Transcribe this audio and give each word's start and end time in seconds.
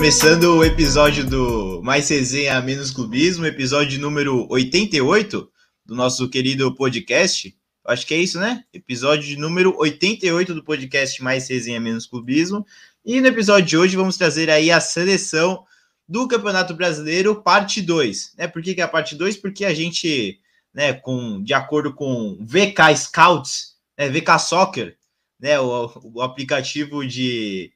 Começando 0.00 0.56
o 0.56 0.64
episódio 0.64 1.26
do 1.26 1.82
Mais 1.82 2.08
Resenha 2.08 2.58
Menos 2.62 2.90
Clubismo, 2.90 3.44
episódio 3.44 4.00
número 4.00 4.46
88 4.48 5.46
do 5.84 5.94
nosso 5.94 6.26
querido 6.30 6.74
podcast. 6.74 7.54
Acho 7.84 8.06
que 8.06 8.14
é 8.14 8.16
isso, 8.16 8.40
né? 8.40 8.64
Episódio 8.72 9.38
número 9.38 9.76
88 9.76 10.54
do 10.54 10.64
podcast 10.64 11.22
Mais 11.22 11.46
Resenha 11.50 11.78
Menos 11.78 12.06
Clubismo. 12.06 12.64
E 13.04 13.20
no 13.20 13.26
episódio 13.26 13.66
de 13.66 13.76
hoje 13.76 13.94
vamos 13.94 14.16
trazer 14.16 14.48
aí 14.48 14.70
a 14.70 14.80
seleção 14.80 15.64
do 16.08 16.26
Campeonato 16.26 16.72
Brasileiro, 16.72 17.42
parte 17.42 17.82
2. 17.82 18.36
Né? 18.38 18.48
Por 18.48 18.62
que, 18.62 18.74
que 18.74 18.80
é 18.80 18.84
a 18.84 18.88
parte 18.88 19.14
2? 19.14 19.36
Porque 19.36 19.66
a 19.66 19.74
gente, 19.74 20.40
né, 20.72 20.94
com, 20.94 21.42
de 21.42 21.52
acordo 21.52 21.92
com 21.92 22.38
VK 22.40 22.96
Scouts, 22.96 23.74
né, 23.98 24.08
VK 24.08 24.38
Soccer, 24.38 24.96
né, 25.38 25.60
o, 25.60 25.92
o 26.14 26.22
aplicativo 26.22 27.06
de 27.06 27.70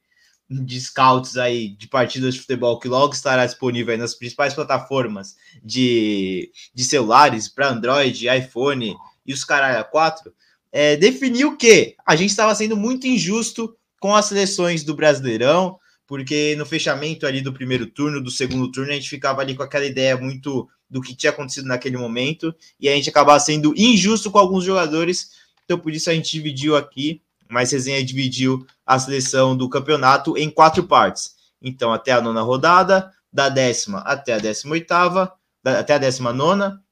de 0.49 0.79
scouts 0.79 1.37
aí 1.37 1.69
de 1.69 1.87
partidas 1.87 2.35
de 2.35 2.41
futebol 2.41 2.79
que 2.79 2.87
logo 2.87 3.13
estará 3.13 3.45
disponível 3.45 3.97
nas 3.97 4.13
principais 4.13 4.53
plataformas 4.53 5.35
de, 5.63 6.51
de 6.73 6.83
celulares 6.83 7.47
para 7.49 7.69
Android, 7.69 8.27
iPhone 8.27 8.95
e 9.25 9.33
os 9.33 9.43
caralho 9.43 9.83
4, 9.85 10.31
é, 10.71 10.95
definiu 10.95 11.57
que 11.57 11.95
a 12.05 12.15
gente 12.15 12.29
estava 12.29 12.53
sendo 12.53 12.77
muito 12.77 13.07
injusto 13.07 13.75
com 13.99 14.13
as 14.13 14.25
seleções 14.25 14.83
do 14.83 14.95
Brasileirão, 14.95 15.79
porque 16.05 16.55
no 16.57 16.65
fechamento 16.65 17.25
ali 17.25 17.41
do 17.41 17.53
primeiro 17.53 17.87
turno, 17.87 18.21
do 18.21 18.29
segundo 18.29 18.71
turno, 18.71 18.91
a 18.91 18.95
gente 18.95 19.09
ficava 19.09 19.41
ali 19.41 19.55
com 19.55 19.63
aquela 19.63 19.85
ideia 19.85 20.15
muito 20.15 20.69
do 20.87 21.01
que 21.01 21.15
tinha 21.15 21.31
acontecido 21.31 21.67
naquele 21.67 21.97
momento, 21.97 22.53
e 22.79 22.87
a 22.87 22.93
gente 22.93 23.09
acabava 23.09 23.39
sendo 23.39 23.73
injusto 23.75 24.29
com 24.29 24.37
alguns 24.37 24.63
jogadores, 24.63 25.31
então 25.63 25.79
por 25.79 25.91
isso 25.91 26.09
a 26.09 26.13
gente 26.13 26.31
dividiu 26.31 26.75
aqui 26.75 27.21
mas 27.55 27.71
resenha 27.71 28.03
dividiu 28.03 28.67
a 28.85 28.99
seleção 28.99 29.55
do 29.55 29.69
campeonato 29.69 30.37
em 30.37 30.49
quatro 30.49 30.83
partes. 30.83 31.35
Então, 31.61 31.93
até 31.93 32.11
a 32.11 32.19
nona 32.19 32.41
rodada, 32.41 33.09
da 33.31 33.47
décima 33.47 33.99
até 33.99 34.33
a 34.33 34.39
décima 34.39 34.73
oitava, 34.73 35.31
até 35.63 35.93
a 35.93 35.97
décima 35.97 36.33
nona, 36.33 36.83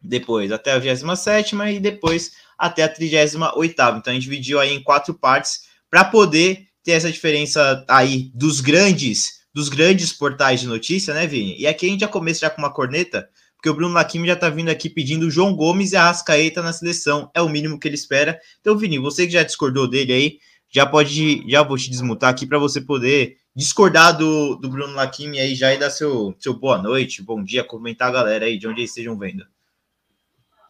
depois 0.00 0.50
até 0.52 0.72
a 0.72 0.78
vigésima 0.78 1.16
sétima 1.16 1.70
e 1.70 1.78
depois 1.78 2.32
até 2.58 2.82
a 2.82 2.88
trigésima 2.88 3.54
oitava. 3.58 3.98
Então, 3.98 4.10
a 4.10 4.14
gente 4.14 4.22
dividiu 4.22 4.58
aí 4.58 4.72
em 4.72 4.82
quatro 4.82 5.12
partes 5.12 5.64
para 5.90 6.02
poder 6.02 6.66
ter 6.82 6.92
essa 6.92 7.12
diferença 7.12 7.84
aí 7.86 8.30
dos 8.34 8.62
grandes, 8.62 9.42
dos 9.52 9.68
grandes 9.68 10.14
portais 10.14 10.60
de 10.60 10.66
notícia, 10.66 11.12
né, 11.12 11.26
Vini? 11.26 11.60
E 11.60 11.66
aqui 11.66 11.84
a 11.84 11.88
gente 11.90 12.00
já 12.00 12.08
começa 12.08 12.40
já 12.40 12.48
com 12.48 12.62
uma 12.62 12.72
corneta, 12.72 13.28
porque 13.60 13.68
o 13.68 13.74
Bruno 13.74 13.92
Lacime 13.92 14.26
já 14.26 14.34
tá 14.34 14.48
vindo 14.48 14.70
aqui 14.70 14.88
pedindo 14.88 15.30
João 15.30 15.54
Gomes 15.54 15.92
e 15.92 15.96
a 15.96 16.04
Rascaeta 16.04 16.62
na 16.62 16.72
seleção. 16.72 17.30
É 17.34 17.42
o 17.42 17.48
mínimo 17.48 17.78
que 17.78 17.86
ele 17.86 17.94
espera. 17.94 18.40
Então, 18.58 18.74
Vini, 18.74 18.98
você 18.98 19.26
que 19.26 19.32
já 19.34 19.42
discordou 19.42 19.86
dele 19.86 20.14
aí, 20.14 20.38
já 20.70 20.86
pode, 20.86 21.44
já 21.46 21.62
vou 21.62 21.76
te 21.76 21.90
desmutar 21.90 22.30
aqui 22.30 22.46
para 22.46 22.58
você 22.58 22.80
poder 22.80 23.36
discordar 23.54 24.16
do, 24.16 24.56
do 24.56 24.70
Bruno 24.70 24.94
Lacime 24.94 25.38
aí 25.38 25.54
já 25.54 25.74
e 25.74 25.78
dar 25.78 25.90
seu, 25.90 26.34
seu 26.38 26.54
boa 26.54 26.78
noite, 26.78 27.22
bom 27.22 27.44
dia, 27.44 27.62
comentar 27.62 28.08
a 28.08 28.12
galera 28.12 28.46
aí 28.46 28.56
de 28.56 28.66
onde 28.66 28.80
eles 28.80 28.90
estejam 28.90 29.18
vendo. 29.18 29.44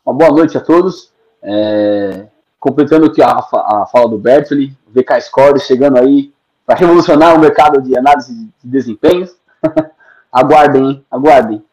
Uma 0.05 0.13
boa 0.13 0.33
noite 0.33 0.59
a 0.59 0.61
todos. 0.61 1.13
É, 1.41 2.27
completando 2.59 3.07
aqui 3.07 3.23
a, 3.23 3.31
a 3.31 3.87
fala 3.87 4.09
do 4.09 4.19
Bertoli, 4.19 4.77
VK 4.89 5.21
Score 5.21 5.61
chegando 5.61 5.97
aí 5.97 6.33
para 6.67 6.77
revolucionar 6.77 7.37
o 7.37 7.39
mercado 7.39 7.81
de 7.81 7.97
análise 7.97 8.35
de 8.35 8.51
desempenhos. 8.65 9.37
aguardem, 10.33 10.85
hein? 10.85 11.07
aguardem. 11.09 11.65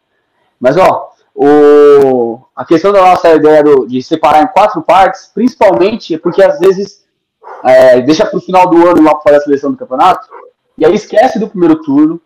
Mas, 0.60 0.76
ó, 0.76 1.07
o, 1.40 2.40
a 2.56 2.66
questão 2.66 2.92
da 2.92 3.00
nossa 3.00 3.36
ideia 3.36 3.64
do, 3.64 3.86
de 3.86 4.02
separar 4.02 4.42
em 4.42 4.48
quatro 4.48 4.82
partes, 4.82 5.30
principalmente 5.32 6.18
porque 6.18 6.42
às 6.42 6.58
vezes 6.60 7.06
é, 7.64 8.02
deixa 8.02 8.26
para 8.26 8.38
o 8.38 8.42
final 8.42 8.68
do 8.68 8.88
ano 8.88 9.04
lá 9.04 9.14
para 9.14 9.22
fazer 9.22 9.36
a 9.38 9.42
seleção 9.42 9.72
do 9.72 9.78
campeonato, 9.78 10.28
e 10.76 10.84
aí 10.84 10.96
esquece 10.96 11.38
do 11.38 11.48
primeiro 11.48 11.76
turno, 11.84 12.20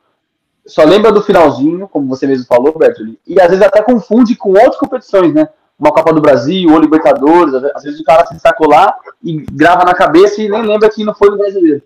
só 0.66 0.86
lembra 0.86 1.12
do 1.12 1.22
finalzinho, 1.22 1.90
como 1.90 2.08
você 2.08 2.26
mesmo 2.26 2.46
falou, 2.46 2.78
Bertoli, 2.78 3.20
e 3.28 3.40
às 3.42 3.50
vezes 3.50 3.62
até 3.62 3.82
confunde 3.82 4.34
com 4.36 4.52
outras 4.52 4.78
competições, 4.78 5.34
né? 5.34 5.50
Uma 5.78 5.92
Copa 5.92 6.14
do 6.14 6.22
Brasil, 6.22 6.72
ou 6.72 6.80
Libertadores, 6.80 7.54
às 7.54 7.84
vezes 7.84 8.00
o 8.00 8.04
cara 8.06 8.26
se 8.28 8.34
destacou 8.34 8.70
lá 8.70 8.96
e 9.22 9.42
grava 9.52 9.84
na 9.84 9.94
cabeça 9.94 10.42
e 10.42 10.48
nem 10.48 10.62
lembra 10.62 10.90
que 10.90 11.04
não 11.04 11.14
foi 11.14 11.32
no 11.32 11.38
brasileiro. 11.38 11.82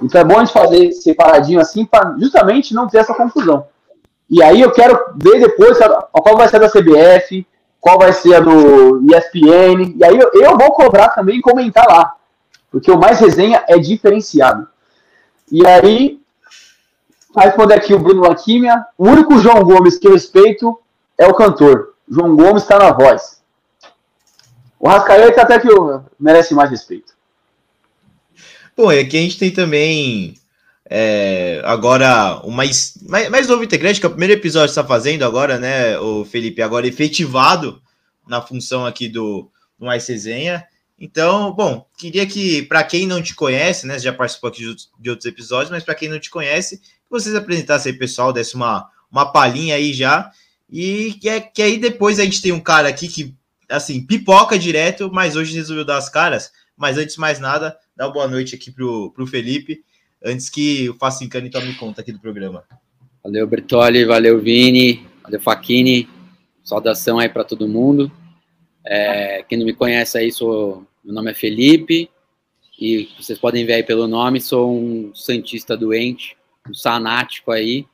Então 0.00 0.20
é 0.20 0.24
bom 0.24 0.36
a 0.36 0.44
gente 0.44 0.52
fazer 0.52 0.92
separadinho 0.92 1.60
assim, 1.60 1.84
para 1.84 2.16
justamente 2.18 2.72
não 2.72 2.86
ter 2.86 2.98
essa 2.98 3.12
confusão. 3.12 3.66
E 4.32 4.42
aí 4.42 4.62
eu 4.62 4.72
quero 4.72 4.98
ver 5.14 5.40
depois 5.40 5.76
qual 6.10 6.38
vai 6.38 6.48
ser 6.48 6.58
da 6.58 6.70
CBF, 6.70 7.46
qual 7.78 7.98
vai 7.98 8.14
ser 8.14 8.36
a 8.36 8.40
do 8.40 9.04
ESPN. 9.14 9.94
E 9.94 10.02
aí 10.02 10.18
eu, 10.18 10.30
eu 10.32 10.56
vou 10.56 10.72
cobrar 10.72 11.10
também 11.10 11.36
e 11.36 11.42
comentar 11.42 11.86
lá. 11.86 12.16
Porque 12.70 12.90
o 12.90 12.98
mais 12.98 13.20
resenha 13.20 13.62
é 13.68 13.78
diferenciado. 13.78 14.66
E 15.50 15.66
aí, 15.66 16.18
vai 17.34 17.44
responder 17.44 17.74
aqui 17.74 17.92
o 17.92 17.98
Bruno 17.98 18.22
Laquimia. 18.22 18.82
O 18.96 19.06
único 19.06 19.36
João 19.36 19.62
Gomes 19.64 19.98
que 19.98 20.08
eu 20.08 20.14
respeito 20.14 20.80
é 21.18 21.26
o 21.26 21.34
cantor. 21.34 21.92
João 22.08 22.34
Gomes 22.34 22.62
está 22.62 22.78
na 22.78 22.90
voz. 22.90 23.42
O 24.80 24.88
Rascaeta 24.88 25.42
até 25.42 25.58
que 25.58 25.68
merece 26.18 26.54
mais 26.54 26.70
respeito. 26.70 27.12
Bom, 28.74 28.90
e 28.90 28.98
aqui 28.98 29.18
a 29.18 29.20
gente 29.20 29.38
tem 29.38 29.50
também 29.50 30.36
é, 30.88 31.62
agora, 31.64 32.40
o 32.44 32.50
mais, 32.50 32.98
mais, 33.08 33.28
mais 33.28 33.48
novo 33.48 33.62
integrante, 33.62 34.00
que 34.00 34.06
é 34.06 34.08
o 34.08 34.12
primeiro 34.12 34.34
episódio 34.34 34.66
que 34.66 34.80
está 34.80 34.84
fazendo 34.84 35.24
agora, 35.24 35.58
né, 35.58 35.98
o 35.98 36.24
Felipe, 36.24 36.60
agora 36.60 36.86
efetivado 36.86 37.80
na 38.26 38.42
função 38.42 38.84
aqui 38.84 39.08
do, 39.08 39.50
do 39.78 39.86
Mais 39.86 40.06
Resenha. 40.06 40.64
Então, 40.98 41.52
bom, 41.52 41.86
queria 41.96 42.26
que, 42.26 42.62
para 42.62 42.84
quem 42.84 43.06
não 43.06 43.22
te 43.22 43.34
conhece, 43.34 43.86
né, 43.86 43.98
já 43.98 44.12
participou 44.12 44.48
aqui 44.48 44.74
de, 44.98 45.10
outros 45.10 45.26
episódios, 45.26 45.70
mas 45.70 45.84
para 45.84 45.94
quem 45.94 46.08
não 46.08 46.18
te 46.18 46.30
conhece, 46.30 46.78
que 46.78 47.10
vocês 47.10 47.34
apresentassem 47.34 47.92
aí, 47.92 47.98
pessoal, 47.98 48.32
desse 48.32 48.54
uma, 48.54 48.88
uma 49.10 49.32
palhinha 49.32 49.76
aí 49.76 49.92
já. 49.92 50.30
E 50.70 51.14
que, 51.20 51.28
é, 51.28 51.40
que 51.40 51.62
aí 51.62 51.78
depois 51.78 52.18
a 52.18 52.24
gente 52.24 52.40
tem 52.40 52.52
um 52.52 52.60
cara 52.60 52.88
aqui 52.88 53.06
que, 53.08 53.34
assim, 53.68 54.04
pipoca 54.04 54.58
direto, 54.58 55.10
mas 55.12 55.36
hoje 55.36 55.54
resolveu 55.54 55.84
dar 55.84 55.98
as 55.98 56.08
caras. 56.08 56.50
Mas 56.76 56.96
antes 56.96 57.14
de 57.14 57.20
mais 57.20 57.38
nada, 57.38 57.76
dá 57.96 58.06
uma 58.06 58.12
boa 58.12 58.28
noite 58.28 58.54
aqui 58.54 58.70
pro, 58.70 59.12
pro 59.12 59.26
Felipe 59.26 59.84
antes 60.24 60.48
que 60.48 60.88
o 60.88 60.94
Facincani 60.94 61.50
tome 61.50 61.74
conta 61.74 62.00
aqui 62.00 62.12
do 62.12 62.20
programa. 62.20 62.64
Valeu, 63.22 63.46
Bertoli, 63.46 64.04
valeu, 64.04 64.40
Vini, 64.40 65.06
valeu, 65.22 65.40
Faquini, 65.40 66.08
saudação 66.62 67.18
aí 67.18 67.28
para 67.28 67.44
todo 67.44 67.68
mundo. 67.68 68.10
É, 68.84 69.44
quem 69.48 69.58
não 69.58 69.66
me 69.66 69.72
conhece 69.72 70.18
aí, 70.18 70.32
sou, 70.32 70.86
meu 71.04 71.14
nome 71.14 71.30
é 71.30 71.34
Felipe, 71.34 72.10
e 72.78 73.08
vocês 73.18 73.38
podem 73.38 73.64
ver 73.64 73.74
aí 73.74 73.82
pelo 73.82 74.08
nome, 74.08 74.40
sou 74.40 74.76
um 74.76 75.14
santista 75.14 75.76
doente, 75.76 76.36
um 76.68 76.74
sanático 76.74 77.52
aí, 77.52 77.86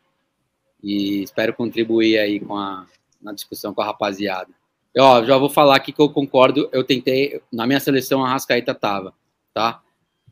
e 0.83 1.23
espero 1.23 1.53
contribuir 1.53 2.19
aí 2.19 2.41
com 2.41 2.57
a, 2.57 2.87
na 3.21 3.33
discussão 3.33 3.75
com 3.75 3.83
a 3.83 3.87
rapaziada. 3.87 4.49
Eu, 4.95 5.05
ó, 5.05 5.23
já 5.25 5.37
vou 5.37 5.51
falar 5.51 5.77
aqui 5.77 5.93
que 5.93 6.01
eu 6.01 6.09
concordo, 6.09 6.69
eu 6.73 6.83
tentei, 6.83 7.41
na 7.53 7.67
minha 7.67 7.81
seleção 7.81 8.25
a 8.25 8.31
Rascaeta 8.31 8.75
tava, 8.75 9.13
tá? 9.53 9.83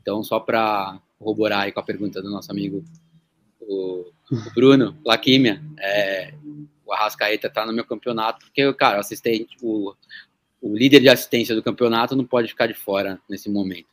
Então, 0.01 0.23
só 0.23 0.39
para 0.39 0.99
corroborar 1.17 1.61
aí 1.61 1.71
com 1.71 1.79
a 1.79 1.83
pergunta 1.83 2.21
do 2.21 2.29
nosso 2.29 2.51
amigo 2.51 2.83
o, 3.67 4.05
o 4.31 4.53
Bruno 4.55 4.97
Laquímia, 5.05 5.61
é, 5.79 6.33
o 6.85 6.93
Arrascaeta 6.93 7.49
tá 7.49 7.65
no 7.65 7.73
meu 7.73 7.85
campeonato, 7.85 8.45
porque, 8.45 8.73
cara, 8.73 8.97
o 8.97 9.01
assistente, 9.01 9.57
o, 9.61 9.93
o 10.61 10.75
líder 10.75 11.01
de 11.01 11.09
assistência 11.09 11.53
do 11.53 11.61
campeonato 11.61 12.15
não 12.15 12.25
pode 12.25 12.47
ficar 12.47 12.67
de 12.67 12.73
fora 12.73 13.19
nesse 13.29 13.49
momento. 13.49 13.87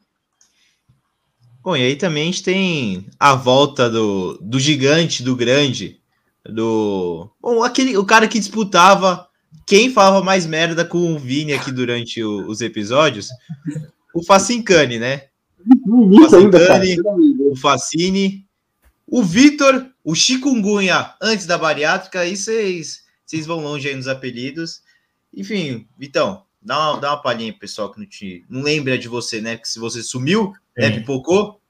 Bom, 1.62 1.76
e 1.76 1.82
aí 1.82 1.96
também 1.96 2.24
a 2.24 2.26
gente 2.26 2.42
tem 2.42 3.06
a 3.18 3.34
volta 3.34 3.88
do, 3.88 4.38
do 4.40 4.60
gigante, 4.60 5.22
do 5.22 5.34
grande, 5.34 5.98
do. 6.44 7.30
Bom, 7.40 7.62
aquele, 7.62 7.96
o 7.96 8.04
cara 8.04 8.28
que 8.28 8.38
disputava 8.38 9.26
quem 9.66 9.90
falava 9.90 10.22
mais 10.22 10.46
merda 10.46 10.84
com 10.84 11.14
o 11.14 11.18
Vini 11.18 11.54
aqui 11.54 11.72
durante 11.72 12.22
o, 12.22 12.46
os 12.46 12.60
episódios, 12.60 13.28
o 14.14 14.22
Facincani, 14.22 14.98
né? 14.98 15.28
O 15.86 16.36
ainda, 16.36 16.58
o 17.50 17.56
Facine, 17.56 18.46
o 19.06 19.22
Vitor, 19.22 19.86
o 20.02 20.14
Chikungunya 20.14 21.14
antes 21.20 21.46
da 21.46 21.58
bariátrica, 21.58 22.20
aí 22.20 22.36
vocês 22.36 23.02
vão 23.46 23.60
longe 23.60 23.88
aí 23.88 23.94
nos 23.94 24.08
apelidos. 24.08 24.82
Enfim, 25.32 25.86
Vitão, 25.98 26.42
dá 26.62 26.92
uma, 26.92 27.00
dá 27.00 27.10
uma 27.10 27.22
palhinha 27.22 27.52
pessoal 27.52 27.90
que 27.92 27.98
não, 27.98 28.06
te, 28.06 28.44
não 28.48 28.62
lembra 28.62 28.96
de 28.98 29.08
você, 29.08 29.40
né? 29.40 29.56
Que 29.56 29.68
se 29.68 29.78
você 29.78 30.02
sumiu, 30.02 30.52
né, 30.76 30.90
pipocou. 30.90 31.60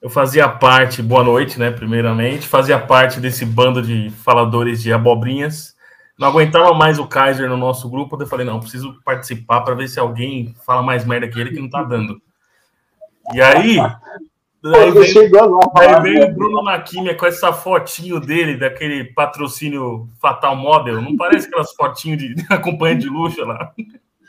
Eu 0.00 0.10
fazia 0.10 0.48
parte, 0.48 1.02
boa 1.02 1.24
noite, 1.24 1.58
né? 1.58 1.70
Primeiramente, 1.70 2.46
fazia 2.46 2.78
parte 2.78 3.20
desse 3.20 3.44
bando 3.44 3.82
de 3.82 4.10
faladores 4.10 4.82
de 4.82 4.92
abobrinhas. 4.92 5.74
Não 6.18 6.28
aguentava 6.28 6.72
mais 6.72 6.98
o 6.98 7.06
Kaiser 7.06 7.48
no 7.48 7.56
nosso 7.56 7.88
grupo, 7.88 8.20
eu 8.20 8.26
falei, 8.26 8.46
não, 8.46 8.60
preciso 8.60 9.00
participar 9.04 9.62
para 9.62 9.74
ver 9.74 9.88
se 9.88 9.98
alguém 9.98 10.54
fala 10.64 10.82
mais 10.82 11.04
merda 11.04 11.28
que 11.28 11.40
ele 11.40 11.50
que 11.50 11.60
não 11.60 11.68
tá 11.68 11.82
dando. 11.82 12.20
E 13.32 13.40
aí, 13.40 13.78
Aí 14.66 14.90
veio, 14.90 15.60
aí 15.76 16.02
veio 16.02 16.24
o 16.24 16.34
Bruno 16.34 16.62
Nakimia 16.62 17.14
com 17.14 17.26
essa 17.26 17.52
fotinho 17.52 18.18
dele, 18.18 18.56
daquele 18.56 19.04
patrocínio 19.04 20.08
Fatal 20.18 20.56
Model. 20.56 21.02
Não 21.02 21.14
parece 21.18 21.48
aquelas 21.48 21.74
fotinhos 21.74 22.18
de, 22.18 22.34
de 22.34 22.46
acompanhante 22.48 23.02
de 23.02 23.10
luxo 23.10 23.44
lá? 23.44 23.74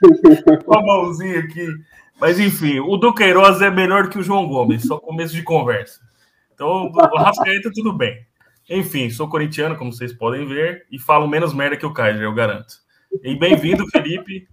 Com 0.66 0.78
a 0.78 0.82
mãozinha 0.82 1.40
aqui. 1.40 1.66
Mas 2.20 2.38
enfim, 2.38 2.80
o 2.82 2.98
Duqueiroz 2.98 3.62
é 3.62 3.72
melhor 3.72 4.10
que 4.10 4.20
o 4.20 4.24
João 4.24 4.46
Gomes, 4.46 4.84
só 4.84 4.98
começo 4.98 5.34
de 5.34 5.42
conversa. 5.42 6.02
Então, 6.54 6.92
o 6.92 7.18
Rascaeta, 7.18 7.72
tudo 7.74 7.94
bem. 7.94 8.26
Enfim, 8.70 9.10
sou 9.10 9.30
corintiano, 9.30 9.78
como 9.78 9.94
vocês 9.94 10.12
podem 10.12 10.46
ver, 10.46 10.86
e 10.92 11.00
falo 11.00 11.28
menos 11.28 11.54
merda 11.54 11.78
que 11.78 11.86
o 11.86 11.94
Kaiser, 11.94 12.24
eu 12.24 12.34
garanto. 12.34 12.76
E 13.24 13.36
bem-vindo, 13.36 13.88
Felipe. 13.90 14.48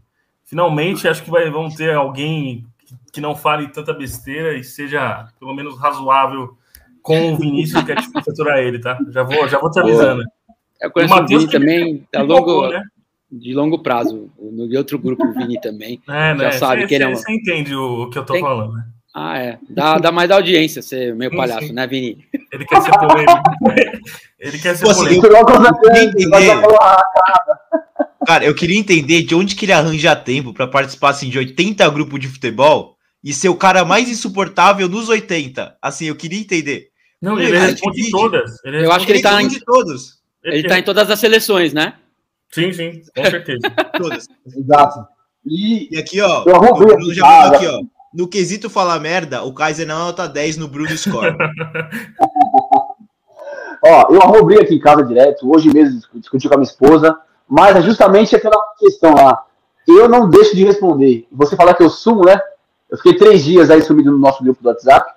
Finalmente, 0.45 1.09
acho 1.09 1.23
que 1.25 1.31
vai, 1.31 1.51
vão 1.51 1.69
ter 1.69 1.95
alguém 1.95 2.67
que 3.13 3.21
não 3.21 3.37
fale 3.37 3.69
tanta 3.69 3.93
besteira 3.93 4.57
e 4.57 4.65
seja 4.65 5.29
pelo 5.39 5.55
menos 5.55 5.79
razoável 5.79 6.57
com 7.03 7.35
o 7.35 7.37
Vinícius, 7.37 7.85
que 7.85 7.93
é 7.93 7.95
difícil 7.97 8.33
aturar 8.33 8.59
ele, 8.59 8.79
tá? 8.79 8.99
Já 9.11 9.23
vou, 9.23 9.47
já 9.49 9.59
vou 9.59 9.71
te 9.71 9.81
avisando. 9.81 10.23
Eu 10.81 10.91
conheço 10.91 11.15
o, 11.15 11.23
o 11.23 11.27
Vini 11.27 11.49
também 11.49 12.07
longo, 12.17 12.69
né? 12.69 12.83
de 13.31 13.53
longo 13.53 13.79
prazo. 13.83 14.31
No 14.41 14.65
outro 14.77 14.99
grupo, 14.99 15.27
o 15.27 15.33
Vini 15.33 15.61
também. 15.61 16.01
É, 16.09 16.35
né? 16.35 16.45
Já 16.45 16.53
sabe 16.53 16.83
cê, 16.83 16.87
que 16.89 16.95
ele 16.95 17.05
é 17.05 17.09
um... 17.09 17.15
Você 17.15 17.33
entende 17.33 17.75
o, 17.75 18.09
que 18.09 18.19
eu 18.19 18.25
tô 18.25 18.33
Tem... 18.33 18.43
falando, 18.43 18.75
né? 18.75 18.85
Ah, 19.15 19.39
é. 19.39 19.59
Dá, 19.69 19.99
dá 19.99 20.11
mais 20.11 20.31
audiência 20.31 20.81
ser 20.81 21.15
meio 21.15 21.31
palhaço, 21.37 21.67
sim. 21.67 21.73
né, 21.75 21.87
Vini? 21.87 22.25
Ele 22.51 22.65
quer 22.65 22.81
ser 22.81 22.93
polêmico. 22.93 23.43
ele 24.41 24.59
quer 24.59 24.75
ser 24.75 24.87
Pô, 24.87 24.95
polêmico. 24.95 25.29
Cara, 28.27 28.45
eu 28.47 28.55
queria 28.55 28.79
entender 28.79 29.23
de 29.23 29.35
onde 29.35 29.55
que 29.55 29.67
ele 29.67 29.73
arranja 29.73 30.17
tempo 30.17 30.55
para 30.55 30.67
participar 30.67 31.11
assim, 31.11 31.29
de 31.29 31.37
80 31.37 31.87
grupos 31.91 32.21
de 32.21 32.29
futebol 32.29 32.97
e 33.23 33.33
ser 33.33 33.49
o 33.49 33.57
cara 33.57 33.85
mais 33.85 34.09
insuportável 34.09 34.89
nos 34.89 35.09
80. 35.09 35.77
Assim, 35.81 36.07
eu 36.07 36.17
queria 36.17 36.41
entender. 36.41 36.89
Não, 37.21 37.39
ele, 37.39 37.51
ele 37.51 37.59
responde 37.59 38.11
todas. 38.11 38.65
Ele 38.65 38.85
eu 38.85 38.93
acho 38.93 39.07
que 39.07 39.13
ele 39.13 39.23
tá 39.23 39.41
em 39.41 39.49
todos. 39.61 40.21
Ele, 40.43 40.59
ele 40.59 40.69
tá 40.69 40.79
em 40.79 40.83
todas 40.83 41.09
as 41.09 41.21
seleções, 41.21 41.73
né? 41.73 41.95
Sim, 42.51 42.73
sim, 42.73 43.01
com 43.15 43.25
certeza. 43.25 43.61
todas. 43.97 44.27
Exato. 44.47 45.07
E, 45.47 45.95
e 45.95 45.99
aqui, 45.99 46.21
ó, 46.21 46.43
o 46.43 46.75
Bruno 46.75 47.15
já 47.15 47.25
falou 47.25 47.57
aqui, 47.57 47.67
ó. 47.67 47.81
No 48.13 48.29
quesito 48.29 48.69
falar 48.69 49.01
merda, 49.01 49.43
o 49.43 49.55
Kaiser 49.55 49.87
não 49.87 49.95
é 49.95 49.99
nota 50.01 50.29
10 50.29 50.59
no 50.59 50.69
Bruno 50.69 50.97
Score. 50.99 51.35
ó, 53.83 54.13
eu 54.13 54.21
arrobei 54.21 54.59
aqui 54.61 54.75
em 54.75 54.81
casa 54.81 55.03
direto, 55.03 55.51
hoje 55.51 55.73
mesmo 55.73 56.01
discuti 56.15 56.47
com 56.47 56.55
a 56.55 56.59
minha 56.59 56.69
esposa, 56.69 57.19
mas 57.49 57.75
é 57.77 57.83
justamente 57.83 58.37
aquela 58.37 58.61
questão 58.79 59.15
lá. 59.15 59.47
Eu 59.89 60.09
não 60.09 60.29
deixo 60.29 60.55
de 60.55 60.65
responder. 60.65 61.27
Você 61.33 61.57
falar 61.57 61.75
que 61.75 61.83
eu 61.83 61.89
sumo, 61.89 62.25
né? 62.25 62.39
Eu 62.93 62.99
fiquei 62.99 63.17
três 63.17 63.43
dias 63.43 63.71
aí 63.71 63.81
sumido 63.81 64.13
no 64.13 64.19
nosso 64.19 64.45
grupo 64.45 64.63
do 64.63 64.69
WhatsApp, 64.69 65.15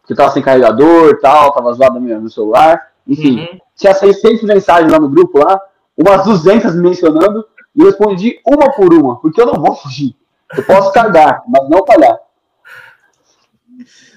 porque 0.00 0.14
eu 0.14 0.16
tava 0.16 0.32
sem 0.32 0.42
carregador 0.42 1.10
e 1.10 1.20
tal, 1.20 1.52
tava 1.52 1.70
zoado 1.74 2.00
no 2.00 2.00
meu 2.00 2.30
celular. 2.30 2.92
Enfim, 3.06 3.40
uhum. 3.40 3.58
tinha 3.76 3.94
600 3.94 4.42
mensagens 4.44 4.90
lá 4.90 4.98
no 4.98 5.10
grupo 5.10 5.38
lá, 5.38 5.60
umas 5.94 6.24
200 6.24 6.74
mencionando, 6.76 7.46
e 7.76 7.80
eu 7.80 7.86
respondi 7.86 8.40
uma 8.46 8.72
por 8.72 8.94
uma, 8.94 9.20
porque 9.20 9.38
eu 9.38 9.44
não 9.44 9.60
vou 9.60 9.76
fugir. 9.76 10.16
Eu 10.56 10.64
posso 10.64 10.92
cagar, 10.92 11.42
mas 11.46 11.68
não 11.68 11.84
falhar. 11.84 12.18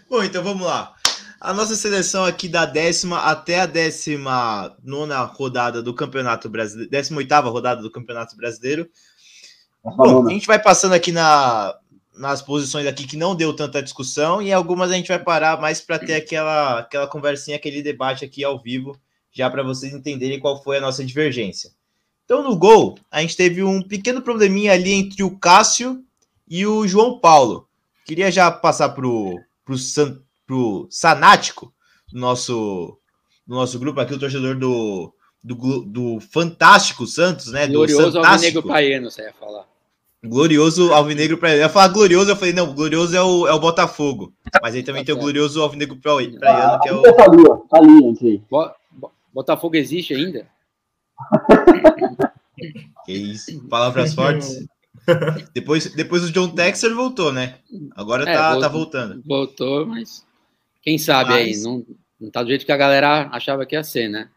Bom, 0.10 0.24
então 0.24 0.42
vamos 0.42 0.66
lá. 0.66 0.94
A 1.42 1.54
nossa 1.54 1.76
seleção 1.76 2.24
aqui 2.24 2.48
da 2.48 2.66
décima 2.66 3.20
até 3.20 3.60
a 3.60 3.66
décima 3.66 4.74
nona 4.82 5.20
rodada 5.24 5.84
do 5.84 5.94
Campeonato 5.94 6.48
Brasileiro, 6.48 6.90
décima 6.90 7.18
oitava 7.18 7.50
rodada 7.50 7.82
do 7.82 7.92
Campeonato 7.92 8.38
Brasileiro. 8.38 8.88
Bom, 9.84 10.26
a 10.26 10.32
gente 10.32 10.48
vai 10.48 10.60
passando 10.60 10.94
aqui 10.94 11.12
na, 11.12 11.76
nas 12.18 12.42
posições 12.42 12.86
aqui 12.86 13.06
que 13.06 13.18
não 13.18 13.36
deu 13.36 13.56
tanta 13.56 13.82
discussão 13.82 14.42
e 14.42 14.52
algumas 14.52 14.92
a 14.92 14.96
gente 14.96 15.08
vai 15.08 15.20
parar 15.20 15.60
mais 15.60 15.80
para 15.80 16.00
ter 16.00 16.16
aquela, 16.16 16.80
aquela 16.80 17.08
conversinha, 17.08 17.58
aquele 17.58 17.82
debate 17.82 18.26
aqui 18.26 18.44
ao 18.44 18.60
vivo, 18.60 19.00
já 19.32 19.50
para 19.50 19.64
vocês 19.64 19.94
entenderem 19.94 20.40
qual 20.40 20.62
foi 20.62 20.78
a 20.78 20.82
nossa 20.82 21.04
divergência. 21.04 21.72
Então, 22.26 22.44
no 22.44 22.58
gol, 22.58 22.98
a 23.10 23.22
gente 23.22 23.38
teve 23.38 23.64
um 23.64 23.82
pequeno 23.82 24.22
probleminha 24.22 24.74
ali 24.74 24.92
entre 24.92 25.24
o 25.24 25.38
Cássio 25.38 26.04
e 26.48 26.66
o 26.66 26.88
João 26.88 27.20
Paulo. 27.20 27.68
Queria 28.06 28.32
já 28.32 28.52
passar 28.52 28.90
pro, 28.90 29.40
pro, 29.64 29.78
San, 29.78 30.20
pro 30.46 30.88
Sanático, 30.90 31.74
do 32.12 32.20
nosso, 32.20 33.00
do 33.46 33.56
nosso 33.56 33.80
grupo 33.80 34.00
aqui, 34.00 34.14
o 34.14 34.20
torcedor 34.20 34.58
do, 34.58 35.14
do, 35.44 35.84
do 35.84 36.20
Fantástico 36.20 37.06
Santos, 37.06 37.48
né? 37.48 37.68
Glorioso 37.68 38.12
do 38.12 38.20
Alvinegro 38.20 38.64
Praiano, 38.64 39.10
você 39.10 39.24
ia 39.24 39.34
falar. 39.34 39.66
Glorioso 40.24 40.94
Alvinegro 40.94 41.38
Praiano. 41.38 41.62
Eu 41.62 41.66
ia 41.66 41.70
falar 41.70 41.90
glorioso, 41.90 42.32
eu 42.32 42.36
falei, 42.36 42.54
não, 42.54 42.74
glorioso 42.74 43.16
é 43.16 43.22
o, 43.22 43.48
é 43.48 43.54
o 43.54 43.60
Botafogo. 43.60 44.34
Mas 44.62 44.76
aí 44.76 44.84
também 44.84 45.04
tá 45.04 45.08
tem 45.08 45.16
o 45.16 45.20
glorioso 45.20 45.62
Alvinegro 45.62 45.98
Praiano, 45.98 46.80
que 46.82 46.90
é 46.90 46.94
o. 46.94 47.02
Tá 47.02 47.24
ali, 47.26 47.44
tá 47.70 47.78
ali, 47.78 48.06
entre. 48.06 48.44
Botafogo 49.34 49.76
existe 49.76 50.14
ainda? 50.14 50.48
que 53.06 53.14
isso, 53.14 53.64
palavras 53.68 54.14
fortes. 54.14 54.66
depois, 55.54 55.94
depois 55.94 56.24
o 56.24 56.32
John 56.32 56.50
Texer 56.50 56.94
voltou, 56.94 57.32
né? 57.32 57.60
Agora 57.96 58.30
é, 58.30 58.34
tá, 58.34 58.50
voltou, 58.50 58.62
tá 58.62 58.68
voltando. 58.68 59.24
Voltou, 59.26 59.86
mas 59.86 60.26
quem 60.82 60.98
sabe 60.98 61.30
mas... 61.30 61.58
aí, 61.58 61.64
não, 61.64 61.86
não 62.20 62.32
tá 62.32 62.42
do 62.42 62.50
jeito 62.50 62.66
que 62.66 62.72
a 62.72 62.78
galera 62.78 63.30
achava 63.32 63.66
que 63.66 63.76
ia 63.76 63.84
ser, 63.84 64.10
né? 64.10 64.30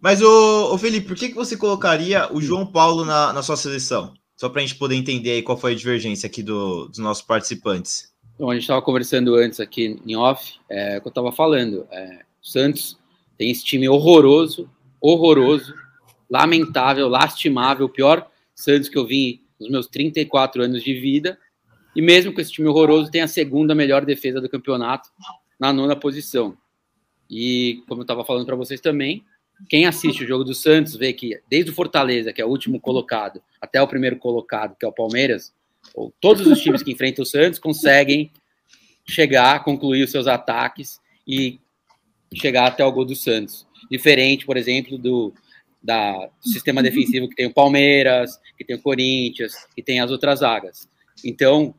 Mas, 0.00 0.20
ô, 0.20 0.74
ô 0.74 0.78
Felipe, 0.78 1.06
por 1.06 1.16
que, 1.16 1.28
que 1.28 1.34
você 1.34 1.56
colocaria 1.56 2.28
o 2.32 2.42
João 2.42 2.66
Paulo 2.66 3.04
na, 3.04 3.32
na 3.32 3.40
sua 3.40 3.56
seleção? 3.56 4.12
Só 4.42 4.48
para 4.48 4.60
a 4.60 4.66
gente 4.66 4.74
poder 4.74 4.96
entender 4.96 5.30
aí 5.30 5.40
qual 5.40 5.56
foi 5.56 5.70
a 5.70 5.76
divergência 5.76 6.26
aqui 6.26 6.42
do, 6.42 6.88
dos 6.88 6.98
nossos 6.98 7.22
participantes. 7.22 8.12
Bom, 8.36 8.50
a 8.50 8.54
gente 8.54 8.64
estava 8.64 8.82
conversando 8.82 9.36
antes 9.36 9.60
aqui 9.60 10.00
em 10.04 10.16
off, 10.16 10.54
é, 10.68 10.98
que 10.98 11.06
eu 11.06 11.10
estava 11.10 11.30
falando. 11.30 11.86
É, 11.92 12.24
o 12.42 12.44
Santos 12.44 12.98
tem 13.38 13.52
esse 13.52 13.62
time 13.62 13.88
horroroso, 13.88 14.68
horroroso, 15.00 15.72
lamentável, 16.28 17.06
lastimável, 17.06 17.86
o 17.86 17.88
pior 17.88 18.28
Santos 18.52 18.88
que 18.88 18.98
eu 18.98 19.06
vi 19.06 19.44
nos 19.60 19.70
meus 19.70 19.86
34 19.86 20.64
anos 20.64 20.82
de 20.82 20.92
vida. 20.92 21.38
E 21.94 22.02
mesmo 22.02 22.32
com 22.32 22.40
esse 22.40 22.50
time 22.50 22.66
horroroso, 22.66 23.12
tem 23.12 23.20
a 23.20 23.28
segunda 23.28 23.76
melhor 23.76 24.04
defesa 24.04 24.40
do 24.40 24.48
campeonato 24.48 25.08
na 25.56 25.72
nona 25.72 25.94
posição. 25.94 26.58
E 27.30 27.84
como 27.86 28.00
eu 28.00 28.02
estava 28.02 28.24
falando 28.24 28.44
para 28.44 28.56
vocês 28.56 28.80
também, 28.80 29.24
quem 29.68 29.86
assiste 29.86 30.24
o 30.24 30.26
jogo 30.26 30.44
do 30.44 30.54
Santos 30.54 30.96
vê 30.96 31.12
que 31.12 31.40
desde 31.48 31.70
o 31.70 31.74
Fortaleza, 31.74 32.32
que 32.32 32.40
é 32.40 32.44
o 32.44 32.48
último 32.48 32.80
colocado, 32.80 33.42
até 33.60 33.80
o 33.80 33.88
primeiro 33.88 34.16
colocado, 34.16 34.76
que 34.78 34.84
é 34.84 34.88
o 34.88 34.92
Palmeiras, 34.92 35.52
todos 36.20 36.46
os 36.46 36.60
times 36.60 36.82
que 36.82 36.90
enfrentam 36.92 37.22
o 37.22 37.26
Santos 37.26 37.58
conseguem 37.58 38.30
chegar, 39.06 39.64
concluir 39.64 40.02
os 40.02 40.10
seus 40.10 40.26
ataques 40.26 41.00
e 41.26 41.60
chegar 42.34 42.66
até 42.66 42.84
o 42.84 42.92
gol 42.92 43.04
do 43.04 43.16
Santos. 43.16 43.66
Diferente, 43.90 44.46
por 44.46 44.56
exemplo, 44.56 44.96
do, 44.96 45.34
da, 45.82 46.30
sistema 46.40 46.82
defensivo 46.82 47.28
que 47.28 47.34
tem 47.34 47.46
o 47.46 47.52
Palmeiras, 47.52 48.40
que 48.56 48.64
tem 48.64 48.76
o 48.76 48.82
Corinthians, 48.82 49.52
que 49.74 49.82
tem 49.82 50.00
as 50.00 50.10
outras 50.10 50.40
zagas. 50.40 50.88
Então, 51.24 51.74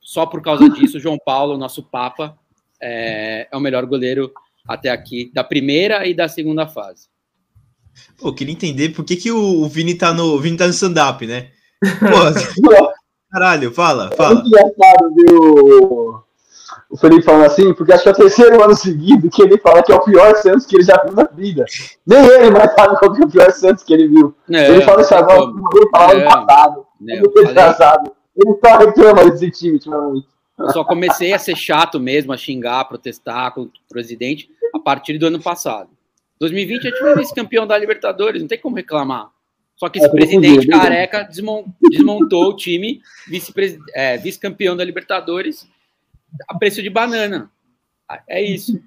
só 0.00 0.26
por 0.26 0.42
causa 0.42 0.68
disso, 0.68 0.96
o 0.96 1.00
João 1.00 1.18
Paulo, 1.18 1.58
nosso 1.58 1.82
Papa, 1.82 2.38
é, 2.80 3.48
é 3.50 3.56
o 3.56 3.60
melhor 3.60 3.86
goleiro 3.86 4.32
até 4.66 4.90
aqui, 4.90 5.30
da 5.32 5.44
primeira 5.44 6.06
e 6.06 6.14
da 6.14 6.28
segunda 6.28 6.66
fase. 6.66 7.11
Pô, 8.18 8.32
queria 8.32 8.52
entender 8.52 8.90
por 8.90 9.04
que, 9.04 9.16
que 9.16 9.32
o 9.32 9.66
Vini 9.68 9.94
tá 9.94 10.12
no, 10.12 10.34
o 10.34 10.40
Vini 10.40 10.56
tá 10.56 10.64
no 10.64 10.70
stand-up, 10.70 11.26
né? 11.26 11.48
Pô, 11.80 12.66
caralho, 13.30 13.72
fala, 13.72 14.10
fala. 14.16 14.30
É 14.30 14.34
muito 14.34 14.48
engraçado 14.48 15.14
ver 15.14 15.32
o, 15.32 16.22
o 16.90 16.96
Felipe 16.96 17.22
falando 17.22 17.46
assim, 17.46 17.72
porque 17.74 17.92
acho 17.92 18.02
que 18.02 18.08
é 18.10 18.12
o 18.12 18.16
terceiro 18.16 18.62
ano 18.62 18.76
seguido 18.76 19.30
que 19.30 19.42
ele 19.42 19.58
fala 19.58 19.82
que 19.82 19.90
é 19.90 19.94
o 19.94 20.04
pior 20.04 20.36
Santos 20.36 20.66
que 20.66 20.76
ele 20.76 20.84
já 20.84 21.02
viu 21.02 21.14
na 21.14 21.24
vida. 21.24 21.64
Nem 22.06 22.24
ele 22.24 22.50
mais 22.50 22.72
sabe 22.74 22.98
qual 22.98 23.16
é 23.16 23.24
o 23.24 23.28
pior 23.28 23.50
Santos 23.50 23.82
que 23.82 23.92
ele 23.92 24.08
viu. 24.08 24.34
É, 24.50 24.68
ele 24.68 24.82
fala 24.82 25.00
isso 25.00 25.14
agora, 25.14 25.50
ele 25.74 25.90
fala 25.90 26.14
no 26.14 26.24
passado. 26.24 26.86
É, 27.08 27.16
ele, 27.16 27.28
ele 28.36 28.58
só 28.64 28.78
reclama 28.78 29.30
desse 29.30 29.50
time 29.50 29.72
ultimamente. 29.74 30.26
Eu 30.58 30.70
só 30.70 30.84
comecei 30.84 31.32
a 31.32 31.38
ser 31.38 31.56
chato 31.56 31.98
mesmo, 31.98 32.32
a 32.32 32.36
xingar, 32.36 32.80
a 32.80 32.84
protestar 32.84 33.52
com 33.54 33.62
o 33.62 33.70
presidente 33.88 34.48
a 34.74 34.78
partir 34.78 35.18
do 35.18 35.26
ano 35.26 35.40
passado. 35.40 35.88
2020 36.42 36.80
a 36.80 36.90
gente 36.90 36.98
foi 36.98 37.14
vice-campeão 37.14 37.66
da 37.66 37.78
Libertadores, 37.78 38.42
não 38.42 38.48
tem 38.48 38.58
como 38.58 38.74
reclamar. 38.74 39.30
Só 39.76 39.88
que 39.88 39.98
esse 39.98 40.08
é, 40.08 40.10
presidente 40.10 40.66
careca 40.66 41.28
desmontou 41.88 42.50
o 42.50 42.56
time, 42.56 43.00
é, 43.94 44.16
vice-campeão 44.18 44.72
é, 44.72 44.76
vice 44.76 44.78
da 44.78 44.84
Libertadores, 44.84 45.68
a 46.48 46.58
preço 46.58 46.82
de 46.82 46.90
banana. 46.90 47.50
É 48.28 48.42
isso. 48.42 48.80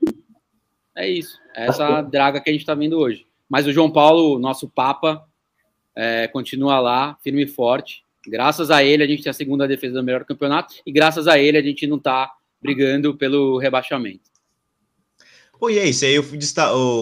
É 0.95 1.09
isso. 1.09 1.39
É 1.55 1.67
essa 1.67 2.01
draga 2.01 2.41
que 2.41 2.49
a 2.49 2.53
gente 2.53 2.61
está 2.61 2.75
vendo 2.75 2.99
hoje. 2.99 3.25
Mas 3.49 3.65
o 3.65 3.71
João 3.71 3.89
Paulo, 3.89 4.37
nosso 4.37 4.69
Papa, 4.69 5.25
é, 5.95 6.27
continua 6.27 6.79
lá, 6.79 7.17
firme 7.23 7.43
e 7.43 7.47
forte. 7.47 8.03
Graças 8.27 8.69
a 8.69 8.83
ele, 8.83 9.03
a 9.03 9.07
gente 9.07 9.23
tem 9.23 9.29
a 9.29 9.33
segunda 9.33 9.67
defesa 9.67 9.95
do 9.95 10.03
melhor 10.03 10.25
campeonato 10.25 10.75
e 10.85 10.91
graças 10.91 11.27
a 11.27 11.39
ele, 11.39 11.57
a 11.57 11.61
gente 11.61 11.87
não 11.87 11.97
está 11.97 12.31
brigando 12.61 13.15
pelo 13.15 13.57
rebaixamento. 13.57 14.34
Pô, 15.59 15.69
e 15.69 15.79
é 15.79 15.87
isso. 15.87 16.05
Aí 16.05 16.15
eu 16.15 16.25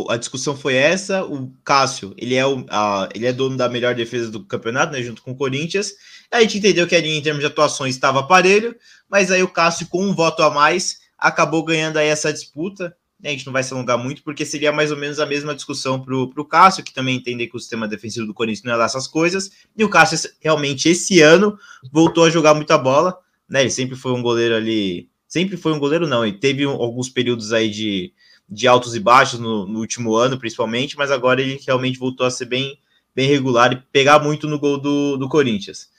a 0.10 0.18
discussão 0.18 0.56
foi 0.56 0.76
essa. 0.76 1.26
O 1.26 1.52
Cássio, 1.64 2.14
ele 2.18 2.36
é, 2.36 2.46
o, 2.46 2.66
a, 2.70 3.10
ele 3.14 3.26
é 3.26 3.34
dono 3.34 3.58
da 3.58 3.68
melhor 3.68 3.96
defesa 3.96 4.30
do 4.30 4.44
campeonato, 4.46 4.94
né? 4.94 5.02
Junto 5.02 5.22
com 5.22 5.32
o 5.32 5.36
Corinthians. 5.36 5.94
A 6.32 6.42
gente 6.42 6.58
entendeu 6.58 6.88
que 6.88 6.96
ali, 6.96 7.10
em 7.10 7.22
termos 7.22 7.42
de 7.42 7.48
atuações, 7.48 7.96
estava 7.96 8.20
aparelho, 8.20 8.76
mas 9.10 9.32
aí 9.32 9.44
o 9.44 9.48
Cássio, 9.48 9.88
com 9.88 10.04
um 10.04 10.16
voto 10.16 10.42
a 10.42 10.50
mais, 10.50 11.00
acabou 11.18 11.64
ganhando 11.64 11.98
aí 11.98 12.08
essa 12.08 12.34
disputa. 12.34 12.96
A 13.24 13.30
gente 13.30 13.46
não 13.46 13.54
vai 13.54 13.64
se 13.64 13.74
alongar 13.74 13.98
muito, 13.98 14.22
porque 14.22 14.46
seria 14.46 14.72
mais 14.72 14.92
ou 14.92 14.98
menos 14.98 15.20
a 15.20 15.26
mesma 15.26 15.56
discussão 15.56 16.02
para 16.02 16.14
o 16.14 16.46
Cássio, 16.46 16.84
que 16.84 16.94
também 16.94 17.16
entende 17.16 17.48
que 17.48 17.56
o 17.56 17.60
sistema 17.60 17.88
defensivo 17.88 18.28
do 18.28 18.34
Corinthians 18.34 18.66
não 18.66 18.74
é 18.74 18.76
lá 18.76 18.86
essas 18.86 19.08
coisas. 19.08 19.50
E 19.78 19.84
o 19.84 19.90
Cássio, 19.90 20.30
realmente, 20.42 20.90
esse 20.90 21.22
ano, 21.22 21.58
voltou 21.92 22.26
a 22.26 22.30
jogar 22.30 22.54
muita 22.54 22.78
bola. 22.78 23.18
Né? 23.48 23.62
Ele 23.62 23.70
sempre 23.70 23.96
foi 23.96 24.12
um 24.12 24.22
goleiro 24.22 24.56
ali. 24.56 25.10
Sempre 25.28 25.56
foi 25.56 25.72
um 25.72 25.80
goleiro, 25.80 26.06
não. 26.06 26.26
Ele 26.26 26.38
teve 26.38 26.66
alguns 26.66 27.10
períodos 27.10 27.54
aí 27.54 27.70
de 27.70 28.12
de 28.54 28.68
altos 28.68 28.96
e 28.96 29.00
baixos 29.00 29.40
no, 29.40 29.66
no, 29.66 29.80
último 29.80 30.16
ano, 30.16 30.38
principalmente, 30.38 30.96
mas 30.96 31.12
agora 31.12 31.42
ele 31.42 31.60
realmente 31.66 31.98
voltou 31.98 32.26
a 32.26 32.32
ser 32.32 32.46
bem, 32.46 32.78
bem 33.16 33.28
regular 33.28 33.74
e 33.74 33.84
pegar 33.92 34.20
muito 34.20 34.48
no 34.48 34.60
gol 34.60 34.78
do, 34.78 35.18
do 35.18 35.28
Corinthians. 35.28 35.90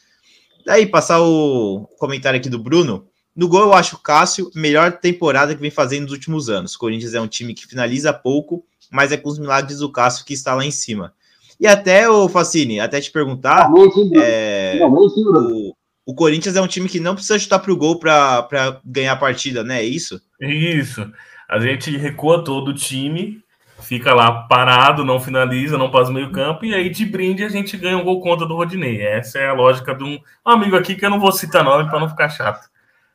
Daí, 0.64 0.86
passar 0.86 1.20
o 1.20 1.86
comentário 1.98 2.38
aqui 2.38 2.48
do 2.48 2.58
Bruno. 2.58 3.06
No 3.36 3.48
gol, 3.48 3.62
eu 3.62 3.74
acho 3.74 3.96
o 3.96 3.98
Cássio 3.98 4.50
melhor 4.54 4.92
temporada 4.92 5.54
que 5.54 5.60
vem 5.60 5.70
fazendo 5.70 6.04
nos 6.04 6.12
últimos 6.12 6.48
anos. 6.48 6.74
O 6.74 6.78
Corinthians 6.78 7.14
é 7.14 7.20
um 7.20 7.26
time 7.26 7.52
que 7.52 7.66
finaliza 7.66 8.12
pouco, 8.12 8.64
mas 8.90 9.10
é 9.10 9.16
com 9.16 9.28
os 9.28 9.38
milagres 9.38 9.78
do 9.78 9.90
Cássio 9.90 10.24
que 10.24 10.32
está 10.32 10.54
lá 10.54 10.64
em 10.64 10.70
cima. 10.70 11.12
E 11.58 11.66
até, 11.66 12.08
o 12.08 12.28
Facine, 12.28 12.80
até 12.80 13.00
te 13.00 13.10
perguntar, 13.10 13.70
é, 14.14 14.78
o, 14.82 15.74
o 16.06 16.14
Corinthians 16.14 16.56
é 16.56 16.60
um 16.60 16.66
time 16.66 16.88
que 16.88 17.00
não 17.00 17.14
precisa 17.14 17.38
chutar 17.38 17.58
para 17.58 17.72
o 17.72 17.76
gol 17.76 17.98
para 17.98 18.80
ganhar 18.84 19.12
a 19.12 19.16
partida, 19.16 19.62
né? 19.64 19.80
É 19.80 19.84
isso? 19.84 20.20
Isso. 20.40 21.10
A 21.48 21.58
gente 21.58 21.96
recua 21.96 22.42
todo 22.42 22.68
o 22.68 22.74
time, 22.74 23.42
fica 23.80 24.14
lá 24.14 24.42
parado, 24.48 25.04
não 25.04 25.20
finaliza, 25.20 25.78
não 25.78 25.90
passa 25.90 26.12
meio 26.12 26.32
campo, 26.32 26.64
e 26.64 26.74
aí 26.74 26.88
de 26.90 27.04
brinde 27.04 27.44
a 27.44 27.48
gente 27.48 27.76
ganha 27.76 27.98
um 27.98 28.04
gol 28.04 28.20
contra 28.20 28.46
do 28.46 28.56
Rodinei. 28.56 29.02
Essa 29.02 29.38
é 29.38 29.48
a 29.48 29.52
lógica 29.52 29.94
de 29.94 30.04
um 30.04 30.18
amigo 30.44 30.76
aqui 30.76 30.94
que 30.94 31.04
eu 31.04 31.10
não 31.10 31.20
vou 31.20 31.32
citar 31.32 31.62
nome 31.62 31.88
para 31.88 32.00
não 32.00 32.08
ficar 32.08 32.28
chato. 32.28 32.68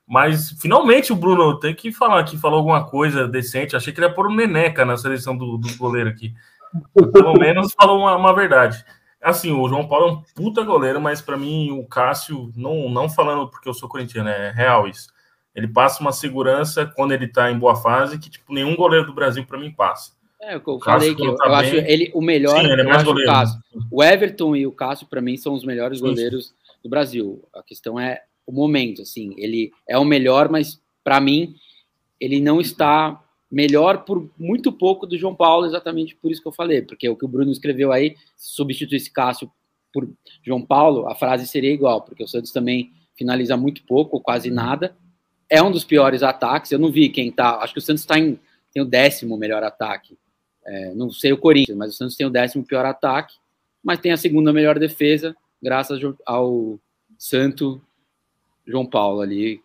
Mas 0.08 0.52
finalmente 0.60 1.14
o 1.14 1.16
Bruno 1.16 1.60
tem 1.60 1.76
que 1.76 1.92
falar 1.92 2.24
que 2.24 2.36
falou 2.36 2.58
alguma 2.58 2.84
coisa 2.84 3.28
decente. 3.28 3.76
Achei 3.76 3.94
que 3.94 4.00
ele 4.00 4.08
ia 4.08 4.14
pôr 4.14 4.28
um 4.28 4.36
Neneca 4.36 4.84
na 4.84 4.98
seleção 4.98 5.38
do, 5.38 5.56
do 5.56 5.78
goleiro 5.78 6.10
aqui. 6.10 6.34
Pelo 7.14 7.34
menos 7.34 7.74
falou 7.80 8.00
uma, 8.00 8.16
uma 8.16 8.34
verdade. 8.34 8.84
Assim, 9.22 9.52
o 9.52 9.68
João 9.68 9.88
Paulo 9.88 10.08
é 10.08 10.12
um 10.12 10.24
puta 10.34 10.64
goleiro, 10.64 11.00
mas 11.00 11.22
para 11.22 11.38
mim 11.38 11.72
o 11.72 11.86
Cássio, 11.86 12.52
não, 12.56 12.90
não 12.90 13.08
falando 13.08 13.50
porque 13.50 13.70
eu 13.70 13.74
sou 13.74 13.88
corintiano, 13.88 14.30
é 14.30 14.52
real 14.52 14.88
isso. 14.88 15.10
Ele 15.56 15.68
passa 15.68 16.02
uma 16.02 16.12
segurança 16.12 16.86
quando 16.86 17.12
ele 17.12 17.28
tá 17.28 17.52
em 17.52 17.58
boa 17.58 17.76
fase 17.76 18.20
que 18.20 18.30
tipo 18.30 18.54
nenhum 18.54 18.76
goleiro 18.76 19.06
do 19.06 19.14
Brasil 19.14 19.46
para 19.46 19.60
mim 19.60 19.72
passa. 19.72 20.14
É, 20.42 20.56
eu 20.56 20.62
o 20.66 20.80
falei 20.80 21.14
que 21.14 21.26
eu, 21.26 21.36
tá 21.36 21.48
eu 21.48 21.56
acho 21.56 21.76
ele 21.76 22.12
o 22.14 22.22
melhor, 22.22 22.62
Sim, 22.62 22.72
ele 22.72 22.82
é 22.82 22.86
mais 22.86 23.04
goleiro. 23.04 23.30
O, 23.30 23.34
Cássio. 23.34 23.60
o 23.92 24.04
Everton 24.04 24.56
e 24.56 24.66
o 24.66 24.72
Cássio 24.72 25.08
para 25.08 25.22
mim 25.22 25.36
são 25.36 25.54
os 25.54 25.66
melhores 25.66 26.00
Sim. 26.00 26.06
goleiros 26.06 26.54
do 26.82 26.90
Brasil. 26.90 27.44
A 27.54 27.62
questão 27.62 28.00
é 28.00 28.24
o 28.46 28.52
momento, 28.52 29.02
assim, 29.02 29.34
ele 29.38 29.72
é 29.88 29.98
o 29.98 30.06
melhor, 30.06 30.50
mas 30.50 30.82
para 31.04 31.20
mim 31.20 31.56
ele 32.20 32.40
não 32.40 32.62
está 32.62 33.22
melhor 33.52 34.06
por 34.06 34.30
muito 34.38 34.72
pouco 34.72 35.06
do 35.06 35.18
João 35.18 35.36
Paulo, 35.36 35.66
exatamente 35.66 36.16
por 36.16 36.32
isso 36.32 36.42
que 36.42 36.48
eu 36.48 36.54
falei, 36.54 36.82
porque 36.82 37.10
o 37.10 37.16
que 37.16 37.26
o 37.26 37.28
Bruno 37.28 37.52
escreveu 37.52 37.92
aí, 37.92 38.16
se 38.36 38.56
substituísse 38.56 39.12
Cássio 39.12 39.52
por 39.92 40.08
João 40.44 40.62
Paulo, 40.62 41.08
a 41.08 41.16
frase 41.16 41.48
seria 41.48 41.74
igual, 41.74 42.02
porque 42.02 42.24
o 42.24 42.28
Santos 42.28 42.52
também 42.52 42.92
finaliza 43.16 43.58
muito 43.58 43.84
pouco, 43.84 44.18
ou 44.18 44.22
quase 44.22 44.50
nada. 44.50 44.96
É 45.50 45.62
um 45.62 45.72
dos 45.72 45.84
piores 45.84 46.24
ataques. 46.24 46.72
Eu 46.72 46.80
não 46.80 46.92
vi 46.92 47.10
quem 47.10 47.32
tá. 47.32 47.58
Acho 47.58 47.74
que 47.74 47.80
o 47.80 47.82
Santos 47.82 48.06
tá 48.06 48.18
em, 48.18 48.40
tem 48.72 48.82
o 48.82 48.86
décimo 48.86 49.38
melhor 49.38 49.64
ataque. 49.64 50.18
É, 50.66 50.94
não 50.94 51.10
sei 51.10 51.34
o 51.34 51.38
Corinthians, 51.38 51.78
mas 51.78 51.94
o 51.94 51.98
Santos 51.98 52.16
tem 52.16 52.28
o 52.28 52.30
décimo 52.30 52.64
pior 52.64 52.86
ataque, 52.86 53.36
mas 53.84 54.00
tem 54.00 54.12
a 54.12 54.18
segunda 54.18 54.54
melhor 54.54 54.78
defesa, 54.78 55.36
graças 55.62 56.00
ao 56.26 56.80
Santo 57.18 57.82
João 58.68 58.86
Paulo 58.86 59.22
ali, 59.22 59.62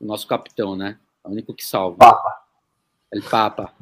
o 0.00 0.06
nosso 0.06 0.26
capitão, 0.26 0.74
né? 0.74 0.98
É 1.24 1.28
o 1.28 1.32
único 1.32 1.54
que 1.54 1.64
salva. 1.64 1.98
Papa. 1.98 2.40
El 3.12 3.22
Papa. 3.22 3.74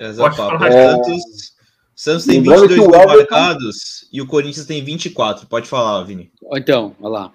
Exato. 0.00 0.42
O 0.42 0.58
Santos, 0.58 1.56
Santos 1.94 2.24
tem 2.24 2.40
22 2.40 2.76
gols 2.76 3.06
marcados 3.06 4.08
e 4.12 4.22
o 4.22 4.26
Corinthians 4.26 4.66
tem 4.66 4.82
24. 4.82 5.46
Pode 5.46 5.68
falar, 5.68 6.02
Vini. 6.04 6.32
Então, 6.52 6.96
olha 7.00 7.10
lá. 7.10 7.32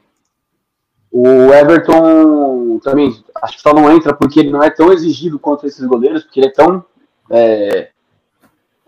O 1.15 1.53
Everton 1.53 2.79
também, 2.79 3.15
acho 3.43 3.57
que 3.57 3.61
só 3.61 3.71
não 3.71 3.91
entra 3.91 4.15
porque 4.15 4.39
ele 4.39 4.49
não 4.49 4.63
é 4.63 4.71
tão 4.71 4.91
exigido 4.91 5.37
contra 5.37 5.67
esses 5.67 5.85
goleiros, 5.85 6.23
porque 6.23 6.39
ele 6.39 6.47
é 6.47 6.51
tão. 6.51 6.83
É, 7.29 7.89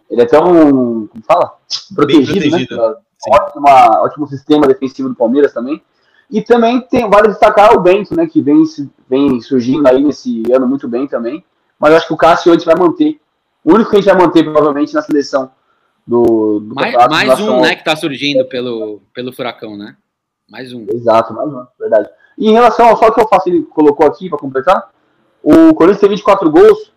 ele 0.10 0.22
é 0.24 0.26
tão. 0.26 1.08
Como 1.08 1.24
fala? 1.24 1.54
Protegido, 1.94 2.40
protegido. 2.40 2.78
né? 2.78 2.96
Ótimo, 3.30 3.66
ótimo 3.68 4.28
sistema 4.28 4.68
defensivo 4.68 5.10
do 5.10 5.16
Palmeiras 5.16 5.54
também. 5.54 5.80
E 6.32 6.42
também 6.42 6.82
tem, 6.82 7.08
vale 7.08 7.28
destacar 7.28 7.76
o 7.76 7.80
Bento, 7.80 8.16
né, 8.16 8.26
que 8.26 8.42
vem, 8.42 8.64
vem 9.08 9.40
surgindo 9.40 9.88
aí 9.88 10.04
nesse 10.04 10.44
ano 10.52 10.68
muito 10.68 10.88
bem 10.88 11.08
também. 11.08 11.46
Mas 11.80 11.92
eu 11.92 11.98
acho 11.98 12.08
que 12.08 12.14
o 12.14 12.18
Cássio 12.18 12.54
gente 12.54 12.66
vai 12.66 12.76
manter. 12.76 13.20
O 13.64 13.74
único 13.74 13.92
que 13.92 13.98
a 13.98 14.02
gente 14.02 14.12
vai 14.12 14.26
manter, 14.26 14.44
provavelmente, 14.44 14.96
na 14.96 15.04
seleção 15.04 15.52
do, 16.08 16.60
do 16.60 16.74
Mais, 16.74 16.96
mais 17.08 17.40
um, 17.40 17.62
né, 17.62 17.76
que 17.76 17.82
está 17.82 17.96
surgindo 17.96 18.46
pelo, 18.46 19.00
pelo 19.14 19.32
Furacão, 19.32 19.78
né? 19.78 19.96
Mais 20.50 20.72
um. 20.74 20.86
Exato, 20.92 21.34
mais 21.34 21.52
um, 21.52 21.66
verdade. 21.80 22.10
E 22.38 22.50
em 22.50 22.54
relação 22.54 22.88
ao 22.88 22.98
só 22.98 23.10
que 23.12 23.22
o 23.22 23.28
Facili 23.28 23.64
colocou 23.64 24.06
aqui 24.06 24.30
para 24.30 24.38
completar, 24.38 24.90
o 25.42 25.74
Corinthians 25.74 26.02
tem 26.02 26.10
24 26.10 26.50
gols 26.50 26.92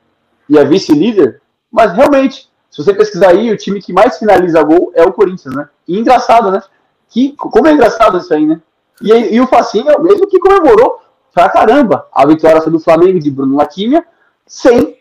e 0.48 0.58
é 0.58 0.64
vice-líder, 0.64 1.40
mas 1.70 1.92
realmente, 1.92 2.48
se 2.70 2.82
você 2.82 2.94
pesquisar 2.94 3.30
aí, 3.30 3.50
o 3.50 3.56
time 3.56 3.80
que 3.80 3.92
mais 3.92 4.18
finaliza 4.18 4.62
gol 4.62 4.90
é 4.94 5.02
o 5.02 5.12
Corinthians, 5.12 5.54
né? 5.54 5.68
E 5.86 5.98
engraçado, 5.98 6.50
né? 6.50 6.62
Que, 7.08 7.34
como 7.36 7.66
é 7.68 7.72
engraçado 7.72 8.18
isso 8.18 8.32
aí, 8.32 8.46
né? 8.46 8.60
E, 9.00 9.12
e 9.34 9.40
o 9.40 9.46
Facinho 9.46 9.90
é 9.90 9.96
o 9.96 10.02
mesmo 10.02 10.26
que 10.26 10.38
comemorou 10.38 11.00
pra 11.32 11.48
caramba 11.48 12.06
a 12.12 12.26
vitória 12.26 12.60
do 12.60 12.80
Flamengo 12.80 13.18
de 13.18 13.30
Bruno 13.30 13.56
Laquimia 13.56 14.04
sem 14.46 14.97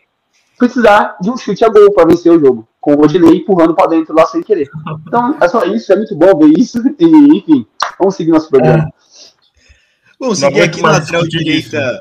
precisar 0.58 1.16
de 1.20 1.30
um 1.30 1.36
chute 1.36 1.64
a 1.64 1.68
gol 1.68 1.92
para 1.92 2.06
vencer 2.06 2.32
o 2.32 2.40
jogo, 2.40 2.68
com 2.80 2.94
o 2.94 3.00
Odinei 3.00 3.36
empurrando 3.36 3.74
para 3.74 3.88
dentro 3.88 4.14
lá 4.14 4.26
sem 4.26 4.42
querer. 4.42 4.68
Então, 5.06 5.36
é 5.40 5.48
só 5.48 5.64
isso, 5.64 5.92
é 5.92 5.96
muito 5.96 6.14
bom 6.16 6.38
ver 6.38 6.58
isso, 6.58 6.78
e 6.98 7.04
enfim, 7.38 7.66
vamos 7.98 8.16
seguir 8.16 8.30
nosso 8.30 8.50
programa. 8.50 8.84
É. 8.84 8.98
Vamos 10.20 10.38
seguir 10.38 10.62
aqui 10.62 10.82
na 10.82 10.92
lateral 10.92 11.22
direita. 11.28 12.00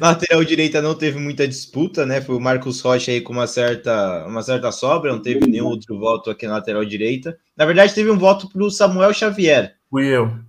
Na 0.00 0.08
lateral 0.16 0.42
direita 0.42 0.80
não 0.80 0.94
teve 0.94 1.18
muita 1.18 1.46
disputa, 1.46 2.06
né? 2.06 2.22
Foi 2.22 2.34
o 2.34 2.40
Marcos 2.40 2.80
Rocha 2.80 3.10
aí 3.10 3.20
com 3.20 3.34
uma 3.34 3.46
certa, 3.46 4.26
uma 4.26 4.42
certa 4.42 4.72
sobra, 4.72 5.12
não 5.12 5.20
teve 5.20 5.46
nenhum 5.46 5.66
outro 5.66 5.98
voto 5.98 6.30
aqui 6.30 6.46
na 6.46 6.54
lateral 6.54 6.84
direita. 6.86 7.36
Na 7.54 7.66
verdade, 7.66 7.94
teve 7.94 8.10
um 8.10 8.18
voto 8.18 8.48
para 8.48 8.64
o 8.64 8.70
Samuel 8.70 9.12
Xavier. 9.12 9.74
Fui 9.90 10.06
eu 10.06 10.48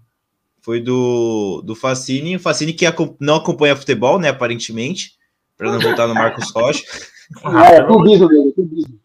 foi 0.61 0.79
do, 0.79 1.63
do 1.65 1.75
Facine. 1.75 2.35
O 2.35 2.39
Facine 2.39 2.73
que 2.73 2.85
não 3.19 3.37
acompanha 3.37 3.75
futebol, 3.75 4.19
né, 4.19 4.29
aparentemente, 4.29 5.13
para 5.59 5.71
não 5.71 5.79
voltar 5.79 6.07
no 6.07 6.15
Marcos 6.15 6.49
Rocha. 6.55 6.83
Ah, 7.43 7.67
é 7.67 7.83
clubismo 7.83 8.27
dele, 8.27 8.51
clubismo. 8.53 8.99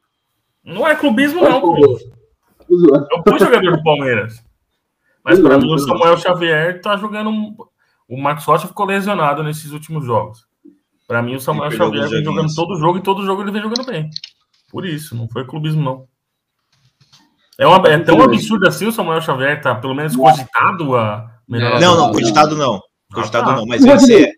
Não 0.65 0.89
é 0.89 0.95
clubismo, 0.95 1.43
não, 1.43 1.61
pô. 1.61 1.77
Eu 1.77 3.23
fui 3.29 3.39
jogador 3.39 3.77
do 3.77 3.83
Palmeiras. 3.83 4.43
Mas 5.23 5.39
para 5.41 5.59
mim, 5.59 5.75
o 5.75 5.79
Samuel 5.79 6.17
Xavier 6.17 6.81
tá 6.81 6.97
jogando. 6.97 7.31
O 8.09 8.17
Marcos 8.17 8.45
Rocha 8.45 8.67
ficou 8.67 8.87
lesionado 8.87 9.43
nesses 9.43 9.73
últimos 9.73 10.07
jogos. 10.07 10.47
Para 11.07 11.21
mim, 11.21 11.35
o 11.35 11.41
Samuel 11.41 11.71
Xavier 11.71 12.09
vem 12.09 12.25
jogando 12.25 12.55
todo 12.55 12.79
jogo 12.79 12.99
e 12.99 13.03
todo 13.03 13.27
jogo 13.27 13.43
ele 13.43 13.51
vem 13.51 13.63
jogando 13.63 13.85
bem. 13.85 14.09
Por 14.71 14.87
isso, 14.87 15.15
não 15.15 15.29
foi 15.29 15.45
clubismo, 15.45 15.83
não. 15.83 16.07
É, 17.59 17.67
uma, 17.67 17.87
é 17.89 17.99
tão 17.99 18.23
absurdo 18.23 18.67
assim 18.67 18.87
o 18.87 18.93
Samuel 18.93 19.21
Xavier 19.21 19.61
tá 19.61 19.75
pelo 19.75 19.95
menos 19.95 20.17
cogitado 20.17 20.97
a 20.97 21.35
Melhor 21.49 21.81
não, 21.81 21.97
não, 21.97 22.13
cogitado 22.13 22.57
não. 22.57 22.81
Cogitado 23.13 23.53
não, 23.53 23.67
mas 23.67 23.85
vencer. 23.85 24.33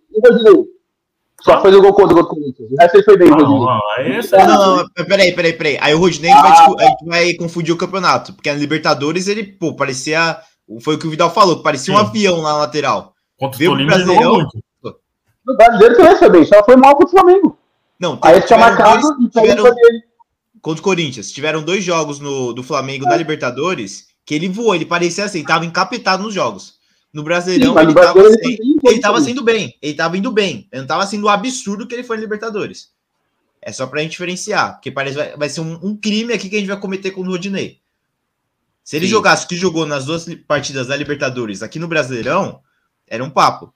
Só 1.46 1.62
fez 1.62 1.74
o 1.76 1.80
gol 1.80 1.94
contra 1.94 2.20
o 2.20 2.26
Corinthians. 2.26 2.72
O 2.72 2.76
resto 2.76 2.96
ele 2.96 3.04
foi 3.04 3.16
bem, 3.16 3.30
não, 3.30 3.36
Rodinei. 3.36 4.22
Não, 4.32 4.46
não, 4.46 4.76
não, 4.76 5.04
peraí, 5.06 5.32
peraí, 5.32 5.52
peraí. 5.52 5.78
Aí 5.80 5.94
o 5.94 5.98
Rodinei 5.98 6.32
ah. 6.32 6.66
vai, 6.76 6.90
vai, 7.06 7.34
confundir 7.34 7.72
o 7.72 7.78
campeonato. 7.78 8.32
Porque 8.32 8.50
na 8.50 8.58
Libertadores 8.58 9.28
ele, 9.28 9.44
pô, 9.44 9.74
parecia. 9.74 10.38
Foi 10.80 10.96
o 10.96 10.98
que 10.98 11.06
o 11.06 11.10
Vidal 11.10 11.30
falou, 11.30 11.62
parecia 11.62 11.94
Sim. 11.94 12.00
um 12.00 12.02
avião 12.02 12.40
lá 12.40 12.54
na 12.54 12.58
lateral. 12.58 13.14
Contra 13.38 13.56
o 13.56 13.70
Tolima 13.70 13.94
Brasileirão. 13.94 14.48
O 15.46 15.56
brasileiro 15.56 15.96
também 15.96 16.16
foi 16.16 16.28
bem, 16.28 16.44
só 16.44 16.64
foi 16.64 16.74
mal 16.74 16.96
contra 16.96 17.06
o 17.06 17.10
Flamengo. 17.10 17.58
Não, 18.00 18.18
Aí 18.20 18.40
tinha 18.42 18.58
marcado 18.58 19.00
dois, 19.00 19.16
e 19.20 19.28
tiveram, 19.28 19.64
contra 20.60 20.80
o 20.80 20.84
Corinthians. 20.84 21.30
Tiveram 21.30 21.62
dois 21.62 21.84
jogos 21.84 22.18
no, 22.18 22.52
do 22.52 22.64
Flamengo 22.64 23.06
é. 23.06 23.10
na 23.10 23.16
Libertadores 23.16 24.08
que 24.24 24.34
ele 24.34 24.48
voou, 24.48 24.74
ele 24.74 24.84
parecia 24.84 25.24
assim, 25.24 25.44
tava 25.44 25.64
encapetado 25.64 26.24
nos 26.24 26.34
jogos. 26.34 26.74
No 27.16 27.22
Brasileirão, 27.22 27.72
Sim, 27.72 27.80
ele, 27.80 27.92
estava 27.92 28.20
ele, 28.20 28.80
ele 28.84 29.00
tava 29.00 29.20
sendo 29.22 29.42
bem. 29.42 29.74
Ele 29.80 29.92
estava 29.92 30.18
indo 30.18 30.30
bem. 30.30 30.68
Ele 30.70 30.80
não 30.80 30.82
estava 30.82 31.06
sendo 31.06 31.24
o 31.24 31.30
absurdo 31.30 31.86
que 31.86 31.94
ele 31.94 32.04
foi 32.04 32.18
em 32.18 32.20
Libertadores. 32.20 32.90
É 33.62 33.72
só 33.72 33.86
para 33.86 34.00
a 34.00 34.02
gente 34.02 34.12
diferenciar. 34.12 34.74
Porque 34.74 34.90
parece 34.90 35.16
vai, 35.16 35.34
vai 35.34 35.48
ser 35.48 35.62
um, 35.62 35.80
um, 35.82 35.96
crime 35.96 36.34
aqui 36.34 36.50
que 36.50 36.56
a 36.56 36.58
gente 36.58 36.68
vai 36.68 36.78
cometer 36.78 37.12
com 37.12 37.22
o 37.22 37.24
Rodinei. 37.24 37.78
Se 38.84 38.96
ele 38.96 39.06
Sim. 39.06 39.12
jogasse 39.12 39.46
o 39.46 39.48
que 39.48 39.56
jogou 39.56 39.86
nas 39.86 40.04
duas 40.04 40.26
partidas 40.46 40.88
da 40.88 40.94
Libertadores 40.94 41.62
aqui 41.62 41.78
no 41.78 41.88
Brasileirão, 41.88 42.60
era 43.08 43.24
um 43.24 43.30
papo. 43.30 43.72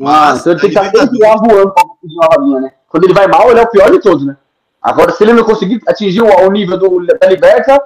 Ah, 0.00 0.32
Mas, 0.32 0.40
então 0.40 0.52
ele 0.54 0.60
tem 0.60 0.70
que 0.70 0.76
estar 0.76 0.90
sempre 1.02 1.18
voando 1.20 1.72
pra 1.72 2.42
linha, 2.42 2.60
né? 2.62 2.72
Quando 2.88 3.04
ele 3.04 3.14
vai 3.14 3.28
mal, 3.28 3.48
ele 3.48 3.60
é 3.60 3.62
o 3.62 3.70
pior 3.70 3.92
de 3.92 4.00
todos, 4.00 4.26
né? 4.26 4.36
Agora, 4.82 5.12
se 5.12 5.22
ele 5.22 5.34
não 5.34 5.44
conseguir 5.44 5.80
atingir 5.86 6.20
o, 6.20 6.26
o 6.26 6.50
nível 6.50 6.76
do, 6.76 7.06
da 7.06 7.28
Liberta, 7.28 7.80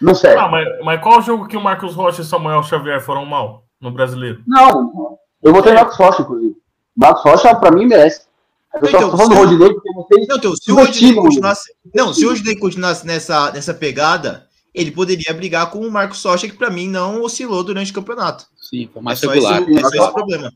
não 0.00 0.14
serve. 0.14 0.38
Ah, 0.38 0.46
mas, 0.46 0.64
mas 0.84 1.02
qual 1.02 1.18
o 1.18 1.22
jogo 1.22 1.48
que 1.48 1.56
o 1.56 1.60
Marcos 1.60 1.96
Rocha 1.96 2.22
e 2.22 2.24
Samuel 2.24 2.62
Xavier 2.62 3.00
foram 3.00 3.26
mal? 3.26 3.65
No 3.90 3.94
brasileiro. 3.94 4.42
Não, 4.46 5.18
eu 5.42 5.52
vou 5.52 5.62
ter 5.62 5.74
Marcos 5.74 5.96
Rocha, 5.96 6.22
inclusive. 6.22 6.56
Marcos 6.96 7.22
Rocha, 7.22 7.54
pra 7.54 7.70
mim, 7.70 7.86
merece. 7.86 8.26
Eu 8.74 8.88
então, 8.88 9.00
só 9.00 9.10
tô 9.10 9.16
falando 9.16 9.34
do 9.34 9.36
Rodinei 9.36 9.72
porque 9.72 9.92
vocês. 9.94 10.28
Não, 10.28 10.36
então, 10.36 10.56
se 10.56 10.72
o 10.72 10.74
Rodinei 10.74 11.14
continuasse. 11.14 11.72
Não, 11.94 12.12
se 12.12 12.24
o 12.24 12.28
Rodinei 12.28 12.56
continuasse 12.56 13.06
nessa, 13.06 13.50
nessa 13.52 13.72
pegada, 13.72 14.46
ele 14.74 14.90
poderia 14.90 15.32
brigar 15.32 15.70
com 15.70 15.80
o 15.80 15.90
Marcos 15.90 16.22
Rocha, 16.22 16.46
que 16.46 16.56
pra 16.56 16.70
mim 16.70 16.88
não 16.88 17.22
oscilou 17.22 17.64
durante 17.64 17.90
o 17.90 17.94
campeonato. 17.94 18.46
Sim, 18.58 18.88
foi 18.92 19.02
mais 19.02 19.22
é 19.22 19.26
regular. 19.26 19.62
Esse, 19.62 19.72
esse 19.72 19.98
é 19.98 20.02
o 20.02 20.12
problema. 20.12 20.52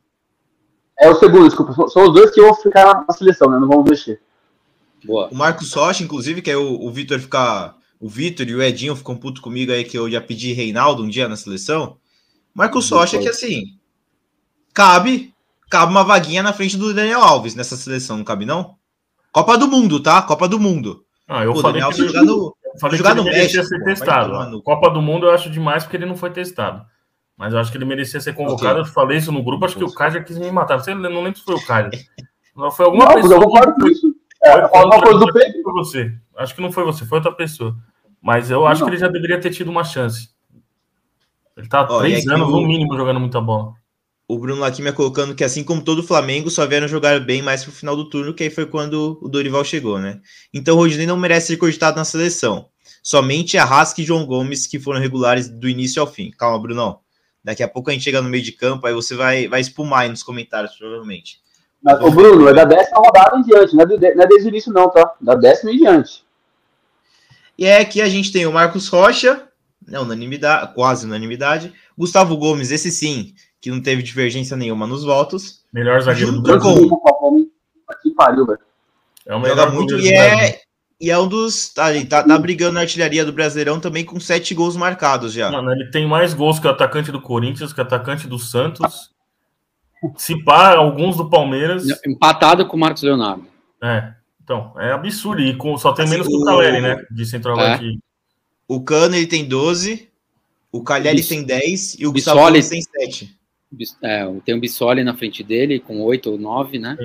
É 0.99 1.09
o 1.09 1.15
segundo, 1.15 1.47
desculpa. 1.47 1.73
São 1.89 2.09
os 2.09 2.13
dois 2.13 2.31
que 2.31 2.43
vão 2.43 2.55
ficar 2.55 3.07
na 3.09 3.15
seleção, 3.15 3.51
né? 3.51 3.59
Não 3.59 3.69
vamos 3.69 3.89
mexer. 3.89 4.21
Boa. 5.05 5.29
O 5.31 5.35
Marcos 5.35 5.73
Rocha, 5.73 6.05
inclusive, 6.05 6.43
que 6.43 6.51
é 6.51 6.57
o, 6.57 6.83
o 6.83 6.91
Vitor 6.91 7.19
ficar. 7.19 7.79
O 7.99 8.09
Vitor 8.09 8.47
e 8.47 8.55
o 8.55 8.63
Edinho 8.63 8.97
ficam 8.97 9.17
puto 9.17 9.43
comigo 9.43 9.73
aí 9.73 9.85
que 9.85 9.97
eu 9.97 10.11
já 10.11 10.21
pedi 10.21 10.53
Reinaldo 10.53 11.03
um 11.03 11.09
dia 11.09 11.29
na 11.29 11.37
seleção. 11.37 11.97
Marcos 12.55 12.91
Rocha 12.91 13.19
que 13.19 13.29
assim. 13.29 13.65
Cabe. 14.75 15.35
Cabe 15.71 15.93
uma 15.93 16.03
vaguinha 16.03 16.43
na 16.43 16.53
frente 16.53 16.77
do 16.77 16.93
Daniel 16.93 17.23
Alves 17.23 17.55
nessa 17.55 17.77
seleção, 17.77 18.17
não 18.17 18.25
cabe, 18.25 18.45
não? 18.45 18.75
Copa 19.31 19.57
do 19.57 19.69
Mundo, 19.69 20.01
tá? 20.01 20.21
Copa 20.21 20.49
do 20.49 20.59
Mundo. 20.59 21.05
Ah, 21.29 21.45
eu 21.45 21.53
Pô, 21.53 21.61
falei 21.61 21.81
Daniel 21.81 21.97
que, 21.97 22.09
jogar 22.09 22.25
no, 22.25 22.57
falei 22.81 22.99
jogar 22.99 23.15
que 23.15 23.21
ele 23.21 23.31
merecia 23.31 23.61
México, 23.61 23.79
ser 23.79 23.85
testado. 23.85 24.63
Copa 24.63 24.91
do 24.91 25.01
Mundo 25.01 25.27
eu 25.27 25.31
acho 25.31 25.49
demais 25.49 25.85
porque 25.85 25.97
ele 25.97 26.07
não 26.07 26.17
foi 26.17 26.31
testado. 26.31 26.85
Mas 27.37 27.55
eu 27.55 27.61
acho 27.61 27.71
que 27.71 27.79
ele 27.79 27.85
merecia 27.85 28.21
ser 28.21 28.35
convocado. 28.35 28.81
Okay. 28.81 28.91
Eu 28.91 28.95
falei 28.95 29.17
isso 29.17 29.31
no 29.31 29.43
grupo, 29.43 29.65
acho 29.65 29.77
que 29.77 29.85
o 29.85 29.95
Kaja 29.95 30.21
quis 30.21 30.37
me 30.37 30.51
matar. 30.51 30.77
Não, 30.77 30.85
sei, 30.85 30.95
não 30.95 31.23
lembro 31.23 31.39
se 31.39 31.45
foi 31.45 31.55
o 31.55 31.65
Kaja. 31.65 31.91
Não, 32.55 32.71
foi 32.71 32.85
alguma 32.85 33.07
não, 33.07 33.15
pessoa. 33.15 33.35
Eu 33.35 33.41
concordo 33.41 33.75
com 33.75 33.87
isso. 33.87 34.15
É, 34.43 34.61
alguma 34.61 35.01
coisa 35.01 35.19
do 35.19 35.33
Pedro. 35.33 35.63
Foi 35.63 35.73
você. 35.73 36.13
Acho 36.37 36.55
que 36.55 36.61
não 36.61 36.73
foi 36.73 36.85
você, 36.85 37.07
foi 37.07 37.19
outra 37.19 37.33
pessoa. 37.33 37.77
Mas 38.21 38.51
eu 38.51 38.67
acho 38.67 38.81
não. 38.81 38.89
que 38.89 38.95
ele 38.95 39.01
já 39.01 39.09
deveria 39.09 39.41
ter 39.41 39.51
tido 39.51 39.71
uma 39.71 39.85
chance. 39.85 40.31
Ele 41.61 41.69
tá 41.69 41.81
há 41.81 41.99
três 41.99 42.27
anos, 42.27 42.49
o... 42.49 42.53
no 42.53 42.67
mínimo, 42.67 42.97
jogando 42.97 43.21
muita 43.21 43.41
bola. 43.41 43.75
O 44.27 44.39
Bruno 44.39 44.61
Laquimia 44.61 44.93
colocando 44.93 45.35
que, 45.35 45.45
assim 45.45 45.63
como 45.63 45.83
todo 45.83 45.99
o 45.99 46.03
Flamengo, 46.03 46.51
só 46.51 46.67
vieram 46.67 46.89
jogar 46.89 47.21
bem 47.21 47.43
mais 47.43 47.63
pro 47.63 47.73
final 47.73 47.95
do 47.95 48.09
turno, 48.09 48.33
que 48.33 48.45
aí 48.45 48.51
foi 48.51 48.65
quando 48.65 49.19
o 49.21 49.29
Dorival 49.29 49.65
chegou, 49.65 49.99
né? 49.99 50.21
Então 50.55 50.77
o 50.77 50.79
Rodinei 50.79 51.07
não 51.07 51.17
merece 51.17 51.49
ser 51.49 51.57
cogitado 51.59 51.97
na 51.97 52.05
seleção. 52.05 52.67
Somente 53.03 53.59
Arrasca 53.59 54.01
e 54.01 54.05
João 54.05 54.25
Gomes 54.25 54.67
que 54.67 54.79
foram 54.79 55.01
regulares 55.01 55.49
do 55.49 55.69
início 55.69 56.01
ao 56.01 56.07
fim. 56.07 56.31
Calma, 56.31 56.61
Brunão. 56.61 57.01
Daqui 57.43 57.63
a 57.63 57.69
pouco 57.69 57.91
a 57.91 57.93
gente 57.93 58.05
chega 58.05 58.23
no 58.23 58.29
meio 58.29 58.45
de 58.45 58.53
campo, 58.53 58.87
aí 58.87 58.95
você 58.95 59.15
vai, 59.15 59.49
vai 59.49 59.61
espumar 59.61 60.03
aí 60.03 60.09
nos 60.09 60.23
comentários, 60.23 60.77
provavelmente. 60.77 61.41
Mas, 61.83 62.01
o 62.01 62.11
Bruno, 62.11 62.49
é 62.49 62.55
da 62.55 62.65
décima 62.65 62.99
rodada 62.99 63.39
em 63.39 63.43
diante, 63.43 63.75
não 63.75 63.83
é, 63.83 63.87
do, 63.87 63.99
não 63.99 64.23
é 64.23 64.27
desde 64.27 64.49
o 64.49 64.51
início, 64.51 64.73
não, 64.73 64.91
tá? 64.91 65.15
Da 65.21 65.35
décima 65.35 65.73
em 65.73 65.79
diante. 65.79 66.23
E 67.59 67.67
é 67.67 67.81
aqui 67.81 68.01
a 68.01 68.09
gente 68.09 68.33
tem 68.33 68.47
o 68.47 68.53
Marcos 68.53 68.89
Rocha, 68.89 69.50
né, 69.87 69.99
unanimidade, 69.99 70.75
quase 70.75 71.07
unanimidade. 71.07 71.73
Gustavo 71.97 72.37
Gomes, 72.37 72.71
esse 72.71 72.91
sim, 72.91 73.35
que 73.61 73.71
não 73.71 73.81
teve 73.81 74.03
divergência 74.03 74.57
nenhuma 74.57 74.87
nos 74.87 75.05
votos. 75.05 75.65
Melhor 75.73 76.01
zagueiro 76.01 76.33
do 76.33 76.43
Brasil. 76.43 76.89
Com... 76.89 77.47
Que 78.03 78.15
pariu, 78.15 78.47
velho. 78.47 78.59
É 79.27 79.35
o 79.35 79.41
melhor 79.41 79.57
Joga 79.57 79.73
muito 79.73 79.99
e 79.99 80.13
é, 80.13 80.61
e 81.01 81.11
é 81.11 81.19
um 81.19 81.27
dos. 81.27 81.73
Tá, 81.73 81.87
tá, 82.09 82.23
tá 82.23 82.39
brigando 82.39 82.75
na 82.75 82.81
artilharia 82.81 83.25
do 83.25 83.33
Brasileirão 83.33 83.81
também 83.81 84.05
com 84.05 84.21
sete 84.21 84.55
gols 84.55 84.77
marcados 84.77 85.33
já. 85.33 85.51
Mano, 85.51 85.73
ele 85.73 85.91
tem 85.91 86.07
mais 86.07 86.35
gols 86.35 86.59
que 86.59 86.67
o 86.67 86.71
atacante 86.71 87.11
do 87.11 87.21
Corinthians, 87.21 87.73
que 87.73 87.81
o 87.81 87.83
atacante 87.83 88.29
do 88.29 88.39
Santos. 88.39 89.11
Se 90.17 90.43
pá, 90.45 90.77
alguns 90.77 91.17
do 91.17 91.29
Palmeiras. 91.29 91.85
Empatado 92.07 92.67
com 92.67 92.77
o 92.77 92.81
Marcos 92.81 93.03
Leonardo. 93.03 93.47
É. 93.83 94.13
Então, 94.43 94.75
é 94.79 94.93
absurdo. 94.93 95.41
E 95.41 95.55
com, 95.57 95.77
só 95.79 95.93
tem 95.93 96.05
assim, 96.05 96.15
menos 96.15 96.27
que 96.27 96.35
o 96.35 96.45
Caleri, 96.45 96.81
né? 96.81 97.03
De 97.11 97.25
centroavante. 97.25 97.87
É. 97.87 98.10
O 98.71 98.81
Cano 98.81 99.17
ele 99.17 99.27
tem 99.27 99.45
12, 99.45 100.09
o 100.71 100.81
Caleri 100.81 101.25
tem 101.25 101.43
10 101.43 101.97
e 101.99 102.07
o 102.07 102.13
Gustavo 102.13 102.39
Bissoli, 102.53 102.69
tem 102.69 102.81
7. 102.81 103.37
É, 104.01 104.33
tem 104.45 104.55
o 104.55 104.61
Bissoli 104.61 105.03
na 105.03 105.13
frente 105.13 105.43
dele 105.43 105.81
com 105.81 106.01
8 106.01 106.31
ou 106.31 106.39
9, 106.39 106.79
né? 106.79 106.97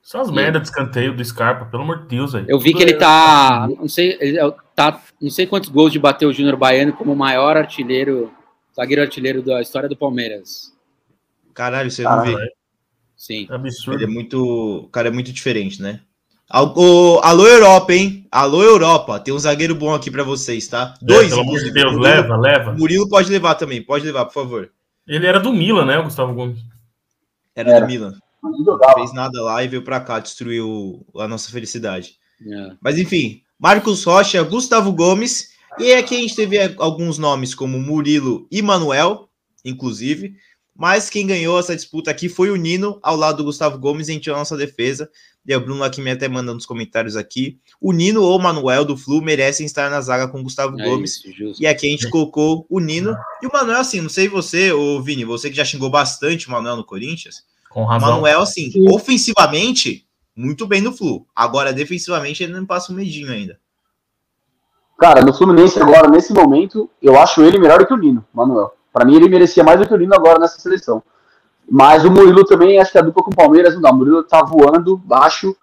Só 0.00 0.20
as 0.20 0.30
merdas 0.30 0.62
de 0.62 0.68
escanteio 0.68 1.12
do 1.12 1.24
Scarpa, 1.24 1.64
pelo 1.64 1.82
amor 1.82 2.02
de 2.02 2.06
Deus, 2.06 2.36
aí. 2.36 2.44
Eu 2.46 2.60
vi 2.60 2.72
que 2.72 2.84
ele 2.84 2.94
tá. 2.94 3.68
Não 3.68 3.88
sei, 3.88 4.16
ele 4.20 4.38
é 4.38 4.54
tá. 4.76 5.02
Não 5.20 5.28
sei 5.28 5.44
quantos 5.48 5.70
gols 5.70 5.90
de 5.90 5.98
bater 5.98 6.24
o 6.24 6.32
Júnior 6.32 6.56
Baiano 6.56 6.92
como 6.92 7.12
o 7.12 7.16
maior 7.16 7.56
artilheiro, 7.56 8.32
zagueiro 8.72 9.02
artilheiro 9.02 9.42
da 9.42 9.60
história 9.60 9.88
do 9.88 9.96
Palmeiras. 9.96 10.72
Caralho, 11.52 11.90
você 11.90 12.04
não 12.04 12.22
vê. 12.22 12.52
Sim. 13.16 13.48
É 13.50 13.54
absurdo. 13.56 13.98
Ele 13.98 14.04
é 14.04 14.14
muito. 14.14 14.84
O 14.84 14.88
cara 14.90 15.08
é 15.08 15.10
muito 15.10 15.32
diferente, 15.32 15.82
né? 15.82 16.00
Alô, 16.48 17.20
alô, 17.24 17.44
Europa, 17.44 17.92
hein? 17.92 18.24
Alô, 18.30 18.62
Europa. 18.62 19.18
Tem 19.18 19.34
um 19.34 19.38
zagueiro 19.38 19.74
bom 19.74 19.92
aqui 19.92 20.12
para 20.12 20.22
vocês, 20.22 20.68
tá? 20.68 20.94
É, 21.02 21.04
Dois. 21.04 21.28
pelo 21.28 21.40
amor 21.40 21.58
de 21.58 21.72
Deus, 21.72 21.92
Murilo, 21.92 22.02
leva, 22.02 22.36
leva. 22.36 22.72
Murilo 22.72 23.08
pode 23.08 23.28
levar 23.28 23.56
também, 23.56 23.82
pode 23.82 24.06
levar, 24.06 24.26
por 24.26 24.34
favor. 24.34 24.70
Ele 25.08 25.26
era 25.26 25.40
do 25.40 25.52
Milan, 25.52 25.84
né, 25.84 25.98
o 25.98 26.04
Gustavo 26.04 26.32
Gomes? 26.32 26.60
Era, 27.54 27.70
era. 27.70 27.80
do 27.80 27.86
Milan. 27.88 28.14
Não 28.40 28.94
fez 28.94 29.12
nada 29.12 29.42
lá 29.42 29.64
e 29.64 29.66
veio 29.66 29.82
para 29.82 29.98
cá, 29.98 30.20
destruiu 30.20 31.04
a 31.16 31.26
nossa 31.26 31.50
felicidade. 31.50 32.14
É. 32.40 32.72
Mas 32.80 32.96
enfim, 32.96 33.42
Marcos 33.58 34.04
Rocha, 34.04 34.40
Gustavo 34.44 34.92
Gomes, 34.92 35.50
e 35.80 35.94
aqui 35.94 36.16
a 36.16 36.20
gente 36.20 36.36
teve 36.36 36.58
alguns 36.78 37.18
nomes 37.18 37.56
como 37.56 37.80
Murilo 37.80 38.46
e 38.52 38.62
Manuel, 38.62 39.28
inclusive, 39.64 40.36
mas 40.76 41.08
quem 41.08 41.26
ganhou 41.26 41.58
essa 41.58 41.74
disputa 41.74 42.10
aqui 42.10 42.28
foi 42.28 42.50
o 42.50 42.56
Nino, 42.56 42.98
ao 43.02 43.16
lado 43.16 43.38
do 43.38 43.44
Gustavo 43.44 43.78
Gomes, 43.78 44.08
em 44.08 44.20
a 44.26 44.32
nossa 44.32 44.56
defesa. 44.56 45.10
E 45.46 45.54
o 45.54 45.60
Bruno 45.60 45.84
aqui 45.84 46.00
me 46.00 46.10
até 46.10 46.28
manda 46.28 46.52
nos 46.52 46.66
comentários 46.66 47.16
aqui. 47.16 47.58
O 47.80 47.92
Nino 47.92 48.22
ou 48.22 48.36
o 48.36 48.42
Manuel 48.42 48.84
do 48.84 48.96
Flu 48.96 49.22
merecem 49.22 49.64
estar 49.64 49.88
na 49.88 50.00
zaga 50.00 50.28
com 50.28 50.40
o 50.40 50.42
Gustavo 50.42 50.78
é 50.78 50.84
Gomes. 50.84 51.24
Isso, 51.24 51.62
e 51.62 51.66
aqui 51.66 51.86
a 51.86 51.90
gente 51.90 52.10
colocou 52.10 52.66
o 52.68 52.80
Nino. 52.80 53.16
E 53.40 53.46
o 53.46 53.52
Manuel, 53.52 53.78
assim, 53.78 54.00
não 54.00 54.08
sei 54.08 54.28
você, 54.28 54.72
ô 54.72 55.00
Vini, 55.00 55.24
você 55.24 55.48
que 55.48 55.56
já 55.56 55.64
xingou 55.64 55.88
bastante 55.88 56.48
o 56.48 56.50
Manuel 56.50 56.76
no 56.76 56.84
Corinthians. 56.84 57.44
Com 57.70 57.84
razão. 57.84 58.10
Manuel, 58.10 58.40
assim, 58.40 58.70
Sim. 58.70 58.86
ofensivamente, 58.90 60.06
muito 60.34 60.66
bem 60.66 60.80
no 60.80 60.92
Flu. 60.92 61.26
Agora, 61.34 61.72
defensivamente, 61.72 62.42
ele 62.42 62.52
não 62.52 62.66
passa 62.66 62.92
um 62.92 62.96
medinho 62.96 63.30
ainda. 63.30 63.58
Cara, 64.98 65.22
no 65.22 65.32
Fluminense 65.32 65.80
agora, 65.80 66.08
nesse 66.08 66.32
momento, 66.32 66.90
eu 67.00 67.18
acho 67.18 67.42
ele 67.42 67.58
melhor 67.58 67.78
do 67.78 67.86
que 67.86 67.94
o 67.94 67.96
Nino, 67.96 68.24
Manuel. 68.34 68.75
Para 68.96 69.04
mim, 69.04 69.14
ele 69.14 69.28
merecia 69.28 69.62
mais 69.62 69.78
do 69.78 69.86
que 69.86 69.92
o 69.92 69.96
Nino 69.98 70.14
agora 70.14 70.38
nessa 70.38 70.58
seleção. 70.58 71.02
Mas 71.70 72.02
o 72.02 72.10
Murilo 72.10 72.46
também, 72.46 72.80
acho 72.80 72.90
que 72.90 72.96
a 72.96 73.02
dupla 73.02 73.22
com 73.22 73.30
o 73.30 73.36
Palmeiras 73.36 73.74
não 73.74 73.82
dá. 73.82 73.90
O 73.90 73.94
Murilo 73.94 74.22
tá 74.22 74.42
voando 74.42 74.96
baixo. 74.96 75.54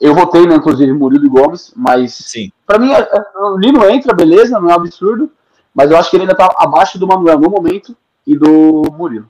Eu 0.00 0.14
votei, 0.14 0.46
né, 0.46 0.54
inclusive, 0.54 0.92
Murilo 0.92 1.26
e 1.26 1.28
Gomes, 1.28 1.72
mas 1.74 2.14
Sim. 2.14 2.52
para 2.64 2.78
mim, 2.78 2.90
o 3.34 3.58
Nino 3.58 3.84
entra, 3.90 4.14
beleza, 4.14 4.60
não 4.60 4.70
é 4.70 4.72
um 4.72 4.76
absurdo, 4.76 5.32
mas 5.74 5.90
eu 5.90 5.96
acho 5.96 6.10
que 6.10 6.16
ele 6.16 6.22
ainda 6.22 6.36
tá 6.36 6.48
abaixo 6.58 6.96
do 6.96 7.08
Manuel 7.08 7.40
no 7.40 7.50
momento 7.50 7.96
e 8.24 8.38
do 8.38 8.84
Murilo. 8.96 9.28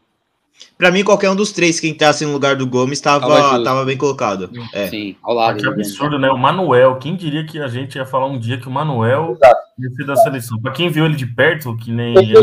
Para 0.77 0.91
mim, 0.91 1.03
qualquer 1.03 1.31
um 1.31 1.37
dos 1.37 1.51
três 1.51 1.81
que 1.81 1.89
entrasse 1.89 2.27
no 2.27 2.33
lugar 2.33 2.57
do 2.57 2.67
Gomes 2.67 2.99
estava 2.99 3.65
tava 3.65 3.87
bem 3.87 3.97
colocado. 3.97 4.51
É. 4.75 4.89
Sim, 4.89 5.17
ao 5.23 5.35
lado. 5.35 5.59
Que 5.59 5.67
absurdo, 5.67 6.19
né? 6.19 6.31
O 6.31 6.37
Manuel, 6.37 6.97
quem 6.97 7.17
diria 7.17 7.47
que 7.47 7.59
a 7.59 7.69
gente 7.69 7.97
ia 7.97 8.05
falar 8.05 8.27
um 8.27 8.39
dia 8.39 8.59
que 8.59 8.69
o 8.69 8.71
Manuel 8.71 9.39
ia 9.79 9.91
ser 9.91 10.05
da 10.05 10.17
seleção? 10.17 10.61
Para 10.61 10.73
quem 10.73 10.91
viu 10.91 11.07
ele 11.07 11.17
de 11.17 11.27
perto, 11.27 11.75
que 11.79 11.91
nem. 11.91 12.15
Ele, 12.19 12.37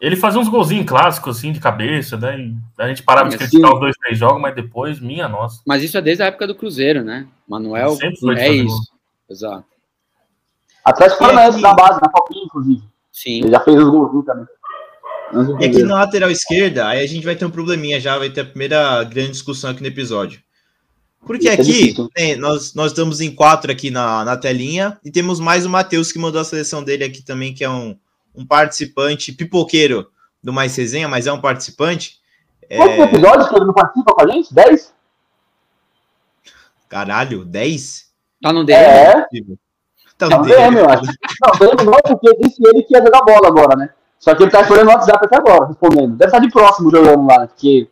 ele 0.00 0.16
fazia 0.16 0.40
uns 0.40 0.48
golzinhos 0.48 0.86
clássicos, 0.86 1.38
assim, 1.38 1.52
de 1.52 1.60
cabeça, 1.60 2.16
né? 2.16 2.38
E 2.38 2.54
a 2.78 2.88
gente 2.88 3.02
parava 3.02 3.28
de 3.28 3.38
criticar 3.38 3.72
os 3.72 3.80
dois, 3.80 3.96
três 3.96 4.18
jogos, 4.18 4.40
mas 4.40 4.54
depois, 4.54 5.00
minha 5.00 5.28
nossa. 5.28 5.62
Mas 5.66 5.82
isso 5.82 5.96
é 5.96 6.02
desde 6.02 6.22
a 6.22 6.26
época 6.26 6.46
do 6.46 6.54
Cruzeiro, 6.54 7.02
né? 7.02 7.26
Manuel 7.48 7.96
é 8.36 8.52
isso. 8.52 8.92
Exato. 9.28 9.64
Atlético 10.84 11.18
Paranaense 11.18 11.60
na 11.60 11.74
base, 11.74 12.00
na 12.00 12.08
Copinha, 12.08 12.44
inclusive. 12.44 12.82
Sim. 13.10 13.38
Ele 13.40 13.50
já 13.50 13.60
fez 13.60 13.78
os 13.78 13.90
golzinhos 13.90 14.24
também. 14.26 14.46
E 15.60 15.64
aqui 15.64 15.82
na 15.82 15.96
lateral 15.96 16.30
esquerda, 16.30 16.86
aí 16.86 17.02
a 17.02 17.06
gente 17.06 17.24
vai 17.24 17.34
ter 17.34 17.44
um 17.44 17.50
probleminha 17.50 17.98
já, 17.98 18.16
vai 18.18 18.30
ter 18.30 18.42
a 18.42 18.44
primeira 18.44 19.02
grande 19.02 19.32
discussão 19.32 19.70
aqui 19.70 19.80
no 19.80 19.88
episódio. 19.88 20.40
Porque 21.26 21.48
aqui, 21.48 21.92
né, 22.16 22.36
nós, 22.36 22.74
nós 22.74 22.92
estamos 22.92 23.20
em 23.20 23.34
quatro 23.34 23.72
aqui 23.72 23.90
na, 23.90 24.24
na 24.24 24.36
telinha, 24.36 24.96
e 25.04 25.10
temos 25.10 25.40
mais 25.40 25.66
o 25.66 25.70
Matheus 25.70 26.12
que 26.12 26.18
mandou 26.20 26.40
a 26.40 26.44
seleção 26.44 26.84
dele 26.84 27.02
aqui 27.02 27.20
também, 27.24 27.52
que 27.52 27.64
é 27.64 27.68
um, 27.68 27.96
um 28.36 28.46
participante 28.46 29.32
pipoqueiro 29.32 30.08
do 30.42 30.52
Mais 30.52 30.76
Resenha, 30.76 31.08
mas 31.08 31.26
é 31.26 31.32
um 31.32 31.40
participante. 31.40 32.20
Quantos 32.74 32.98
é... 32.98 33.02
episódios 33.02 33.48
que 33.48 33.54
ele 33.56 33.64
não 33.64 33.74
participa 33.74 34.12
com 34.12 34.22
a 34.22 34.28
gente? 34.28 34.54
Dez? 34.54 34.94
Caralho, 36.88 37.44
dez? 37.44 38.06
Tá 38.40 38.52
no 38.52 38.64
DM? 38.64 38.78
É. 38.78 39.26
Tá 40.18 40.26
no, 40.26 40.30
tá 40.30 40.42
DM, 40.42 40.56
DM, 40.56 40.76
eu 40.78 40.88
acho. 40.88 41.02
Não, 41.02 41.58
DM 41.58 41.84
não, 41.84 41.98
porque 42.04 42.36
disse 42.40 42.62
ele 42.66 42.82
que 42.82 42.94
ia 42.94 43.02
jogar 43.02 43.22
bola 43.22 43.48
agora, 43.48 43.76
né? 43.76 43.90
Só 44.18 44.34
que 44.34 44.42
ele 44.42 44.50
tá 44.50 44.62
esperando 44.62 44.88
o 44.88 44.90
WhatsApp 44.90 45.24
até 45.24 45.36
agora, 45.36 45.66
respondendo. 45.66 46.16
Deve 46.16 46.30
estar 46.30 46.38
de 46.38 46.50
próximo 46.50 46.90
jogando 46.90 47.26
lá, 47.26 47.40
né? 47.40 47.46
Porque 47.46 47.88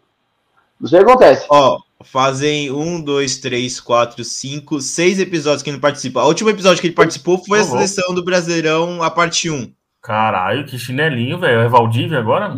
não 0.81 0.89
sei 0.89 1.01
o 1.01 1.05
que 1.05 1.11
acontece. 1.11 1.47
Ó, 1.51 1.79
fazem 2.03 2.71
um, 2.71 3.01
dois, 3.01 3.39
três, 3.39 3.79
quatro, 3.79 4.25
cinco, 4.25 4.81
seis 4.81 5.19
episódios 5.19 5.63
que 5.63 5.71
ele 5.71 5.77
não 5.77 5.83
participa. 5.83 6.23
O 6.23 6.29
último 6.29 6.51
episódio 6.51 6.81
que 6.81 6.87
ele 6.87 6.95
participou 6.95 7.43
foi 7.45 7.61
a 7.61 7.65
seleção 7.65 8.15
do 8.15 8.25
Brasileirão, 8.25 9.03
a 9.03 9.11
parte 9.11 9.51
1. 9.51 9.73
Caralho, 10.05 10.67
que 10.67 10.79
chinelinho, 10.79 11.39
velho. 11.39 11.61
É 11.61 11.69
Valdívia 11.69 12.19
agora? 12.19 12.55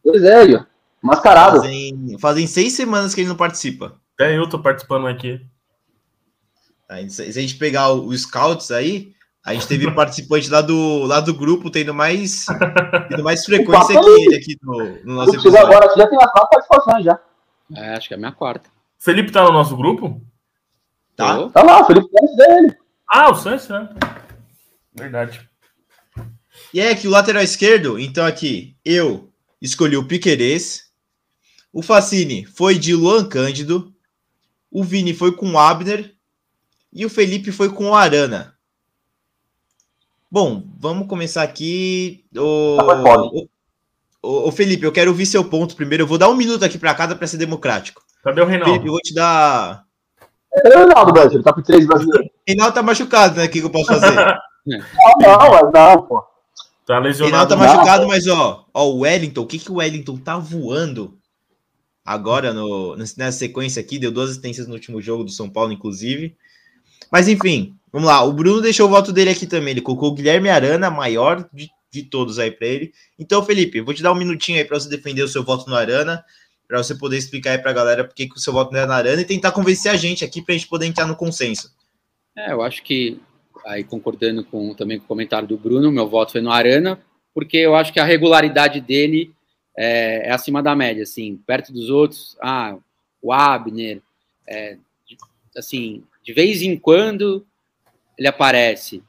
Pois 0.00 0.22
é, 0.22 0.64
mascarado. 1.02 1.56
Fazem, 1.56 2.16
fazem 2.20 2.46
seis 2.46 2.72
semanas 2.72 3.12
que 3.12 3.20
ele 3.20 3.28
não 3.28 3.36
participa. 3.36 3.96
Até 4.14 4.38
eu 4.38 4.48
tô 4.48 4.60
participando 4.60 5.08
aqui. 5.08 5.44
Aí, 6.88 7.10
se 7.10 7.20
a 7.20 7.32
gente 7.32 7.56
pegar 7.56 7.90
os 7.90 8.22
scouts 8.22 8.70
aí, 8.70 9.12
a 9.44 9.54
gente 9.54 9.66
teve 9.66 9.90
participante 9.92 10.48
lá 10.48 10.60
do, 10.60 11.02
lá 11.04 11.18
do 11.18 11.34
grupo 11.34 11.68
tendo 11.68 11.92
mais, 11.92 12.46
tendo 13.08 13.24
mais 13.24 13.42
frequência 13.44 14.00
que 14.00 14.08
ele 14.08 14.36
aqui 14.36 14.56
no, 14.62 15.04
no 15.04 15.14
nosso 15.14 15.34
episódio. 15.34 15.66
Agora 15.66 15.92
já 15.96 16.06
tem 16.06 16.18
as 16.22 16.30
quatro 16.30 16.48
participações 16.48 17.04
já. 17.04 17.20
É, 17.74 17.96
acho 17.96 18.06
que 18.06 18.14
é 18.14 18.16
a 18.16 18.20
minha 18.20 18.30
quarta. 18.30 18.70
Felipe 19.00 19.32
tá 19.32 19.42
no 19.42 19.50
nosso 19.50 19.76
grupo? 19.76 20.22
Tá. 21.16 21.48
Tá 21.48 21.62
lá, 21.64 21.80
o 21.80 21.86
Felipe 21.86 22.08
Santos 22.08 22.36
dele. 22.36 22.76
Ah, 23.10 23.32
o 23.32 23.34
Santos, 23.34 23.68
né? 23.68 23.88
Verdade. 24.94 25.48
E 26.76 26.80
é 26.80 26.94
que 26.94 27.08
o 27.08 27.10
lateral 27.10 27.42
esquerdo, 27.42 27.98
então 27.98 28.26
aqui, 28.26 28.76
eu 28.84 29.30
escolhi 29.62 29.96
o 29.96 30.06
Piquerez, 30.06 30.90
o 31.72 31.80
Facine 31.80 32.44
foi 32.44 32.78
de 32.78 32.94
Luan 32.94 33.26
Cândido, 33.26 33.94
o 34.70 34.84
Vini 34.84 35.14
foi 35.14 35.34
com 35.34 35.52
o 35.52 35.58
Abner 35.58 36.14
e 36.92 37.06
o 37.06 37.08
Felipe 37.08 37.50
foi 37.50 37.70
com 37.70 37.86
o 37.86 37.94
Arana. 37.94 38.54
Bom, 40.30 40.64
vamos 40.78 41.08
começar 41.08 41.44
aqui. 41.44 42.26
O, 42.36 42.76
o, 42.76 43.48
o, 44.22 44.48
o, 44.48 44.52
Felipe, 44.52 44.84
eu 44.84 44.92
quero 44.92 45.12
ouvir 45.12 45.24
seu 45.24 45.46
ponto 45.46 45.76
primeiro. 45.76 46.02
Eu 46.02 46.06
vou 46.06 46.18
dar 46.18 46.28
um 46.28 46.36
minuto 46.36 46.62
aqui 46.62 46.76
para 46.76 46.94
cada 46.94 47.16
para 47.16 47.26
ser 47.26 47.38
democrático. 47.38 48.02
Cadê 48.22 48.42
o 48.42 48.44
Reinaldo? 48.44 48.72
Felipe, 48.72 48.86
eu 48.88 48.92
vou 48.92 49.00
te 49.00 49.14
dar. 49.14 49.82
É 50.52 50.76
o 50.76 50.80
Reinaldo, 50.80 51.10
Brasil. 51.14 51.42
Tá 51.42 51.54
com 51.54 51.62
três 51.62 51.86
brasileiros. 51.86 52.28
Reinaldo 52.46 52.74
tá 52.74 52.82
machucado, 52.82 53.36
né? 53.36 53.46
O 53.46 53.48
que, 53.48 53.60
que 53.60 53.66
eu 53.66 53.70
posso 53.70 53.86
fazer? 53.86 54.12
não, 54.66 55.38
não, 55.38 55.70
não, 55.72 56.02
pô. 56.02 56.35
Tá 56.86 57.00
lesionado. 57.00 57.48
Reinaldo 57.48 57.50
tá 57.50 57.56
machucado, 57.56 58.06
mas 58.06 58.28
ó, 58.28 58.64
ó, 58.72 58.88
o 58.88 59.00
Wellington, 59.00 59.40
o 59.40 59.46
que, 59.46 59.58
que 59.58 59.72
o 59.72 59.76
Wellington 59.76 60.16
tá 60.18 60.38
voando 60.38 61.18
agora 62.04 62.54
no, 62.54 62.94
nessa 62.94 63.32
sequência 63.32 63.80
aqui? 63.80 63.98
Deu 63.98 64.12
duas 64.12 64.30
assistências 64.30 64.68
no 64.68 64.74
último 64.74 65.02
jogo 65.02 65.24
do 65.24 65.32
São 65.32 65.50
Paulo, 65.50 65.72
inclusive. 65.72 66.36
Mas 67.10 67.26
enfim, 67.26 67.74
vamos 67.92 68.06
lá. 68.06 68.22
O 68.22 68.32
Bruno 68.32 68.60
deixou 68.60 68.86
o 68.86 68.90
voto 68.90 69.12
dele 69.12 69.30
aqui 69.30 69.48
também. 69.48 69.72
Ele 69.72 69.80
colocou 69.80 70.10
o 70.10 70.14
Guilherme 70.14 70.48
Arana, 70.48 70.88
maior 70.88 71.48
de, 71.52 71.68
de 71.90 72.04
todos 72.04 72.38
aí 72.38 72.52
para 72.52 72.68
ele. 72.68 72.92
Então, 73.18 73.44
Felipe, 73.44 73.80
vou 73.80 73.92
te 73.92 74.02
dar 74.02 74.12
um 74.12 74.16
minutinho 74.16 74.58
aí 74.58 74.64
para 74.64 74.78
você 74.78 74.88
defender 74.88 75.22
o 75.22 75.28
seu 75.28 75.42
voto 75.42 75.68
no 75.68 75.74
Arana, 75.74 76.24
para 76.68 76.78
você 76.78 76.94
poder 76.94 77.16
explicar 77.16 77.50
aí 77.50 77.58
para 77.58 77.72
a 77.72 77.74
galera 77.74 78.04
por 78.04 78.14
que 78.14 78.28
o 78.32 78.38
seu 78.38 78.52
voto 78.52 78.72
não 78.72 78.78
é 78.78 78.86
na 78.86 78.94
Arana 78.94 79.22
e 79.22 79.24
tentar 79.24 79.50
convencer 79.50 79.90
a 79.90 79.96
gente 79.96 80.24
aqui 80.24 80.40
para 80.40 80.54
a 80.54 80.58
gente 80.58 80.68
poder 80.68 80.86
entrar 80.86 81.06
no 81.06 81.16
consenso. 81.16 81.74
É, 82.36 82.52
eu 82.52 82.62
acho 82.62 82.80
que, 82.84 83.18
aí 83.66 83.82
concordando 83.82 84.44
com, 84.44 84.72
também 84.74 84.98
com 84.98 85.04
o 85.04 85.08
comentário 85.08 85.48
do 85.48 85.58
Bruno, 85.58 85.90
meu 85.90 86.08
voto 86.08 86.32
foi 86.32 86.40
no 86.40 86.50
Arana, 86.50 87.00
porque 87.34 87.58
eu 87.58 87.74
acho 87.74 87.92
que 87.92 88.00
a 88.00 88.04
regularidade 88.04 88.80
dele 88.80 89.34
é, 89.76 90.28
é 90.28 90.32
acima 90.32 90.62
da 90.62 90.74
média, 90.74 91.02
assim, 91.02 91.36
perto 91.46 91.72
dos 91.72 91.90
outros. 91.90 92.36
Ah, 92.40 92.78
o 93.20 93.32
Abner, 93.32 94.00
é, 94.48 94.78
assim, 95.56 96.04
de 96.22 96.32
vez 96.32 96.62
em 96.62 96.78
quando 96.78 97.44
ele 98.16 98.28
aparece. 98.28 99.02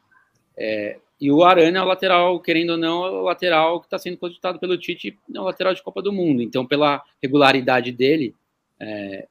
É, 0.57 0.97
e 1.21 1.31
o 1.31 1.43
Arana 1.43 1.79
é 1.79 1.81
o 1.81 1.85
lateral, 1.85 2.39
querendo 2.39 2.71
ou 2.71 2.77
não, 2.77 3.05
é 3.05 3.09
o 3.11 3.21
lateral 3.21 3.79
que 3.79 3.85
está 3.85 3.97
sendo 3.97 4.17
cogitado 4.17 4.59
pelo 4.59 4.77
Tite, 4.77 5.17
é 5.33 5.39
o 5.39 5.43
lateral 5.43 5.73
de 5.73 5.83
Copa 5.83 6.01
do 6.01 6.11
Mundo. 6.11 6.41
Então, 6.41 6.65
pela 6.65 7.03
regularidade 7.21 7.91
dele, 7.91 8.35
é, 8.79 9.27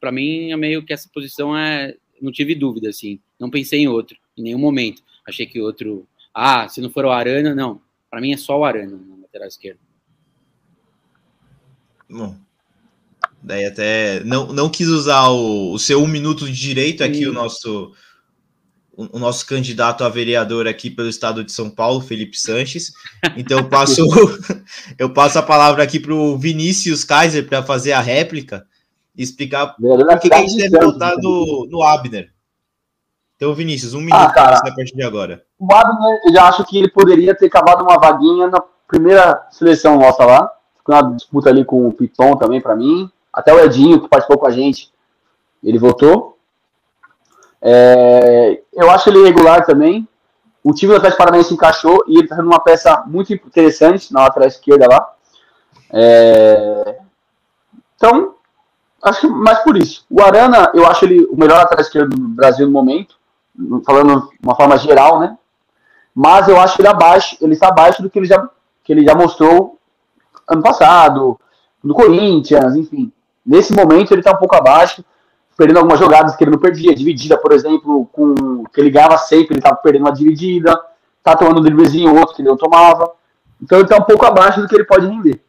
para 0.00 0.12
mim, 0.12 0.52
é 0.52 0.56
meio 0.56 0.84
que 0.84 0.92
essa 0.92 1.08
posição 1.12 1.56
é. 1.56 1.94
Não 2.20 2.32
tive 2.32 2.52
dúvida, 2.52 2.88
assim. 2.88 3.20
Não 3.38 3.48
pensei 3.48 3.80
em 3.80 3.88
outro, 3.88 4.16
em 4.40 4.44
nenhum 4.44 4.58
momento. 4.58 5.02
Achei 5.26 5.46
que 5.46 5.60
outro. 5.60 6.06
Ah, 6.34 6.68
se 6.68 6.80
não 6.80 6.90
for 6.90 7.04
o 7.04 7.10
Arana, 7.10 7.54
não. 7.54 7.80
Para 8.10 8.20
mim 8.20 8.32
é 8.32 8.36
só 8.36 8.58
o 8.58 8.64
Arana 8.64 8.96
na 8.96 9.16
lateral 9.16 9.48
esquerda. 9.48 9.80
Bom, 12.08 12.36
Daí 13.42 13.64
até 13.64 14.22
não, 14.24 14.52
não 14.52 14.68
quis 14.68 14.88
usar 14.88 15.28
o, 15.28 15.72
o 15.72 15.78
seu 15.78 16.02
um 16.02 16.06
minuto 16.06 16.46
de 16.46 16.52
direito 16.52 17.04
aqui, 17.04 17.18
Sim. 17.18 17.26
o 17.26 17.32
nosso 17.32 17.92
o, 18.92 19.16
o 19.16 19.18
nosso 19.18 19.46
candidato 19.46 20.02
a 20.02 20.08
vereador 20.08 20.66
aqui 20.66 20.90
pelo 20.90 21.08
estado 21.08 21.44
de 21.44 21.52
São 21.52 21.70
Paulo, 21.70 22.00
Felipe 22.00 22.38
Sanches. 22.38 22.92
Então 23.36 23.58
eu 23.58 23.68
passo, 23.68 24.04
eu 24.98 25.10
passo 25.10 25.38
a 25.38 25.42
palavra 25.42 25.84
aqui 25.84 26.00
para 26.00 26.12
o 26.12 26.36
Vinícius 26.36 27.04
Kaiser 27.04 27.46
para 27.46 27.62
fazer 27.62 27.92
a 27.92 28.00
réplica 28.00 28.66
e 29.16 29.22
explicar 29.22 29.68
por 29.68 30.18
que, 30.18 30.34
a 30.34 30.40
gente 30.40 30.56
deve 30.56 30.84
votar 30.84 31.16
no, 31.16 31.68
no 31.70 31.82
Abner. 31.82 32.32
Então, 33.38 33.54
Vinícius, 33.54 33.94
um 33.94 33.98
ah, 33.98 34.02
minuto 34.02 34.20
ah, 34.20 34.32
cara, 34.32 34.56
a 34.56 34.60
partir 34.60 34.96
de 34.96 35.02
agora. 35.02 35.44
O 35.56 35.72
Abner, 35.72 36.20
eu 36.24 36.32
já 36.32 36.48
acho 36.48 36.64
que 36.64 36.76
ele 36.76 36.90
poderia 36.90 37.36
ter 37.36 37.48
cavado 37.48 37.84
uma 37.84 37.96
vaguinha 37.96 38.48
na 38.48 38.60
primeira 38.88 39.46
seleção 39.52 39.96
nossa 39.96 40.26
lá. 40.26 40.50
Ficou 40.76 40.92
uma 40.92 41.14
disputa 41.14 41.48
ali 41.48 41.64
com 41.64 41.86
o 41.86 41.92
Piton 41.92 42.36
também, 42.36 42.60
para 42.60 42.74
mim. 42.74 43.08
Até 43.32 43.54
o 43.54 43.60
Edinho, 43.60 44.00
que 44.00 44.08
participou 44.08 44.38
com 44.38 44.48
a 44.48 44.50
gente, 44.50 44.92
ele 45.62 45.78
votou. 45.78 46.36
É, 47.62 48.60
eu 48.72 48.90
acho 48.90 49.08
ele 49.08 49.22
regular 49.22 49.64
também. 49.64 50.06
O 50.64 50.74
time 50.74 50.90
do 50.90 50.96
Atlético 50.96 51.22
Paranaense 51.22 51.54
encaixou 51.54 52.04
e 52.08 52.14
ele 52.14 52.24
está 52.24 52.34
sendo 52.34 52.48
uma 52.48 52.58
peça 52.58 53.04
muito 53.06 53.32
interessante 53.32 54.12
na 54.12 54.22
lateral 54.22 54.48
esquerda 54.48 54.88
lá. 54.88 55.14
É, 55.92 56.98
então, 57.94 58.34
acho 59.00 59.20
que 59.20 59.28
mais 59.28 59.60
por 59.60 59.76
isso. 59.76 60.04
O 60.10 60.20
Arana, 60.20 60.72
eu 60.74 60.84
acho 60.86 61.04
ele 61.04 61.24
o 61.26 61.36
melhor 61.36 61.58
lateral 61.58 61.82
esquerdo 61.82 62.16
do 62.16 62.28
Brasil 62.28 62.66
no 62.66 62.72
momento, 62.72 63.17
falando 63.84 64.28
de 64.30 64.38
uma 64.42 64.54
forma 64.54 64.76
geral, 64.76 65.20
né? 65.20 65.36
Mas 66.14 66.48
eu 66.48 66.60
acho 66.60 66.80
ele 66.80 66.88
abaixo, 66.88 67.36
ele 67.40 67.52
está 67.52 67.68
abaixo 67.68 68.02
do 68.02 68.10
que 68.10 68.18
ele 68.18 68.26
já, 68.26 68.48
que 68.82 68.92
ele 68.92 69.04
já 69.04 69.14
mostrou 69.14 69.78
ano 70.48 70.62
passado, 70.62 71.38
no 71.82 71.94
Corinthians, 71.94 72.74
enfim. 72.74 73.12
Nesse 73.44 73.72
momento 73.72 74.12
ele 74.12 74.20
está 74.20 74.32
um 74.32 74.38
pouco 74.38 74.56
abaixo, 74.56 75.04
perdendo 75.56 75.78
algumas 75.78 75.98
jogadas 75.98 76.36
que 76.36 76.44
ele 76.44 76.50
não 76.50 76.58
perdia. 76.58 76.94
Dividida, 76.94 77.36
por 77.38 77.52
exemplo, 77.52 78.06
com 78.12 78.64
que 78.64 78.80
ele 78.80 78.90
ganhava 78.90 79.18
sempre, 79.18 79.54
ele 79.54 79.58
estava 79.58 79.76
perdendo 79.76 80.02
uma 80.02 80.12
dividida. 80.12 80.78
Tá 81.22 81.36
tomando 81.36 81.60
um 81.60 81.62
driblezinho 81.62 82.16
outro 82.16 82.34
que 82.34 82.42
ele 82.42 82.48
não 82.48 82.56
tomava. 82.56 83.12
Então 83.60 83.78
ele 83.78 83.84
está 83.84 83.96
um 83.96 84.02
pouco 84.02 84.24
abaixo 84.24 84.60
do 84.60 84.68
que 84.68 84.74
ele 84.74 84.84
pode 84.84 85.06
render. 85.06 85.40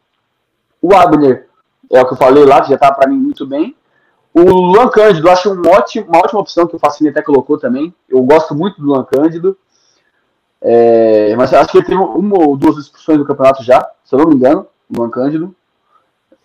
O 0.82 0.94
Abner, 0.94 1.48
é 1.90 2.00
o 2.00 2.06
que 2.06 2.12
eu 2.12 2.18
falei 2.18 2.44
lá, 2.44 2.60
que 2.60 2.68
já 2.68 2.74
está 2.74 2.92
para 2.92 3.08
mim 3.08 3.16
muito 3.16 3.46
bem. 3.46 3.76
O 4.32 4.42
Luan 4.42 4.88
Cândido, 4.88 5.28
acho 5.28 5.52
um 5.52 5.60
ótimo, 5.68 6.06
uma 6.06 6.18
ótima 6.18 6.40
opção 6.40 6.66
que 6.66 6.76
o 6.76 6.78
Facine 6.78 7.10
até 7.10 7.20
colocou 7.20 7.58
também. 7.58 7.92
Eu 8.08 8.22
gosto 8.22 8.54
muito 8.54 8.80
do 8.80 8.86
Luan 8.86 9.04
Cândido. 9.04 9.56
É, 10.62 11.34
mas 11.36 11.52
acho 11.52 11.70
que 11.70 11.78
ele 11.78 11.86
teve 11.86 12.00
uma 12.00 12.38
ou 12.38 12.56
duas 12.56 12.76
expulsões 12.76 13.18
do 13.18 13.24
campeonato 13.24 13.62
já, 13.62 13.80
se 14.04 14.14
eu 14.14 14.18
não 14.18 14.26
me 14.26 14.34
engano, 14.34 14.66
o 14.90 14.98
Luan 14.98 15.10
Cândido. 15.10 15.54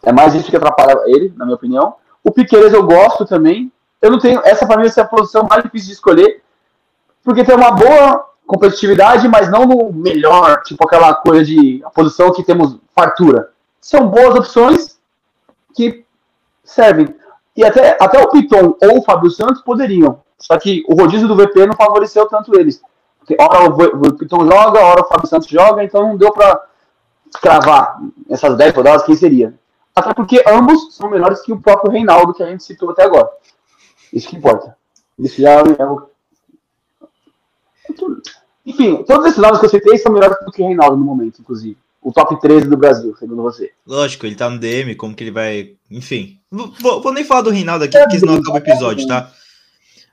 É 0.01 0.11
mais 0.11 0.33
isso 0.33 0.49
que 0.49 0.55
atrapalha 0.55 1.03
ele, 1.05 1.33
na 1.35 1.45
minha 1.45 1.55
opinião. 1.55 1.95
O 2.23 2.31
Piqueires 2.31 2.73
eu 2.73 2.83
gosto 2.83 3.25
também. 3.25 3.71
Eu 4.01 4.11
não 4.11 4.19
tenho. 4.19 4.41
Essa 4.43 4.65
para 4.65 4.81
mim 4.81 4.87
é 4.87 5.01
a 5.01 5.05
posição 5.05 5.47
mais 5.49 5.63
difícil 5.63 5.87
de 5.87 5.93
escolher. 5.93 6.43
Porque 7.23 7.43
tem 7.43 7.55
uma 7.55 7.71
boa 7.71 8.29
competitividade, 8.45 9.27
mas 9.27 9.49
não 9.49 9.65
no 9.65 9.91
melhor, 9.91 10.61
tipo 10.61 10.85
aquela 10.85 11.13
coisa 11.15 11.43
de 11.43 11.81
a 11.83 11.89
posição 11.89 12.31
que 12.31 12.43
temos 12.43 12.77
fartura. 12.95 13.49
São 13.81 14.07
boas 14.07 14.35
opções 14.35 14.99
que 15.73 16.05
servem. 16.63 17.13
E 17.55 17.63
até, 17.63 17.97
até 17.99 18.21
o 18.21 18.29
Piton 18.29 18.75
ou 18.81 18.99
o 18.99 19.01
Fábio 19.01 19.31
Santos 19.31 19.61
poderiam. 19.61 20.21
Só 20.37 20.57
que 20.57 20.83
o 20.87 20.95
rodízio 20.95 21.27
do 21.27 21.35
VP 21.35 21.65
não 21.65 21.75
favoreceu 21.75 22.27
tanto 22.27 22.57
eles. 22.59 22.81
Porque 23.19 23.35
hora 23.39 23.69
o, 23.69 24.07
o 24.07 24.13
Piton 24.13 24.45
joga, 24.45 24.83
hora 24.83 25.01
o 25.01 25.07
Fábio 25.07 25.27
Santos 25.27 25.47
joga, 25.47 25.83
então 25.83 26.03
não 26.03 26.17
deu 26.17 26.31
para 26.31 26.61
cravar 27.41 27.99
essas 28.29 28.57
10 28.57 28.75
rodadas 28.75 29.03
quem 29.03 29.15
seria. 29.15 29.53
Até 29.95 30.13
porque 30.13 30.43
ambos 30.45 30.93
são 30.95 31.09
melhores 31.09 31.41
que 31.41 31.53
o 31.53 31.61
próprio 31.61 31.91
Reinaldo 31.91 32.33
que 32.33 32.43
a 32.43 32.47
gente 32.47 32.63
citou 32.63 32.89
até 32.89 33.03
agora. 33.03 33.29
Isso 34.11 34.27
que 34.27 34.35
importa. 34.35 34.77
Isso 35.17 35.41
já 35.41 35.51
é 35.51 35.85
o. 35.85 36.09
Enfim, 38.65 39.03
todos 39.03 39.27
esses 39.27 39.37
nomes 39.37 39.59
que 39.59 39.65
eu 39.65 39.69
citei 39.69 39.97
são 39.97 40.11
melhores 40.11 40.37
do 40.43 40.51
que 40.51 40.61
o 40.61 40.67
Reinaldo 40.67 40.97
no 40.97 41.05
momento, 41.05 41.39
inclusive. 41.39 41.77
O 42.05 42.13
top 42.13 42.39
13 42.39 42.69
do 42.69 42.77
Brasil, 42.77 43.15
segundo 43.17 43.41
você. 43.41 43.71
Lógico, 43.83 44.27
ele 44.27 44.35
tá 44.35 44.47
no 44.47 44.59
DM, 44.59 44.93
como 44.93 45.15
que 45.15 45.23
ele 45.23 45.31
vai. 45.31 45.71
Enfim. 45.89 46.39
Vou, 46.51 47.01
vou 47.01 47.11
nem 47.11 47.23
falar 47.23 47.41
do 47.41 47.49
Reinaldo 47.49 47.83
aqui, 47.83 47.97
porque 47.97 48.19
senão 48.19 48.35
acaba 48.35 48.53
o 48.53 48.57
episódio, 48.57 49.07
tá? 49.07 49.31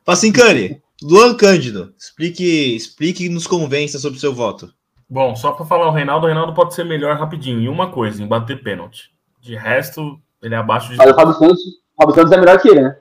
Facincani, 0.03 0.81
Luan 1.03 1.35
Cândido, 1.35 1.93
explique, 1.99 2.75
explique 2.75 3.27
e 3.27 3.29
nos 3.29 3.47
convença 3.47 3.99
sobre 3.99 4.17
o 4.17 4.21
seu 4.21 4.33
voto. 4.33 4.73
Bom, 5.07 5.37
só 5.37 5.53
para 5.53 5.67
falar 5.67 5.87
o 5.87 5.91
Reinaldo, 5.91 6.25
o 6.25 6.29
Reinaldo 6.29 6.55
pode 6.55 6.75
ser 6.75 6.85
melhor 6.85 7.15
rapidinho 7.19 7.61
em 7.61 7.69
uma 7.69 7.91
coisa, 7.91 8.23
em 8.23 8.27
bater 8.27 8.63
pênalti. 8.63 9.11
De 9.39 9.55
resto, 9.55 10.19
ele 10.43 10.55
é 10.55 10.59
abaixo 10.59 10.93
de. 10.93 10.97
Mas 10.97 11.11
o 11.11 11.15
Fábio 11.15 11.35
Santos, 11.35 11.61
o 11.61 12.01
Fábio 12.01 12.15
Santos 12.15 12.33
é 12.33 12.37
melhor 12.39 12.59
que 12.59 12.69
ele, 12.69 12.81
né? 12.81 12.97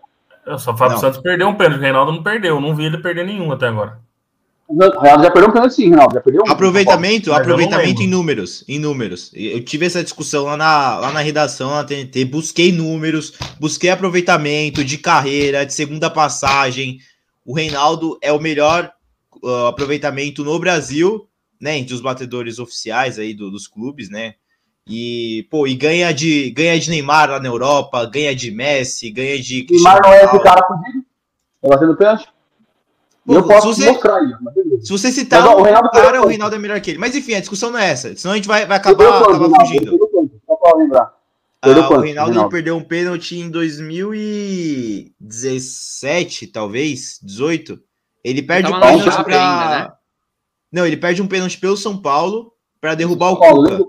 Só 0.58 0.73
o 0.73 0.77
Fábio 0.77 0.95
não. 0.95 0.99
Santos 0.99 1.21
perdeu 1.21 1.47
um 1.47 1.56
pênalti, 1.56 1.80
o 1.80 1.82
Reinaldo 1.82 2.12
não 2.12 2.23
perdeu. 2.23 2.60
Não 2.60 2.75
vi 2.75 2.88
ele 2.88 2.97
perder 2.97 3.25
nenhum 3.25 3.54
até 3.54 3.69
agora. 3.69 4.01
O 4.71 5.01
Reinaldo 5.01 5.23
já 5.23 5.31
perdeu 5.31 5.49
um 5.49 5.53
pênalti 5.53 5.73
sim, 5.73 5.89
Reinaldo. 5.89 6.13
Já 6.15 6.21
perdeu 6.21 6.43
um. 6.47 6.49
Aproveitamento, 6.49 7.34
aproveitamento 7.34 8.01
em 8.01 8.07
números. 8.07 8.63
Em 8.67 8.79
números. 8.79 9.29
Eu 9.34 9.63
tive 9.65 9.86
essa 9.86 10.01
discussão 10.01 10.45
lá 10.45 10.55
na, 10.55 10.97
lá 10.97 11.12
na 11.12 11.19
redação, 11.19 11.71
na 11.71 11.84
TNT. 11.84 12.23
Busquei 12.23 12.71
números, 12.71 13.34
busquei 13.60 13.89
aproveitamento 13.89 14.84
de 14.84 14.97
carreira, 14.97 15.65
de 15.65 15.73
segunda 15.73 16.10
passagem. 16.10 16.99
O 17.45 17.53
Reinaldo 17.53 18.17
é 18.21 18.31
o 18.31 18.39
melhor 18.39 18.89
uh, 19.43 19.65
aproveitamento 19.67 20.43
no 20.43 20.57
Brasil, 20.57 21.27
né? 21.60 21.77
Entre 21.77 21.93
os 21.93 21.99
batedores 21.99 22.57
oficiais 22.57 23.19
aí 23.19 23.34
do, 23.34 23.51
dos 23.51 23.67
clubes, 23.67 24.10
né? 24.10 24.36
E, 24.88 25.45
pô, 25.51 25.67
e 25.67 25.75
ganha 25.75 26.13
de, 26.13 26.49
ganha 26.51 26.79
de 26.79 26.89
Neymar 26.89 27.29
lá 27.29 27.39
na 27.39 27.49
Europa, 27.49 28.05
ganha 28.05 28.34
de 28.34 28.49
Messi, 28.49 29.12
ganha 29.12 29.38
de. 29.38 29.67
Neymar 29.69 30.01
não 30.01 30.13
é 30.13 30.23
esse 30.23 30.39
cara 30.39 30.65
fudido? 30.65 31.05
Tá 31.62 31.69
batendo 31.69 31.97
pênalti? 31.97 32.27
Pô, 33.32 33.39
eu 33.39 33.48
posso 33.48 33.74
se 33.74 33.82
você, 33.82 33.91
mostrar 33.91 34.24
isso. 34.24 34.38
Se 34.82 34.91
você 34.91 35.12
citar 35.12 35.44
mas, 35.44 35.56
o 35.56 35.62
Reinaldo 35.62 35.91
cara, 35.91 36.22
o 36.22 36.28
Reinaldo 36.28 36.56
é 36.56 36.60
melhor 36.60 36.82
que 36.82 36.91
ele. 36.91 37.00
Mas 37.00 37.15
enfim, 37.15 37.36
a 37.36 37.39
discussão 37.39 37.72
não 37.72 37.80
é 37.80 37.89
essa. 37.89 38.13
Senão 38.15 38.34
a 38.34 38.36
gente 38.36 38.48
vai, 38.48 38.65
vai 38.65 38.78
acabar, 38.78 39.22
acabar 39.22 39.62
fugindo. 39.62 39.98
Só 40.46 40.56
pra 40.56 40.78
lembrar. 40.78 41.13
Ah, 41.62 41.70
o 41.70 41.74
Reinaldo, 41.74 42.02
Reinaldo 42.02 42.50
perdeu 42.50 42.76
um 42.76 42.84
pênalti 42.84 43.38
em 43.38 43.50
2017, 43.50 46.48
talvez, 46.48 47.20
18. 47.22 47.80
Ele 48.24 48.41
perde 48.41 48.72
um 48.72 48.80
pênalti 48.80 49.24
pra... 49.24 49.63
Ainda, 49.63 49.70
né? 49.70 49.91
Não, 50.72 50.88
ele 50.88 50.98
perde 50.98 51.22
um 51.22 51.28
pênalti 51.28 51.60
pelo 51.60 51.78
São 51.78 51.96
Paulo 51.98 52.52
para 52.80 52.96
derrubar 52.96 53.32
o 53.32 53.38
Cuca 53.38 53.86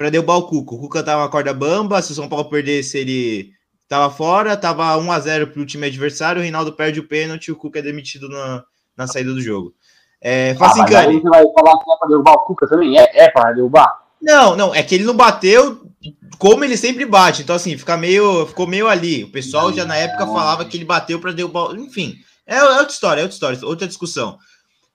para 0.00 0.08
derrubar 0.08 0.38
o 0.38 0.46
Cuca. 0.46 0.74
O 0.74 0.78
Cuca 0.78 1.02
tá 1.02 1.14
uma 1.14 1.28
corda 1.28 1.52
bamba, 1.52 2.00
se 2.00 2.12
o 2.12 2.14
São 2.14 2.26
Paulo 2.26 2.48
perdesse, 2.48 2.96
ele 2.96 3.52
tava 3.90 4.08
fora, 4.08 4.56
tava 4.56 4.96
1 4.96 5.10
a 5.10 5.18
0 5.18 5.48
pro 5.48 5.66
time 5.66 5.88
adversário, 5.88 6.38
o 6.38 6.42
Reinaldo 6.42 6.72
perde 6.72 7.00
o 7.00 7.08
pênalti 7.08 7.50
o 7.50 7.56
Cuca 7.56 7.80
é 7.80 7.82
demitido 7.82 8.28
na, 8.28 8.62
na 8.96 9.08
saída 9.08 9.34
do 9.34 9.42
jogo. 9.42 9.74
É, 10.22 10.54
Ah, 10.60 10.72
mas 10.76 10.94
aí 10.94 11.20
você 11.20 11.28
vai 11.28 11.44
falar 11.52 11.76
que 11.82 11.90
é 11.90 11.96
pra 11.98 12.08
derrubar 12.08 12.32
o 12.34 12.44
Cuca 12.44 12.68
também? 12.68 12.96
É, 12.96 13.24
é 13.24 13.30
pra 13.30 13.50
derrubar? 13.50 13.92
Não, 14.22 14.54
não, 14.54 14.72
é 14.72 14.80
que 14.84 14.94
ele 14.94 15.02
não 15.02 15.16
bateu 15.16 15.90
como 16.38 16.64
ele 16.64 16.76
sempre 16.76 17.04
bate. 17.04 17.42
Então, 17.42 17.56
assim, 17.56 17.76
fica 17.76 17.96
meio, 17.96 18.46
ficou 18.46 18.66
meio 18.66 18.86
ali. 18.86 19.24
O 19.24 19.32
pessoal 19.32 19.72
já 19.72 19.84
na 19.84 19.96
época 19.96 20.24
falava 20.24 20.64
que 20.64 20.76
ele 20.76 20.84
bateu 20.84 21.18
para 21.18 21.32
derrubar. 21.32 21.74
Enfim, 21.74 22.14
é, 22.46 22.58
é 22.58 22.62
outra 22.62 22.86
história, 22.92 23.20
é 23.20 23.24
outra 23.24 23.34
história, 23.34 23.58
outra 23.66 23.88
discussão. 23.88 24.38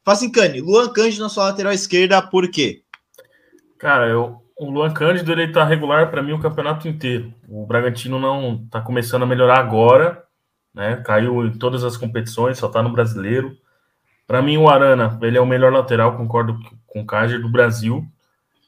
Facincani, 0.05 0.61
Luan 0.61 0.87
Cândido 0.93 1.23
na 1.23 1.29
sua 1.29 1.45
lateral 1.45 1.73
esquerda, 1.73 2.21
por 2.21 2.49
quê? 2.49 2.83
Cara, 3.77 4.07
eu, 4.07 4.41
o 4.57 4.69
Luan 4.69 4.91
Cândido 4.91 5.31
ele 5.31 5.51
tá 5.51 5.63
regular 5.63 6.09
para 6.09 6.23
mim 6.23 6.31
o 6.31 6.39
campeonato 6.39 6.87
inteiro. 6.87 7.33
O 7.47 7.65
Bragantino 7.65 8.19
não 8.19 8.65
tá 8.67 8.81
começando 8.81 9.23
a 9.23 9.25
melhorar 9.25 9.59
agora, 9.59 10.23
né? 10.73 10.97
Caiu 11.05 11.45
em 11.45 11.57
todas 11.57 11.83
as 11.83 11.97
competições, 11.97 12.57
só 12.57 12.69
tá 12.69 12.81
no 12.81 12.91
brasileiro. 12.91 13.57
Para 14.25 14.41
mim, 14.41 14.57
o 14.57 14.69
Arana, 14.69 15.19
ele 15.21 15.37
é 15.37 15.41
o 15.41 15.45
melhor 15.45 15.71
lateral, 15.71 16.17
concordo 16.17 16.57
com 16.87 17.01
o 17.01 17.05
Cáger 17.05 17.41
do 17.41 17.49
Brasil. 17.49 18.05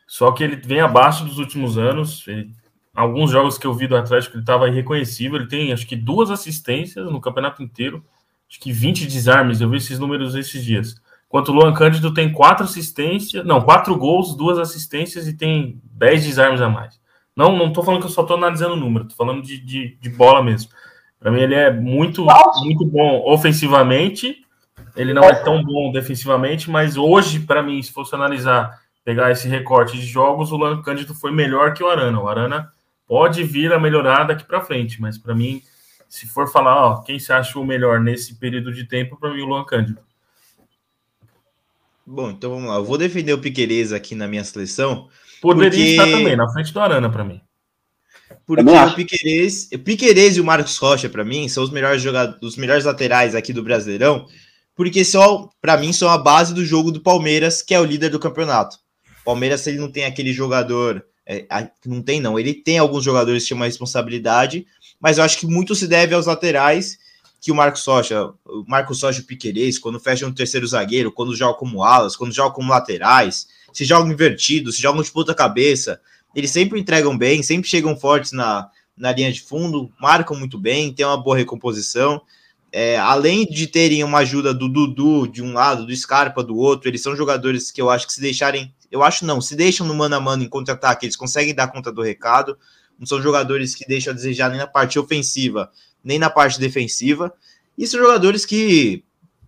Só 0.07 0.31
que 0.31 0.43
ele 0.43 0.55
vem 0.55 0.81
abaixo 0.81 1.25
dos 1.25 1.39
últimos 1.39 1.77
anos. 1.77 2.25
Ele, 2.27 2.51
alguns 2.93 3.31
jogos 3.31 3.57
que 3.57 3.65
eu 3.65 3.73
vi 3.73 3.87
do 3.87 3.97
Atlético, 3.97 4.35
ele 4.35 4.43
estava 4.43 4.67
irreconhecível. 4.67 5.39
Ele 5.39 5.47
tem, 5.47 5.73
acho 5.73 5.87
que, 5.87 5.95
duas 5.95 6.29
assistências 6.29 7.11
no 7.11 7.19
campeonato 7.19 7.63
inteiro. 7.63 8.05
Acho 8.49 8.59
que 8.59 8.71
20 8.71 9.05
desarmes. 9.07 9.59
Eu 9.59 9.69
vi 9.69 9.77
esses 9.77 9.99
números 9.99 10.35
esses 10.35 10.63
dias. 10.63 10.95
Enquanto 11.27 11.49
o 11.49 11.53
Luan 11.53 11.73
Cândido 11.73 12.13
tem 12.13 12.31
quatro 12.31 12.63
assistências, 12.63 13.45
não, 13.45 13.61
quatro 13.61 13.95
gols, 13.97 14.35
duas 14.35 14.57
assistências 14.57 15.27
e 15.27 15.35
tem 15.35 15.81
10 15.83 16.23
desarmes 16.23 16.61
a 16.61 16.69
mais. 16.69 16.99
Não, 17.35 17.55
não 17.55 17.71
tô 17.71 17.83
falando 17.83 18.01
que 18.01 18.07
eu 18.07 18.11
só 18.11 18.23
tô 18.23 18.33
analisando 18.35 18.73
o 18.73 18.77
número, 18.77 19.05
tô 19.05 19.15
falando 19.15 19.41
de, 19.41 19.59
de, 19.59 19.97
de 20.01 20.09
bola 20.09 20.41
mesmo. 20.41 20.71
Para 21.19 21.31
mim, 21.31 21.41
ele 21.41 21.55
é 21.55 21.71
muito, 21.71 22.25
muito 22.63 22.85
bom 22.85 23.23
ofensivamente. 23.25 24.43
Ele 24.95 25.13
não 25.13 25.23
é 25.23 25.35
tão 25.35 25.63
bom 25.63 25.91
defensivamente, 25.91 26.69
mas 26.69 26.97
hoje, 26.97 27.41
para 27.41 27.61
mim, 27.61 27.81
se 27.81 27.91
fosse 27.91 28.15
analisar, 28.15 28.79
pegar 29.03 29.31
esse 29.31 29.47
recorte 29.47 29.97
de 29.97 30.05
jogos, 30.05 30.51
o 30.51 30.57
Luan 30.57 30.81
Cândido 30.81 31.13
foi 31.13 31.31
melhor 31.31 31.73
que 31.73 31.83
o 31.83 31.89
Arana. 31.89 32.19
O 32.19 32.27
Arana 32.27 32.71
pode 33.07 33.43
vir 33.43 33.71
a 33.73 33.79
melhorar 33.79 34.23
daqui 34.23 34.43
para 34.43 34.61
frente, 34.61 35.01
mas 35.01 35.17
para 35.17 35.35
mim, 35.35 35.61
se 36.09 36.27
for 36.27 36.47
falar, 36.47 36.75
ó, 36.75 37.01
quem 37.01 37.19
se 37.19 37.31
acha 37.31 37.59
o 37.59 37.65
melhor 37.65 37.99
nesse 37.99 38.35
período 38.35 38.73
de 38.73 38.85
tempo, 38.85 39.17
para 39.17 39.33
mim, 39.33 39.41
o 39.41 39.45
Luan 39.45 39.63
Cândido. 39.65 40.06
Bom, 42.09 42.29
então 42.29 42.51
vamos 42.51 42.69
lá. 42.69 42.77
Eu 42.77 42.85
vou 42.85 42.97
defender 42.97 43.33
o 43.33 43.37
Piqueires 43.37 43.91
aqui 43.91 44.15
na 44.15 44.29
minha 44.29 44.43
seleção. 44.43 45.09
Poderia 45.41 45.69
porque... 45.69 45.91
estar 45.91 46.05
também, 46.05 46.37
na 46.37 46.49
frente 46.49 46.71
do 46.71 46.79
Arana, 46.79 47.09
para 47.11 47.25
mim. 47.25 47.41
Porque 48.45 48.63
o 48.63 48.95
Piqueires, 48.95 49.69
o 49.73 49.79
Piqueires 49.79 50.37
e 50.37 50.41
o 50.41 50.45
Marcos 50.45 50.77
Rocha, 50.77 51.09
para 51.09 51.25
mim, 51.25 51.49
são 51.49 51.61
os 51.61 51.69
melhores 51.69 52.01
jogadores, 52.01 52.41
os 52.41 52.55
melhores 52.55 52.85
laterais 52.85 53.35
aqui 53.35 53.51
do 53.51 53.61
Brasileirão, 53.61 54.25
porque 54.73 55.03
só, 55.03 55.49
para 55.61 55.75
mim, 55.75 55.91
são 55.91 56.09
a 56.09 56.17
base 56.17 56.53
do 56.53 56.65
jogo 56.65 56.93
do 56.93 57.01
Palmeiras, 57.01 57.61
que 57.61 57.73
é 57.73 57.79
o 57.79 57.85
líder 57.85 58.09
do 58.09 58.19
campeonato. 58.19 58.77
O 59.21 59.25
Palmeiras, 59.25 59.67
ele 59.67 59.77
não 59.77 59.91
tem 59.91 60.05
aquele 60.05 60.31
jogador. 60.31 61.05
É, 61.25 61.45
não 61.85 62.01
tem, 62.01 62.21
não. 62.21 62.39
Ele 62.39 62.53
tem 62.53 62.77
alguns 62.77 63.03
jogadores 63.03 63.43
que 63.43 63.49
têm 63.49 63.57
uma 63.57 63.65
responsabilidade, 63.65 64.65
mas 64.97 65.17
eu 65.17 65.25
acho 65.25 65.37
que 65.37 65.45
muito 65.45 65.75
se 65.75 65.87
deve 65.87 66.15
aos 66.15 66.25
laterais 66.25 66.97
que 67.39 67.51
o 67.51 67.55
Marcos 67.55 67.85
Rocha, 67.85 68.31
o 68.45 68.63
Marcos 68.67 69.01
Rocha 69.01 69.19
e 69.19 69.23
o 69.23 69.25
Piqueires, 69.25 69.77
quando 69.77 69.99
fecham 69.99 70.29
o 70.29 70.33
terceiro 70.33 70.65
zagueiro, 70.67 71.11
quando 71.11 71.35
jogam 71.35 71.57
como 71.57 71.83
alas, 71.83 72.15
quando 72.15 72.33
jogam 72.33 72.53
como 72.53 72.71
laterais, 72.71 73.47
se 73.71 73.85
jogam 73.85 74.11
invertidos, 74.11 74.75
se 74.75 74.81
jogam 74.81 75.03
de 75.03 75.11
ponta 75.11 75.35
cabeça, 75.35 76.01
eles 76.35 76.51
sempre 76.51 76.79
entregam 76.79 77.17
bem, 77.17 77.43
sempre 77.43 77.69
chegam 77.69 77.95
fortes 77.95 78.31
na, 78.31 78.69
na 78.97 79.11
linha 79.11 79.31
de 79.31 79.41
fundo, 79.41 79.91
marcam 79.99 80.37
muito 80.37 80.57
bem, 80.57 80.93
tem 80.93 81.05
uma 81.05 81.21
boa 81.21 81.37
recomposição. 81.37 82.21
É, 82.71 82.97
além 82.97 83.45
de 83.45 83.65
terem 83.67 84.03
uma 84.03 84.19
ajuda 84.19 84.53
do 84.53 84.67
Dudu 84.67 85.27
de 85.27 85.41
um 85.41 85.53
lado, 85.53 85.85
do 85.85 85.95
Scarpa 85.95 86.43
do 86.43 86.57
outro, 86.57 86.89
eles 86.89 87.01
são 87.01 87.15
jogadores 87.15 87.71
que 87.71 87.81
eu 87.81 87.89
acho 87.89 88.05
que 88.05 88.13
se 88.13 88.19
deixarem, 88.19 88.73
eu 88.91 89.03
acho 89.03 89.25
não, 89.25 89.39
se 89.39 89.55
deixam 89.55 89.87
no 89.87 89.93
mano 89.93 90.15
a 90.15 90.19
mano 90.19 90.43
em 90.43 90.49
contra-ataque, 90.49 91.05
eles 91.05 91.15
conseguem 91.15 91.55
dar 91.55 91.69
conta 91.69 91.91
do 91.91 92.01
recado. 92.01 92.57
Não 92.99 93.05
são 93.05 93.21
jogadores 93.21 93.75
que 93.75 93.87
deixam 93.87 94.11
a 94.11 94.15
desejar 94.15 94.49
nem 94.49 94.57
na 94.57 94.67
parte 94.67 94.97
ofensiva, 94.97 95.71
nem 96.03 96.17
na 96.17 96.29
parte 96.29 96.59
defensiva. 96.59 97.33
E 97.77 97.85
são 97.85 97.99
jogadores 97.99 98.45
que 98.45 99.03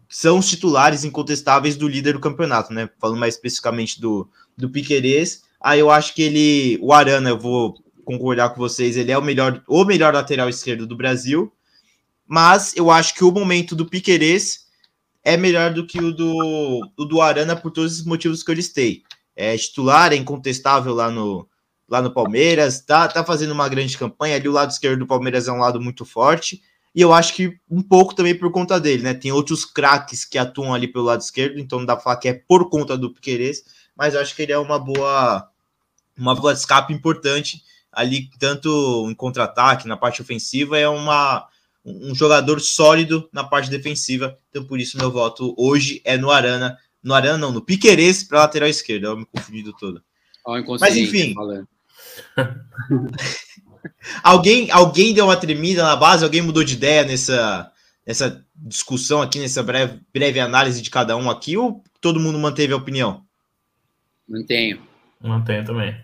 são 0.07 0.39
os 0.39 0.49
titulares 0.49 1.03
incontestáveis 1.03 1.75
do 1.75 1.87
líder 1.87 2.13
do 2.13 2.19
campeonato, 2.19 2.73
né? 2.73 2.89
Falando 2.99 3.19
mais 3.19 3.35
especificamente 3.35 4.01
do, 4.01 4.29
do 4.57 4.69
Piquerez. 4.69 5.43
Aí 5.61 5.79
eu 5.79 5.91
acho 5.91 6.13
que 6.13 6.21
ele, 6.21 6.79
o 6.81 6.93
Arana, 6.93 7.29
eu 7.29 7.39
vou 7.39 7.75
concordar 8.05 8.49
com 8.49 8.59
vocês, 8.59 8.97
ele 8.97 9.11
é 9.11 9.17
o 9.17 9.21
melhor, 9.21 9.63
o 9.67 9.85
melhor 9.85 10.13
lateral 10.13 10.49
esquerdo 10.49 10.87
do 10.87 10.95
Brasil. 10.95 11.51
Mas 12.27 12.75
eu 12.75 12.89
acho 12.89 13.13
que 13.13 13.23
o 13.23 13.31
momento 13.31 13.75
do 13.75 13.85
Piquerez 13.85 14.67
é 15.23 15.35
melhor 15.35 15.73
do 15.73 15.85
que 15.85 15.99
o 15.99 16.11
do, 16.11 16.91
o 16.97 17.05
do 17.05 17.21
Arana 17.21 17.55
por 17.55 17.71
todos 17.71 17.99
os 17.99 18.05
motivos 18.05 18.41
que 18.41 18.51
eu 18.51 18.55
listei. 18.55 19.03
É 19.35 19.55
titular, 19.57 20.11
é 20.11 20.15
incontestável 20.15 20.93
lá 20.93 21.09
no, 21.09 21.47
lá 21.89 22.01
no 22.01 22.11
Palmeiras, 22.11 22.81
tá, 22.81 23.07
tá 23.07 23.23
fazendo 23.23 23.51
uma 23.51 23.67
grande 23.67 23.97
campanha. 23.97 24.35
Ali 24.35 24.47
o 24.47 24.53
lado 24.53 24.71
esquerdo 24.71 24.99
do 24.99 25.07
Palmeiras 25.07 25.47
é 25.47 25.51
um 25.51 25.59
lado 25.59 25.81
muito 25.81 26.05
forte. 26.05 26.61
E 26.93 27.01
eu 27.01 27.13
acho 27.13 27.33
que 27.33 27.57
um 27.69 27.81
pouco 27.81 28.15
também 28.15 28.35
por 28.35 28.51
conta 28.51 28.79
dele, 28.79 29.03
né? 29.03 29.13
Tem 29.13 29.31
outros 29.31 29.63
craques 29.63 30.25
que 30.25 30.37
atuam 30.37 30.73
ali 30.73 30.87
pelo 30.87 31.05
lado 31.05 31.21
esquerdo, 31.21 31.59
então 31.59 31.79
não 31.79 31.85
dá 31.85 31.95
pra 31.95 32.03
falar 32.03 32.17
que 32.17 32.27
é 32.27 32.33
por 32.33 32.69
conta 32.69 32.97
do 32.97 33.13
Piqueires, 33.13 33.63
mas 33.95 34.13
eu 34.13 34.21
acho 34.21 34.35
que 34.35 34.41
ele 34.41 34.51
é 34.51 34.57
uma 34.57 34.79
boa 34.79 35.49
uma 36.17 36.35
boa 36.35 36.51
escape 36.51 36.93
importante 36.93 37.63
ali, 37.91 38.29
tanto 38.37 39.07
em 39.09 39.13
contra-ataque, 39.13 39.87
na 39.87 39.97
parte 39.97 40.21
ofensiva, 40.21 40.77
é 40.77 40.87
uma, 40.87 41.47
um 41.83 42.13
jogador 42.13 42.59
sólido 42.59 43.29
na 43.31 43.43
parte 43.43 43.69
defensiva. 43.69 44.37
Então, 44.49 44.63
por 44.63 44.79
isso, 44.79 44.97
meu 44.97 45.11
voto 45.11 45.55
hoje 45.57 46.01
é 46.03 46.17
no 46.17 46.29
Arana. 46.29 46.77
No 47.01 47.13
Arana, 47.13 47.37
não, 47.37 47.51
no 47.51 47.61
Piqueires 47.61 48.23
para 48.23 48.39
lateral 48.39 48.69
esquerda. 48.69 49.07
Eu 49.07 49.17
me 49.17 49.25
confundido 49.25 49.73
todo. 49.73 50.03
Mas 50.79 50.97
enfim. 50.97 51.33
alguém, 54.23 54.71
alguém 54.71 55.13
deu 55.13 55.25
uma 55.25 55.37
tremida 55.37 55.83
na 55.83 55.95
base? 55.95 56.23
Alguém 56.23 56.41
mudou 56.41 56.63
de 56.63 56.75
ideia 56.75 57.03
nessa, 57.03 57.71
nessa 58.05 58.43
discussão 58.55 59.21
aqui, 59.21 59.39
nessa 59.39 59.63
breve, 59.63 59.99
breve 60.13 60.39
análise 60.39 60.81
de 60.81 60.89
cada 60.89 61.15
um 61.15 61.29
aqui? 61.29 61.57
Ou 61.57 61.83
todo 62.01 62.19
mundo 62.19 62.39
manteve 62.39 62.73
a 62.73 62.77
opinião? 62.77 63.23
Mantenho. 64.27 64.81
Mantenho 65.21 65.65
também. 65.65 65.99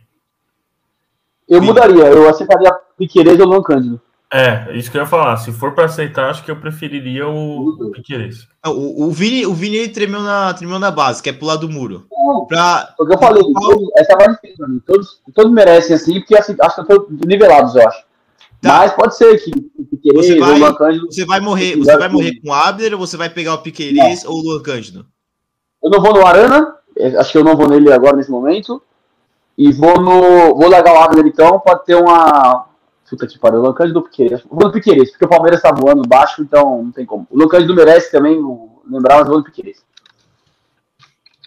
Eu 1.48 1.60
Sim. 1.60 1.66
mudaria, 1.66 2.04
eu 2.06 2.28
aceitaria 2.28 2.72
Piqueires 2.98 3.40
ou 3.40 3.46
Luan 3.46 3.62
Cândido. 3.62 4.02
É, 4.34 4.76
isso 4.76 4.92
que 4.92 4.98
eu 4.98 5.02
ia 5.02 5.08
falar. 5.08 5.38
Se 5.38 5.52
for 5.52 5.74
para 5.74 5.86
aceitar, 5.86 6.30
acho 6.30 6.44
que 6.44 6.52
eu 6.52 6.60
preferiria 6.60 7.28
o 7.28 7.92
Piqueires. 7.94 8.48
O, 8.66 9.06
o 9.06 9.12
Vini, 9.12 9.46
o 9.46 9.54
Vini 9.54 9.78
ele 9.78 9.90
tremeu 9.90 10.22
na, 10.22 10.54
tremeu 10.54 10.80
na 10.80 10.92
base, 10.92 11.22
que 11.22 11.30
é 11.30 11.34
pular 11.34 11.56
do 11.56 11.70
muro. 11.70 12.06
Não, 12.12 12.46
pra... 12.46 12.94
O 13.00 13.06
que 13.06 13.14
eu 13.14 13.20
falei, 13.20 13.44
todos, 13.54 13.90
essa 13.96 14.12
é 14.12 14.16
a 14.16 14.18
mais 14.18 14.32
difícil 14.34 14.58
pra 14.58 14.68
mim. 14.68 14.82
Todos, 14.86 15.22
todos 15.34 15.52
merecem 15.52 15.96
assim, 15.96 16.20
porque 16.20 16.36
assim, 16.36 16.56
acho 16.60 16.76
que 16.76 16.82
estão 16.82 17.08
nivelados, 17.26 17.76
eu 17.76 17.88
acho. 17.88 18.04
Tá. 18.62 18.80
Mas 18.80 18.94
pode 18.94 19.16
ser 19.16 19.38
que 19.38 19.52
o 19.78 19.86
Piqueires 19.86 20.26
você 20.26 20.40
vai, 20.40 20.50
ou 20.50 20.56
o 20.56 20.60
Luan 20.60 20.74
Cândido. 20.74 21.06
Você 21.06 21.26
vai 21.26 21.40
morrer, 21.40 21.76
você 21.78 21.98
vai 21.98 22.10
morrer 22.10 22.42
com 22.42 22.50
o 22.50 22.54
Abner 22.54 22.94
ou 22.94 23.00
você 23.00 23.16
vai 23.16 23.30
pegar 23.30 23.54
o 23.54 23.60
Piqueires 23.60 24.26
ou 24.26 24.40
o 24.40 24.42
Luan 24.42 24.62
Cândido? 24.64 25.06
Eu 25.84 25.92
não 25.92 26.02
vou 26.02 26.14
no 26.14 26.26
Arana, 26.26 26.74
acho 27.20 27.32
que 27.32 27.38
eu 27.38 27.44
não 27.44 27.56
vou 27.56 27.70
nele 27.70 27.94
agora 27.94 28.18
nesse 28.18 28.32
momento. 28.32 28.82
E 29.58 29.72
vou 29.72 30.02
no. 30.02 30.56
Vou 30.56 30.68
largar 30.68 30.94
o 30.94 30.98
Abner 30.98 31.26
então, 31.26 31.60
pode 31.60 31.86
ter 31.86 31.96
uma. 31.96 32.65
Puta 33.10 33.28
que 33.28 33.38
pariu, 33.38 33.60
o 33.60 33.68
Lucas 33.68 33.94
do 33.94 34.02
Piqueires. 34.02 34.44
No 34.52 34.72
Piqueires, 34.72 35.12
porque 35.12 35.26
o 35.26 35.30
Palmeiras 35.30 35.62
tá 35.62 35.72
voando 35.72 36.08
baixo, 36.08 36.42
então 36.42 36.84
não 36.84 36.92
tem 36.92 37.06
como. 37.06 37.28
O 37.30 37.38
Lucas 37.38 37.66
do 37.68 37.76
merece 37.76 38.12
também 38.12 38.40
lembrar, 38.90 39.20
mas 39.20 39.30
no 39.30 39.44
Piqueires. 39.44 39.84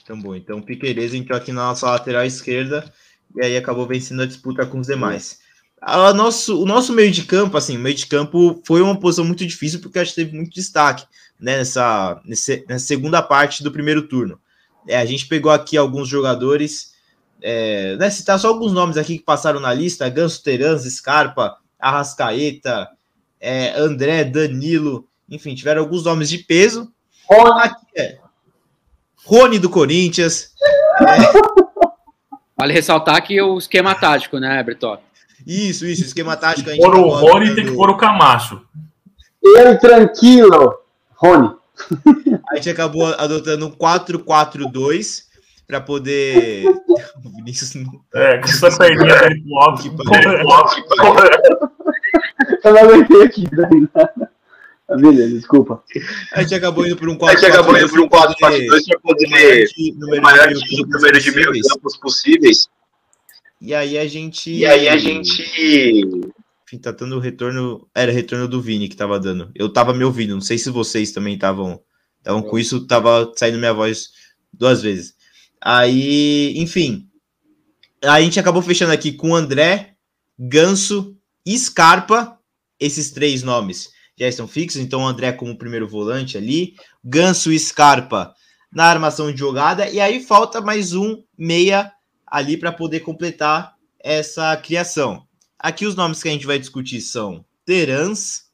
Então, 0.02 0.20
bom. 0.20 0.34
Então, 0.34 0.58
o 0.58 0.62
Piqueires 0.62 1.12
entrou 1.12 1.36
aqui 1.36 1.52
na 1.52 1.66
nossa 1.66 1.90
lateral 1.90 2.24
esquerda 2.24 2.90
e 3.34 3.44
aí 3.44 3.56
acabou 3.56 3.86
vencendo 3.86 4.22
a 4.22 4.26
disputa 4.26 4.64
com 4.64 4.78
os 4.78 4.86
demais. 4.86 5.40
A 5.80 6.12
nosso, 6.12 6.60
o 6.60 6.66
nosso 6.66 6.92
meio 6.92 7.10
de 7.10 7.24
campo, 7.24 7.56
assim, 7.56 7.76
o 7.76 7.80
meio 7.80 7.94
de 7.94 8.06
campo 8.06 8.60
foi 8.66 8.80
uma 8.80 8.98
posição 8.98 9.24
muito 9.24 9.46
difícil 9.46 9.80
porque 9.80 9.98
acho 9.98 10.10
que 10.10 10.22
teve 10.24 10.34
muito 10.34 10.54
destaque 10.54 11.04
né, 11.38 11.58
nessa, 11.58 12.20
nessa 12.24 12.78
segunda 12.78 13.22
parte 13.22 13.62
do 13.62 13.70
primeiro 13.70 14.08
turno. 14.08 14.40
É, 14.88 14.96
a 14.98 15.04
gente 15.04 15.26
pegou 15.26 15.52
aqui 15.52 15.76
alguns 15.76 16.08
jogadores 16.08 16.92
é, 17.42 17.96
né, 17.96 18.10
citar 18.10 18.38
só 18.38 18.48
alguns 18.48 18.72
nomes 18.72 18.96
aqui 18.96 19.18
que 19.18 19.24
passaram 19.24 19.60
na 19.60 19.72
lista: 19.72 20.08
Ganso 20.08 20.42
Teranz, 20.42 20.82
Scarpa, 20.82 21.56
Arrascaeta, 21.78 22.88
é, 23.40 23.78
André, 23.78 24.24
Danilo, 24.24 25.06
enfim, 25.28 25.54
tiveram 25.54 25.82
alguns 25.82 26.04
nomes 26.04 26.28
de 26.28 26.38
peso. 26.38 26.92
Rony, 27.30 27.60
aqui, 27.62 27.86
é, 27.96 28.18
Rony 29.24 29.58
do 29.58 29.70
Corinthians. 29.70 30.52
Vale 32.56 32.72
ressaltar 32.72 33.22
que 33.22 33.40
o 33.40 33.58
esquema 33.58 33.94
tático, 33.94 34.38
né, 34.38 34.62
Bretot? 34.62 35.00
Isso, 35.46 35.86
isso, 35.86 36.04
esquema 36.04 36.36
tático. 36.36 36.68
Por 36.76 36.96
o 36.96 37.08
Rony 37.08 37.54
tem 37.54 37.66
que 37.66 37.72
pôr 37.72 37.88
o 37.90 37.96
Camacho. 37.96 38.60
Ele 39.42 39.76
tranquilo, 39.76 40.74
Rony. 41.14 41.54
A 42.50 42.56
gente 42.56 42.70
acabou 42.70 43.06
adotando 43.06 43.66
um 43.66 43.70
4-4-2 43.70 45.27
para 45.68 45.80
poder. 45.80 46.64
O 47.24 47.30
Vinícius 47.30 47.74
não. 47.74 48.00
É, 48.14 48.38
com 48.38 48.44
essa 48.44 48.76
perninha 48.78 49.14
pro 49.16 49.58
alto. 49.58 49.88
Eu 52.64 52.72
não 52.72 52.80
aguentei 52.80 53.22
aqui, 53.22 53.48
daí. 53.52 53.88
Ah, 54.88 54.96
Beleza, 54.96 55.34
desculpa. 55.34 55.82
A 56.32 56.42
gente 56.42 56.54
acabou 56.54 56.86
indo 56.86 56.96
por 56.96 57.08
um 57.08 57.14
A 57.14 57.18
4 57.18 57.40
gente 57.40 57.50
acabou 57.52 57.76
indo 57.76 57.88
para 57.88 58.00
um 58.00 58.08
4 58.08 58.36
4 58.38 58.66
2 58.66 58.86
para 58.86 59.00
poder 59.00 59.68
o 59.78 60.22
maior 60.22 60.48
número 60.86 61.20
de 61.20 61.30
meio 61.32 61.46
possíveis. 61.46 61.72
campos 61.72 61.96
possíveis. 61.96 62.68
E 63.60 63.74
aí 63.74 63.98
a 63.98 64.06
gente. 64.06 64.50
E 64.52 64.64
aí 64.64 64.88
a 64.88 64.96
gente. 64.96 65.42
Enfim, 66.64 66.78
tá 66.80 66.92
dando 66.92 67.18
retorno. 67.18 67.88
Era 67.94 68.12
retorno 68.12 68.46
do 68.46 68.62
Vini 68.62 68.88
que 68.88 68.96
tava 68.96 69.18
dando. 69.18 69.50
Eu 69.54 69.68
tava 69.72 69.92
me 69.92 70.04
ouvindo. 70.04 70.34
Não 70.34 70.40
sei 70.40 70.56
se 70.56 70.70
vocês 70.70 71.10
também 71.10 71.34
estavam. 71.34 71.80
Estavam 72.18 72.42
com 72.42 72.58
isso, 72.58 72.86
tava 72.86 73.32
saindo 73.36 73.58
minha 73.58 73.72
voz 73.74 74.10
duas 74.52 74.82
vezes. 74.82 75.17
Aí, 75.60 76.54
enfim. 76.58 77.08
A 78.02 78.20
gente 78.20 78.38
acabou 78.38 78.62
fechando 78.62 78.92
aqui 78.92 79.12
com 79.12 79.34
André, 79.34 79.94
Ganso 80.38 81.16
e 81.44 81.58
Scarpa. 81.58 82.38
Esses 82.78 83.10
três 83.10 83.42
nomes 83.42 83.90
já 84.16 84.28
estão 84.28 84.46
fixos. 84.46 84.80
Então, 84.80 85.06
André 85.06 85.32
como 85.32 85.58
primeiro 85.58 85.88
volante 85.88 86.36
ali. 86.36 86.74
Ganso 87.02 87.52
e 87.52 87.58
Scarpa 87.58 88.34
na 88.72 88.84
armação 88.84 89.32
de 89.32 89.38
jogada. 89.38 89.88
E 89.88 89.98
aí 90.00 90.22
falta 90.22 90.60
mais 90.60 90.94
um 90.94 91.22
meia 91.36 91.92
ali 92.26 92.56
para 92.56 92.70
poder 92.70 93.00
completar 93.00 93.74
essa 93.98 94.56
criação. 94.56 95.26
Aqui 95.58 95.86
os 95.86 95.96
nomes 95.96 96.22
que 96.22 96.28
a 96.28 96.32
gente 96.32 96.46
vai 96.46 96.58
discutir 96.58 97.00
são 97.00 97.44
Terans. 97.64 98.44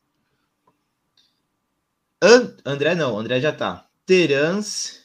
An- 2.22 2.56
André 2.64 2.94
não, 2.94 3.18
André 3.18 3.40
já 3.40 3.52
tá. 3.52 3.86
Terans, 4.06 5.00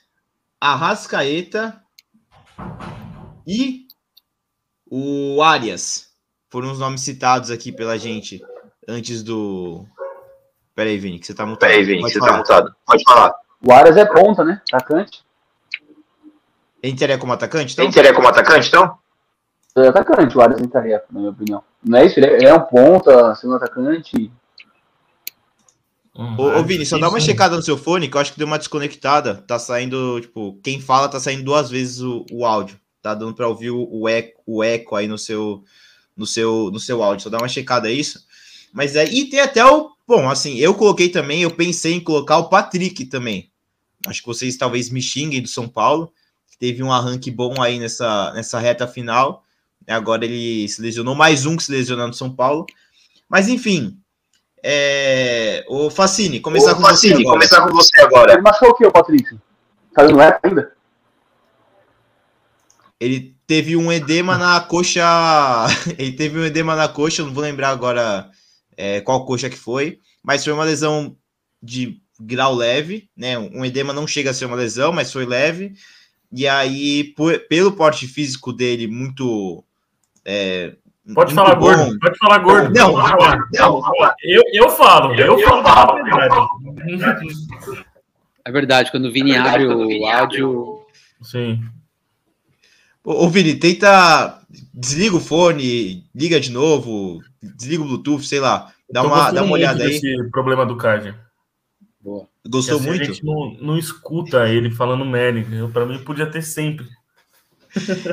Arrascaeta 0.62 1.84
e 3.46 3.88
o 4.90 5.42
Arias. 5.42 6.10
Foram 6.50 6.72
os 6.72 6.80
nomes 6.80 7.02
citados 7.02 7.52
aqui 7.52 7.72
pela 7.72 7.98
gente 7.98 8.42
antes 8.88 9.22
do. 9.24 9.86
Pera 10.76 10.90
aí, 10.90 10.98
Vini, 10.98 11.20
que 11.20 11.28
você 11.28 11.34
tá 11.34 11.46
mutado. 11.46 11.70
Peraí, 11.70 11.84
Vini, 11.84 12.02
Pode 12.02 12.14
você 12.14 12.20
falar. 12.20 12.32
tá 12.32 12.38
mutado. 12.38 12.76
Pode 12.86 13.04
falar. 13.04 13.36
O 13.68 13.74
Arias 13.74 13.98
é 13.98 14.06
ponta, 14.06 14.44
né? 14.44 14.62
Atacante. 14.72 15.24
Entraria 16.82 17.18
como 17.18 17.34
atacante, 17.34 17.74
então? 17.74 17.84
Então? 17.86 17.90
Entraria 17.90 18.14
como 18.14 18.28
atacante, 18.28 18.68
então? 18.70 18.98
É 19.76 19.88
atacante, 19.88 20.38
o 20.38 20.42
Arias 20.42 20.62
entraria, 20.62 21.04
na 21.12 21.20
minha 21.20 21.32
opinião. 21.32 21.64
Não 21.84 22.00
é 22.00 22.06
isso? 22.06 22.20
Ele 22.20 22.28
é, 22.28 22.34
ele 22.36 22.48
é 22.48 22.54
um 22.54 22.62
ponta, 22.62 23.36
segundo 23.36 23.58
atacante. 23.58 24.32
Ô, 26.14 26.60
ô, 26.60 26.64
Vini, 26.64 26.86
só 26.86 26.98
dá 26.98 27.08
uma 27.08 27.20
checada 27.20 27.56
no 27.56 27.62
seu 27.62 27.78
fone, 27.78 28.10
que 28.10 28.18
eu 28.18 28.22
acho 28.22 28.34
que 28.34 28.38
deu 28.38 28.48
uma 28.48 28.58
desconectada. 28.58 29.36
Tá 29.36 29.58
saindo, 29.60 30.20
tipo, 30.20 30.60
quem 30.64 30.82
fala 30.82 31.08
tá 31.08 31.20
saindo 31.20 31.44
duas 31.44 31.70
vezes 31.70 32.02
o, 32.02 32.26
o 32.32 32.46
áudio. 32.46 32.80
Tá 33.02 33.14
dando 33.16 33.34
pra 33.34 33.48
ouvir 33.48 33.72
o, 33.72 33.88
o 33.90 34.10
eco, 34.10 34.42
o 34.46 34.64
eco 34.64 34.96
aí 34.96 35.08
no 35.08 35.18
seu, 35.18 35.64
no, 36.18 36.26
seu, 36.26 36.70
no 36.72 36.80
seu 36.80 37.02
áudio. 37.02 37.24
Só 37.24 37.30
dá 37.30 37.38
uma 37.38 37.48
checada 37.48 37.90
é 37.90 37.94
isso. 37.94 38.26
Mas 38.74 38.96
é, 38.96 39.06
e 39.06 39.26
tem 39.30 39.40
até 39.40 39.66
o. 39.66 39.92
Bom, 40.08 40.30
assim, 40.30 40.58
eu 40.58 40.74
coloquei 40.74 41.10
também, 41.10 41.44
eu 41.44 41.52
pensei 41.52 41.94
em 41.94 42.00
colocar 42.00 42.38
o 42.38 42.50
Patrick 42.50 43.06
também. 43.06 43.52
Acho 44.08 44.22
que 44.22 44.28
vocês 44.28 44.58
talvez 44.58 44.90
me 44.90 45.02
xinguem 45.02 45.42
do 45.42 45.48
São 45.48 45.68
Paulo. 45.68 46.12
que 46.52 46.58
Teve 46.58 46.82
um 46.82 46.92
arranque 46.92 47.30
bom 47.30 47.62
aí 47.62 47.80
nessa, 47.80 48.34
nessa 48.34 48.60
reta 48.60 48.88
final. 48.88 49.44
Agora 49.88 50.26
ele 50.26 50.68
se 50.68 50.82
lesionou, 50.82 51.16
mais 51.16 51.46
um 51.46 51.56
que 51.56 51.64
se 51.64 51.72
lesionou 51.72 52.08
no 52.08 52.14
São 52.14 52.34
Paulo. 52.34 52.66
Mas 53.30 53.48
enfim, 53.48 53.98
é... 54.64 55.66
o 55.68 55.90
Facine, 55.90 56.40
começar 56.40 56.74
Ô, 56.74 56.76
com 56.76 56.82
Facine, 56.82 57.14
você 57.16 57.22
agora. 57.22 57.34
começar 57.34 57.62
com 57.68 57.74
você 57.74 58.02
agora. 58.02 58.34
Ele 58.34 58.42
machucou 58.42 58.70
o 58.70 58.76
que, 58.76 58.86
o 58.86 58.92
Patrick? 58.92 59.38
Tá 59.94 60.04
no 60.08 60.18
rap 60.18 60.40
ainda? 60.44 60.74
Ele 63.00 63.36
teve 63.48 63.76
um 63.76 63.92
edema 63.92 64.38
na 64.38 64.60
coxa. 64.60 65.02
Ele 65.98 66.12
teve 66.14 66.38
um 66.40 66.46
edema 66.46 66.76
na 66.76 66.88
coxa, 66.88 67.24
não 67.24 67.34
vou 67.34 67.44
lembrar 67.44 67.70
agora 67.70 68.30
é, 68.76 69.02
qual 69.02 69.26
coxa 69.26 69.50
que 69.50 69.58
foi, 69.58 70.00
mas 70.22 70.44
foi 70.44 70.54
uma 70.54 70.66
lesão 70.66 71.16
de 71.62 72.02
grau 72.20 72.54
leve, 72.54 73.10
né? 73.16 73.38
Um 73.38 73.64
edema 73.64 73.94
não 73.94 74.06
chega 74.06 74.32
a 74.32 74.34
ser 74.34 74.46
uma 74.46 74.56
lesão, 74.58 74.92
mas 74.92 75.12
foi 75.12 75.26
leve. 75.26 75.74
E 76.32 76.48
aí, 76.48 77.06
por- 77.16 77.40
pelo 77.48 77.72
porte 77.72 78.08
físico 78.08 78.52
dele, 78.54 78.88
muito. 78.88 79.64
é, 80.26 80.76
Pode 81.14 81.34
falar 81.34 81.56
bom. 81.56 81.62
gordo, 81.62 82.00
pode 82.00 82.18
falar 82.18 82.38
gordo. 82.40 82.74
Não, 82.74 82.94
falar. 82.94 83.48
Não, 83.54 83.82
Eu, 84.24 84.44
eu 84.54 84.70
falo, 84.70 85.14
eu, 85.16 85.40
falo 85.40 85.68
a 85.68 86.04
verdade. 86.04 87.28
É 88.46 88.52
verdade, 88.52 88.92
quando 88.92 89.06
o 89.06 89.12
Vini 89.12 89.32
É 89.32 89.36
verdade, 89.36 89.64
abre 89.64 89.76
o 89.76 89.88
Vini 89.88 90.12
áudio, 90.12 90.82
Sim. 91.22 91.64
Ô, 93.04 93.26
ô, 93.26 93.30
Vini, 93.30 93.56
tenta. 93.56 94.40
Desliga 94.74 95.16
o 95.16 95.20
fone, 95.20 96.06
liga 96.16 96.40
de 96.40 96.52
novo, 96.52 97.22
desliga 97.42 97.84
o 97.84 97.86
Bluetooth, 97.86 98.26
sei 98.26 98.40
lá. 98.40 98.72
Dá 98.90 99.04
uma, 99.04 99.32
dá 99.32 99.44
uma 99.44 99.54
olhada 99.54 99.84
aí. 99.84 99.90
desse 99.90 100.30
problema 100.32 100.66
do 100.66 100.76
card. 100.76 101.14
boa. 102.02 102.28
Gostou 102.48 102.78
assim 102.78 102.88
muito? 102.88 103.02
A 103.04 103.06
gente 103.06 103.24
não, 103.24 103.54
não 103.62 103.78
escuta 103.78 104.50
ele 104.50 104.72
falando 104.72 105.06
merda. 105.06 105.68
Pra 105.72 105.86
mim, 105.86 106.00
podia 106.04 106.26
ter 106.26 106.42
sempre. 106.42 106.88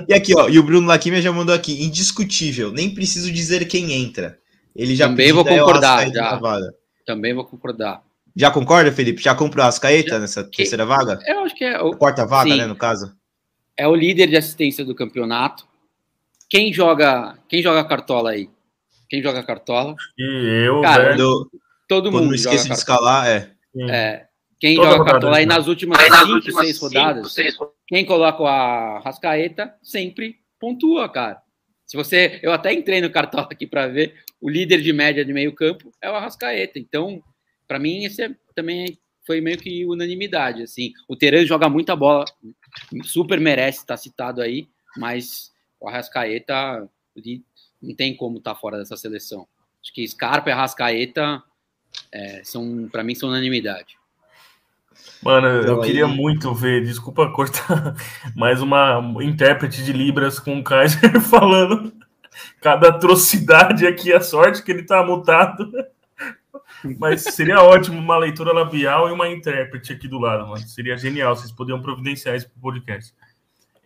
E 0.08 0.14
aqui, 0.14 0.34
ó, 0.36 0.48
e 0.48 0.58
o 0.58 0.62
Bruno 0.62 0.86
Laquimia 0.86 1.22
já 1.22 1.32
mandou 1.32 1.54
aqui, 1.54 1.84
indiscutível, 1.84 2.72
nem 2.72 2.92
preciso 2.92 3.30
dizer 3.30 3.66
quem 3.66 3.92
entra. 3.92 4.38
Ele 4.74 4.94
já 4.94 5.08
Também 5.08 5.32
vou 5.32 5.44
concordar, 5.44 6.10
já. 6.10 6.40
Também 7.06 7.34
vou 7.34 7.44
concordar. 7.44 8.02
Já 8.34 8.50
concorda, 8.50 8.92
Felipe? 8.92 9.22
Já 9.22 9.34
comprou 9.34 9.64
a 9.64 9.68
Ascaeta 9.68 10.10
Já. 10.10 10.18
nessa 10.18 10.44
terceira 10.44 10.84
vaga? 10.84 11.18
Eu 11.26 11.40
acho 11.40 11.54
que 11.54 11.64
é 11.64 11.80
o, 11.80 11.92
Quarta 11.96 12.26
vaga, 12.26 12.50
Sim. 12.50 12.58
né, 12.58 12.66
no 12.66 12.76
caso? 12.76 13.16
é 13.76 13.86
o 13.86 13.94
líder 13.94 14.28
de 14.28 14.36
assistência 14.36 14.84
do 14.84 14.94
campeonato. 14.94 15.66
Quem 16.48 16.72
joga, 16.72 17.36
quem 17.48 17.62
joga 17.62 17.84
cartola 17.84 18.30
aí? 18.30 18.48
Quem 19.08 19.22
joga 19.22 19.42
cartola? 19.42 19.94
E 20.18 20.64
eu, 20.66 20.80
Cara, 20.80 21.04
velho, 21.04 21.16
Quando, 21.16 21.50
Todo 21.88 22.10
quando 22.10 22.24
mundo 22.24 22.30
não 22.30 22.38
joga 22.38 22.56
esqueça 22.56 22.74
de 22.74 22.78
escalar, 22.78 23.28
é. 23.28 23.50
É, 23.90 24.26
quem 24.58 24.76
Toda 24.76 24.86
joga 24.88 24.98
rodada, 24.98 25.12
cartola 25.12 25.36
aí 25.36 25.46
né? 25.46 25.54
nas 25.54 25.66
últimas 25.66 25.98
Aí 25.98 26.08
nas 26.08 26.20
cinco, 26.20 26.32
últimas 26.32 26.64
seis 26.64 26.76
cinco, 26.76 26.86
rodadas, 26.86 27.32
seis 27.32 27.56
quem 27.86 28.04
coloca 28.04 28.42
a 28.42 29.00
Rascaeta 29.00 29.74
sempre 29.82 30.40
pontua, 30.58 31.08
cara. 31.08 31.42
Se 31.84 31.96
você, 31.96 32.40
eu 32.42 32.52
até 32.52 32.72
entrei 32.72 33.00
no 33.00 33.10
cartola 33.10 33.48
aqui 33.50 33.66
para 33.66 33.86
ver, 33.86 34.14
o 34.40 34.48
líder 34.48 34.82
de 34.82 34.92
média 34.92 35.24
de 35.24 35.32
meio 35.32 35.54
campo 35.54 35.92
é 36.02 36.10
o 36.10 36.14
Arrascaeta. 36.14 36.78
Então, 36.78 37.22
para 37.68 37.78
mim 37.78 38.04
esse 38.04 38.22
é- 38.22 38.34
também 38.54 38.98
foi 39.24 39.40
meio 39.40 39.58
que 39.58 39.84
unanimidade, 39.86 40.62
assim. 40.62 40.92
O 41.08 41.16
Teran 41.16 41.44
joga 41.44 41.68
muita 41.68 41.94
bola, 41.94 42.24
super 43.04 43.38
merece 43.38 43.80
estar 43.80 43.96
citado 43.96 44.40
aí, 44.40 44.68
mas 44.96 45.52
o 45.80 45.88
Arrascaeta 45.88 46.88
não 47.80 47.94
tem 47.94 48.16
como 48.16 48.38
estar 48.38 48.54
fora 48.54 48.78
dessa 48.78 48.96
seleção. 48.96 49.46
Acho 49.82 49.92
que 49.92 50.06
Scarpa 50.06 50.50
e 50.50 50.52
Arrascaeta 50.52 51.42
é, 52.12 52.42
são, 52.44 52.88
para 52.90 53.04
mim, 53.04 53.14
são 53.14 53.28
unanimidade. 53.28 53.96
Mano, 55.22 55.46
eu 55.46 55.80
aí- 55.80 55.86
queria 55.86 56.06
muito 56.06 56.54
ver, 56.54 56.84
desculpa 56.84 57.30
cortar, 57.30 57.94
mais 58.36 58.60
uma 58.60 59.00
intérprete 59.22 59.82
de 59.82 59.92
Libras 59.92 60.38
com 60.38 60.58
o 60.58 60.62
Kaiser 60.64 61.18
falando 61.22 61.92
cada 62.60 62.88
atrocidade 62.88 63.86
aqui, 63.86 64.12
a 64.12 64.20
sorte 64.20 64.62
que 64.62 64.70
ele 64.70 64.82
tá 64.82 65.02
mutado. 65.02 65.70
Mas 66.98 67.22
seria 67.22 67.62
ótimo 67.62 67.98
uma 67.98 68.18
leitura 68.18 68.52
labial 68.52 69.08
e 69.08 69.12
uma 69.12 69.28
intérprete 69.28 69.92
aqui 69.92 70.06
do 70.06 70.18
lado, 70.18 70.46
mano. 70.46 70.66
Seria 70.68 70.96
genial, 70.96 71.34
vocês 71.34 71.50
poderiam 71.50 71.80
providenciar 71.80 72.36
isso 72.36 72.48
pro 72.50 72.60
podcast. 72.60 73.14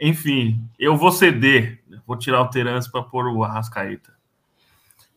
Enfim, 0.01 0.63
eu 0.79 0.97
vou 0.97 1.13
ceder, 1.13 1.81
vou 2.07 2.17
tirar 2.17 2.41
o 2.43 2.49
Terence 2.49 2.91
para 2.91 3.03
pôr 3.03 3.27
o 3.29 3.45
Arrascaeta. 3.45 4.13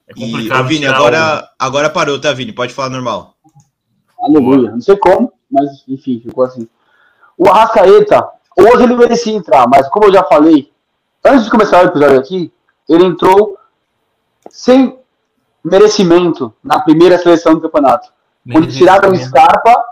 É 0.07 0.11
E, 0.15 0.19
complicado 0.31 0.65
ô, 0.65 0.67
Vini, 0.67 0.85
agora, 0.85 1.49
agora 1.57 1.89
parou, 1.89 2.19
tá, 2.19 2.31
Vini? 2.33 2.53
Pode 2.53 2.73
falar 2.73 2.89
normal. 2.89 3.35
Aleluia. 4.21 4.71
Não 4.71 4.81
sei 4.81 4.95
como, 4.97 5.32
mas 5.53 5.83
enfim, 5.87 6.19
ficou 6.25 6.43
assim. 6.43 6.67
O 7.37 7.47
Arrascaeta, 7.47 8.27
hoje 8.57 8.83
ele 8.83 8.95
merecia 8.95 9.33
entrar, 9.33 9.67
mas 9.67 9.87
como 9.89 10.05
eu 10.07 10.13
já 10.13 10.23
falei, 10.23 10.71
antes 11.23 11.45
de 11.45 11.51
começar 11.51 11.83
o 11.83 11.87
episódio 11.87 12.19
aqui, 12.19 12.51
ele 12.89 13.05
entrou 13.05 13.57
sem 14.49 14.97
merecimento 15.63 16.53
na 16.63 16.79
primeira 16.79 17.17
seleção 17.17 17.53
do 17.55 17.61
campeonato. 17.61 18.09
o... 18.45 18.57
Onde 18.57 18.75
tiraram 18.75 19.11
o 19.11 19.15
Scarpa 19.15 19.83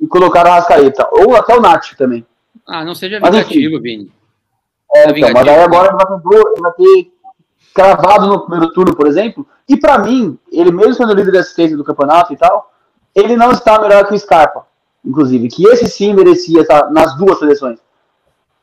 e 0.00 0.06
colocaram 0.06 0.50
o 0.50 0.52
Arrascaeta. 0.52 1.08
Ou 1.12 1.34
até 1.36 1.56
o 1.56 1.60
Nath 1.60 1.94
também. 1.96 2.24
Ah, 2.66 2.84
não 2.84 2.94
seja 2.94 3.18
Mas, 3.20 3.30
vingativo, 3.34 3.80
Vini. 3.80 4.12
É, 4.94 5.04
Tá 5.04 5.18
então, 5.18 5.32
mas 5.32 5.48
aí 5.48 5.58
agora 5.62 5.88
ele 5.88 5.96
vai, 5.96 6.06
ter, 6.06 6.22
duas- 6.22 6.52
ele 6.52 6.60
vai 6.60 6.72
ter 6.72 7.12
cravado 7.74 8.26
no 8.26 8.40
primeiro 8.46 8.72
turno, 8.72 8.94
por 8.94 9.06
exemplo. 9.06 9.46
E 9.68 9.76
pra 9.76 9.98
mim, 9.98 10.38
ele 10.52 10.70
mesmo 10.70 10.94
sendo 10.94 11.14
líder 11.14 11.32
de 11.32 11.38
assistência 11.38 11.76
do 11.76 11.82
campeonato 11.84 12.32
e 12.32 12.36
tal, 12.36 12.70
ele 13.14 13.34
não 13.36 13.50
está 13.50 13.80
melhor 13.80 14.06
que 14.06 14.14
o 14.14 14.18
Scarpa, 14.18 14.66
inclusive. 15.04 15.48
Que 15.48 15.66
esse 15.68 15.86
sim 15.88 16.14
merecia 16.14 16.60
estar 16.62 16.90
nas 16.90 17.16
duas 17.16 17.38
seleções. 17.38 17.78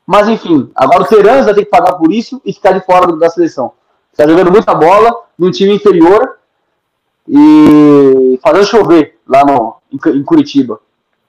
Mas 0.06 0.28
enfim, 0.28 0.70
agora 0.74 1.02
o 1.02 1.06
Terans 1.06 1.44
vai 1.44 1.54
ter 1.54 1.64
que 1.64 1.70
pagar 1.70 1.92
por 1.94 2.12
isso 2.12 2.40
e 2.44 2.52
ficar 2.52 2.72
de 2.72 2.84
fora 2.84 3.16
da 3.16 3.30
seleção. 3.30 3.72
Está 4.12 4.26
jogando 4.26 4.50
muita 4.50 4.74
bola 4.74 5.14
num 5.38 5.50
time 5.50 5.72
inferior 5.74 6.36
e 7.28 8.38
fazendo 8.42 8.66
chover 8.66 9.18
lá 9.26 9.44
no, 9.44 9.76
em 9.92 9.98
Cu- 9.98 10.08
em 10.10 10.22
Curitiba. 10.24 10.80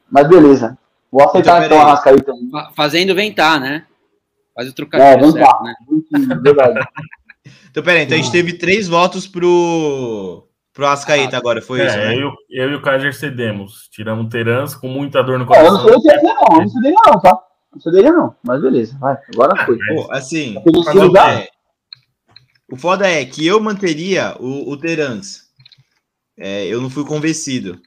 Mas 0.09 0.28
beleza. 0.28 0.78
Vou 1.12 1.24
aceitar 1.24 1.64
Então, 1.66 1.78
então, 1.78 1.88
a. 1.89 1.97
Fa- 1.97 2.72
Fazendo 2.76 3.14
ventar, 3.14 3.59
né? 3.59 3.86
Faz 4.55 4.68
o 4.68 4.72
É, 4.72 4.74
trocadilho 4.74 5.22
vem 5.22 5.32
certo, 5.32 5.49
cá. 5.51 5.64
né? 5.64 5.76
Verdade. 6.41 6.80
Então, 7.72 7.82
peraí, 7.84 8.03
então 8.03 8.18
a 8.18 8.22
gente 8.22 8.34
teve 8.34 8.53
três 8.57 8.86
votos 8.89 9.26
pro, 9.26 10.45
Pro 10.74 10.88
Ascaeta 10.88 11.36
agora, 11.38 11.61
foi 11.61 11.86
isso, 11.86 11.95
É, 11.95 12.09
né? 12.09 12.15
eu, 12.15 12.32
eu 12.49 12.72
e 12.72 12.76
o 12.76 12.82
Kaiser 12.82 13.13
cedemos. 13.13 13.89
Tiramos 13.91 14.26
o 14.26 14.30
Terans 14.30 14.74
com 14.74 14.88
muita 14.88 15.22
dor 15.22 15.38
no 15.38 15.53
É, 15.53 15.59
eu 15.67 15.72
não 15.74 15.84
coração. 15.84 16.11
é, 16.11 16.22
não. 16.24 16.34
Eu 16.55 16.61
não 16.61 16.67
cederia 16.69 16.99
não, 17.05 17.19
tá? 17.19 17.39
Não 17.74 17.82
cederia 17.82 18.11
não. 18.13 18.36
Mas 18.43 18.61
beleza, 18.61 18.97
vai. 18.97 19.17
Agora 19.34 19.65
foi. 19.65 19.78
Pô, 19.78 20.07
assim, 20.11 20.61
Pelo 20.63 20.84
fazer 20.84 20.99
o 22.72 22.78
foda 22.78 23.05
é 23.05 23.26
que 23.26 23.45
eu 23.45 23.59
manteria 23.59 24.34
o, 24.39 24.72
o 24.72 24.78
Terans. 24.78 25.41
É, 26.39 26.65
eu 26.67 26.80
não 26.80 26.89
fui 26.89 27.05
convencido. 27.05 27.78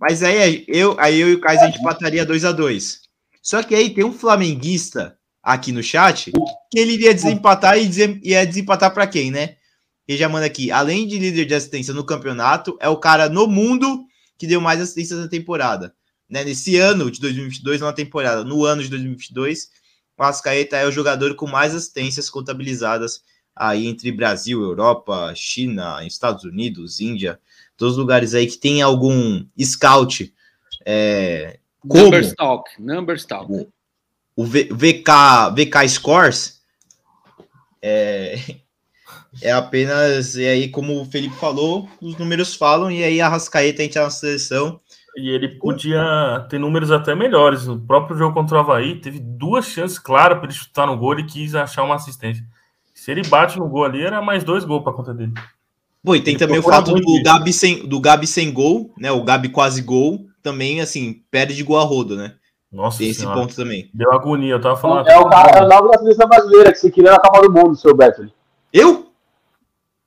Mas 0.00 0.22
aí 0.22 0.64
eu, 0.66 0.96
aí 0.98 1.20
eu 1.20 1.28
e 1.28 1.34
o 1.34 1.40
Kaiser 1.40 1.64
a 1.64 1.66
gente 1.66 1.78
empataria 1.80 2.24
2 2.24 2.46
a 2.46 2.52
2 2.52 3.00
Só 3.42 3.62
que 3.62 3.74
aí 3.74 3.90
tem 3.90 4.02
um 4.02 4.12
flamenguista 4.12 5.14
aqui 5.42 5.72
no 5.72 5.82
chat 5.82 6.32
que 6.70 6.78
ele 6.78 6.94
iria 6.94 7.12
desempatar 7.12 7.76
e 7.76 7.86
dizer, 7.86 8.18
ia 8.22 8.46
desempatar 8.46 8.94
pra 8.94 9.06
quem, 9.06 9.30
né? 9.30 9.56
Ele 10.10 10.18
já 10.18 10.28
manda 10.28 10.44
aqui, 10.44 10.72
além 10.72 11.06
de 11.06 11.20
líder 11.20 11.44
de 11.44 11.54
assistência 11.54 11.94
no 11.94 12.02
campeonato, 12.02 12.76
é 12.80 12.88
o 12.88 12.96
cara 12.96 13.28
no 13.28 13.46
mundo 13.46 14.04
que 14.36 14.44
deu 14.44 14.60
mais 14.60 14.80
assistências 14.80 15.20
na 15.20 15.28
temporada. 15.28 15.94
Né? 16.28 16.42
Nesse 16.42 16.76
ano 16.78 17.08
de 17.12 17.20
2022, 17.20 17.80
não 17.80 17.86
na 17.86 17.92
temporada, 17.92 18.42
no 18.42 18.64
ano 18.64 18.82
de 18.82 18.88
2022, 18.88 19.70
o 20.18 20.22
Ascaeta 20.24 20.76
é 20.76 20.84
o 20.84 20.90
jogador 20.90 21.36
com 21.36 21.46
mais 21.46 21.76
assistências 21.76 22.28
contabilizadas 22.28 23.22
aí 23.54 23.86
entre 23.86 24.10
Brasil, 24.10 24.60
Europa, 24.60 25.32
China, 25.36 26.04
Estados 26.04 26.42
Unidos, 26.42 27.00
Índia, 27.00 27.38
todos 27.76 27.94
os 27.94 27.98
lugares 28.00 28.34
aí 28.34 28.48
que 28.48 28.58
tem 28.58 28.82
algum 28.82 29.44
scout. 29.62 30.34
É, 30.84 31.60
como 31.86 32.02
Numbers 32.02 32.34
talk, 32.34 32.68
numbers 32.80 33.24
talk. 33.24 33.68
o 34.34 34.44
V- 34.44 34.70
VK, 34.72 35.54
VK 35.54 35.88
Scores 35.88 36.60
é, 37.80 38.56
é 39.42 39.52
apenas, 39.52 40.34
e 40.34 40.46
aí, 40.46 40.68
como 40.68 41.00
o 41.00 41.04
Felipe 41.04 41.36
falou, 41.36 41.88
os 42.00 42.16
números 42.16 42.54
falam, 42.54 42.90
e 42.90 43.02
aí 43.04 43.20
a 43.20 43.28
Rascaeta 43.28 43.82
entra 43.82 44.02
na 44.02 44.10
seleção. 44.10 44.80
E 45.16 45.28
ele 45.28 45.48
podia 45.48 46.46
ter 46.48 46.58
números 46.58 46.90
até 46.90 47.14
melhores. 47.14 47.66
No 47.66 47.78
próprio 47.78 48.16
jogo 48.16 48.34
contra 48.34 48.56
o 48.56 48.60
Havaí, 48.60 49.00
teve 49.00 49.18
duas 49.18 49.66
chances 49.66 49.98
claras 49.98 50.38
para 50.38 50.46
ele 50.46 50.54
chutar 50.54 50.86
no 50.86 50.96
gol 50.96 51.18
e 51.18 51.24
quis 51.24 51.54
achar 51.54 51.82
uma 51.82 51.96
assistência. 51.96 52.44
Se 52.94 53.10
ele 53.10 53.26
bate 53.26 53.58
no 53.58 53.68
gol 53.68 53.84
ali, 53.84 54.02
era 54.02 54.22
mais 54.22 54.44
dois 54.44 54.64
gols 54.64 54.84
para 54.84 54.92
conta 54.92 55.12
dele. 55.12 55.32
Pô, 56.02 56.14
e 56.14 56.20
tem 56.20 56.34
Ele 56.34 56.38
também 56.38 56.58
o 56.58 56.62
fato 56.62 56.94
do. 56.94 57.22
Gabi, 57.22 57.52
sem, 57.52 57.86
do 57.86 58.00
Gabi 58.00 58.26
sem 58.26 58.52
gol, 58.52 58.92
né? 58.98 59.10
O 59.10 59.22
Gabi 59.22 59.48
quase 59.48 59.82
gol, 59.82 60.26
também, 60.42 60.80
assim, 60.80 61.22
perde 61.30 61.54
de 61.54 61.62
gol 61.62 61.78
a 61.78 61.82
rodo, 61.82 62.16
né? 62.16 62.34
Nossa 62.72 62.98
Tem 62.98 63.10
esse 63.10 63.20
senhora. 63.20 63.40
ponto 63.40 63.54
também. 63.54 63.90
Deu 63.92 64.12
agonia. 64.12 64.54
Eu 64.54 64.60
tava 64.60 64.76
falando. 64.76 65.08
É 65.08 65.18
o 65.18 65.28
cara, 65.28 65.58
é 65.58 65.64
o 65.64 65.68
nome 65.68 65.90
da 65.90 65.98
seleção 65.98 66.28
brasileira 66.28 66.72
que 66.72 66.78
você 66.78 66.90
queria 66.90 67.10
na 67.10 67.18
Copa 67.18 67.42
do 67.42 67.52
Mundo, 67.52 67.74
seu 67.76 67.94
Beto. 67.94 68.30
Eu? 68.72 69.09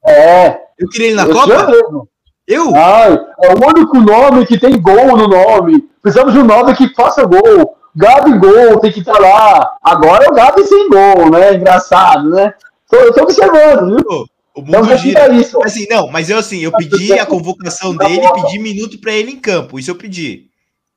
É, 0.06 0.58
Eu 0.80 0.90
queria 0.90 1.08
ele 1.08 1.16
na 1.16 1.24
eu 1.24 1.34
Copa? 1.34 1.68
mesmo. 1.72 2.10
Eu? 2.48 2.76
Ai, 2.76 3.14
é 3.44 3.54
o 3.54 3.68
único 3.70 4.00
nome 4.02 4.46
que 4.46 4.60
tem 4.60 4.80
gol 4.82 5.16
no 5.18 5.28
nome. 5.28 5.82
Precisamos 6.02 6.34
de 6.34 6.40
um 6.40 6.44
nome 6.46 6.76
que 6.76 6.94
faça 6.94 7.24
gol. 7.26 7.78
Gabi 7.96 8.38
gol, 8.38 8.80
tem 8.80 8.92
que 8.92 9.00
estar 9.00 9.18
lá. 9.18 9.78
Agora 9.82 10.26
é 10.26 10.30
o 10.30 10.34
Gabi 10.34 10.64
sem 10.66 10.90
gol, 10.90 11.30
né? 11.32 11.54
Engraçado, 11.56 12.30
né? 12.30 12.54
Tô, 12.90 12.98
eu 12.98 13.14
tô 13.14 13.24
observando, 13.24 13.96
viu? 13.96 14.26
O 14.56 14.62
Então 14.62 14.82
mundo 14.82 14.90
já 14.90 14.96
gira. 14.98 15.30
isso. 15.34 15.64
Assim, 15.64 15.88
não, 15.90 16.10
mas 16.12 16.30
eu 16.30 16.38
assim, 16.38 16.60
eu 16.60 16.72
pedi 16.72 17.14
a 17.14 17.26
convocação 17.26 17.96
dele 17.96 18.22
pedi 18.34 18.60
minuto 18.60 19.00
pra 19.00 19.12
ele 19.14 19.32
em 19.32 19.40
campo. 19.40 19.80
Isso 19.80 19.90
eu 19.92 19.96
pedi. 19.96 20.48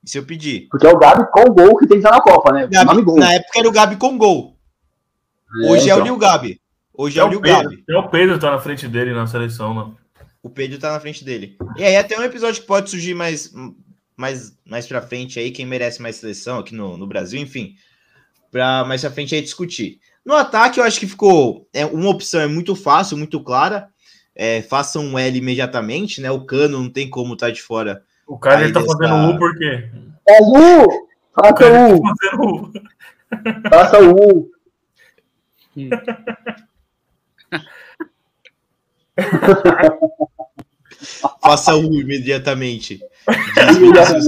Isso 0.05 0.19
eu 0.19 0.25
pedi. 0.25 0.67
Porque 0.71 0.87
é 0.87 0.91
o 0.93 0.99
Gabi 0.99 1.27
com 1.31 1.45
gol 1.53 1.77
que 1.77 1.87
tem 1.87 2.01
que 2.01 2.07
estar 2.07 2.11
na 2.11 2.21
Copa, 2.21 2.53
né? 2.53 2.67
Gabi- 2.71 3.03
na 3.19 3.35
época 3.35 3.59
era 3.59 3.69
o 3.69 3.73
Gabi 3.73 3.97
com 3.97 4.19
gol. 4.19 4.57
Hoje 5.69 5.89
é, 5.89 5.95
o 5.95 5.97
então. 5.99 6.05
Lil 6.07 6.17
Gabi. 6.19 6.61
Hoje 6.97 7.19
é, 7.19 7.23
Até 7.23 7.37
o 7.37 7.41
Gabi. 7.41 7.83
até 7.83 7.97
o 7.97 8.09
Pedro 8.09 8.39
tá 8.39 8.51
na 8.51 8.59
frente 8.59 8.89
dele 8.89 9.13
na 9.13 9.27
seleção, 9.27 9.75
né? 9.75 9.93
O 10.43 10.49
Pedro 10.49 10.79
tá 10.79 10.93
na 10.93 11.01
frente 11.01 11.25
dele. 11.25 11.57
E 11.77 11.85
aí 11.85 11.97
até 11.97 12.19
um 12.19 12.23
episódio 12.23 12.61
que 12.61 12.67
pode 12.67 12.89
surgir 12.91 13.15
mais, 13.15 13.53
mais, 14.17 14.57
mais 14.65 14.87
pra 14.87 15.03
frente 15.03 15.39
aí, 15.39 15.51
quem 15.51 15.67
merece 15.67 16.01
mais 16.01 16.17
seleção 16.17 16.59
aqui 16.59 16.75
no, 16.75 16.97
no 16.97 17.07
Brasil, 17.07 17.41
enfim. 17.41 17.75
Pra 18.51 18.85
mais 18.85 19.01
pra 19.03 19.11
frente 19.11 19.35
aí 19.35 19.43
discutir. 19.43 19.99
No 20.25 20.35
ataque, 20.35 20.81
eu 20.81 20.85
acho 20.85 20.99
que 21.01 21.07
ficou. 21.07 21.69
É, 21.73 21.85
uma 21.85 22.09
opção 22.11 22.41
é 22.41 22.47
muito 22.47 22.75
fácil, 22.75 23.17
muito 23.17 23.41
clara. 23.43 23.89
É, 24.35 24.63
faça 24.63 24.99
um 25.01 25.19
L 25.19 25.37
imediatamente, 25.39 26.21
né? 26.21 26.31
O 26.31 26.45
cano 26.45 26.79
não 26.81 26.89
tem 26.91 27.09
como 27.11 27.35
estar 27.35 27.51
de 27.51 27.61
fora. 27.63 28.03
O 28.27 28.39
cara 28.39 28.65
Aí 28.67 28.73
tá 28.73 28.81
dessa- 28.81 28.93
fazendo 28.97 29.31
U 29.35 29.39
por 29.39 29.57
quê? 29.59 29.89
É 30.29 30.43
U! 30.43 31.09
Faça 31.35 31.53
cara 31.55 31.95
U! 31.95 32.03
tá 33.71 33.87
fazendo 33.91 34.17
U. 34.17 34.51
Faça 41.43 41.75
um 41.77 41.93
imediatamente. 41.95 43.01
Vinícius, 43.79 44.27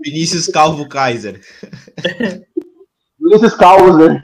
Vinícius 0.00 0.46
Calvo 0.48 0.88
Kaiser. 0.88 1.40
Vinícius 3.20 3.54
Calvos, 3.54 3.98
né? 3.98 4.22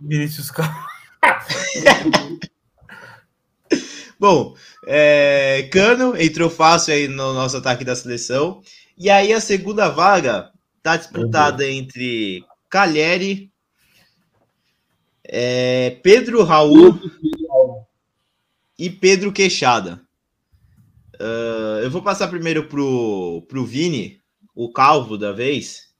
Vinícius 0.00 0.50
Cal- 0.50 0.72
Bom, 4.18 4.54
é, 4.86 5.68
Cano 5.72 6.16
entrou 6.16 6.48
fácil 6.48 6.94
aí 6.94 7.08
no 7.08 7.32
nosso 7.32 7.56
ataque 7.56 7.84
da 7.84 7.96
seleção. 7.96 8.62
E 8.96 9.10
aí 9.10 9.32
a 9.32 9.40
segunda 9.40 9.88
vaga 9.88 10.50
tá 10.82 10.96
disputada 10.96 11.68
entre 11.68 12.44
Calheri, 12.68 13.50
é, 15.24 15.98
Pedro 16.02 16.42
Raul 16.44 16.98
e 18.82 18.90
Pedro 18.90 19.32
Queixada. 19.32 20.04
Ah, 21.20 21.78
eu 21.84 21.88
vou 21.88 22.02
passar 22.02 22.26
primeiro 22.26 22.66
pro, 22.66 23.46
pro 23.48 23.64
Vini, 23.64 24.20
o 24.56 24.72
calvo 24.72 25.16
da 25.16 25.30
vez, 25.30 25.94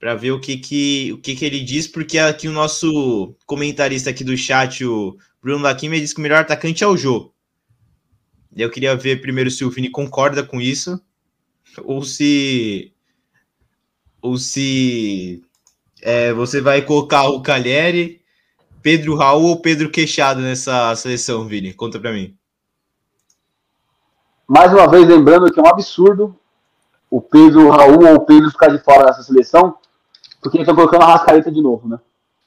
para 0.00 0.14
ver 0.14 0.30
o 0.30 0.40
que 0.40 0.56
que, 0.56 1.12
o 1.12 1.18
que 1.18 1.36
que 1.36 1.44
ele 1.44 1.60
diz, 1.60 1.86
porque 1.86 2.18
aqui 2.18 2.48
o 2.48 2.52
nosso 2.52 3.36
comentarista 3.44 4.08
aqui 4.08 4.24
do 4.24 4.34
chat, 4.34 4.82
o 4.82 5.18
Bruno 5.42 5.62
Laquimia, 5.62 6.00
diz 6.00 6.14
que 6.14 6.18
o 6.18 6.22
melhor 6.22 6.40
atacante 6.40 6.82
é 6.82 6.86
o 6.86 6.96
Jô. 6.96 7.34
Eu 8.56 8.70
queria 8.70 8.96
ver 8.96 9.20
primeiro 9.20 9.50
se 9.50 9.62
o 9.62 9.70
Vini 9.70 9.90
concorda 9.90 10.42
com 10.42 10.58
isso, 10.58 10.98
ou 11.84 12.02
se 12.02 12.94
ou 14.22 14.38
se 14.38 15.42
é, 16.00 16.32
você 16.32 16.62
vai 16.62 16.80
colocar 16.80 17.28
o 17.28 17.42
Calheri, 17.42 18.22
Pedro 18.86 19.16
Raul 19.16 19.46
ou 19.46 19.60
Pedro 19.60 19.90
Queixada 19.90 20.40
nessa 20.40 20.94
seleção, 20.94 21.44
Vini? 21.44 21.74
Conta 21.74 21.98
pra 21.98 22.12
mim. 22.12 22.36
Mais 24.46 24.72
uma 24.72 24.88
vez, 24.88 25.08
lembrando 25.08 25.52
que 25.52 25.58
é 25.58 25.62
um 25.64 25.66
absurdo 25.66 26.38
o 27.10 27.20
Pedro 27.20 27.68
Raul 27.68 28.06
ou 28.06 28.14
o 28.14 28.20
Pedro 28.20 28.48
ficar 28.48 28.68
de 28.68 28.78
fora 28.78 29.06
dessa 29.06 29.24
seleção, 29.24 29.76
porque 30.40 30.60
estão 30.60 30.76
colocando 30.76 31.02
a 31.02 31.06
Rascaeta 31.06 31.50
de 31.50 31.60
novo, 31.60 31.88
né? 31.88 31.98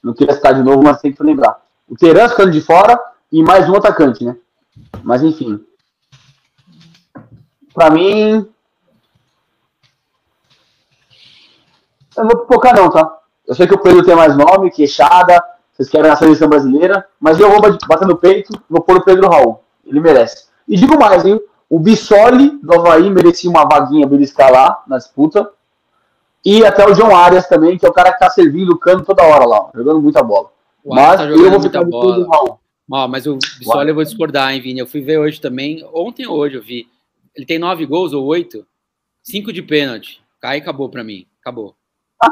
Não 0.02 0.14
queria 0.14 0.34
citar 0.34 0.54
de 0.54 0.62
novo, 0.62 0.82
mas 0.82 1.02
tem 1.02 1.12
que 1.12 1.22
lembrar. 1.22 1.60
O 1.86 1.94
Teran 1.94 2.30
ficando 2.30 2.52
de 2.52 2.62
fora 2.62 2.98
e 3.30 3.42
mais 3.42 3.68
um 3.68 3.76
atacante, 3.76 4.24
né? 4.24 4.34
Mas 5.02 5.22
enfim. 5.22 5.62
Pra 7.74 7.90
mim. 7.90 8.48
Eu 12.16 12.24
não 12.24 12.30
vou 12.30 12.46
pipocar, 12.46 12.74
não, 12.74 12.90
tá? 12.90 13.18
Eu 13.46 13.54
sei 13.54 13.66
que 13.66 13.74
o 13.74 13.82
Pedro 13.82 14.02
tem 14.02 14.16
mais 14.16 14.34
nome, 14.34 14.70
queixada, 14.70 15.38
vocês 15.80 15.88
querem 15.88 16.10
a 16.10 16.16
seleção 16.16 16.46
brasileira, 16.46 17.06
mas 17.18 17.40
eu 17.40 17.50
vou 17.50 17.58
bater 17.88 18.06
no 18.06 18.16
peito 18.16 18.52
vou 18.68 18.82
pôr 18.82 18.98
o 18.98 19.04
Pedro 19.04 19.30
Raul. 19.30 19.60
Ele 19.86 19.98
merece. 19.98 20.48
E 20.68 20.76
digo 20.76 20.98
mais, 20.98 21.24
hein? 21.24 21.40
O 21.70 21.78
Bissoli 21.78 22.58
do 22.62 22.74
Havaí 22.74 23.08
merecia 23.08 23.48
uma 23.48 23.64
vaguinha 23.64 24.06
beliscar 24.06 24.52
lá 24.52 24.84
na 24.86 24.98
disputa. 24.98 25.50
E 26.44 26.66
até 26.66 26.86
o 26.86 26.92
John 26.92 27.16
Arias 27.16 27.48
também, 27.48 27.78
que 27.78 27.86
é 27.86 27.88
o 27.88 27.94
cara 27.94 28.12
que 28.12 28.18
tá 28.18 28.28
servindo 28.28 28.72
o 28.72 28.78
cano 28.78 29.04
toda 29.04 29.22
hora 29.22 29.46
lá, 29.46 29.70
jogando 29.74 30.02
muita 30.02 30.22
bola. 30.22 30.50
O 30.84 30.94
Mas 30.94 31.16
tá 31.16 31.24
eu 31.24 31.50
vou 31.50 31.60
ficar 31.62 31.82
bola. 31.82 32.14
Pedro 32.16 32.30
Raul. 32.30 32.60
Ó, 32.92 33.08
mas 33.08 33.26
o 33.26 33.36
Bissoli 33.36 33.88
eu 33.88 33.94
vou 33.94 34.04
discordar, 34.04 34.52
hein, 34.52 34.60
Vini? 34.60 34.80
Eu 34.80 34.86
fui 34.86 35.00
ver 35.00 35.18
hoje 35.18 35.40
também. 35.40 35.82
Ontem 35.94 36.26
ou 36.26 36.36
hoje 36.36 36.56
eu 36.56 36.62
vi. 36.62 36.88
Ele 37.34 37.46
tem 37.46 37.58
nove 37.58 37.86
gols 37.86 38.12
ou 38.12 38.26
oito. 38.26 38.66
Cinco 39.22 39.50
de 39.50 39.62
pênalti. 39.62 40.20
Aí 40.42 40.60
acabou 40.60 40.90
pra 40.90 41.04
mim. 41.04 41.26
Acabou. 41.40 41.74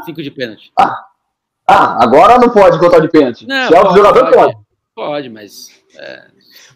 Cinco 0.05 0.22
de 0.22 0.30
pênalti. 0.30 0.70
Ah, 0.78 1.07
agora 1.69 2.39
não 2.39 2.49
pode 2.49 2.79
contar 2.79 3.01
de 3.01 3.09
pênalti. 3.09 3.47
Não, 3.47 3.69
Se 3.69 3.75
é 3.75 3.79
outro 3.79 3.95
pode, 3.95 3.99
jogador, 3.99 4.21
pode. 4.33 4.37
pode. 4.37 4.57
Pode, 4.95 5.29
mas. 5.29 5.69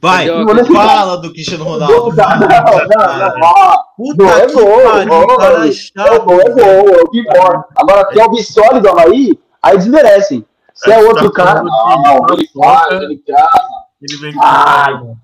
Vai, 0.01 0.29
Entendeu? 0.29 0.65
fala 0.75 1.17
do 1.19 1.33
Cristiano 1.33 1.65
Ronaldo. 1.65 1.93
Não, 1.95 2.11
não, 2.11 2.49
não, 2.49 3.39
não. 3.39 3.47
Ah, 3.47 3.85
Puta 3.97 4.25
Não, 4.25 4.31
é 4.33 4.47
que 4.47 4.53
gol, 4.53 4.83
pariu, 4.83 5.09
gol, 5.09 5.37
cara 5.39 5.69
É 5.69 5.73
chato. 5.73 6.25
gol, 6.25 6.41
é 6.41 6.51
gol, 6.51 6.89
é 6.89 7.03
o 7.03 7.09
que 7.09 7.21
importa. 7.21 7.65
Agora, 7.77 8.05
tem 8.09 8.23
o 8.25 8.31
Bissoli 8.31 8.81
do 8.81 8.89
Havaí, 8.89 9.39
aí 9.63 9.77
desmerecem. 9.77 10.45
Se 10.75 10.91
é 10.91 10.95
É, 11.01 11.05
outro 11.05 11.31
tá 11.31 11.45
cara, 11.45 11.63
não, 11.63 12.25
que 12.27 12.35
ele 12.35 12.49
faz, 12.53 13.03
ele 13.03 13.19
traz. 13.19 13.63
Ele 14.03 14.17
vem 14.19 14.33
com 14.35 15.17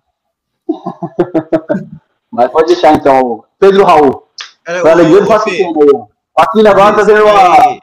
Mas 2.31 2.51
pode 2.53 2.67
deixar 2.69 2.93
então. 2.95 3.43
Pedro 3.59 3.85
Raul. 3.85 4.23
Cara, 4.65 4.81
Foi 4.81 4.91
alegria 4.93 5.23
do 5.23 5.29
ó. 5.33 6.07
Facine 6.39 6.69
agora 6.69 6.91
tá 6.93 6.99
fazendo 6.99 7.25
uma. 7.25 7.79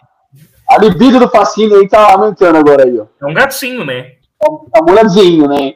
A 0.75 0.77
libido 0.77 1.19
do 1.19 1.29
Facine 1.29 1.73
aí 1.73 1.87
tá 1.87 2.11
aumentando 2.11 2.57
agora 2.57 2.83
aí, 2.83 2.99
ó. 2.99 3.05
É 3.21 3.25
um 3.25 3.33
gatinho, 3.33 3.85
né? 3.85 4.15
Tá 4.37 4.81
molhadinho, 4.85 5.47
né? 5.47 5.75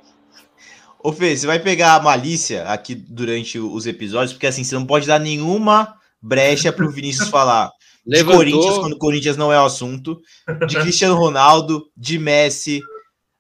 Ô 1.01 1.13
Fê, 1.13 1.37
você 1.37 1.47
vai 1.47 1.57
pegar 1.57 1.95
a 1.95 2.01
malícia 2.01 2.63
aqui 2.65 2.93
durante 2.93 3.57
os 3.57 3.87
episódios, 3.87 4.33
porque 4.33 4.47
assim, 4.47 4.65
você 4.65 4.75
não 4.75 4.85
pode 4.85 5.07
dar 5.07 5.17
nenhuma 5.17 5.95
brecha 6.21 6.73
pro 6.73 6.91
Vinícius 6.91 7.29
falar 7.29 7.71
de 8.05 8.17
Levantou. 8.17 8.39
Corinthians, 8.39 8.77
quando 8.77 8.93
o 8.93 8.97
Corinthians 8.97 9.37
não 9.37 9.53
é 9.53 9.61
o 9.61 9.65
assunto, 9.65 10.19
de 10.67 10.77
Cristiano 10.81 11.15
Ronaldo, 11.15 11.85
de 11.95 12.19
Messi. 12.19 12.81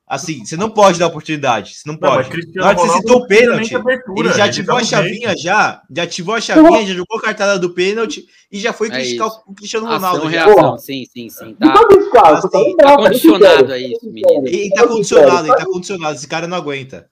Assim, 0.09 0.43
você 0.43 0.57
não 0.57 0.71
pode 0.71 0.97
dar 0.97 1.05
oportunidade. 1.05 1.75
Você 1.75 1.83
não 1.87 1.93
Não, 1.93 1.99
pode. 2.09 2.29
Cristiano 2.31 2.61
Na 2.61 2.67
hora 2.69 2.75
que 2.75 2.81
você 2.81 2.97
citou 2.97 3.17
o 3.17 3.19
não 3.19 3.27
pênalti, 3.27 3.75
ele 4.17 4.29
já 4.29 4.33
ele 4.33 4.41
ativou 4.41 4.75
a 4.77 4.83
chavinha 4.83 5.37
já, 5.37 5.83
já 5.87 6.03
ativou 6.03 6.33
a 6.33 6.41
chavinha, 6.41 6.87
já 6.87 6.93
jogou 6.95 7.19
a 7.19 7.21
cartada 7.21 7.59
do 7.59 7.69
pênalti 7.69 8.25
e 8.51 8.59
já 8.59 8.73
foi 8.73 8.87
É 8.87 8.91
criticar 8.91 9.27
isso. 9.27 9.41
o 9.45 9.53
Cristiano 9.53 9.85
Ação, 9.85 10.09
Ronaldo. 10.09 10.31
já. 10.31 10.45
reação, 10.45 10.77
sim, 10.79 11.05
sim, 11.13 11.29
sim. 11.29 11.53
Tá, 11.53 11.67
Então, 11.67 12.11
cara, 12.11 12.37
Assim, 12.39 12.75
tá 12.75 12.87
tá 12.87 12.97
condicionado 12.97 13.67
tá 13.67 13.73
a 13.73 13.77
isso, 13.77 14.05
menino. 14.11 14.47
Ele 14.47 14.69
tá 14.71 14.87
condicionado, 14.87 15.47
ele 15.47 15.55
tá 15.55 15.65
condicionado. 15.67 16.15
Esse 16.15 16.27
cara 16.27 16.47
não 16.47 16.57
aguenta. 16.57 17.07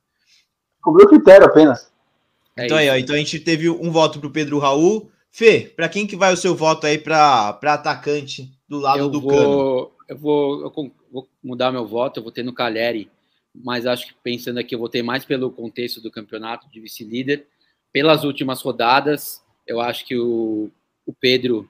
Cobriu 0.81 1.05
o 1.05 1.09
critério 1.09 1.45
apenas. 1.45 1.91
É 2.57 2.65
então 2.65 2.77
aí, 2.77 2.87
isso. 2.87 2.95
ó, 2.95 2.97
então 2.97 3.15
a 3.15 3.19
gente 3.19 3.39
teve 3.39 3.69
um 3.69 3.91
voto 3.91 4.19
pro 4.19 4.31
Pedro 4.31 4.57
Raul. 4.57 5.11
Fê, 5.29 5.71
pra 5.75 5.87
quem 5.87 6.07
que 6.07 6.15
vai 6.15 6.33
o 6.33 6.37
seu 6.37 6.55
voto 6.55 6.87
aí 6.87 6.97
pra, 6.97 7.53
pra 7.53 7.75
atacante 7.75 8.51
do 8.67 8.79
lado 8.79 8.97
eu 8.97 9.09
do 9.09 9.21
Cano? 9.21 9.43
vou, 9.51 9.95
eu 10.09 10.17
vou, 10.17 10.61
eu 10.63 10.71
vou 11.11 11.27
mudar 11.43 11.71
meu 11.71 11.85
voto, 11.85 12.19
eu 12.19 12.23
votei 12.23 12.43
no 12.43 12.53
Caleri, 12.53 13.09
mas 13.53 13.85
acho 13.85 14.07
que 14.07 14.13
pensando 14.23 14.59
aqui, 14.59 14.75
eu 14.75 14.79
votei 14.79 15.01
mais 15.01 15.25
pelo 15.25 15.51
contexto 15.51 16.01
do 16.01 16.11
campeonato 16.11 16.69
de 16.69 16.79
vice-líder. 16.79 17.47
Pelas 17.91 18.23
últimas 18.23 18.61
rodadas, 18.61 19.43
eu 19.65 19.81
acho 19.81 20.05
que 20.05 20.17
o, 20.17 20.69
o 21.05 21.13
Pedro 21.13 21.69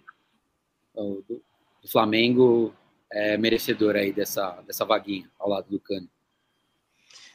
o 0.94 1.24
do, 1.28 1.42
do 1.82 1.88
Flamengo 1.88 2.74
é 3.12 3.38
merecedor 3.38 3.96
aí 3.96 4.12
dessa, 4.12 4.62
dessa 4.66 4.84
vaguinha 4.84 5.30
ao 5.40 5.50
lado 5.50 5.70
do 5.70 5.80
Cano. 5.80 6.10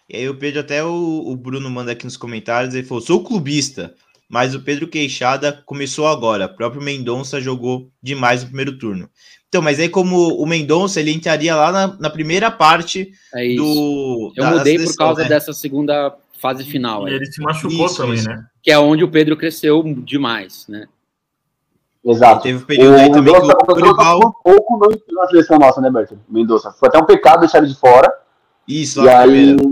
E 0.09 0.17
aí 0.17 0.29
o 0.29 0.37
Pedro, 0.37 0.61
até 0.61 0.85
o, 0.85 0.91
o 1.27 1.37
Bruno 1.37 1.71
manda 1.71 1.93
aqui 1.93 2.05
nos 2.05 2.17
comentários, 2.17 2.75
ele 2.75 2.87
falou, 2.87 3.03
sou 3.03 3.25
clubista, 3.25 3.95
mas 4.33 4.55
o 4.55 4.61
Pedro 4.63 4.89
Queixada 4.89 5.63
começou 5.67 6.07
agora, 6.09 6.47
o 6.47 6.57
próprio 6.57 6.81
Mendonça 6.83 7.39
jogou 7.39 7.91
demais 8.03 8.41
no 8.43 8.47
primeiro 8.49 8.79
turno. 8.79 9.11
Então, 9.47 9.61
mas 9.61 9.79
aí 9.79 9.91
como 9.91 10.29
o 10.35 10.47
Mendonça, 10.47 10.99
ele 10.99 11.13
entraria 11.13 11.55
lá 11.55 11.71
na, 11.71 11.87
na 11.99 12.09
primeira 12.09 12.51
parte 12.51 13.13
É 13.35 13.45
isso. 13.45 13.63
do... 13.63 14.33
eu 14.35 14.47
mudei 14.47 14.79
por 14.79 14.97
causa 14.97 15.23
né? 15.25 15.29
dessa 15.29 15.53
segunda 15.53 16.17
fase 16.41 16.65
final, 16.65 17.07
E 17.07 17.11
aí, 17.11 17.17
ele 17.17 17.27
se 17.27 17.43
machucou 17.43 17.85
Isso, 17.87 17.97
também, 17.99 18.15
isso. 18.15 18.29
né? 18.29 18.43
que 18.63 18.71
é 18.73 18.79
onde 18.79 19.05
o 19.05 19.11
Pedro 19.11 19.37
cresceu 19.37 19.83
demais, 19.99 20.67
né? 20.69 20.87
Exato. 22.05 22.43
Teve 22.45 22.59
um 22.59 22.67
período 22.67 22.95
aí 22.97 23.09
O 23.09 23.13
também 23.13 23.35
que 23.35 23.41
Mendonça 23.41 23.57
o 23.59 23.73
o 23.73 23.77
Mendonça 23.77 23.95
Dorival... 23.95 24.21
foi 24.21 24.29
um 24.29 24.57
pouco 24.57 24.79
no- 24.79 25.15
na 25.21 25.27
seleção 25.29 25.59
nossa, 25.59 25.81
né, 25.81 25.91
Berto? 25.91 26.19
Mendonça. 26.29 26.73
Foi 26.73 26.89
até 26.89 26.99
um 26.99 27.05
pecado 27.05 27.41
deixar 27.41 27.59
ele 27.59 27.67
de 27.69 27.75
fora. 27.77 28.11
Isso, 28.67 29.03
E 29.05 29.09
aí, 29.09 29.55
primeira. 29.57 29.63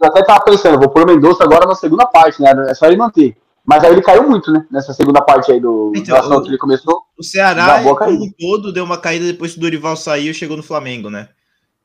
eu 0.00 0.08
até 0.08 0.22
tava 0.24 0.44
pensando, 0.44 0.78
vou 0.78 0.88
pôr 0.90 1.04
o 1.04 1.06
Mendonça 1.06 1.44
agora 1.44 1.66
na 1.66 1.74
segunda 1.74 2.04
parte, 2.06 2.42
né? 2.42 2.52
É 2.68 2.74
só 2.74 2.86
ele 2.86 2.96
manter. 2.96 3.36
Mas 3.66 3.82
aí 3.82 3.92
ele 3.92 4.02
caiu 4.02 4.28
muito, 4.28 4.52
né? 4.52 4.66
Nessa 4.70 4.92
segunda 4.92 5.22
parte 5.22 5.50
aí 5.50 5.58
do 5.60 5.92
Então, 5.96 6.16
ação 6.16 6.36
o- 6.38 6.42
que 6.42 6.48
ele 6.48 6.58
começou. 6.58 7.02
O 7.18 7.22
Ceará, 7.22 7.82
como 7.82 8.24
um 8.24 8.30
todo, 8.38 8.72
deu 8.72 8.84
uma 8.84 8.98
caída 8.98 9.24
depois 9.24 9.52
que 9.52 9.58
o 9.58 9.60
Dorival 9.60 9.96
saiu 9.96 10.32
e 10.32 10.34
chegou 10.34 10.56
no 10.56 10.62
Flamengo, 10.62 11.08
né? 11.08 11.28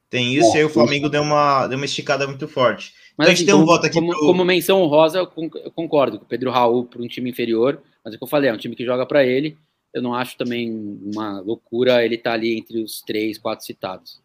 Tem 0.09 0.33
isso, 0.35 0.49
É, 0.53 0.55
e 0.55 0.57
aí 0.59 0.65
o 0.65 0.69
Flamengo 0.69 1.07
deu 1.07 1.21
uma, 1.21 1.67
deu 1.67 1.77
uma 1.77 1.85
esticada 1.85 2.25
muito 2.27 2.47
forte. 2.47 2.93
Mas 3.17 3.25
Então 3.25 3.25
a 3.25 3.29
gente 3.29 3.37
assim, 3.37 3.45
tem 3.45 3.53
um 3.55 3.57
como, 3.59 3.67
voto 3.71 3.85
aqui 3.85 3.93
como, 3.95 4.09
pro- 4.11 4.19
como 4.25 4.43
menção 4.45 4.81
honrosa, 4.81 5.19
eu 5.19 5.27
con- 5.27 5.49
eu 5.63 5.71
concordo 5.71 6.17
com 6.17 6.25
o 6.25 6.27
Pedro 6.27 6.49
Raul 6.51 6.85
para 6.85 7.01
um 7.01 7.07
time 7.07 7.29
inferior, 7.29 7.79
mas 8.03 8.13
é 8.13 8.15
o 8.15 8.19
que 8.19 8.23
eu 8.23 8.29
falei, 8.29 8.49
é 8.49 8.53
um 8.53 8.57
time 8.57 8.75
que 8.75 8.83
joga 8.85 9.05
para 9.05 9.23
ele. 9.23 9.57
Eu 9.93 10.01
não 10.01 10.13
acho 10.13 10.35
também 10.37 10.99
uma 11.03 11.39
loucura 11.39 12.03
ele 12.03 12.15
estar 12.15 12.33
ali 12.33 12.57
entre 12.57 12.81
os 12.83 13.01
três, 13.01 13.37
quatro 13.37 13.65
citados. 13.65 14.19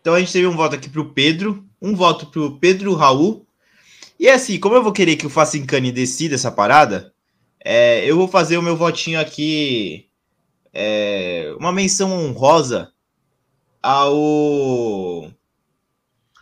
Então 0.00 0.14
a 0.14 0.20
gente 0.20 0.32
teve 0.32 0.46
um 0.46 0.56
voto 0.56 0.74
aqui 0.74 0.88
pro 0.88 1.12
Pedro, 1.12 1.64
um 1.82 1.94
voto 1.94 2.26
pro 2.26 2.58
Pedro 2.58 2.94
Raul. 2.94 3.44
E 4.18 4.28
assim, 4.28 4.58
como 4.58 4.74
eu 4.74 4.82
vou 4.82 4.92
querer 4.92 5.16
que 5.16 5.26
o 5.26 5.30
Facincani 5.30 5.92
decida 5.92 6.34
essa 6.34 6.50
parada, 6.50 7.12
é, 7.64 8.04
eu 8.04 8.16
vou 8.16 8.26
fazer 8.26 8.58
o 8.58 8.62
meu 8.62 8.76
votinho 8.76 9.20
aqui. 9.20 10.06
é, 10.72 11.54
uma 11.58 11.72
menção 11.72 12.12
honrosa 12.12 12.92
ao. 13.82 15.30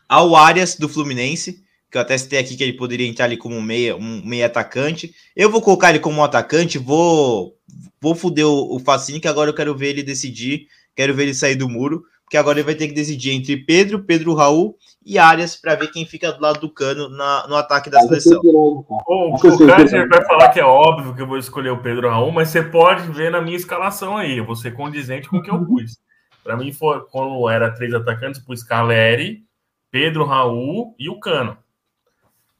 ao 0.09 0.37
Arias 0.37 0.77
do 0.77 0.89
Fluminense, 0.89 1.63
que 1.91 1.99
eu 1.99 2.01
até 2.03 2.17
citei 2.17 2.39
aqui 2.39 2.57
que 2.57 2.63
ele 2.63 2.75
poderia 2.75 3.07
entrar 3.07 3.27
ali 3.27 3.37
como 3.37 3.61
meia, 3.61 3.95
um 3.97 4.25
meia 4.25 4.47
atacante. 4.47 5.15
Eu 5.35 5.51
vou 5.51 5.61
colocar 5.61 5.91
ele 5.91 6.01
como 6.01 6.21
um 6.21 6.25
atacante, 6.25 6.79
vou, 6.79 7.57
vou 8.01 8.15
fuder 8.15 8.47
o, 8.47 8.77
o 8.77 8.81
que 9.21 9.29
agora 9.29 9.51
eu 9.51 9.55
quero 9.55 9.77
ver 9.77 9.91
ele 9.91 10.03
decidir, 10.03 10.67
quero 10.95 11.15
ver 11.15 11.25
ele 11.25 11.35
sair 11.35 11.57
do 11.57 11.69
muro, 11.69 12.05
porque 12.25 12.39
agora 12.39 12.59
ele 12.59 12.67
vai 12.67 12.75
ter 12.75 12.89
que 12.89 12.95
decidir 12.95 13.33
entre 13.33 13.57
Pedro, 13.59 14.03
Pedro 14.03 14.35
Raul 14.35 14.77
e 15.07 15.21
Arias 15.21 15.55
para 15.55 15.77
ver 15.77 15.93
quem 15.93 16.05
fica 16.05 16.33
do 16.33 16.43
lado 16.43 16.59
do 16.59 16.69
cano 16.69 17.09
na, 17.09 17.47
no 17.47 17.55
ataque 17.55 17.89
da 17.89 18.01
seleção. 18.01 18.41
O, 18.43 18.83
Com 18.83 19.33
o 19.35 19.39
certeza. 19.39 19.67
Kaiser 19.77 20.09
vai 20.09 20.25
falar 20.27 20.49
que 20.49 20.59
é 20.59 20.65
óbvio 20.65 21.15
que 21.15 21.23
eu 21.23 21.27
vou 21.29 21.39
escolher 21.39 21.71
o 21.71 21.81
Pedro 21.81 22.11
Raul, 22.11 22.33
mas 22.33 22.49
você 22.49 22.61
pode 22.61 23.09
ver 23.13 23.31
na 23.31 23.41
minha 23.41 23.57
escalação 23.57 24.17
aí. 24.17 24.37
Eu 24.37 24.45
vou 24.45 24.57
ser 24.57 24.73
condizente 24.73 25.29
com 25.29 25.37
o 25.37 25.43
que 25.43 25.49
eu 25.49 25.65
pus. 25.65 25.97
Para 26.43 26.57
mim, 26.57 26.73
foi, 26.73 27.01
quando 27.13 27.49
era 27.49 27.71
três 27.71 27.95
atacantes, 27.95 28.41
pus 28.41 28.65
Caleri, 28.65 29.45
Pedro 29.93 30.25
Raul 30.25 30.97
e 30.99 31.09
o 31.09 31.21
Cano. 31.21 31.57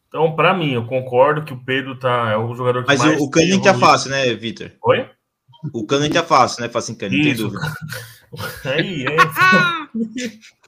Então, 0.07 0.37
para 0.37 0.55
mim, 0.55 0.73
eu 0.73 0.87
concordo 0.87 1.43
que 1.43 1.53
o 1.53 1.59
Pedro 1.65 1.99
tá, 1.99 2.31
é 2.31 2.37
o 2.37 2.55
jogador 2.55 2.83
que 2.83 2.89
Mas 2.89 3.01
mais. 3.01 3.21
o, 3.21 3.25
o 3.25 3.31
Cano 3.31 3.47
tem 3.47 3.57
entra 3.57 3.71
evoluído. 3.71 3.91
fácil, 3.93 4.11
né, 4.13 4.35
Vitor? 4.35 4.71
Oi? 4.85 5.11
O 5.75 5.85
Cano 5.85 6.05
entra 6.05 6.23
fácil, 6.23 6.63
né, 6.63 6.69
Facincani? 6.69 7.17
Não 7.17 7.25
tem 7.25 7.33
Isso. 7.33 7.49
dúvida. 7.49 7.75
Aí, 8.65 9.05
é. 9.05 9.17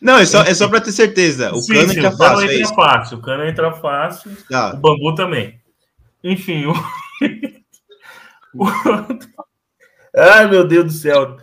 Não, 0.00 0.18
é 0.18 0.26
só, 0.26 0.42
é 0.42 0.52
só 0.54 0.68
para 0.68 0.80
ter 0.80 0.92
certeza. 0.92 1.52
O 1.52 1.60
Sim, 1.60 1.74
Cano 1.74 1.88
sim, 1.90 1.98
entra 1.98 2.10
o 2.10 2.16
fácil, 2.16 2.40
é 2.40 2.44
entra 2.44 2.56
isso. 2.62 2.74
fácil. 2.74 3.18
O 3.18 3.22
Cano 3.22 3.44
entra 3.44 3.72
fácil. 3.72 4.32
O 4.32 4.48
Tá. 4.48 4.72
Bambu 4.74 5.14
também. 5.14 5.60
Enfim, 6.22 6.66
o... 6.66 6.72
o- 8.54 8.66
Ai, 10.16 10.46
meu 10.48 10.66
Deus 10.66 10.84
do 10.84 10.90
céu. 10.92 11.36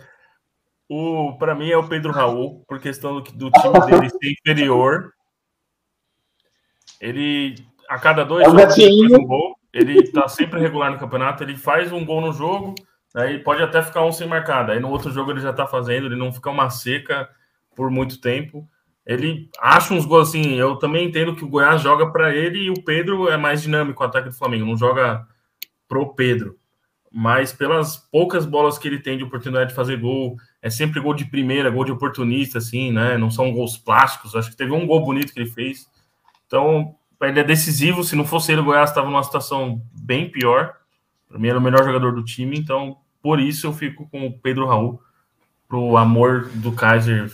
O, 0.88 1.36
para 1.38 1.54
mim 1.54 1.70
é 1.70 1.76
o 1.76 1.88
Pedro 1.88 2.12
Raul, 2.12 2.64
por 2.68 2.78
questão 2.78 3.14
do, 3.14 3.20
do 3.32 3.50
time 3.50 3.80
dele 3.86 4.10
ser 4.10 4.32
inferior. 4.32 5.12
Ele, 7.00 7.54
a 7.88 7.98
cada 7.98 8.24
dois 8.24 8.46
É 8.46 8.50
jogos, 8.50 8.78
ele 8.78 9.08
faz 9.08 9.12
um 9.20 9.26
gol. 9.26 9.56
Ele 9.72 10.12
tá 10.12 10.28
sempre 10.28 10.60
regular 10.60 10.90
no 10.92 10.98
campeonato. 10.98 11.42
Ele 11.42 11.56
faz 11.56 11.90
um 11.92 12.04
gol 12.04 12.20
no 12.20 12.32
jogo, 12.32 12.74
aí 13.14 13.38
pode 13.38 13.62
até 13.62 13.82
ficar 13.82 14.04
um 14.04 14.12
sem 14.12 14.26
marcada. 14.26 14.72
Aí 14.72 14.80
no 14.80 14.90
outro 14.90 15.10
jogo 15.10 15.30
ele 15.30 15.40
já 15.40 15.52
tá 15.52 15.66
fazendo, 15.66 16.06
ele 16.06 16.16
não 16.16 16.32
fica 16.32 16.50
uma 16.50 16.68
seca 16.70 17.28
por 17.74 17.90
muito 17.90 18.20
tempo. 18.20 18.68
Ele 19.04 19.48
acha 19.60 19.92
uns 19.92 20.06
gols 20.06 20.28
assim. 20.28 20.54
Eu 20.54 20.76
também 20.76 21.06
entendo 21.06 21.34
que 21.34 21.44
o 21.44 21.48
Goiás 21.48 21.82
joga 21.82 22.10
para 22.10 22.34
ele 22.34 22.64
e 22.64 22.70
o 22.70 22.82
Pedro 22.84 23.28
é 23.28 23.36
mais 23.36 23.62
dinâmico 23.62 24.02
o 24.02 24.06
ataque 24.06 24.28
do 24.28 24.34
Flamengo, 24.34 24.66
não 24.66 24.76
joga 24.76 25.26
pro 25.88 26.14
Pedro. 26.14 26.56
Mas 27.10 27.52
pelas 27.52 27.96
poucas 27.96 28.46
bolas 28.46 28.78
que 28.78 28.88
ele 28.88 28.98
tem 28.98 29.18
de 29.18 29.24
oportunidade 29.24 29.70
de 29.70 29.76
fazer 29.76 29.98
gol, 29.98 30.36
é 30.62 30.70
sempre 30.70 30.98
gol 30.98 31.12
de 31.12 31.26
primeira, 31.26 31.68
gol 31.68 31.84
de 31.84 31.92
oportunista, 31.92 32.56
assim, 32.56 32.90
né? 32.90 33.18
Não 33.18 33.30
são 33.30 33.52
gols 33.52 33.76
plásticos. 33.76 34.34
Acho 34.34 34.50
que 34.50 34.56
teve 34.56 34.72
um 34.72 34.86
gol 34.86 35.04
bonito 35.04 35.32
que 35.34 35.40
ele 35.40 35.50
fez. 35.50 35.86
Então, 36.46 36.94
ele 37.20 37.40
é 37.40 37.44
decisivo. 37.44 38.02
Se 38.02 38.16
não 38.16 38.24
fosse 38.24 38.52
ele, 38.52 38.62
o 38.62 38.64
Goiás 38.64 38.88
estava 38.88 39.08
numa 39.08 39.22
situação 39.22 39.82
bem 39.92 40.30
pior. 40.30 40.74
Para 41.28 41.38
mim, 41.38 41.48
era 41.48 41.58
o 41.58 41.62
melhor 41.62 41.84
jogador 41.84 42.14
do 42.14 42.24
time. 42.24 42.58
Então, 42.58 42.96
por 43.20 43.38
isso, 43.38 43.66
eu 43.66 43.72
fico 43.74 44.08
com 44.08 44.26
o 44.26 44.32
Pedro 44.32 44.66
Raul, 44.66 45.02
pro 45.68 45.98
amor 45.98 46.48
do 46.54 46.72
Kaiser 46.72 47.30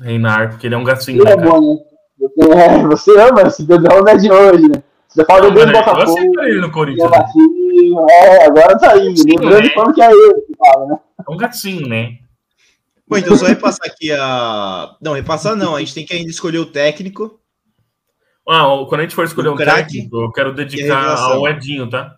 reinar, 0.00 0.50
porque 0.50 0.66
ele 0.66 0.74
é 0.74 0.78
um 0.78 0.84
gatinho. 0.84 1.22
Ele 1.22 1.30
é 1.30 1.36
né, 1.36 1.42
cara? 1.44 1.50
bom, 1.60 1.74
né? 1.74 1.80
Você, 2.18 2.50
é, 2.50 2.86
você 2.86 3.20
ama 3.20 3.42
esse 3.42 3.66
Pedrão 3.66 4.00
não 4.00 4.08
é 4.08 4.16
de 4.16 4.30
hoje, 4.30 4.68
né? 4.68 4.82
Você 5.08 5.24
fala 5.24 5.42
Não, 5.42 5.54
desde 5.54 5.72
o 5.72 5.74
mas 5.74 5.86
eu 5.86 5.92
Botafogo. 5.94 6.18
aceito 6.18 6.40
ele 6.42 6.60
no 6.60 6.70
Corinthians. 6.70 7.10
né? 7.10 7.24
é, 8.10 8.46
agora 8.46 8.78
tá 8.78 8.96
indo. 8.98 9.16
Sim, 9.16 9.30
Lembrando 9.38 9.62
né? 9.64 9.70
falando 9.74 9.94
que 9.94 10.02
é 10.02 10.10
ele 10.10 10.40
que 10.42 10.56
fala, 10.56 10.86
né? 10.86 10.98
É 11.28 11.32
um 11.32 11.36
gatinho, 11.36 11.88
né? 11.88 12.18
Bom, 13.08 13.16
então 13.16 13.36
só 13.36 13.46
repassar 13.46 13.86
aqui 13.86 14.10
a. 14.12 14.96
Não, 15.00 15.12
repassar 15.12 15.54
não, 15.54 15.76
a 15.76 15.80
gente 15.80 15.94
tem 15.94 16.04
que 16.04 16.12
ainda 16.14 16.28
escolher 16.30 16.58
o 16.58 16.66
técnico. 16.66 17.38
Ah, 18.48 18.64
quando 18.88 19.00
a 19.00 19.02
gente 19.04 19.14
for 19.14 19.24
escolher 19.24 19.48
O 19.48 19.54
um 19.54 19.56
craque 19.56 19.92
técnico, 19.94 20.22
eu 20.22 20.32
quero 20.32 20.52
dedicar 20.54 21.16
ao 21.16 21.48
Edinho, 21.48 21.88
tá? 21.88 22.16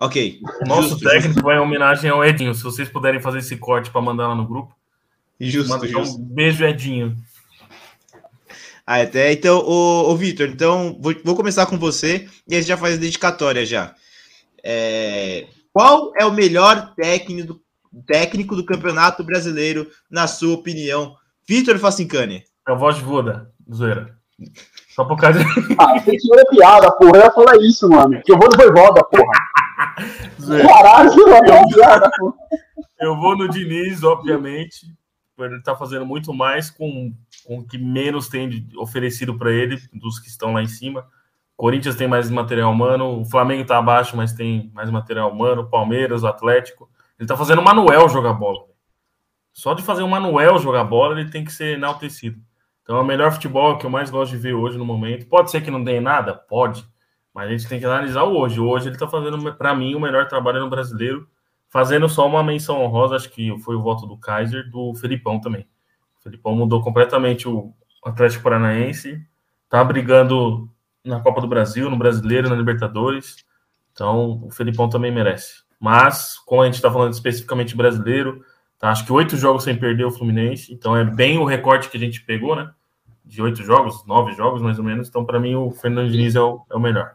Ok. 0.00 0.40
O 0.62 0.68
nosso 0.68 0.90
Justo, 0.90 1.08
técnico 1.08 1.42
vai 1.42 1.56
em 1.56 1.60
homenagem 1.60 2.10
ao 2.10 2.24
Edinho. 2.24 2.54
Se 2.54 2.62
vocês 2.62 2.88
puderem 2.88 3.20
fazer 3.20 3.38
esse 3.38 3.56
corte 3.56 3.90
para 3.90 4.00
mandar 4.00 4.28
lá 4.28 4.34
no 4.34 4.46
grupo, 4.46 4.74
Justo, 5.40 5.70
manda 5.70 5.86
justo. 5.86 6.20
um 6.20 6.24
beijo, 6.24 6.64
Edinho. 6.64 7.16
Ah, 8.86 9.02
até 9.02 9.32
então, 9.32 9.58
ô, 9.58 10.10
ô 10.10 10.16
Vitor, 10.16 10.48
então 10.48 10.96
vou, 11.00 11.14
vou 11.22 11.36
começar 11.36 11.66
com 11.66 11.78
você 11.78 12.26
e 12.48 12.54
aí 12.54 12.62
você 12.62 12.68
já 12.68 12.76
faz 12.76 12.94
a 12.94 13.00
dedicatória 13.00 13.64
já. 13.66 13.94
É, 14.64 15.46
qual 15.72 16.12
é 16.16 16.24
o 16.24 16.32
melhor 16.32 16.94
técnico, 16.94 17.60
técnico 18.06 18.56
do 18.56 18.64
Campeonato 18.64 19.22
Brasileiro, 19.22 19.86
na 20.10 20.26
sua 20.26 20.54
opinião? 20.54 21.14
Vitor 21.46 21.78
Facincani. 21.78 22.44
É 22.66 22.72
a 22.72 22.74
voz 22.74 22.96
de 22.96 23.02
Voda, 23.02 23.50
zoeira. 23.72 24.16
Só 24.94 25.04
por 25.04 25.16
causa. 25.16 25.40
Ah, 25.78 25.98
você 25.98 26.16
tirou 26.16 26.40
a 26.40 26.46
piada, 26.46 26.90
porra. 26.92 27.18
Eu 27.18 27.22
ia 27.24 27.30
falar 27.30 27.56
isso, 27.58 27.88
mano. 27.88 28.20
Que 28.22 28.32
eu 28.32 28.38
vou 28.40 28.48
no 28.48 28.56
Voivoda, 28.56 29.04
porra. 29.04 29.32
Caralho, 30.66 31.12
piada, 31.74 32.10
porra. 32.18 32.34
Eu 33.00 33.16
vou 33.16 33.36
no 33.36 33.48
Diniz, 33.48 34.02
obviamente, 34.02 34.86
ele 35.44 35.60
tá 35.60 35.74
fazendo 35.74 36.04
muito 36.04 36.32
mais 36.32 36.70
com, 36.70 37.14
com 37.44 37.58
o 37.58 37.66
que 37.66 37.78
menos 37.78 38.28
tem 38.28 38.68
oferecido 38.76 39.36
para 39.36 39.52
ele, 39.52 39.78
dos 39.92 40.18
que 40.18 40.28
estão 40.28 40.52
lá 40.52 40.62
em 40.62 40.66
cima. 40.66 41.06
Corinthians 41.56 41.96
tem 41.96 42.06
mais 42.06 42.30
material 42.30 42.70
humano, 42.72 43.20
o 43.20 43.24
Flamengo 43.24 43.66
tá 43.66 43.78
abaixo, 43.78 44.16
mas 44.16 44.32
tem 44.32 44.70
mais 44.74 44.90
material 44.90 45.30
humano, 45.30 45.68
Palmeiras, 45.68 46.24
Atlético. 46.24 46.88
Ele 47.18 47.26
tá 47.26 47.36
fazendo 47.36 47.60
o 47.60 47.64
Manuel 47.64 48.08
jogar 48.08 48.32
bola. 48.32 48.64
Só 49.52 49.74
de 49.74 49.82
fazer 49.82 50.04
o 50.04 50.08
Manuel 50.08 50.58
jogar 50.58 50.84
bola, 50.84 51.18
ele 51.18 51.30
tem 51.30 51.44
que 51.44 51.52
ser 51.52 51.76
enaltecido. 51.76 52.40
Então 52.82 52.96
é 52.96 53.00
o 53.00 53.04
melhor 53.04 53.32
futebol 53.32 53.76
que 53.76 53.84
eu 53.84 53.90
mais 53.90 54.08
gosto 54.08 54.30
de 54.30 54.38
ver 54.38 54.54
hoje 54.54 54.78
no 54.78 54.84
momento. 54.84 55.26
Pode 55.26 55.50
ser 55.50 55.60
que 55.60 55.70
não 55.70 55.82
dê 55.82 56.00
nada? 56.00 56.32
Pode. 56.32 56.86
Mas 57.34 57.48
a 57.48 57.50
gente 57.50 57.68
tem 57.68 57.78
que 57.78 57.84
analisar 57.84 58.22
hoje. 58.22 58.60
Hoje 58.60 58.88
ele 58.88 58.96
tá 58.96 59.08
fazendo, 59.08 59.52
para 59.54 59.74
mim, 59.74 59.94
o 59.94 60.00
melhor 60.00 60.26
trabalho 60.28 60.60
no 60.60 60.70
brasileiro. 60.70 61.28
Fazendo 61.68 62.08
só 62.08 62.26
uma 62.26 62.42
menção 62.42 62.82
honrosa, 62.82 63.16
acho 63.16 63.30
que 63.30 63.56
foi 63.60 63.76
o 63.76 63.82
voto 63.82 64.06
do 64.06 64.16
Kaiser, 64.16 64.70
do 64.70 64.94
Felipão 64.94 65.40
também. 65.40 65.68
O 66.18 66.22
Felipão 66.22 66.54
mudou 66.54 66.82
completamente 66.82 67.46
o 67.46 67.72
Atlético 68.04 68.42
Paranaense. 68.42 69.22
Tá 69.68 69.84
brigando 69.84 70.68
na 71.04 71.20
Copa 71.20 71.40
do 71.40 71.46
Brasil, 71.46 71.90
no 71.90 71.96
Brasileiro, 71.96 72.48
na 72.48 72.56
Libertadores. 72.56 73.44
Então, 73.92 74.42
o 74.44 74.50
Felipão 74.50 74.88
também 74.88 75.12
merece. 75.12 75.62
Mas, 75.78 76.38
como 76.38 76.62
a 76.62 76.64
gente 76.64 76.76
está 76.76 76.90
falando 76.90 77.12
especificamente 77.12 77.76
brasileiro, 77.76 78.44
tá? 78.78 78.90
acho 78.90 79.04
que 79.04 79.12
oito 79.12 79.36
jogos 79.36 79.64
sem 79.64 79.76
perder 79.76 80.04
o 80.04 80.10
Fluminense. 80.10 80.72
Então, 80.72 80.96
é 80.96 81.04
bem 81.04 81.38
o 81.38 81.44
recorte 81.44 81.90
que 81.90 81.96
a 81.96 82.00
gente 82.00 82.22
pegou, 82.22 82.56
né? 82.56 82.70
De 83.24 83.42
oito 83.42 83.62
jogos, 83.62 84.06
nove 84.06 84.32
jogos 84.32 84.62
mais 84.62 84.78
ou 84.78 84.84
menos. 84.84 85.08
Então, 85.08 85.24
para 85.24 85.38
mim, 85.38 85.54
o 85.54 85.70
Fernando 85.70 86.10
Diniz 86.10 86.34
é 86.34 86.40
o, 86.40 86.64
é 86.70 86.76
o 86.76 86.80
melhor. 86.80 87.12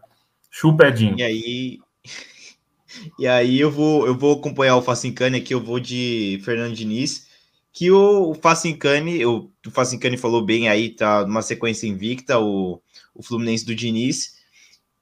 Chupa 0.51 0.87
Edinho. 0.87 1.17
E 1.17 1.23
aí. 1.23 1.79
E 3.19 3.27
aí 3.27 3.59
eu 3.59 3.71
vou, 3.71 4.05
eu 4.05 4.17
vou 4.17 4.37
acompanhar 4.37 4.75
o 4.75 4.81
Facincani 4.81 5.37
aqui, 5.37 5.53
eu 5.53 5.61
vou 5.61 5.79
de 5.79 6.39
Fernando 6.43 6.75
Diniz, 6.75 7.27
que 7.71 7.89
o, 7.91 8.35
Facincani, 8.35 9.25
o, 9.25 9.49
o 9.65 9.71
Facincani 9.71 10.17
falou 10.17 10.43
bem 10.45 10.69
aí, 10.69 10.89
tá 10.89 11.25
numa 11.25 11.41
sequência 11.41 11.87
invicta, 11.87 12.39
o, 12.39 12.79
o 13.15 13.23
Fluminense 13.23 13.65
do 13.65 13.75
Diniz. 13.75 14.35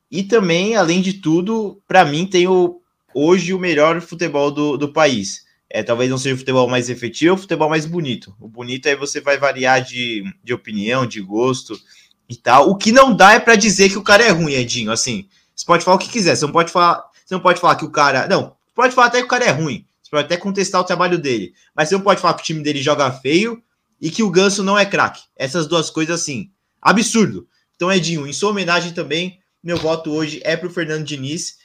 E 0.09 0.23
também, 0.23 0.75
além 0.75 1.01
de 1.01 1.13
tudo, 1.13 1.81
para 1.87 2.05
mim 2.05 2.25
tem 2.25 2.47
o, 2.47 2.81
hoje 3.13 3.53
o 3.53 3.59
melhor 3.59 4.01
futebol 4.01 4.51
do, 4.51 4.77
do 4.77 4.91
país. 4.91 5.45
É, 5.69 5.81
talvez 5.81 6.09
não 6.09 6.17
seja 6.17 6.35
o 6.35 6.37
futebol 6.37 6.67
mais 6.67 6.89
efetivo, 6.89 7.31
é 7.31 7.33
o 7.33 7.37
futebol 7.37 7.69
mais 7.69 7.85
bonito. 7.85 8.35
O 8.39 8.47
bonito 8.47 8.89
aí 8.89 8.95
você 8.95 9.21
vai 9.21 9.37
variar 9.37 9.81
de, 9.81 10.23
de 10.43 10.53
opinião, 10.53 11.05
de 11.05 11.21
gosto 11.21 11.79
e 12.27 12.35
tal. 12.35 12.69
O 12.69 12.75
que 12.75 12.91
não 12.91 13.15
dá 13.15 13.33
é 13.33 13.39
para 13.39 13.55
dizer 13.55 13.89
que 13.89 13.97
o 13.97 14.03
cara 14.03 14.23
é 14.23 14.31
ruim, 14.31 14.53
Edinho. 14.53 14.91
Assim, 14.91 15.27
você 15.55 15.65
pode 15.65 15.85
falar 15.85 15.95
o 15.95 15.99
que 15.99 16.09
quiser, 16.09 16.35
você 16.35 16.45
não 16.45 16.51
pode 16.51 16.71
falar, 16.71 17.03
você 17.31 17.35
não 17.35 17.41
pode 17.41 17.61
falar 17.61 17.75
que 17.77 17.85
o 17.85 17.89
cara. 17.89 18.27
Não, 18.27 18.57
pode 18.75 18.93
falar 18.93 19.07
até 19.07 19.19
que 19.19 19.25
o 19.25 19.29
cara 19.29 19.45
é 19.45 19.51
ruim. 19.51 19.85
Você 20.03 20.11
pode 20.11 20.25
até 20.25 20.35
contestar 20.35 20.81
o 20.81 20.83
trabalho 20.83 21.17
dele. 21.17 21.53
Mas 21.73 21.87
você 21.87 21.95
não 21.95 22.01
pode 22.01 22.19
falar 22.19 22.33
que 22.33 22.41
o 22.41 22.45
time 22.45 22.61
dele 22.61 22.81
joga 22.81 23.09
feio 23.09 23.63
e 24.01 24.11
que 24.11 24.21
o 24.21 24.29
Ganso 24.29 24.61
não 24.61 24.77
é 24.77 24.85
craque. 24.85 25.21
Essas 25.37 25.65
duas 25.65 25.89
coisas, 25.89 26.19
assim, 26.19 26.51
absurdo. 26.81 27.47
Então, 27.75 27.89
Edinho, 27.91 28.27
em 28.27 28.33
sua 28.33 28.49
homenagem 28.49 28.91
também, 28.91 29.39
meu 29.63 29.77
voto 29.77 30.11
hoje 30.11 30.41
é 30.43 30.57
pro 30.57 30.69
Fernando 30.69 31.05
Diniz, 31.05 31.55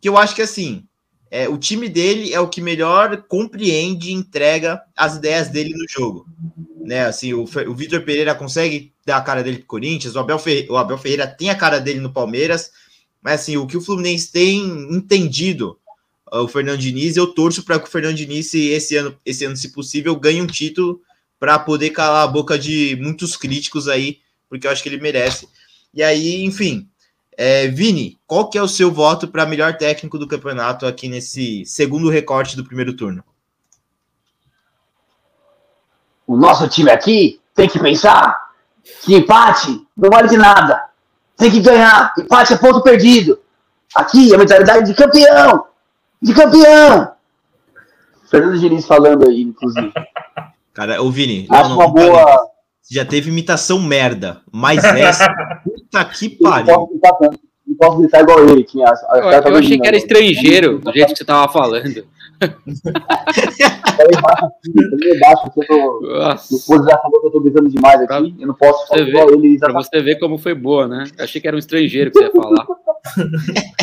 que 0.00 0.08
eu 0.08 0.16
acho 0.16 0.34
que 0.34 0.42
assim. 0.42 0.84
É, 1.28 1.48
o 1.48 1.58
time 1.58 1.88
dele 1.88 2.32
é 2.32 2.38
o 2.38 2.48
que 2.48 2.60
melhor 2.60 3.24
compreende 3.26 4.10
e 4.10 4.14
entrega 4.14 4.80
as 4.96 5.16
ideias 5.16 5.48
dele 5.48 5.74
no 5.74 5.84
jogo. 5.88 6.24
Né, 6.84 7.04
assim, 7.04 7.34
o, 7.34 7.42
o 7.42 7.74
Vitor 7.74 8.00
Pereira 8.02 8.32
consegue 8.32 8.92
dar 9.04 9.16
a 9.16 9.22
cara 9.22 9.42
dele 9.42 9.58
pro 9.58 9.66
Corinthians, 9.66 10.14
o 10.14 10.20
Abel, 10.20 10.40
o 10.70 10.76
Abel 10.76 10.96
Ferreira 10.96 11.26
tem 11.26 11.50
a 11.50 11.56
cara 11.56 11.80
dele 11.80 11.98
no 11.98 12.12
Palmeiras, 12.12 12.70
mas 13.26 13.40
assim, 13.40 13.56
o 13.56 13.66
que 13.66 13.76
o 13.76 13.80
Fluminense 13.80 14.30
tem 14.30 14.60
entendido, 14.94 15.76
uh, 16.32 16.42
o 16.42 16.46
Fernando 16.46 16.78
Diniz, 16.78 17.16
eu 17.16 17.26
torço 17.26 17.64
para 17.64 17.76
que 17.76 17.88
o 17.88 17.90
Fernando 17.90 18.14
Diniz, 18.14 18.52
se 18.52 18.68
esse 18.68 18.94
ano, 18.94 19.18
esse 19.26 19.44
ano, 19.44 19.56
se 19.56 19.72
possível, 19.72 20.14
ganhe 20.14 20.40
um 20.40 20.46
título 20.46 21.02
para 21.36 21.58
poder 21.58 21.90
calar 21.90 22.22
a 22.22 22.28
boca 22.28 22.56
de 22.56 22.96
muitos 23.02 23.36
críticos 23.36 23.88
aí, 23.88 24.20
porque 24.48 24.64
eu 24.64 24.70
acho 24.70 24.80
que 24.80 24.88
ele 24.88 25.00
merece. 25.00 25.48
E 25.92 26.04
aí, 26.04 26.44
enfim, 26.44 26.88
é, 27.36 27.66
Vini, 27.66 28.16
qual 28.28 28.48
que 28.48 28.56
é 28.56 28.62
o 28.62 28.68
seu 28.68 28.92
voto 28.92 29.26
para 29.26 29.44
melhor 29.44 29.76
técnico 29.76 30.20
do 30.20 30.28
campeonato 30.28 30.86
aqui 30.86 31.08
nesse 31.08 31.66
segundo 31.66 32.08
recorte 32.08 32.56
do 32.56 32.64
primeiro 32.64 32.94
turno? 32.94 33.24
O 36.24 36.36
nosso 36.36 36.68
time 36.68 36.92
aqui 36.92 37.40
tem 37.56 37.68
que 37.68 37.80
pensar 37.80 38.52
que 39.02 39.16
empate 39.16 39.84
não 39.96 40.10
vale 40.10 40.28
de 40.28 40.36
nada. 40.36 40.85
Tem 41.36 41.50
que 41.50 41.60
ganhar. 41.60 42.12
Empate 42.18 42.54
é 42.54 42.56
ponto 42.56 42.82
perdido. 42.82 43.38
Aqui 43.94 44.34
a 44.34 44.38
mentalidade 44.38 44.86
de 44.86 44.94
campeão. 44.94 45.64
De 46.20 46.34
campeão. 46.34 47.12
Fernando 48.30 48.58
Diniz 48.58 48.86
falando 48.86 49.28
aí, 49.28 49.42
inclusive. 49.42 49.92
Cara, 50.74 51.02
ô 51.02 51.10
Vini, 51.10 51.46
Acho 51.48 51.72
uma 51.72 51.88
boa. 51.88 52.50
já 52.90 53.02
teve 53.04 53.30
imitação 53.30 53.80
merda, 53.80 54.42
mas 54.52 54.84
essa, 54.84 55.26
puta 55.64 56.04
que 56.04 56.36
Não 56.38 56.50
pariu. 56.50 56.90
Não 57.66 57.76
posso 57.78 57.98
gritar 57.98 58.20
igual 58.20 58.46
ele. 58.46 58.62
Que 58.62 58.82
a, 58.82 58.90
a, 58.90 59.18
Eu, 59.18 59.52
eu 59.52 59.56
achei 59.56 59.78
que 59.78 59.86
era 59.86 59.96
estrangeiro, 59.96 60.78
do 60.78 60.92
jeito 60.92 61.12
que 61.12 61.18
você 61.18 61.24
tava 61.24 61.50
falando. 61.50 62.06
Eu 68.38 68.46
não 68.48 68.54
posso 68.54 68.86
falar 68.88 69.02
igual 69.02 69.30
ele. 69.30 69.58
Pra 69.58 69.72
tá 69.72 69.82
você 69.82 70.02
ver 70.02 70.18
como 70.18 70.38
foi 70.38 70.54
boa, 70.54 70.86
né? 70.86 71.04
Eu 71.16 71.24
achei 71.24 71.40
que 71.40 71.48
era 71.48 71.56
um 71.56 71.60
estrangeiro 71.60 72.10
que 72.10 72.18
você 72.18 72.24
ia 72.24 72.32
falar. 72.32 72.66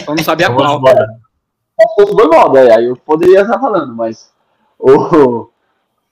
Só 0.06 0.16
não 0.16 0.24
sabia 0.24 0.51
qual. 0.54 0.82
se 0.86 1.95
fosse 1.95 2.14
foi 2.14 2.28
mal, 2.28 2.51
né? 2.54 2.76
Aí 2.76 2.86
eu 2.86 2.95
poderia 2.95 3.41
estar 3.41 3.60
falando, 3.60 3.93
mas. 3.95 4.32
O, 4.78 5.49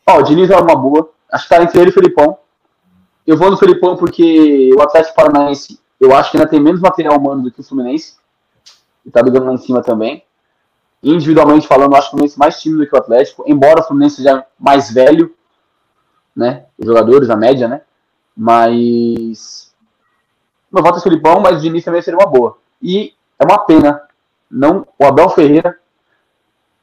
ó, 0.07 0.17
o 0.17 0.23
Diniz 0.23 0.49
é 0.49 0.57
uma 0.57 0.75
boa. 0.75 1.09
Acho 1.31 1.43
que 1.47 1.55
tá 1.55 1.63
entre 1.63 1.79
ele 1.79 1.89
e 1.89 1.91
o 1.91 1.93
Felipão. 1.93 2.37
Eu 3.25 3.37
vou 3.37 3.51
no 3.51 3.57
Felipão 3.57 3.95
porque 3.95 4.71
o 4.75 4.81
Atlético 4.81 5.15
Paranaense, 5.15 5.79
eu 5.99 6.15
acho 6.15 6.31
que 6.31 6.37
ainda 6.37 6.49
tem 6.49 6.59
menos 6.59 6.81
material 6.81 7.17
humano 7.17 7.43
do 7.43 7.51
que 7.51 7.61
o 7.61 7.63
Fluminense. 7.63 8.15
E 9.05 9.11
tá 9.11 9.21
brigando 9.21 9.45
lá 9.45 9.53
em 9.53 9.57
cima 9.57 9.81
também. 9.81 10.23
Individualmente 11.03 11.67
falando, 11.67 11.93
eu 11.93 11.97
acho 11.97 12.07
o 12.07 12.11
Fluminense 12.11 12.37
mais 12.37 12.61
tímido 12.61 12.83
do 12.83 12.87
que 12.87 12.95
o 12.95 12.99
Atlético, 12.99 13.43
embora 13.47 13.81
o 13.81 13.83
Fluminense 13.83 14.17
seja 14.17 14.45
mais 14.59 14.91
velho, 14.91 15.33
né? 16.35 16.65
Os 16.77 16.85
jogadores, 16.85 17.29
a 17.29 17.35
média, 17.35 17.67
né? 17.67 17.81
Mas. 18.35 19.73
Meu 20.71 20.83
voto 20.83 20.99
é 20.99 21.01
Felipão, 21.01 21.41
mas 21.41 21.57
o 21.57 21.61
Diniz 21.61 21.83
também 21.83 22.01
seria 22.01 22.19
uma 22.19 22.29
boa. 22.29 22.57
E 22.81 23.13
é 23.37 23.43
uma 23.43 23.59
pena 23.65 24.01
não 24.49 24.87
o 24.99 25.05
Abel 25.05 25.29
Ferreira 25.29 25.77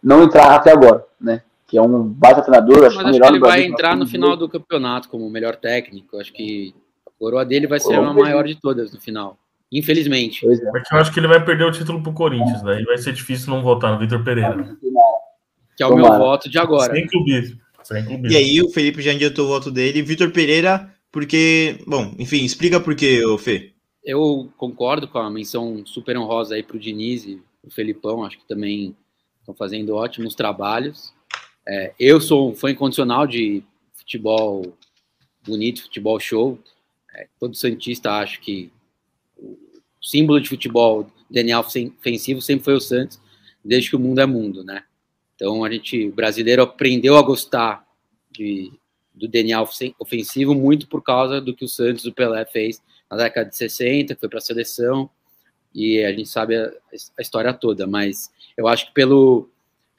não 0.02 0.22
entrar 0.22 0.54
até 0.54 0.72
agora, 0.72 1.06
né? 1.20 1.42
Que 1.66 1.76
é 1.76 1.82
um 1.82 2.02
baita 2.02 2.42
treinador, 2.42 2.86
acho 2.86 2.96
que 2.96 3.04
o 3.04 3.06
acho 3.06 3.12
melhor 3.12 3.28
que 3.28 3.34
ele 3.34 3.40
vai 3.40 3.62
entrar 3.64 3.92
no 3.92 4.00
nós 4.00 4.10
final 4.10 4.36
do 4.36 4.48
campeonato 4.48 5.08
como 5.08 5.26
o 5.26 5.30
melhor 5.30 5.56
técnico. 5.56 6.18
Acho 6.18 6.32
que 6.32 6.74
a 7.06 7.10
coroa 7.18 7.44
dele 7.44 7.66
vai 7.66 7.78
ser 7.78 7.94
a 7.94 8.12
maior 8.12 8.44
de 8.44 8.54
todas 8.54 8.92
no 8.92 9.00
final. 9.00 9.38
Infelizmente. 9.70 10.40
Pois 10.42 10.60
é. 10.60 10.70
Porque 10.70 10.94
eu 10.94 10.98
acho 10.98 11.12
que 11.12 11.20
ele 11.20 11.28
vai 11.28 11.44
perder 11.44 11.64
o 11.64 11.72
título 11.72 12.02
pro 12.02 12.12
Corinthians, 12.12 12.62
daí 12.62 12.84
vai 12.84 12.98
ser 12.98 13.12
difícil 13.12 13.50
não 13.50 13.62
votar 13.62 13.92
no 13.92 13.98
Vitor 13.98 14.24
Pereira. 14.24 14.76
Que 15.76 15.82
é 15.82 15.86
o 15.86 15.94
meu 15.94 16.04
Tomara. 16.04 16.18
voto 16.24 16.48
de 16.48 16.58
agora. 16.58 16.92
Sem 16.92 17.06
clubismo. 17.06 17.60
Sem 17.82 18.04
clubismo. 18.04 18.32
E 18.32 18.36
aí, 18.36 18.62
o 18.62 18.70
Felipe 18.70 19.02
já 19.02 19.12
adiantou 19.12 19.44
o 19.44 19.48
voto 19.48 19.70
dele. 19.70 20.02
Vitor 20.02 20.30
Pereira, 20.30 20.92
porque. 21.12 21.78
Bom, 21.86 22.14
enfim, 22.18 22.44
explica 22.44 22.80
por 22.80 22.94
quê, 22.96 23.24
ô 23.24 23.38
Fê. 23.38 23.72
Eu 24.02 24.50
concordo 24.56 25.06
com 25.06 25.18
a 25.18 25.30
menção 25.30 25.84
super 25.84 26.16
honrosa 26.16 26.54
aí 26.54 26.62
pro 26.62 26.78
Diniz 26.78 27.24
e 27.24 27.42
pro 27.60 27.70
Felipão. 27.70 28.24
Acho 28.24 28.38
que 28.38 28.48
também 28.48 28.96
estão 29.40 29.54
fazendo 29.54 29.94
ótimos 29.94 30.34
trabalhos. 30.34 31.12
É, 31.66 31.92
eu 32.00 32.20
sou 32.20 32.50
um 32.50 32.54
fã 32.54 32.70
incondicional 32.70 33.26
de 33.26 33.62
futebol 33.92 34.62
bonito, 35.46 35.82
futebol 35.82 36.18
show. 36.18 36.58
É, 37.14 37.26
todo 37.38 37.54
Santista 37.54 38.12
acho 38.12 38.40
que 38.40 38.72
o 38.74 38.77
símbolo 40.00 40.40
de 40.40 40.48
futebol 40.48 41.10
DNA 41.30 41.58
ofensivo 41.60 42.40
sempre 42.40 42.64
foi 42.64 42.74
o 42.74 42.80
Santos, 42.80 43.20
desde 43.64 43.90
que 43.90 43.96
o 43.96 44.00
mundo 44.00 44.20
é 44.20 44.26
mundo, 44.26 44.64
né? 44.64 44.84
Então 45.34 45.64
a 45.64 45.70
gente, 45.70 46.08
o 46.08 46.12
brasileiro, 46.12 46.62
aprendeu 46.62 47.16
a 47.16 47.22
gostar 47.22 47.86
de, 48.30 48.72
do 49.14 49.28
DNA 49.28 49.60
ofen- 49.60 49.94
ofensivo 49.98 50.54
muito 50.54 50.88
por 50.88 51.02
causa 51.02 51.40
do 51.40 51.54
que 51.54 51.64
o 51.64 51.68
Santos, 51.68 52.04
o 52.04 52.12
Pelé 52.12 52.44
fez 52.44 52.82
na 53.10 53.16
década 53.16 53.48
de 53.48 53.56
60, 53.56 54.14
que 54.14 54.20
foi 54.20 54.28
para 54.28 54.38
a 54.38 54.42
seleção, 54.42 55.08
e 55.74 56.02
a 56.02 56.10
gente 56.12 56.28
sabe 56.28 56.56
a, 56.56 56.72
a 57.16 57.22
história 57.22 57.52
toda, 57.52 57.86
mas 57.86 58.30
eu 58.56 58.66
acho 58.66 58.86
que 58.86 58.92
pelo, 58.94 59.48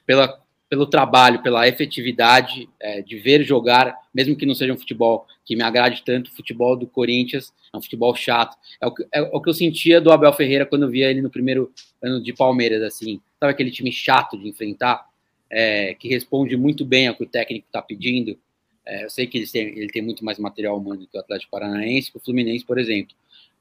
pela, 0.04 0.40
pelo 0.70 0.86
trabalho, 0.86 1.42
pela 1.42 1.66
efetividade 1.66 2.68
é, 2.78 3.02
de 3.02 3.18
ver 3.18 3.42
jogar, 3.42 3.92
mesmo 4.14 4.36
que 4.36 4.46
não 4.46 4.54
seja 4.54 4.72
um 4.72 4.78
futebol 4.78 5.26
que 5.44 5.56
me 5.56 5.64
agrade 5.64 6.02
tanto, 6.06 6.28
o 6.28 6.32
futebol 6.34 6.76
do 6.76 6.86
Corinthians 6.86 7.52
é 7.74 7.76
um 7.76 7.82
futebol 7.82 8.14
chato. 8.14 8.56
É 8.80 8.86
o, 8.86 8.94
que- 8.94 9.04
é 9.12 9.20
o 9.20 9.40
que 9.42 9.48
eu 9.50 9.52
sentia 9.54 10.00
do 10.00 10.12
Abel 10.12 10.32
Ferreira 10.32 10.64
quando 10.64 10.84
eu 10.84 10.88
via 10.88 11.10
ele 11.10 11.20
no 11.20 11.28
primeiro 11.28 11.72
ano 12.00 12.22
de 12.22 12.32
Palmeiras, 12.32 12.82
assim. 12.84 13.20
Sabe 13.40 13.50
aquele 13.50 13.72
time 13.72 13.90
chato 13.90 14.38
de 14.38 14.48
enfrentar, 14.48 15.04
é, 15.50 15.94
que 15.94 16.06
responde 16.08 16.56
muito 16.56 16.84
bem 16.84 17.08
ao 17.08 17.16
que 17.16 17.24
o 17.24 17.28
técnico 17.28 17.66
está 17.66 17.82
pedindo? 17.82 18.38
É, 18.86 19.04
eu 19.04 19.10
sei 19.10 19.26
que 19.26 19.38
ele 19.38 19.48
tem, 19.48 19.62
ele 19.76 19.88
tem 19.88 20.02
muito 20.02 20.24
mais 20.24 20.38
material 20.38 20.78
humano 20.78 21.04
que 21.10 21.18
o 21.18 21.20
Atlético 21.20 21.50
Paranaense, 21.50 22.12
que 22.12 22.16
o 22.18 22.20
Fluminense, 22.20 22.64
por 22.64 22.78
exemplo. 22.78 23.16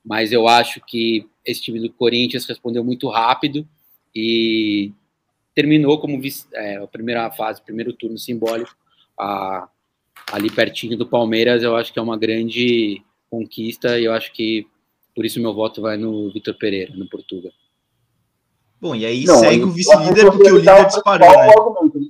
Mas 0.06 0.32
eu 0.32 0.48
acho 0.48 0.80
que 0.86 1.26
esse 1.44 1.60
time 1.60 1.80
do 1.80 1.92
Corinthians 1.92 2.46
respondeu 2.46 2.84
muito 2.84 3.08
rápido 3.10 3.68
e 4.16 4.92
terminou 5.60 6.00
como 6.00 6.22
vice- 6.22 6.48
é, 6.54 6.78
a 6.78 6.88
primeira 6.88 7.30
fase, 7.32 7.62
primeiro 7.62 7.92
turno 7.92 8.18
simbólico, 8.18 8.72
a, 9.20 9.68
ali 10.32 10.50
pertinho 10.50 10.98
do 10.98 11.06
Palmeiras, 11.06 11.62
eu 11.64 11.76
acho 11.76 11.92
que 11.92 12.00
é 12.00 12.02
uma 12.02 12.18
grande 12.18 13.02
conquista 13.30 14.00
e 14.00 14.06
eu 14.06 14.14
acho 14.14 14.32
que 14.32 14.66
por 15.14 15.26
isso 15.26 15.42
meu 15.42 15.54
voto 15.54 15.82
vai 15.82 15.98
no 15.98 16.32
Vitor 16.32 16.54
Pereira, 16.58 16.94
no 16.96 17.10
Portugal. 17.10 17.52
Bom, 18.80 18.96
e 18.96 19.06
aí 19.06 19.26
Não, 19.26 19.36
segue 19.36 19.64
o 19.64 19.72
vice-líder 19.72 20.32
porque 20.32 20.50
o 20.50 20.58
líder 20.60 20.86
disparou, 20.86 21.30
né? 21.30 21.50
argumento, 21.50 22.00
né? 22.00 22.08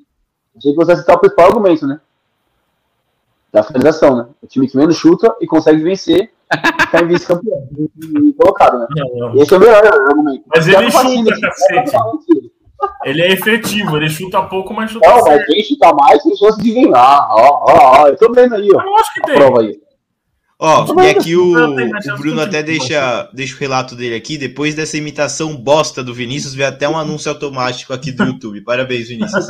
Achei 0.55 0.71
que 0.71 0.77
você 0.77 0.95
citar 0.95 1.15
o 1.15 1.19
principal 1.19 1.47
argumento, 1.47 1.87
né? 1.87 1.99
Da 3.51 3.63
finalização, 3.63 4.15
né? 4.15 4.27
O 4.43 4.45
time 4.45 4.67
que 4.69 4.77
menos 4.77 4.95
chuta 4.95 5.35
e 5.41 5.47
consegue 5.47 5.81
vencer 5.81 6.31
ficar 6.81 7.03
em 7.03 7.07
vice-campeão. 7.07 7.67
Colocado, 8.37 8.77
né? 8.77 8.87
Não, 8.95 9.33
não. 9.33 9.41
Esse 9.41 9.51
é 9.55 9.57
o 9.57 9.59
melhor 9.59 9.83
argumento. 9.83 10.43
Mas 10.45 10.67
ele 10.67 10.91
chuta, 10.91 11.01
sentido, 11.09 11.41
cacete. 11.41 11.91
Ele. 13.03 13.21
É 13.21 13.31
efetivo, 13.31 13.97
ele 13.97 14.09
chuta 14.09 14.41
pouco, 14.43 14.73
mas 14.73 14.91
chuta 14.91 15.07
Não, 15.07 15.15
mas 15.15 15.23
certo. 15.25 15.45
quem 15.47 15.63
chuta 15.63 15.93
mais 15.93 16.23
tem 16.23 16.35
chance 16.35 16.61
de 16.61 16.73
ganhar. 16.73 17.27
Ó, 17.31 17.63
ó, 17.67 18.01
ó. 18.01 18.07
Eu 18.07 18.17
tô 18.17 18.31
vendo 18.31 18.55
aí, 18.55 18.69
ó. 18.73 18.81
Eu 18.81 18.95
acho 18.97 19.13
que 19.13 19.21
tem. 19.21 19.35
prova 19.35 19.61
aí. 19.61 19.79
Ó, 20.61 20.93
Mas 20.93 21.05
e 21.05 21.09
aqui 21.11 21.35
o, 21.37 21.53
mais 21.53 22.05
o 22.05 22.09
chance 22.09 22.21
Bruno 22.21 22.41
até 22.41 22.61
deixa, 22.61 23.29
deixa 23.33 23.55
o 23.55 23.59
relato 23.59 23.95
dele 23.95 24.15
aqui. 24.15 24.37
Depois 24.37 24.75
dessa 24.75 24.97
imitação 24.97 25.55
bosta 25.55 26.03
do 26.03 26.13
Vinícius, 26.13 26.53
veio 26.53 26.67
até 26.67 26.87
um 26.87 26.97
anúncio 26.97 27.31
automático 27.31 27.93
aqui 27.93 28.11
do 28.11 28.25
YouTube. 28.25 28.61
Parabéns, 28.61 29.07
Vinícius. 29.07 29.47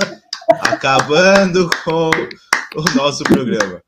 Acabando 0.62 1.68
com 1.84 2.12
o 2.76 2.96
nosso 2.96 3.24
programa. 3.24 3.82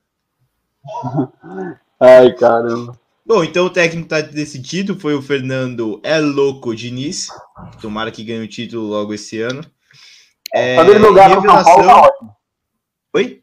Ai, 2.02 2.34
caramba. 2.34 3.00
Bom, 3.26 3.44
então 3.44 3.66
o 3.66 3.70
técnico 3.70 4.10
tá 4.10 4.22
decidido. 4.22 5.00
Foi 5.00 5.14
o 5.14 5.22
Fernando 5.22 6.00
É 6.04 6.20
Louco 6.20 6.76
Diniz. 6.76 7.28
Tomara 7.82 8.12
que 8.12 8.24
ganhe 8.24 8.44
o 8.44 8.48
título 8.48 8.88
logo 8.88 9.14
esse 9.14 9.42
ano. 9.42 9.64
É, 10.54 10.76
Só 10.76 10.84
dele 10.84 11.00
não 11.00 11.14
ganhar 11.14 11.36
com 11.36 11.42
São 11.42 11.64
Paulo, 11.64 11.84
tá 11.86 12.02
ótimo. 12.02 12.36
Oi? 13.14 13.42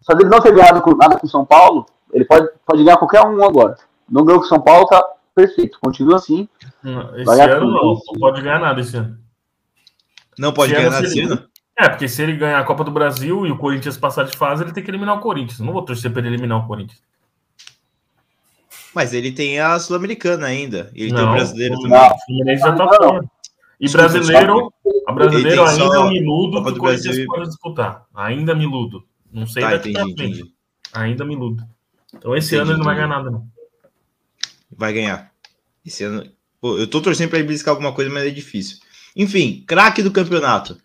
Só 0.00 0.14
dele 0.14 0.30
não 0.30 0.40
ter 0.40 0.52
ganhado 0.52 0.82
com, 0.82 0.96
nada 0.96 1.16
com 1.16 1.26
São 1.26 1.44
Paulo, 1.44 1.86
ele 2.12 2.24
pode, 2.24 2.48
pode 2.66 2.82
ganhar 2.82 2.96
qualquer 2.96 3.22
um 3.22 3.44
agora. 3.44 3.76
Não 4.10 4.24
ganhou 4.24 4.40
com 4.40 4.48
São 4.48 4.60
Paulo, 4.60 4.86
tá 4.86 5.02
perfeito. 5.34 5.78
Continua 5.80 6.16
assim. 6.16 6.48
Não, 6.82 7.16
Esse 7.16 7.40
ano 7.40 7.70
não, 7.70 7.94
não 7.94 8.20
pode 8.20 8.42
ganhar 8.42 8.58
nada 8.58 8.80
esse 8.80 8.96
ano. 8.96 9.18
Não 10.38 10.52
pode 10.52 10.72
Esse 10.72 10.80
ganhar 10.80 10.90
nada 10.90 11.06
esse 11.06 11.20
ano? 11.20 11.48
É, 11.78 11.88
porque 11.88 12.08
se 12.08 12.22
ele 12.22 12.36
ganhar 12.36 12.58
a 12.58 12.64
Copa 12.64 12.84
do 12.84 12.90
Brasil 12.90 13.46
e 13.46 13.50
o 13.50 13.58
Corinthians 13.58 13.96
passar 13.96 14.24
de 14.24 14.36
fase, 14.36 14.62
ele 14.62 14.72
tem 14.72 14.82
que 14.82 14.90
eliminar 14.90 15.16
o 15.16 15.20
Corinthians. 15.20 15.60
Não 15.60 15.72
vou 15.72 15.82
torcer 15.82 16.10
pra 16.10 16.20
ele 16.20 16.28
eliminar 16.28 16.58
o 16.58 16.66
Corinthians. 16.66 17.00
Mas 18.94 19.14
ele 19.14 19.32
tem 19.32 19.58
a 19.58 19.78
Sul-Americana 19.78 20.46
ainda. 20.46 20.90
E 20.94 21.02
ele 21.04 21.12
tem 21.14 21.22
o 21.22 21.26
Não, 21.26 21.32
brasileiro 21.32 21.74
o 21.74 21.82
também. 21.82 21.98
Não. 21.98 22.18
Fluminense 22.26 22.60
já 22.62 22.72
tá 22.72 22.84
Não, 22.84 22.86
não. 22.86 22.96
fora. 22.98 23.24
E 23.80 23.84
Desculpa, 23.86 24.08
brasileiro, 24.10 24.72
a 25.08 25.12
brasileiro 25.12 25.64
ainda 25.64 25.86
só 25.86 25.94
é 25.94 25.98
um 26.00 26.10
miludo 26.10 26.62
que 26.64 26.70
o 26.70 26.76
Corinthians 26.76 27.04
Brasil 27.06 27.24
e- 27.24 27.26
pode 27.26 27.48
disputar. 27.48 28.04
Ainda 28.14 28.54
miludo. 28.54 29.04
Não 29.32 29.46
sei 29.46 29.62
Tá, 29.62 29.70
daqui 29.72 29.90
entendi, 29.90 30.14
pra 30.14 30.24
frente. 30.24 30.38
entendi. 30.40 30.54
Ainda 30.92 31.24
miludo. 31.24 31.64
Então 32.14 32.36
esse 32.36 32.48
Entendi, 32.54 32.60
ano 32.62 32.70
ele 32.72 32.78
não 32.78 32.84
vai 32.84 32.94
ganhar 32.94 33.08
nada, 33.08 33.30
não. 33.30 33.46
Vai 34.76 34.92
ganhar. 34.92 35.32
Esse 35.84 36.04
ano. 36.04 36.24
Pô, 36.60 36.78
eu 36.78 36.86
tô 36.86 37.00
torcendo 37.00 37.28
pra 37.30 37.38
ele 37.38 37.48
beliscar 37.48 37.72
alguma 37.72 37.92
coisa, 37.92 38.10
mas 38.10 38.24
é 38.26 38.30
difícil. 38.30 38.78
Enfim, 39.16 39.64
craque 39.66 40.02
do 40.02 40.12
campeonato. 40.12 40.78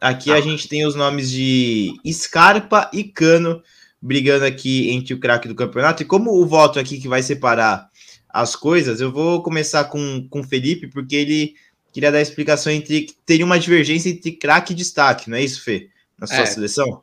Aqui 0.00 0.30
a 0.30 0.40
gente 0.40 0.68
tem 0.68 0.86
os 0.86 0.94
nomes 0.94 1.30
de 1.30 1.94
Scarpa 2.12 2.88
e 2.92 3.02
Cano 3.02 3.62
brigando 4.00 4.44
aqui 4.44 4.90
entre 4.90 5.14
o 5.14 5.18
craque 5.20 5.48
do 5.48 5.54
campeonato. 5.54 6.02
E 6.02 6.06
como 6.06 6.32
o 6.32 6.46
voto 6.46 6.78
aqui 6.78 7.00
que 7.00 7.08
vai 7.08 7.22
separar 7.22 7.90
as 8.28 8.54
coisas, 8.54 9.00
eu 9.00 9.10
vou 9.10 9.42
começar 9.42 9.84
com, 9.84 10.28
o 10.30 10.42
Felipe, 10.42 10.88
porque 10.88 11.16
ele 11.16 11.54
queria 11.92 12.12
dar 12.12 12.20
explicação 12.20 12.70
entre 12.72 13.02
que 13.02 13.14
teria 13.24 13.46
uma 13.46 13.58
divergência 13.58 14.10
entre 14.10 14.32
craque 14.32 14.72
e 14.72 14.76
destaque, 14.76 15.30
não 15.30 15.38
é 15.38 15.42
isso, 15.42 15.62
Fê? 15.62 15.88
Na 16.18 16.26
sua 16.26 16.40
É. 16.42 16.46
seleção? 16.46 17.02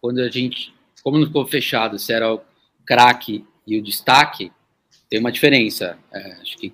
Quando 0.00 0.20
a 0.20 0.28
gente, 0.28 0.74
como 1.02 1.18
não 1.18 1.26
ficou 1.26 1.46
fechado 1.46 1.98
se 1.98 2.12
era 2.12 2.32
o 2.32 2.40
craque 2.84 3.44
e 3.66 3.78
o 3.78 3.82
destaque, 3.82 4.52
tem 5.08 5.18
uma 5.18 5.32
diferença, 5.32 5.98
é, 6.12 6.32
acho 6.42 6.58
que 6.58 6.72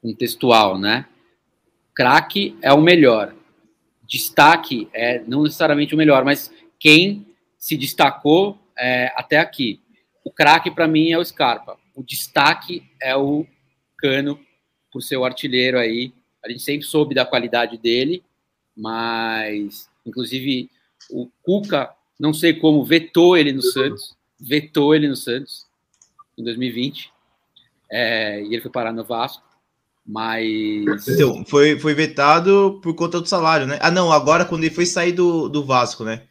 contextual, 0.00 0.78
né? 0.78 1.06
Craque 1.94 2.56
é 2.62 2.72
o 2.72 2.80
melhor, 2.80 3.34
destaque 4.06 4.88
é 4.92 5.22
não 5.26 5.42
necessariamente 5.42 5.94
o 5.94 5.98
melhor, 5.98 6.24
mas 6.24 6.50
quem 6.78 7.26
se 7.58 7.76
destacou 7.76 8.58
é, 8.78 9.12
até 9.16 9.38
aqui. 9.38 9.80
O 10.24 10.30
craque 10.30 10.70
para 10.70 10.88
mim 10.88 11.10
é 11.10 11.18
o 11.18 11.24
Scarpa, 11.24 11.78
o 11.94 12.02
destaque 12.02 12.82
é 13.00 13.16
o 13.16 13.46
Cano 13.96 14.38
por 14.92 15.02
ser 15.02 15.16
o 15.16 15.24
artilheiro 15.24 15.78
aí. 15.78 16.12
A 16.44 16.48
gente 16.50 16.62
sempre 16.62 16.86
soube 16.86 17.14
da 17.14 17.24
qualidade 17.24 17.78
dele, 17.78 18.22
mas 18.76 19.88
inclusive 20.06 20.70
o 21.10 21.28
Cuca, 21.42 21.90
não 22.18 22.32
sei 22.32 22.54
como, 22.54 22.84
vetou 22.84 23.36
ele 23.36 23.52
no 23.52 23.62
Santos, 23.62 24.16
vetou 24.38 24.94
ele 24.94 25.08
no 25.08 25.16
Santos 25.16 25.66
em 26.36 26.44
2020, 26.44 27.12
é, 27.90 28.42
e 28.42 28.46
ele 28.46 28.60
foi 28.60 28.70
parar 28.70 28.92
no 28.92 29.04
Vasco, 29.04 29.42
mas 30.06 31.06
Então, 31.08 31.44
foi, 31.44 31.78
foi 31.78 31.94
vetado 31.94 32.80
por 32.82 32.94
conta 32.94 33.20
do 33.20 33.28
salário, 33.28 33.66
né? 33.66 33.78
Ah, 33.80 33.90
não, 33.90 34.10
agora 34.10 34.44
quando 34.44 34.64
ele 34.64 34.74
foi 34.74 34.86
sair 34.86 35.12
do, 35.12 35.48
do 35.48 35.64
Vasco, 35.64 36.04
né? 36.04 36.22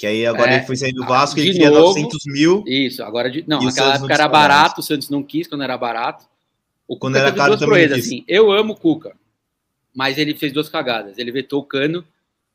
Que 0.00 0.06
aí 0.06 0.24
agora 0.24 0.52
É, 0.52 0.56
ele 0.56 0.64
foi 0.64 0.76
sair 0.76 0.94
do 0.94 1.04
Vasco, 1.04 1.38
ele 1.38 1.52
queria 1.52 1.68
novo. 1.68 1.88
900 1.88 2.24
mil. 2.24 2.64
isso, 2.66 3.02
agora 3.02 3.30
de, 3.30 3.44
não, 3.46 3.60
naquela 3.60 3.96
época 3.96 4.14
era 4.14 4.26
barato, 4.26 4.80
o 4.80 4.82
Santos 4.82 5.10
não 5.10 5.22
quis 5.22 5.46
quando 5.46 5.62
era 5.62 5.76
barato. 5.76 6.24
O 6.88 6.96
Quando 6.96 7.16
Cuca 7.16 7.26
era 7.26 7.36
caro 7.36 7.50
duas 7.50 7.60
também 7.60 7.84
assim. 7.84 8.24
Eu 8.26 8.50
amo 8.50 8.72
o 8.72 8.76
Cuca, 8.76 9.14
mas 9.94 10.16
ele 10.16 10.34
fez 10.34 10.54
duas 10.54 10.70
cagadas. 10.70 11.18
Ele 11.18 11.30
vetou 11.30 11.60
o 11.60 11.64
Cano 11.64 12.02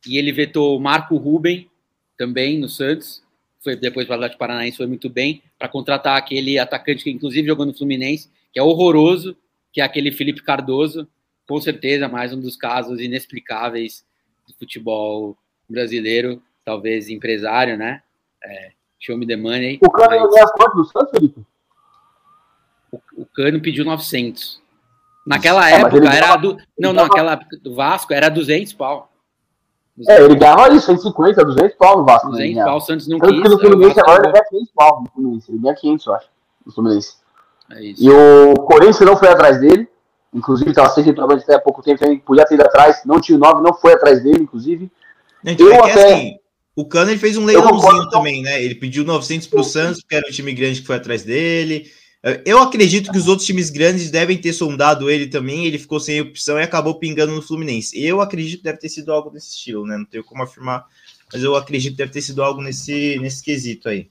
e 0.08 0.18
ele 0.18 0.32
vetou 0.32 0.76
o 0.76 0.82
Marco 0.82 1.18
Ruben 1.18 1.70
também 2.18 2.58
no 2.58 2.68
Santos. 2.68 3.22
Foi 3.60 3.76
depois 3.76 4.08
para 4.08 4.14
o 4.14 4.16
Atlético 4.16 4.40
Paranaense 4.40 4.78
foi 4.78 4.88
muito 4.88 5.08
bem 5.08 5.44
para 5.60 5.70
contratar 5.70 6.18
aquele 6.18 6.58
atacante 6.58 7.04
que 7.04 7.12
inclusive 7.12 7.48
jogou 7.48 7.68
no 7.68 7.76
Fluminense, 7.76 8.28
que 8.52 8.60
é 8.60 8.64
horroroso, 8.64 9.38
que 9.72 9.82
é 9.82 9.84
aquele 9.84 10.12
Felipe 10.12 10.42
Cardoso, 10.42 11.08
com 11.48 11.62
certeza 11.62 12.10
mais 12.10 12.34
um 12.34 12.42
dos 12.42 12.58
casos 12.58 13.00
inexplicáveis 13.00 14.04
do 14.48 14.54
futebol 14.56 15.38
brasileiro, 15.70 16.42
talvez 16.70 17.08
empresário, 17.10 17.78
né? 17.78 18.02
É, 18.44 18.72
show 19.00 19.16
me 19.18 19.26
the 19.28 19.36
money. 19.38 19.80
O 19.82 19.90
cara 19.92 20.20
mas- 20.20 20.32
ganha 20.32 20.48
quanto 20.48 20.76
do 20.78 20.86
Santos, 20.86 21.12
Felipe? 21.12 21.46
o, 22.92 23.00
o 23.22 23.26
Cano 23.28 23.62
pediu 23.62 23.86
900. 23.86 24.62
Naquela 25.26 25.70
É, 25.70 25.76
época 25.76 25.98
era 25.98 26.10
ganhava- 26.10 26.38
do. 26.38 26.58
Não, 26.78 26.92
não, 26.92 26.94
ganhava- 26.94 27.06
aquela 27.08 27.32
época 27.34 27.58
do 27.62 27.76
Vasco 27.76 28.14
era 28.14 28.30
200 28.30 28.74
pau. 28.74 29.12
É, 30.10 30.22
ele 30.22 30.36
ganhava 30.36 30.74
isso, 30.74 30.88
150, 30.88 31.44
200 31.46 31.78
pau 31.78 32.00
no 32.00 32.06
Vasco. 32.06 32.28
né, 32.28 32.32
200 32.34 32.54
ganhava. 32.54 32.70
pau, 32.72 32.78
o 32.78 32.82
Santos 32.82 33.08
não 33.08 33.18
Tanto 33.18 33.34
quis. 33.34 33.42
que 33.44 33.50
no 33.50 33.60
Fluminense 33.60 34.00
agora 34.00 34.24
ele 34.24 34.32
ganha 34.34 34.46
500 34.50 34.72
pau 34.76 35.02
no 35.02 35.10
Fluminense. 35.10 35.52
Ele 35.52 35.60
ganha 35.60 35.76
500, 35.76 36.06
eu 36.08 36.14
acho, 36.16 36.30
no 36.66 36.74
Fluminense. 36.74 37.16
É 37.72 37.82
isso. 37.84 38.04
E 38.04 38.10
o 38.10 38.54
Corinthians 38.56 39.00
não 39.02 39.16
foi 39.18 39.30
atrás 39.30 39.60
dele. 39.60 39.88
Inclusive, 40.34 40.70
estava 40.70 40.90
sem 40.90 41.14
trabalho 41.14 41.40
até 41.40 41.56
há 41.56 41.60
pouco 41.62 41.82
tempo, 41.82 41.98
também 42.02 42.20
podia 42.20 42.46
ter 42.46 42.56
ido 42.56 42.64
atrás. 42.66 43.02
Não 43.06 43.22
tinha 43.22 43.38
o 43.38 43.40
9, 43.40 43.62
não 43.62 43.74
foi 43.74 43.94
atrás 43.94 44.22
dele, 44.22 44.44
inclusive. 44.44 44.92
Então, 45.46 45.66
Eu 45.66 45.74
é 45.74 45.80
até- 45.92 46.14
assim, 46.14 46.40
o 46.76 46.86
Cano 46.86 47.12
ele 47.12 47.20
fez 47.20 47.38
um 47.38 47.46
concordo, 47.46 47.62
leilãozinho 47.64 47.98
então. 48.04 48.10
também, 48.10 48.42
né? 48.42 48.62
Ele 48.64 48.76
pediu 48.76 49.04
900 49.06 49.48
pro 49.48 49.64
Santos, 49.64 50.02
porque 50.02 50.16
era 50.16 50.28
um 50.28 50.32
time 50.32 50.54
grande 50.54 50.82
que 50.82 50.88
foi 50.88 50.96
atrás 50.98 51.24
dele. 51.24 51.90
Eu 52.44 52.58
acredito 52.60 53.12
que 53.12 53.18
os 53.20 53.28
outros 53.28 53.46
times 53.46 53.70
grandes 53.70 54.10
devem 54.10 54.36
ter 54.36 54.52
sondado 54.52 55.12
ele 55.12 55.28
também. 55.28 55.66
Ele 55.68 55.78
ficou 55.78 56.00
sem 56.00 56.20
opção 56.22 56.58
e 56.60 56.64
acabou 56.64 56.96
pingando 56.96 57.32
no 57.36 57.42
Fluminense. 57.42 58.04
Eu 58.04 58.20
acredito 58.20 58.58
que 58.58 58.64
deve 58.64 58.80
ter 58.80 58.90
sido 58.90 59.12
algo 59.14 59.30
desse 59.30 59.50
estilo, 59.50 59.86
né? 59.86 59.96
Não 59.96 60.06
tenho 60.06 60.24
como 60.24 60.42
afirmar, 60.42 60.86
mas 61.32 61.44
eu 61.44 61.56
acredito 61.56 61.92
que 61.92 61.98
deve 61.98 62.12
ter 62.12 62.22
sido 62.24 62.42
algo 62.42 62.62
nesse, 62.64 63.20
nesse 63.20 63.44
quesito 63.44 63.88
aí. 63.88 64.08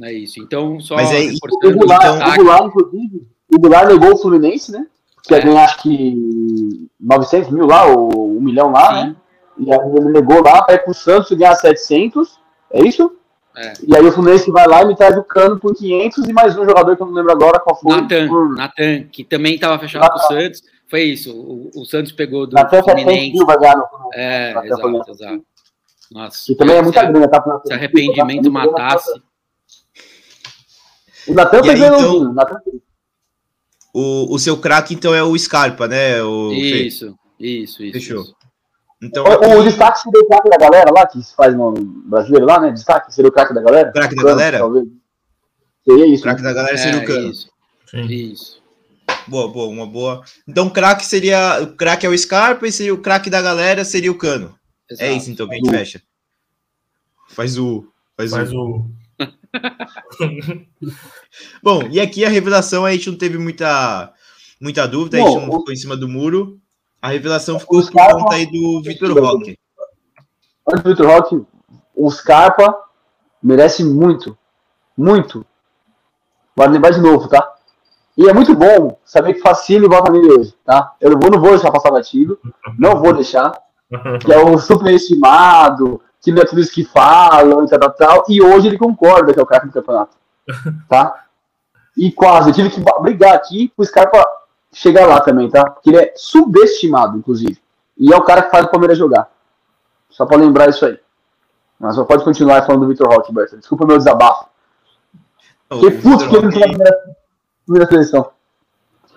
É 0.00 0.12
isso. 0.12 0.40
Então, 0.40 0.78
só 0.80 0.94
Mas 0.94 1.10
aí- 1.10 1.26
O 1.26 1.30
reforçando 1.32 1.74
o 1.74 1.78
Goulart, 1.80 2.02
então, 2.04 2.64
o 2.64 2.68
inclusive, 2.68 3.26
o 3.52 3.58
Goulart 3.58 3.88
negou 3.88 4.14
o 4.14 4.18
Fluminense, 4.18 4.70
né? 4.72 4.86
Que 5.24 5.34
ia 5.34 5.38
É. 5.40 5.44
ganhar, 5.44 5.64
acho 5.64 5.82
que 5.82 6.88
900 7.00 7.50
mil 7.52 7.66
lá, 7.66 7.84
ou 7.86 8.36
1 8.38 8.40
milhão 8.40 8.70
lá, 8.70 8.86
Sim. 8.88 9.08
né? 9.08 9.16
E 9.58 9.72
aí 9.72 9.90
ele 9.96 10.08
negou 10.10 10.42
lá 10.42 10.62
para 10.62 10.74
ir 10.76 10.84
pro 10.84 10.94
Santos 10.94 11.30
e 11.30 11.36
ganhar 11.36 11.54
700. 11.54 12.38
É 12.72 12.82
isso? 12.86 13.12
É. 13.56 13.72
E 13.86 13.94
aí 13.96 14.04
o 14.06 14.12
Fluminense 14.12 14.50
vai 14.50 14.66
lá 14.66 14.82
e 14.82 14.86
me 14.86 14.96
traz 14.96 15.16
o 15.16 15.22
Cano 15.22 15.58
por 15.60 15.74
500 15.74 16.26
e 16.26 16.32
mais 16.32 16.56
um 16.56 16.64
jogador 16.64 16.96
que 16.96 17.02
eu 17.02 17.06
não 17.06 17.12
lembro 17.14 17.32
agora 17.32 17.60
qual 17.60 17.78
foi. 17.78 17.92
Natan, 17.94 18.28
por... 18.28 18.54
Natan, 18.56 19.04
que 19.12 19.22
também 19.24 19.54
estava 19.56 19.78
fechado 19.78 20.10
com 20.10 20.16
o 20.18 20.22
Santos. 20.22 20.62
Foi 20.88 21.02
isso. 21.02 21.32
O, 21.34 21.70
o 21.76 21.84
Santos 21.84 22.12
pegou 22.12 22.46
do 22.46 22.54
Natan 22.54 22.82
700 22.82 23.02
Fluminense. 23.02 23.32
mil 23.36 23.46
vai 23.46 23.58
ganhar 23.58 23.76
no. 23.76 23.84
É, 24.14 24.54
Natan 24.54 24.66
exato, 24.66 24.80
Fluminense. 24.80 25.10
exato. 25.10 25.44
Nossa. 26.10 26.44
Que 26.46 26.54
também 26.54 26.76
é 26.76 26.82
muita 26.82 27.00
se, 27.00 27.06
grana, 27.06 27.28
tá? 27.28 27.40
Pro 27.40 27.52
Natan. 27.52 27.66
se 27.66 27.72
arrependimento 27.74 28.50
matasse. 28.50 29.22
O 31.28 31.34
Natan 31.34 31.60
E 31.60 31.62
fez 31.62 31.82
aí, 31.82 31.88
então- 31.88 32.16
o 32.16 32.32
Natan 32.34 32.58
fez. 32.64 32.76
O, 33.94 34.34
o 34.34 34.38
seu 34.38 34.56
craque, 34.56 34.94
então, 34.94 35.14
é 35.14 35.22
o 35.22 35.38
Scarpa, 35.38 35.86
né? 35.86 36.22
O 36.22 36.48
Fê? 36.48 36.56
Isso, 36.86 37.14
isso, 37.38 37.82
isso. 37.82 37.92
Fechou. 37.92 38.22
isso. 38.22 38.36
Então, 39.02 39.24
O, 39.24 39.28
o 39.28 39.32
aqui- 39.54 39.62
destaque 39.64 39.98
seria 40.00 40.20
o 40.20 40.26
craque 40.28 40.48
da 40.48 40.56
galera 40.58 40.90
lá, 40.92 41.06
que 41.06 41.20
se 41.22 41.34
faz 41.34 41.54
no 41.56 41.72
brasileiro 42.06 42.46
lá, 42.46 42.60
né? 42.60 42.70
Destaque 42.70 43.12
seria 43.12 43.28
o 43.28 43.32
craque 43.32 43.52
da 43.52 43.60
galera. 43.60 43.90
Craque 43.92 44.14
da 44.14 44.22
Cano, 44.22 44.36
galera? 44.36 44.58
Talvez. 44.58 44.86
Seria 45.84 46.04
o 46.04 46.08
isso. 46.14 46.22
craque 46.22 46.42
né? 46.42 46.48
da 46.48 46.54
galera 46.54 46.78
seria 46.78 47.00
É, 47.00 47.02
o 47.02 47.06
Cano. 47.06 47.30
isso, 47.30 47.50
Sim. 47.90 48.02
isso. 48.06 48.62
Boa, 49.26 49.48
boa, 49.48 49.68
uma 49.68 49.86
boa. 49.86 50.22
Então, 50.46 50.66
o 50.66 50.70
craque 50.70 51.04
seria. 51.04 51.60
O 51.62 51.76
craque 51.76 52.06
é 52.06 52.08
o 52.08 52.16
Scarpa 52.16 52.66
e 52.66 52.72
seria 52.72 52.94
o 52.94 52.98
craque 52.98 53.28
da 53.28 53.42
galera 53.42 53.84
seria 53.84 54.10
o 54.10 54.16
Cano. 54.18 54.54
É 54.90 54.94
exato. 54.94 55.12
isso, 55.12 55.30
então, 55.30 55.48
que 55.48 55.54
a 55.54 55.56
gente 55.58 55.70
fecha. 55.70 56.02
Faz 57.30 57.58
o. 57.58 57.84
Faz, 58.16 58.30
Faz 58.30 58.52
o. 58.52 58.56
o. 58.58 58.90
Bom, 61.62 61.88
e 61.90 62.00
aqui 62.00 62.24
a 62.24 62.28
revelação 62.28 62.84
a 62.84 62.92
gente 62.92 63.10
não 63.10 63.16
teve 63.18 63.38
muita, 63.38 64.12
muita 64.60 64.86
dúvida, 64.86 65.16
a 65.16 65.20
gente 65.20 65.30
Bom, 65.34 65.40
não 65.46 65.48
o- 65.56 65.58
ficou 65.60 65.72
em 65.72 65.76
cima 65.76 65.96
do 65.96 66.08
muro. 66.08 66.60
A 67.02 67.08
revelação 67.08 67.58
ficou 67.58 67.80
Os 67.80 67.90
por 67.90 67.96
caras- 67.98 68.14
conta 68.22 68.36
aí 68.36 68.46
do 68.46 68.80
Vitor 68.82 69.12
Roque. 69.18 69.58
Antes 70.68 70.82
do 70.84 70.90
Vitor 70.90 71.06
Roque, 71.08 71.44
o 71.96 72.10
Scarpa 72.10 72.78
merece 73.42 73.82
muito. 73.84 74.38
Muito. 74.96 75.44
Vale 76.54 76.74
lembrar 76.74 76.90
de 76.90 77.00
novo, 77.00 77.28
tá? 77.28 77.54
E 78.16 78.28
é 78.28 78.32
muito 78.32 78.54
bom 78.54 78.98
saber 79.04 79.34
que 79.34 79.40
Facine 79.40 79.88
volta 79.88 80.12
nele 80.12 80.30
hoje, 80.30 80.54
tá? 80.64 80.94
Eu 81.00 81.10
não 81.10 81.40
vou, 81.40 81.50
deixar 81.50 81.72
passar 81.72 81.90
batido. 81.90 82.38
Não 82.78 82.96
vou 83.00 83.12
deixar. 83.12 83.52
Que 84.20 84.32
é 84.32 84.38
o 84.38 84.56
superestimado, 84.58 86.00
que 86.20 86.30
não 86.30 86.42
é 86.42 86.44
tudo 86.44 86.60
isso 86.60 86.72
que 86.72 86.84
falam, 86.84 87.64
e 87.64 87.68
tal, 87.68 87.78
tal, 87.80 87.90
tal. 87.92 88.24
E 88.28 88.40
hoje 88.42 88.68
ele 88.68 88.78
concorda 88.78 89.32
que 89.34 89.40
é 89.40 89.42
o 89.42 89.46
cara 89.46 89.66
do 89.66 89.72
campeonato. 89.72 90.16
Tá? 90.88 91.24
E 91.96 92.12
quase, 92.12 92.50
eu 92.50 92.54
tive 92.54 92.70
que 92.70 92.80
brigar 93.00 93.34
aqui 93.34 93.72
pro 93.74 93.84
Scarpa 93.84 94.24
chegar 94.72 95.06
lá 95.06 95.20
também, 95.20 95.48
tá? 95.50 95.68
Porque 95.68 95.90
ele 95.90 95.98
é 95.98 96.12
subestimado, 96.16 97.18
inclusive. 97.18 97.58
E 97.98 98.12
é 98.12 98.16
o 98.16 98.22
cara 98.22 98.42
que 98.42 98.50
faz 98.50 98.64
o 98.64 98.70
Palmeiras 98.70 98.98
jogar. 98.98 99.30
Só 100.10 100.26
pra 100.26 100.36
lembrar 100.36 100.68
isso 100.68 100.84
aí. 100.84 100.98
Mas 101.78 101.96
só 101.96 102.04
pode 102.04 102.24
continuar 102.24 102.64
falando 102.64 102.82
do 102.82 102.88
Vitor 102.88 103.08
Roque, 103.08 103.32
Berta. 103.32 103.56
Desculpa 103.56 103.84
o 103.84 103.86
meu 103.86 103.98
desabafo. 103.98 104.46
Fiquei 105.72 105.90
puto 105.90 106.28
que 106.28 106.36
ele 106.36 106.42
não 106.42 106.50
tem 106.50 106.62
a 106.62 106.66
Roque, 106.66 106.76
primeira, 106.76 106.98
primeira 107.64 107.88
seleção. 107.88 108.30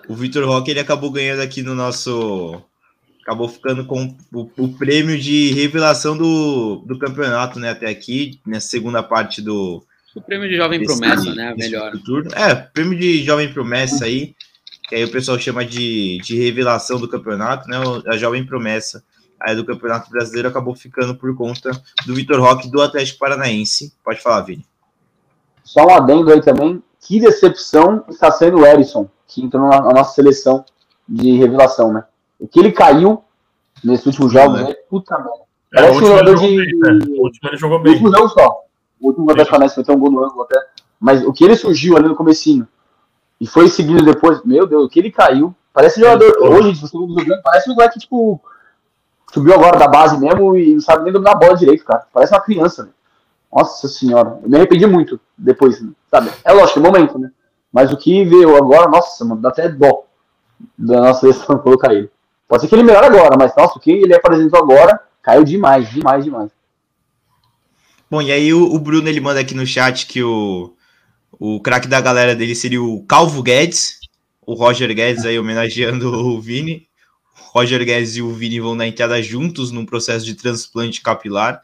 o 0.08 0.14
Vitor 0.14 0.44
Roque, 0.46 0.70
ele 0.70 0.80
acabou 0.80 1.10
ganhando 1.10 1.42
aqui 1.42 1.62
no 1.62 1.74
nosso. 1.74 2.60
Acabou 3.22 3.48
ficando 3.48 3.84
com 3.86 4.16
o, 4.32 4.50
o 4.56 4.68
prêmio 4.76 5.18
de 5.18 5.52
revelação 5.52 6.16
do, 6.16 6.76
do 6.86 6.98
campeonato, 6.98 7.58
né? 7.58 7.70
Até 7.70 7.88
aqui, 7.88 8.40
nessa 8.46 8.68
segunda 8.68 9.02
parte 9.02 9.42
do. 9.42 9.84
O 10.14 10.20
prêmio 10.20 10.48
de 10.48 10.56
jovem 10.56 10.82
promessa, 10.82 11.34
né? 11.34 11.54
Melhor. 11.56 11.92
É, 12.34 12.54
prêmio 12.54 12.98
de 12.98 13.22
jovem 13.22 13.52
promessa 13.52 14.06
aí, 14.06 14.34
que 14.88 14.94
aí 14.94 15.04
o 15.04 15.10
pessoal 15.10 15.38
chama 15.38 15.64
de, 15.64 16.18
de 16.18 16.36
revelação 16.38 16.98
do 16.98 17.08
campeonato, 17.08 17.68
né? 17.68 17.78
o- 17.80 18.02
A 18.08 18.16
jovem 18.16 18.44
promessa 18.46 19.02
aí 19.40 19.54
do 19.54 19.64
Campeonato 19.64 20.10
Brasileiro 20.10 20.48
acabou 20.48 20.74
ficando 20.74 21.14
por 21.14 21.34
conta 21.36 21.70
do 22.06 22.14
Vitor 22.14 22.40
Roque 22.40 22.70
do 22.70 22.80
Atlético 22.80 23.18
Paranaense. 23.18 23.92
Pode 24.04 24.20
falar, 24.22 24.40
Vini. 24.42 24.64
Só 25.64 25.84
um 25.86 25.90
adendo 25.94 26.32
aí 26.32 26.40
também. 26.40 26.82
Que 27.00 27.20
decepção 27.20 28.04
está 28.08 28.30
sendo 28.30 28.58
o 28.60 28.66
Erisson, 28.66 29.08
que 29.26 29.42
entrou 29.44 29.68
na, 29.68 29.80
na 29.80 29.92
nossa 29.92 30.14
seleção 30.14 30.64
de 31.08 31.32
revelação, 31.36 31.92
né? 31.92 32.04
O 32.38 32.48
que 32.48 32.58
ele 32.58 32.72
caiu 32.72 33.22
nesses 33.84 34.06
últimos 34.06 34.32
jogos, 34.32 34.60
né? 34.62 34.74
Puta 34.88 35.16
merda. 35.18 35.30
É, 35.30 35.34
o 35.34 35.44
Parece 35.70 35.92
um 35.92 35.94
último 35.96 36.06
ele 36.06 36.18
jogador 36.18 36.36
jogou 36.36 36.48
de- 36.48 36.56
bem, 36.56 36.78
né? 36.80 36.98
O 37.18 37.22
último 37.24 37.48
ele 37.50 37.56
jogou 37.56 37.78
O 37.78 37.82
bem. 37.82 37.92
último 37.92 38.12
jogo 38.16 38.28
só. 38.30 38.56
O 39.00 39.06
último 39.08 39.30
Atlético 39.30 39.50
Paranaense 39.50 39.74
foi 39.74 39.84
ter 39.84 39.92
um 39.92 39.98
gol 39.98 40.10
no 40.10 40.24
ângulo 40.24 40.42
até. 40.42 40.58
Mas 40.98 41.22
o 41.24 41.32
que 41.32 41.44
ele 41.44 41.56
surgiu 41.56 41.96
ali 41.96 42.08
no 42.08 42.16
comecinho 42.16 42.66
e 43.40 43.46
foi 43.46 43.68
seguindo 43.68 44.04
depois, 44.04 44.42
meu 44.44 44.66
Deus, 44.66 44.86
o 44.86 44.88
que 44.88 44.98
ele 44.98 45.10
caiu. 45.10 45.54
Parece 45.72 46.00
jogador. 46.00 46.34
Hoje, 46.40 46.74
se 46.74 46.82
você 46.82 46.96
não 46.96 47.08
jogando, 47.08 47.42
parece 47.42 47.70
um 47.70 47.74
moleque, 47.74 47.98
tipo, 47.98 48.40
subiu 49.32 49.54
agora 49.54 49.78
da 49.78 49.86
base 49.86 50.18
mesmo 50.18 50.56
e 50.56 50.74
não 50.74 50.80
sabe 50.80 51.04
nem 51.04 51.12
dominar 51.12 51.32
a 51.32 51.36
bola 51.36 51.56
direito, 51.56 51.84
cara. 51.84 52.06
Parece 52.12 52.32
uma 52.32 52.40
criança, 52.40 52.84
né? 52.84 52.90
Nossa 53.52 53.88
senhora. 53.88 54.38
Eu 54.42 54.48
me 54.48 54.56
arrependi 54.56 54.86
muito 54.86 55.20
depois, 55.36 55.82
sabe? 56.10 56.30
É 56.44 56.52
lógico, 56.52 56.78
é 56.78 56.82
momento, 56.82 57.18
né? 57.18 57.30
Mas 57.70 57.92
o 57.92 57.96
que 57.96 58.24
veio 58.24 58.56
agora, 58.56 58.88
nossa, 58.88 59.24
mano, 59.24 59.40
dá 59.40 59.50
até 59.50 59.68
dó 59.68 60.04
da 60.78 61.00
nossa 61.00 61.20
seleção 61.20 61.58
colocar 61.60 61.92
ele. 61.92 62.10
Pode 62.48 62.62
ser 62.62 62.68
que 62.68 62.74
ele 62.74 62.82
melhore 62.82 63.06
agora, 63.06 63.36
mas 63.38 63.54
nossa, 63.56 63.76
o 63.76 63.80
que 63.80 63.90
ele 63.90 64.14
apresentou 64.14 64.58
agora 64.58 65.00
caiu 65.20 65.44
demais, 65.44 65.90
demais, 65.90 66.24
demais. 66.24 66.50
Bom, 68.08 68.22
e 68.22 68.30
aí 68.30 68.54
o, 68.54 68.72
o 68.72 68.78
Bruno 68.78 69.08
ele 69.08 69.20
manda 69.20 69.40
aqui 69.40 69.52
no 69.52 69.66
chat 69.66 70.06
que 70.06 70.22
o, 70.22 70.72
o 71.38 71.60
craque 71.60 71.88
da 71.88 72.00
galera 72.00 72.34
dele 72.34 72.54
seria 72.54 72.82
o 72.82 73.04
Calvo 73.04 73.42
Guedes, 73.42 73.98
o 74.46 74.54
Roger 74.54 74.94
Guedes 74.94 75.24
aí 75.24 75.38
homenageando 75.38 76.08
o 76.12 76.40
Vini. 76.40 76.86
O 77.38 77.58
Roger 77.58 77.84
Guedes 77.84 78.16
e 78.16 78.22
o 78.22 78.32
Vini 78.32 78.60
vão 78.60 78.74
na 78.74 78.86
entrada 78.86 79.22
juntos 79.22 79.70
num 79.70 79.86
processo 79.86 80.24
de 80.24 80.34
transplante 80.34 81.00
capilar 81.00 81.60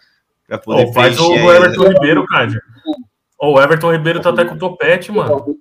para 0.47 0.59
poder 0.59 0.87
Pô, 0.87 0.93
faz 0.93 1.19
o 1.19 1.33
aí- 1.33 1.47
Everton 1.57 1.89
Ribeiro, 1.89 2.27
cara. 2.27 2.49
Ô, 3.39 3.53
o 3.55 3.61
Everton 3.61 3.93
Ribeiro 3.93 4.21
tá 4.21 4.31
até 4.31 4.45
com 4.45 4.57
topete, 4.57 5.11
mano. 5.13 5.57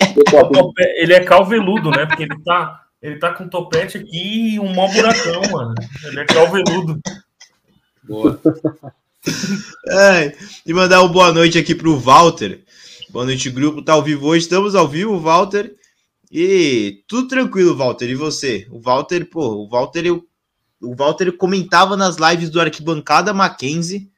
O 0.00 0.72
Ele 0.78 1.12
é 1.14 1.20
calveludo, 1.20 1.90
né? 1.90 2.06
Porque 2.06 2.22
ele 2.22 2.42
tá, 2.44 2.82
ele 3.02 3.18
tá 3.18 3.32
com 3.32 3.48
topete 3.48 3.98
aqui 3.98 4.54
e 4.54 4.60
um 4.60 4.72
mó 4.72 4.88
buracão, 4.88 5.42
mano. 5.50 5.74
Ele 6.04 6.20
é 6.20 6.24
calveludo. 6.24 7.00
Boa. 8.04 8.40
Ai, 9.90 10.32
e 10.64 10.72
mandar 10.72 11.00
uma 11.02 11.12
boa 11.12 11.32
noite 11.32 11.58
aqui 11.58 11.74
pro 11.74 11.98
Walter. 11.98 12.60
Boa 13.10 13.24
noite, 13.24 13.48
grupo. 13.50 13.82
Tá 13.82 13.92
ao 13.92 14.02
vivo 14.02 14.26
hoje. 14.26 14.44
Estamos 14.44 14.74
ao 14.74 14.88
vivo, 14.88 15.18
Walter. 15.18 15.74
E 16.30 17.04
tudo 17.06 17.28
tranquilo, 17.28 17.76
Walter. 17.76 18.10
E 18.10 18.14
você? 18.14 18.66
O 18.70 18.80
Walter, 18.80 19.28
pô, 19.30 19.64
o 19.64 19.68
Walter, 19.68 20.06
eu, 20.06 20.24
o 20.82 20.94
Walter 20.94 21.32
comentava 21.32 21.96
nas 21.96 22.16
lives 22.16 22.50
do 22.50 22.60
Arquibancada 22.60 23.32
Mackenzie, 23.32 24.10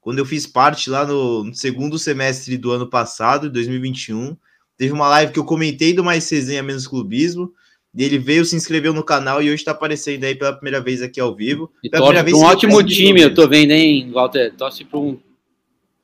quando 0.00 0.20
eu 0.20 0.24
fiz 0.24 0.46
parte 0.46 0.88
lá 0.88 1.04
no, 1.04 1.44
no 1.44 1.54
segundo 1.54 1.98
semestre 1.98 2.56
do 2.56 2.70
ano 2.70 2.88
passado, 2.88 3.50
2021. 3.50 4.36
Teve 4.76 4.92
uma 4.92 5.08
live 5.08 5.32
que 5.32 5.38
eu 5.38 5.44
comentei 5.44 5.92
do 5.92 6.04
Mais 6.04 6.30
Resenha 6.30 6.62
Menos 6.62 6.86
Clubismo. 6.86 7.52
E 7.94 8.04
ele 8.04 8.18
veio, 8.18 8.44
se 8.44 8.54
inscreveu 8.54 8.92
no 8.92 9.02
canal 9.02 9.42
e 9.42 9.50
hoje 9.50 9.64
tá 9.64 9.72
aparecendo 9.72 10.22
aí 10.22 10.34
pela 10.34 10.52
primeira 10.52 10.80
vez 10.80 11.02
aqui 11.02 11.18
ao 11.18 11.34
vivo. 11.34 11.72
E 11.82 11.90
torce 11.90 12.32
um 12.32 12.42
ótimo 12.42 12.82
time, 12.84 13.20
eu 13.20 13.34
tô 13.34 13.48
vendo, 13.48 13.72
hein, 13.72 14.10
Walter? 14.12 14.54
Torce 14.56 14.84
pra 14.84 15.00
um. 15.00 15.18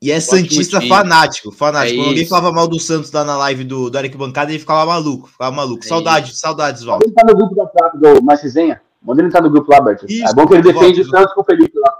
E 0.05 0.11
é 0.11 0.21
Santista 0.21 0.83
fanático, 0.83 1.51
fanático. 1.51 1.95
É 1.95 1.97
Quando 1.97 2.09
alguém 2.09 2.25
isso. 2.25 2.29
falava 2.29 2.53
mal 2.53 2.69
do 2.69 2.79
Santos 2.79 3.11
lá 3.11 3.25
na 3.25 3.39
live 3.39 3.65
do, 3.65 3.89
do 3.89 3.97
Arquibancada, 3.97 4.51
ele 4.53 4.59
ficava 4.59 4.85
maluco, 4.85 5.31
ficava 5.31 5.51
maluco. 5.51 5.83
É 5.83 5.89
saudades, 5.89 6.39
saudades, 6.39 6.83
Val. 6.83 6.99
Manda 6.99 7.07
ele 7.07 7.15
tá 7.15 7.25
no 7.25 7.35
grupo 7.35 7.55
da 7.55 8.13
do 8.13 8.23
Mais 8.23 8.43
Resenha. 8.43 8.83
Manda 9.03 9.23
ele 9.23 9.29
entrar 9.29 9.41
no 9.41 9.49
grupo 9.49 9.73
lá, 9.73 9.81
Berto. 9.81 10.05
Isso, 10.07 10.29
é 10.29 10.35
bom 10.35 10.47
que 10.47 10.53
ele 10.53 10.63
defende 10.63 11.01
o. 11.01 11.07
Santos 11.07 11.33
com 11.33 11.41
o 11.41 11.45
Felipe 11.45 11.79
lá. 11.79 11.95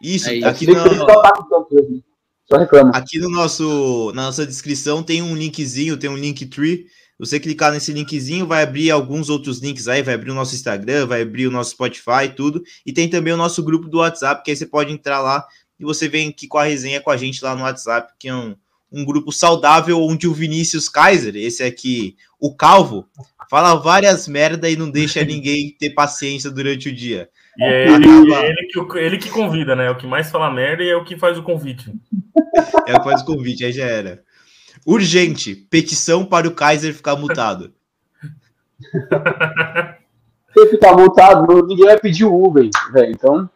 Isso, 0.00 0.30
É 0.30 0.36
isso. 0.36 0.48
aqui, 0.48 0.64
Felipe 0.64 0.88
no, 0.88 0.96
só 0.96 1.20
tá 1.20 1.32
com 1.32 1.42
o 1.42 1.48
Santos 1.50 1.72
hoje. 1.72 2.04
Só 2.50 2.56
reclama. 2.56 2.92
aqui 2.94 3.18
no 3.18 3.28
nosso, 3.28 4.10
na 4.14 4.22
nossa 4.22 4.46
descrição 4.46 5.02
tem 5.02 5.20
um 5.20 5.36
linkzinho, 5.36 5.98
tem 5.98 6.08
um 6.08 6.16
link 6.16 6.46
tree. 6.46 6.86
Você 7.18 7.38
clicar 7.38 7.72
nesse 7.72 7.92
linkzinho, 7.92 8.46
vai 8.46 8.62
abrir 8.62 8.90
alguns 8.90 9.28
outros 9.28 9.58
links 9.60 9.86
aí, 9.86 10.02
vai 10.02 10.14
abrir 10.14 10.30
o 10.30 10.34
nosso 10.34 10.54
Instagram, 10.54 11.06
vai 11.06 11.20
abrir 11.20 11.46
o 11.46 11.50
nosso 11.50 11.72
Spotify, 11.72 12.32
tudo. 12.34 12.62
E 12.86 12.92
tem 12.92 13.06
também 13.06 13.34
o 13.34 13.36
nosso 13.36 13.62
grupo 13.62 13.86
do 13.86 13.98
WhatsApp, 13.98 14.42
que 14.42 14.50
aí 14.50 14.56
você 14.56 14.64
pode 14.66 14.92
entrar 14.92 15.20
lá 15.20 15.46
e 15.78 15.84
você 15.84 16.08
vem 16.08 16.28
aqui 16.28 16.46
com 16.46 16.58
a 16.58 16.64
resenha 16.64 17.00
com 17.00 17.10
a 17.10 17.16
gente 17.16 17.42
lá 17.44 17.54
no 17.54 17.62
WhatsApp, 17.62 18.12
que 18.18 18.28
é 18.28 18.34
um, 18.34 18.54
um 18.92 19.04
grupo 19.04 19.32
saudável 19.32 20.00
onde 20.00 20.28
o 20.28 20.34
Vinícius 20.34 20.88
Kaiser, 20.88 21.34
esse 21.36 21.62
aqui, 21.62 22.16
o 22.38 22.54
Calvo, 22.54 23.08
fala 23.50 23.74
várias 23.74 24.28
merda 24.28 24.68
e 24.70 24.76
não 24.76 24.90
deixa 24.90 25.22
ninguém 25.26 25.74
ter 25.78 25.90
paciência 25.90 26.50
durante 26.50 26.88
o 26.88 26.94
dia. 26.94 27.28
E 27.56 27.64
é 27.64 27.88
ele, 27.88 28.34
é 28.34 28.48
ele, 28.48 28.68
que, 28.68 28.98
ele 28.98 29.18
que 29.18 29.30
convida, 29.30 29.76
né? 29.76 29.86
É 29.86 29.90
o 29.90 29.96
que 29.96 30.06
mais 30.06 30.30
fala 30.30 30.50
merda 30.50 30.82
e 30.82 30.88
é 30.88 30.96
o 30.96 31.04
que 31.04 31.16
faz 31.16 31.38
o 31.38 31.42
convite. 31.42 31.92
É 32.86 32.94
o 32.94 32.98
que 32.98 33.04
faz 33.04 33.22
o 33.22 33.24
convite, 33.24 33.64
aí 33.64 33.72
já 33.72 33.84
era. 33.84 34.22
Urgente, 34.86 35.54
petição 35.54 36.24
para 36.24 36.46
o 36.46 36.52
Kaiser 36.54 36.92
ficar 36.92 37.16
mutado. 37.16 37.72
Se 40.52 40.60
ele 40.60 40.70
ficar 40.70 40.92
multado, 40.92 41.46
não- 41.46 41.66
ninguém 41.66 41.86
vai 41.86 41.98
pedir 41.98 42.24
o 42.24 42.44
Uber, 42.44 42.68
velho. 42.92 43.10
Então, 43.12 43.50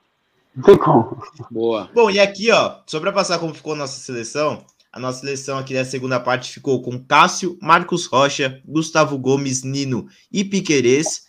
não 0.58 0.64
tem 0.64 0.76
como. 0.76 1.16
Boa. 1.50 1.88
Bom, 1.94 2.10
e 2.10 2.18
aqui, 2.18 2.50
ó, 2.50 2.80
só 2.84 2.98
para 2.98 3.12
passar 3.12 3.38
como 3.38 3.54
ficou 3.54 3.74
a 3.74 3.76
nossa 3.76 4.00
seleção, 4.00 4.64
a 4.92 4.98
nossa 4.98 5.20
seleção 5.20 5.56
aqui 5.56 5.72
da 5.72 5.84
segunda 5.84 6.18
parte 6.18 6.52
ficou 6.52 6.82
com 6.82 6.98
Cássio, 6.98 7.56
Marcos 7.62 8.06
Rocha, 8.06 8.60
Gustavo 8.66 9.16
Gomes, 9.16 9.62
Nino 9.62 10.08
e 10.32 10.44
Piquerez, 10.44 11.26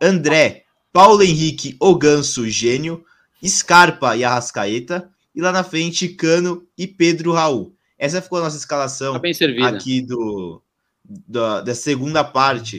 André, 0.00 0.64
Paulo 0.92 1.22
Henrique, 1.22 1.74
O 1.80 1.94
Ganso, 1.94 2.46
Gênio, 2.50 3.02
Scarpa 3.42 4.14
e 4.14 4.24
Arrascaeta, 4.24 5.10
e 5.34 5.40
lá 5.40 5.52
na 5.52 5.64
frente, 5.64 6.10
Cano 6.10 6.66
e 6.76 6.86
Pedro 6.86 7.32
Raul. 7.32 7.74
Essa 7.98 8.20
ficou 8.20 8.38
a 8.38 8.42
nossa 8.42 8.58
escalação 8.58 9.14
Tá 9.14 9.18
bem 9.20 9.32
servida. 9.32 9.68
aqui 9.68 10.02
do, 10.02 10.62
da, 11.02 11.62
da 11.62 11.74
segunda 11.74 12.22
parte 12.22 12.78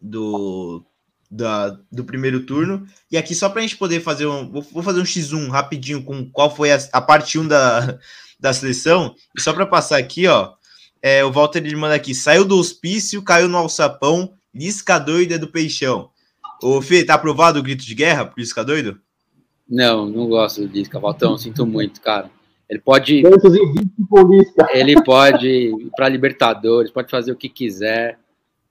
do, 0.00 0.84
da, 1.30 1.78
do 1.92 2.04
primeiro 2.04 2.44
turno. 2.44 2.86
E 3.10 3.16
aqui, 3.16 3.34
só 3.34 3.48
para 3.48 3.60
a 3.60 3.62
gente 3.62 3.76
poder 3.76 4.00
fazer 4.00 4.26
um. 4.26 4.50
Vou, 4.50 4.82
fazer 4.82 5.00
um 5.00 5.04
X1 5.04 5.48
rapidinho 5.48 6.02
com 6.02 6.28
qual 6.30 6.54
foi 6.54 6.72
a, 6.72 6.78
a 6.92 7.00
parte 7.00 7.38
1 7.38 7.46
da, 7.46 7.98
da 8.40 8.52
seleção. 8.52 9.14
E 9.36 9.40
só 9.40 9.52
para 9.52 9.66
passar 9.66 9.98
aqui, 9.98 10.26
ó. 10.26 10.54
É, 11.02 11.24
o 11.24 11.30
Walter 11.30 11.58
ele 11.58 11.76
manda 11.76 11.94
aqui: 11.94 12.14
saiu 12.14 12.44
do 12.44 12.58
hospício, 12.58 13.22
caiu 13.22 13.48
no 13.48 13.56
alçapão, 13.56 14.34
Lisca 14.54 14.98
doido 14.98 15.32
é 15.32 15.38
do 15.38 15.48
peixão. 15.48 16.10
Ô, 16.62 16.82
Fê, 16.82 17.04
tá 17.04 17.14
aprovado 17.14 17.58
o 17.58 17.62
grito 17.62 17.84
de 17.84 17.94
guerra 17.94 18.26
pro 18.26 18.40
Lisca 18.40 18.64
doido? 18.64 19.00
Não, 19.68 20.06
não 20.06 20.28
gosto 20.28 20.66
do 20.66 20.72
Lisca, 20.72 20.98
Valtão, 20.98 21.38
sinto 21.38 21.64
muito, 21.64 22.00
cara. 22.00 22.28
Ele 22.68 22.80
pode, 22.80 23.22
ele 24.72 25.02
pode 25.02 25.46
ir 25.48 25.90
pra 25.96 26.08
Libertadores, 26.08 26.90
pode 26.90 27.10
fazer 27.10 27.32
o 27.32 27.36
que 27.36 27.48
quiser. 27.48 28.18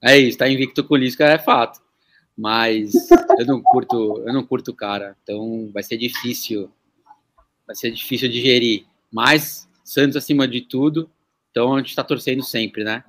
É 0.02 0.18
isso, 0.18 0.38
tá 0.38 0.48
invicto 0.48 0.84
com 0.84 0.94
o 0.94 0.98
Lisca, 0.98 1.26
é 1.26 1.40
fato. 1.40 1.80
Mas 2.40 2.94
eu 3.38 3.46
não 3.46 3.62
curto, 3.62 4.24
eu 4.26 4.34
não 4.34 4.46
curto 4.46 4.72
o 4.72 4.74
cara, 4.74 5.18
então 5.22 5.70
vai 5.74 5.84
ser 5.84 5.98
difícil, 5.98 6.72
vai 7.68 7.76
ser 7.76 7.92
difícil 7.92 8.30
digerir. 8.30 8.86
Mas 9.12 9.68
Santos 9.90 10.16
acima 10.16 10.48
de 10.48 10.62
tudo. 10.62 11.10
Então 11.50 11.74
a 11.74 11.80
gente 11.80 11.90
está 11.90 12.04
torcendo 12.04 12.44
sempre, 12.44 12.84
né? 12.84 13.04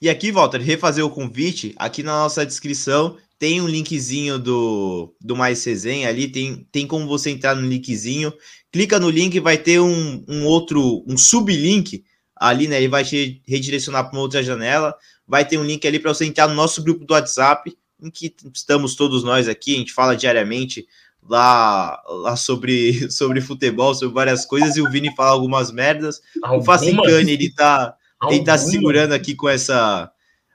E 0.00 0.08
aqui, 0.08 0.32
Walter, 0.32 0.60
refazer 0.60 1.04
o 1.04 1.10
convite, 1.10 1.74
aqui 1.76 2.02
na 2.02 2.12
nossa 2.22 2.44
descrição 2.44 3.16
tem 3.38 3.60
um 3.60 3.68
linkzinho 3.68 4.38
do, 4.38 5.14
do 5.20 5.36
Mais 5.36 5.62
Resenha 5.62 6.08
ali, 6.08 6.28
tem, 6.28 6.66
tem 6.72 6.86
como 6.86 7.06
você 7.06 7.30
entrar 7.30 7.54
no 7.54 7.68
linkzinho, 7.68 8.32
clica 8.72 8.98
no 8.98 9.10
link, 9.10 9.38
vai 9.40 9.58
ter 9.58 9.80
um, 9.80 10.24
um 10.26 10.46
outro, 10.46 11.04
um 11.06 11.18
sublink 11.18 12.02
ali, 12.34 12.66
né? 12.66 12.78
Ele 12.78 12.88
vai 12.88 13.04
te 13.04 13.42
redirecionar 13.46 14.04
para 14.04 14.16
uma 14.16 14.22
outra 14.22 14.42
janela, 14.42 14.94
vai 15.26 15.44
ter 15.44 15.58
um 15.58 15.64
link 15.64 15.86
ali 15.86 15.98
para 15.98 16.12
você 16.12 16.24
entrar 16.24 16.48
no 16.48 16.54
nosso 16.54 16.82
grupo 16.82 17.04
do 17.04 17.14
WhatsApp, 17.14 17.76
em 18.00 18.10
que 18.10 18.34
estamos 18.52 18.94
todos 18.94 19.24
nós 19.24 19.48
aqui, 19.48 19.74
a 19.74 19.78
gente 19.78 19.92
fala 19.92 20.16
diariamente 20.16 20.86
lá, 21.28 22.02
lá 22.06 22.36
sobre, 22.36 23.08
sobre 23.10 23.40
futebol, 23.40 23.94
sobre 23.94 24.14
várias 24.14 24.44
coisas, 24.44 24.76
e 24.76 24.82
o 24.82 24.90
Vini 24.90 25.14
fala 25.14 25.30
algumas 25.30 25.72
merdas. 25.72 26.20
O 26.52 26.62
Facicani, 26.62 27.32
ele 27.32 27.50
tá, 27.50 27.94
ele 28.28 28.44
tá 28.44 28.58
segurando 28.58 29.12
aqui 29.12 29.34
com 29.34 29.48
essa. 29.48 30.10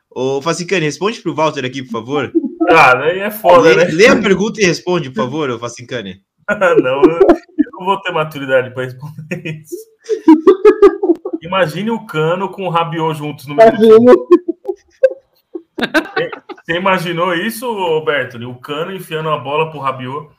Ô, 0.09 0.41
Facicani, 0.41 0.85
responde 0.85 1.21
pro 1.21 1.35
Walter 1.35 1.65
aqui, 1.65 1.83
por 1.83 1.91
favor. 1.91 2.31
Ah, 2.69 2.99
aí 2.99 3.19
é 3.19 3.31
foda, 3.31 3.69
lê, 3.69 3.75
né? 3.75 3.85
lê 3.85 4.07
a 4.07 4.15
pergunta 4.15 4.61
e 4.61 4.65
responde, 4.65 5.09
por 5.09 5.23
favor, 5.23 5.49
ô 5.49 5.59
Facicani. 5.59 6.21
não, 6.83 7.01
eu 7.01 7.19
não 7.79 7.85
vou 7.85 7.99
ter 8.01 8.11
maturidade 8.11 8.73
para 8.73 8.85
responder 8.85 9.61
isso. 9.61 9.75
Imagine 11.41 11.91
o 11.91 12.05
Cano 12.05 12.49
com 12.49 12.67
o 12.67 12.69
Rabiot 12.69 13.17
juntos 13.17 13.47
no 13.47 13.55
meio. 13.55 13.69
Imagino. 13.69 14.27
Você 16.63 16.77
imaginou 16.77 17.33
isso, 17.33 17.71
Roberto? 17.71 18.35
O 18.47 18.55
Cano 18.59 18.93
enfiando 18.95 19.29
a 19.29 19.37
bola 19.37 19.71
pro 19.71 19.79
Rabiot? 19.79 20.29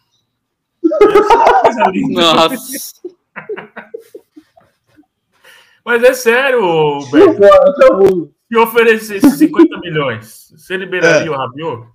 Nossa. 2.10 3.00
Mas 5.84 6.02
é 6.04 6.12
sério, 6.14 6.60
Roberto. 6.62 7.40
Bom. 7.98 8.30
Se 8.50 8.58
oferecesse 8.58 9.30
50 9.38 9.78
milhões, 9.78 10.52
você 10.56 10.76
liberaria 10.76 11.28
É. 11.28 11.30
o 11.30 11.36
Rabiot? 11.36 11.88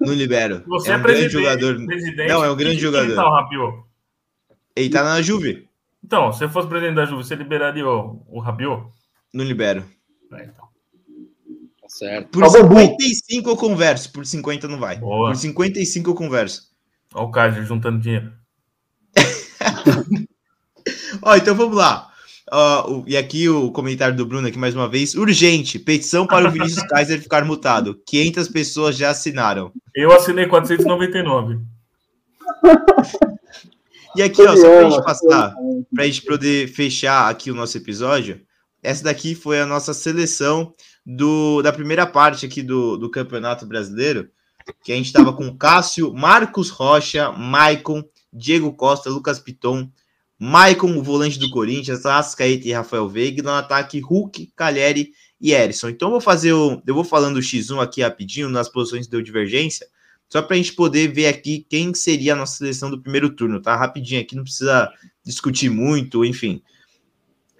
Não 0.00 0.12
libero. 0.14 0.62
Você 0.66 0.90
é 0.90 0.94
é, 0.94 0.96
um 0.96 1.02
grande 1.02 1.18
presidente, 1.28 1.32
jogador. 1.32 1.86
presidente. 1.86 2.28
Não, 2.28 2.44
é 2.44 2.50
um 2.50 2.56
grande 2.56 2.78
jogador. 2.78 3.14
Tá 3.14 3.26
o 3.28 3.32
Rabiot? 3.32 3.82
Ele 4.74 4.90
tá 4.90 5.02
na 5.02 5.20
Juve. 5.22 5.68
Então, 6.04 6.32
se 6.32 6.38
você 6.38 6.48
fosse 6.48 6.68
presidente 6.68 6.94
da 6.96 7.04
Juve, 7.06 7.24
você 7.24 7.34
liberaria 7.34 7.86
o, 7.88 8.22
o 8.28 8.38
Rabiot? 8.38 8.84
Não 9.34 9.44
libero. 9.44 9.84
É, 10.32 10.44
então. 10.44 10.65
Certo. 11.98 12.28
Por 12.28 12.42
bom. 12.42 12.50
55 12.78 13.48
eu 13.50 13.56
converso, 13.56 14.12
por 14.12 14.26
50 14.26 14.68
não 14.68 14.78
vai. 14.78 14.98
Boa. 14.98 15.30
Por 15.30 15.36
55 15.36 16.10
eu 16.10 16.14
converso. 16.14 16.62
Olha 17.14 17.24
o 17.26 17.30
Kaiser 17.30 17.64
juntando 17.64 17.98
dinheiro. 18.00 18.32
Ó, 21.22 21.34
então 21.36 21.54
vamos 21.54 21.76
lá. 21.76 22.10
Ó, 22.52 22.90
o- 22.98 23.04
e 23.06 23.16
aqui 23.16 23.48
o 23.48 23.70
comentário 23.72 24.14
do 24.14 24.26
Bruno 24.26 24.46
aqui 24.46 24.58
mais 24.58 24.74
uma 24.74 24.88
vez. 24.88 25.14
Urgente, 25.14 25.78
petição 25.78 26.26
para 26.26 26.48
o 26.48 26.52
Vinícius 26.52 26.84
Kaiser 26.88 27.20
ficar 27.20 27.44
mutado. 27.44 28.00
500 28.06 28.48
pessoas 28.48 28.96
já 28.96 29.10
assinaram. 29.10 29.72
Eu 29.94 30.12
assinei 30.12 30.46
499. 30.46 31.60
E 34.16 34.22
aqui, 34.22 34.42
ó, 34.42 34.56
só 34.56 34.68
pra 34.68 34.90
gente 34.90 35.02
passar, 35.04 35.54
pra 35.94 36.04
gente 36.06 36.22
poder 36.22 36.68
fechar 36.68 37.28
aqui 37.30 37.50
o 37.50 37.54
nosso 37.54 37.76
episódio, 37.76 38.40
essa 38.82 39.04
daqui 39.04 39.34
foi 39.34 39.60
a 39.60 39.66
nossa 39.66 39.92
seleção 39.92 40.72
do, 41.06 41.62
da 41.62 41.72
primeira 41.72 42.04
parte 42.04 42.44
aqui 42.44 42.60
do, 42.60 42.96
do 42.96 43.08
Campeonato 43.08 43.64
Brasileiro, 43.64 44.28
que 44.82 44.90
a 44.90 44.96
gente 44.96 45.12
tava 45.12 45.32
com 45.32 45.56
Cássio, 45.56 46.12
Marcos 46.12 46.68
Rocha, 46.68 47.30
Maicon, 47.30 48.02
Diego 48.32 48.72
Costa, 48.72 49.08
Lucas 49.08 49.38
Piton, 49.38 49.88
Maicon, 50.36 50.98
o 50.98 51.02
volante 51.02 51.38
do 51.38 51.48
Corinthians, 51.48 52.04
Ascaeta 52.04 52.66
e 52.66 52.72
Rafael 52.72 53.08
Veiga, 53.08 53.42
no 53.42 53.50
ataque 53.50 54.00
Hulk, 54.00 54.52
Caleri 54.56 55.12
e 55.40 55.52
Erisson. 55.52 55.90
Então 55.90 56.08
eu 56.08 56.12
vou 56.12 56.20
fazer 56.20 56.52
o, 56.52 56.82
eu 56.84 56.94
vou 56.94 57.04
falando 57.04 57.36
o 57.36 57.40
X1 57.40 57.80
aqui 57.80 58.02
rapidinho 58.02 58.48
nas 58.48 58.68
posições 58.68 59.06
deu 59.06 59.22
divergência, 59.22 59.86
só 60.28 60.42
para 60.42 60.54
a 60.54 60.56
gente 60.56 60.72
poder 60.72 61.12
ver 61.12 61.28
aqui 61.28 61.64
quem 61.70 61.94
seria 61.94 62.32
a 62.32 62.36
nossa 62.36 62.56
seleção 62.56 62.90
do 62.90 63.00
primeiro 63.00 63.30
turno, 63.30 63.62
tá? 63.62 63.76
Rapidinho 63.76 64.20
aqui, 64.20 64.34
não 64.34 64.42
precisa 64.42 64.90
discutir 65.24 65.70
muito, 65.70 66.24
enfim. 66.24 66.60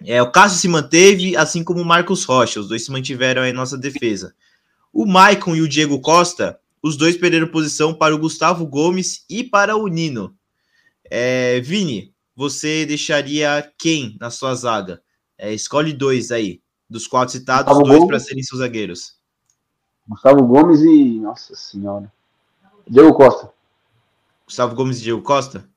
É, 0.05 0.21
o 0.21 0.31
Cássio 0.31 0.59
se 0.59 0.67
manteve, 0.67 1.35
assim 1.35 1.63
como 1.63 1.81
o 1.81 1.85
Marcos 1.85 2.23
Rocha, 2.23 2.59
os 2.59 2.67
dois 2.67 2.85
se 2.85 2.91
mantiveram 2.91 3.41
aí 3.41 3.49
em 3.49 3.53
nossa 3.53 3.77
defesa. 3.77 4.33
O 4.93 5.05
Maicon 5.05 5.55
e 5.55 5.61
o 5.61 5.67
Diego 5.67 5.99
Costa, 5.99 6.59
os 6.81 6.95
dois 6.95 7.17
perderam 7.17 7.47
posição 7.47 7.93
para 7.93 8.15
o 8.15 8.19
Gustavo 8.19 8.65
Gomes 8.65 9.25
e 9.29 9.43
para 9.43 9.75
o 9.75 9.87
Nino. 9.87 10.35
É, 11.09 11.59
Vini, 11.61 12.13
você 12.35 12.85
deixaria 12.85 13.71
quem 13.77 14.15
na 14.19 14.29
sua 14.29 14.53
zaga? 14.53 15.01
É, 15.37 15.53
escolhe 15.53 15.93
dois 15.93 16.31
aí, 16.31 16.61
dos 16.89 17.07
quatro 17.07 17.31
citados, 17.31 17.73
Gustavo 17.73 17.97
dois 17.97 18.07
para 18.07 18.19
serem 18.19 18.43
seus 18.43 18.59
zagueiros. 18.59 19.17
Gustavo 20.07 20.45
Gomes 20.45 20.81
e. 20.81 21.19
Nossa 21.19 21.55
senhora. 21.55 22.11
Diego 22.87 23.13
Costa. 23.13 23.51
Gustavo 24.45 24.75
Gomes 24.75 24.99
e 24.99 25.03
Diego 25.03 25.21
Costa? 25.21 25.67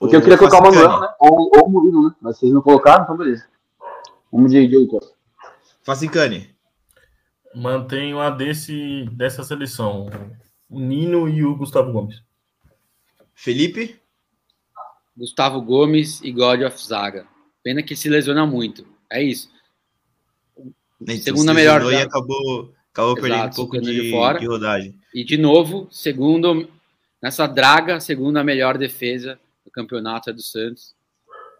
Porque 0.00 0.16
eu 0.16 0.22
queria 0.22 0.38
colocar 0.38 0.60
o. 0.60 0.62
Manuel, 0.62 1.00
né? 1.00 1.08
Ou, 1.20 1.50
ou 1.54 1.66
o 1.66 1.70
Murilo, 1.70 2.08
né? 2.08 2.14
Mas 2.22 2.38
vocês 2.38 2.50
não 2.50 2.62
colocaram, 2.62 3.04
então 3.04 3.18
beleza. 3.18 3.46
Vamos 4.32 4.50
de 4.50 4.66
Diego 4.66 4.86
Costa. 4.86 5.12
Facincani. 5.82 6.48
Mantenho 7.54 8.18
a 8.18 8.30
desse, 8.30 9.04
dessa 9.12 9.44
seleção. 9.44 10.08
O 10.70 10.80
Nino 10.80 11.28
e 11.28 11.44
o 11.44 11.54
Gustavo 11.54 11.92
Gomes. 11.92 12.22
Felipe? 13.34 14.00
Gustavo 15.14 15.60
Gomes 15.60 16.22
e 16.22 16.32
God 16.32 16.62
of 16.62 16.82
Zaga. 16.82 17.26
Pena 17.62 17.82
que 17.82 17.94
se 17.94 18.08
lesiona 18.08 18.46
muito. 18.46 18.86
É 19.10 19.22
isso. 19.22 19.50
Então, 20.98 21.16
Segunda 21.16 21.52
se 21.52 21.56
melhor 21.56 21.82
E 21.92 21.96
acabou, 21.96 22.72
acabou 22.90 23.18
Exato, 23.18 23.20
perdendo 23.20 23.46
um 23.46 23.54
pouco 23.54 23.80
de, 23.80 24.02
de 24.02 24.10
fora. 24.10 24.38
de 24.38 24.46
rodagem. 24.46 24.94
E 25.12 25.24
de 25.24 25.36
novo, 25.36 25.88
segundo 25.90 26.70
nessa 27.22 27.46
draga, 27.46 28.00
segunda 28.00 28.42
melhor 28.42 28.78
defesa 28.78 29.38
do 29.64 29.70
campeonato 29.70 30.30
é 30.30 30.32
do 30.32 30.42
Santos. 30.42 30.94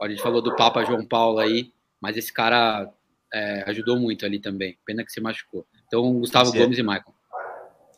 A 0.00 0.08
gente 0.08 0.22
falou 0.22 0.40
do 0.40 0.56
Papa 0.56 0.84
João 0.84 1.04
Paulo 1.04 1.38
aí, 1.38 1.72
mas 2.00 2.16
esse 2.16 2.32
cara 2.32 2.90
é, 3.32 3.64
ajudou 3.68 3.98
muito 3.98 4.24
ali 4.24 4.38
também. 4.38 4.78
Pena 4.84 5.04
que 5.04 5.12
se 5.12 5.20
machucou. 5.20 5.66
Então, 5.86 6.12
Gustavo. 6.14 6.52
Gomes 6.52 6.78
e 6.78 6.82
Michael. 6.82 7.14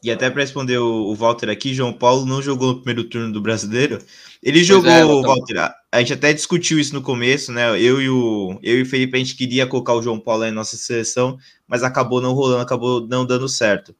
E 0.02 0.10
até 0.10 0.28
para 0.28 0.40
responder 0.40 0.78
o, 0.78 1.06
o 1.06 1.14
Walter 1.14 1.48
aqui, 1.48 1.72
João 1.72 1.92
Paulo 1.92 2.26
não 2.26 2.42
jogou 2.42 2.72
no 2.72 2.82
primeiro 2.82 3.08
turno 3.08 3.32
do 3.32 3.40
brasileiro. 3.40 3.98
Ele 4.42 4.64
jogou, 4.64 4.90
é, 4.90 5.04
Walter. 5.04 5.28
Walter. 5.28 5.58
A, 5.58 5.74
a 5.92 6.00
gente 6.00 6.14
até 6.14 6.32
discutiu 6.32 6.80
isso 6.80 6.92
no 6.92 7.02
começo, 7.02 7.52
né? 7.52 7.70
Eu 7.80 8.02
e, 8.02 8.10
o, 8.10 8.58
eu 8.64 8.78
e 8.78 8.82
o 8.82 8.86
Felipe, 8.86 9.16
a 9.16 9.20
gente 9.20 9.36
queria 9.36 9.64
colocar 9.64 9.94
o 9.94 10.02
João 10.02 10.18
Paulo 10.18 10.42
aí 10.42 10.50
na 10.50 10.56
nossa 10.56 10.76
seleção, 10.76 11.38
mas 11.68 11.84
acabou 11.84 12.20
não 12.20 12.32
rolando, 12.32 12.62
acabou 12.62 13.06
não 13.06 13.24
dando 13.24 13.48
certo. 13.48 13.94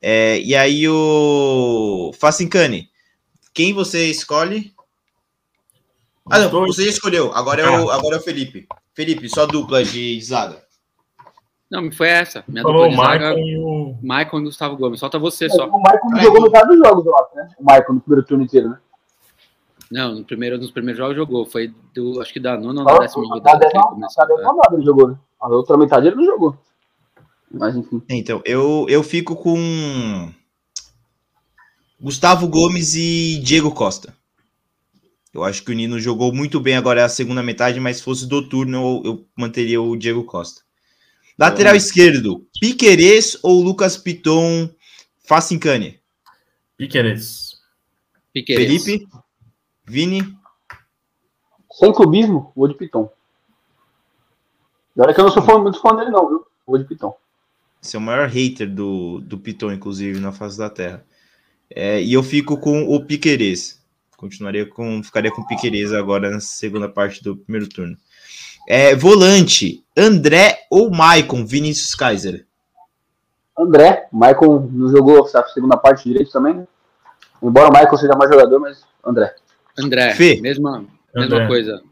É, 0.00 0.38
e 0.40 0.54
aí 0.54 0.88
o 0.88 2.12
Facincani, 2.18 2.88
quem 3.52 3.72
você 3.72 4.06
escolhe? 4.06 4.72
Ah, 6.30 6.38
não, 6.40 6.50
dois. 6.50 6.74
você 6.76 6.84
já 6.84 6.90
escolheu. 6.90 7.32
Agora 7.34 7.62
é 7.62 7.68
o, 7.70 7.90
agora 7.90 8.16
é 8.16 8.18
o 8.18 8.22
Felipe. 8.22 8.66
Felipe, 8.94 9.28
só 9.28 9.46
dupla 9.46 9.82
de 9.84 10.20
zaga. 10.22 10.62
Não, 11.70 11.90
foi 11.92 12.08
essa. 12.08 12.42
Minha 12.48 12.62
Falou 12.62 12.88
dupla 12.88 12.88
o 12.88 12.90
de 12.90 13.08
zaga, 13.10 13.28
Michael 13.34 13.46
e 13.46 13.58
o. 13.58 13.96
Michael 14.02 14.38
e 14.40 14.42
Gustavo 14.44 14.76
Gomes. 14.76 15.00
Falta 15.00 15.18
você 15.18 15.48
só. 15.48 15.66
O 15.68 15.76
Michael 15.78 16.00
não 16.04 16.18
Ai, 16.18 16.24
jogou 16.24 16.42
que- 16.42 16.48
metade 16.48 16.68
dos 16.68 16.78
jogos, 16.78 17.06
eu 17.06 17.16
acho, 17.16 17.36
né? 17.36 17.48
O 17.58 17.62
Michael 17.62 17.94
no 17.94 18.00
primeiro 18.00 18.26
turno 18.26 18.44
inteiro, 18.44 18.68
né? 18.70 18.78
Não, 19.90 20.14
no 20.16 20.24
primeiro, 20.24 20.56
nos 20.58 20.70
primeiros 20.70 20.98
jogos 20.98 21.16
jogou. 21.16 21.44
Foi 21.46 21.72
do, 21.94 22.20
acho 22.20 22.32
que 22.32 22.40
da 22.40 22.56
nona 22.56 22.80
ou 22.80 22.86
da 22.86 22.98
décima 22.98 23.22
Da 23.24 23.34
rodada. 23.34 23.58
da 23.58 23.66
décima 23.68 24.50
rodada 24.52 24.74
ele 24.76 24.84
jogou, 24.84 25.08
né? 25.08 25.16
A 25.40 25.48
outra 25.48 25.76
metade 25.76 26.06
ele 26.06 26.16
não 26.16 26.24
jogou. 26.24 26.56
Mas 27.52 27.74
enfim. 27.76 28.00
Então, 28.08 28.40
eu, 28.44 28.86
eu 28.88 29.02
fico 29.02 29.34
com 29.34 30.30
Gustavo 32.00 32.46
Gomes 32.48 32.94
e 32.94 33.40
Diego 33.42 33.72
Costa. 33.72 34.14
Eu 35.32 35.44
acho 35.44 35.62
que 35.62 35.70
o 35.70 35.74
Nino 35.74 36.00
jogou 36.00 36.32
muito 36.32 36.58
bem 36.58 36.76
agora 36.76 37.04
a 37.04 37.08
segunda 37.08 37.42
metade, 37.42 37.78
mas 37.78 37.98
se 37.98 38.02
fosse 38.02 38.26
do 38.26 38.48
turno, 38.48 39.02
eu, 39.04 39.12
eu 39.12 39.26
manteria 39.36 39.80
o 39.80 39.96
Diego 39.96 40.24
Costa. 40.24 40.62
Lateral 41.38 41.74
esquerdo, 41.74 42.46
Piquerez 42.60 43.38
ou 43.42 43.62
Lucas 43.62 43.96
Piton 43.96 44.68
Facincani? 45.24 45.98
Piqueires. 46.76 47.58
Piqueires. 48.32 48.84
Felipe? 48.84 49.08
Vini? 49.86 50.36
Sem 51.72 51.92
clubismo, 51.92 52.52
vou 52.54 52.68
de 52.68 52.74
Piton. 52.74 53.10
Agora 54.94 55.14
que 55.14 55.20
eu 55.20 55.24
não 55.24 55.32
sou 55.32 55.42
fã, 55.42 55.58
muito 55.58 55.80
fã 55.80 55.94
dele, 55.96 56.10
não, 56.10 56.28
viu? 56.28 56.46
Vou 56.66 56.76
de 56.76 56.84
Piton. 56.84 57.16
Você 57.80 57.96
é 57.96 57.98
o 57.98 58.02
maior 58.02 58.28
hater 58.28 58.68
do, 58.68 59.20
do 59.20 59.38
Piton, 59.38 59.72
inclusive, 59.72 60.20
na 60.20 60.32
face 60.32 60.58
da 60.58 60.68
Terra. 60.68 61.04
É, 61.70 62.02
e 62.02 62.12
eu 62.12 62.22
fico 62.22 62.58
com 62.58 62.82
o 62.82 63.04
Piquerez. 63.04 63.79
Continuaria 64.20 64.66
com. 64.66 65.02
Ficaria 65.02 65.30
com 65.30 65.46
Piquerez 65.46 65.94
agora 65.94 66.30
na 66.30 66.40
segunda 66.40 66.90
parte 66.90 67.24
do 67.24 67.38
primeiro 67.38 67.66
turno. 67.66 67.96
É, 68.68 68.94
volante, 68.94 69.82
André 69.96 70.58
ou 70.70 70.90
Maicon 70.90 71.46
Vinícius 71.46 71.94
Kaiser? 71.94 72.46
André, 73.58 74.08
Michael 74.12 74.68
não 74.70 74.90
jogou 74.90 75.26
a 75.26 75.44
segunda 75.48 75.74
parte 75.78 76.06
direito 76.06 76.30
também, 76.30 76.52
né? 76.52 76.68
Embora 77.42 77.68
o 77.68 77.72
Michael 77.72 77.96
seja 77.96 78.12
mais 78.14 78.30
jogador, 78.30 78.60
mas 78.60 78.82
André. 79.02 79.34
André, 79.78 80.14
Fê. 80.14 80.38
mesma, 80.38 80.84
Mesma 81.14 81.36
André. 81.36 81.46
coisa. 81.46 81.82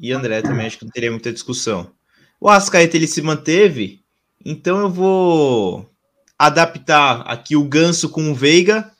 E 0.00 0.12
André 0.12 0.40
também, 0.40 0.66
acho 0.66 0.78
que 0.78 0.86
não 0.86 0.92
teria 0.92 1.10
muita 1.10 1.30
discussão. 1.30 1.90
O 2.40 2.48
Arrascaeta, 2.48 2.96
ele 2.96 3.06
se 3.06 3.20
manteve, 3.20 4.00
então 4.42 4.80
eu 4.80 4.88
vou 4.88 5.90
adaptar 6.38 7.20
aqui 7.26 7.54
o 7.54 7.64
Ganso 7.64 8.08
com 8.08 8.32
o 8.32 8.34
Veiga 8.34 8.93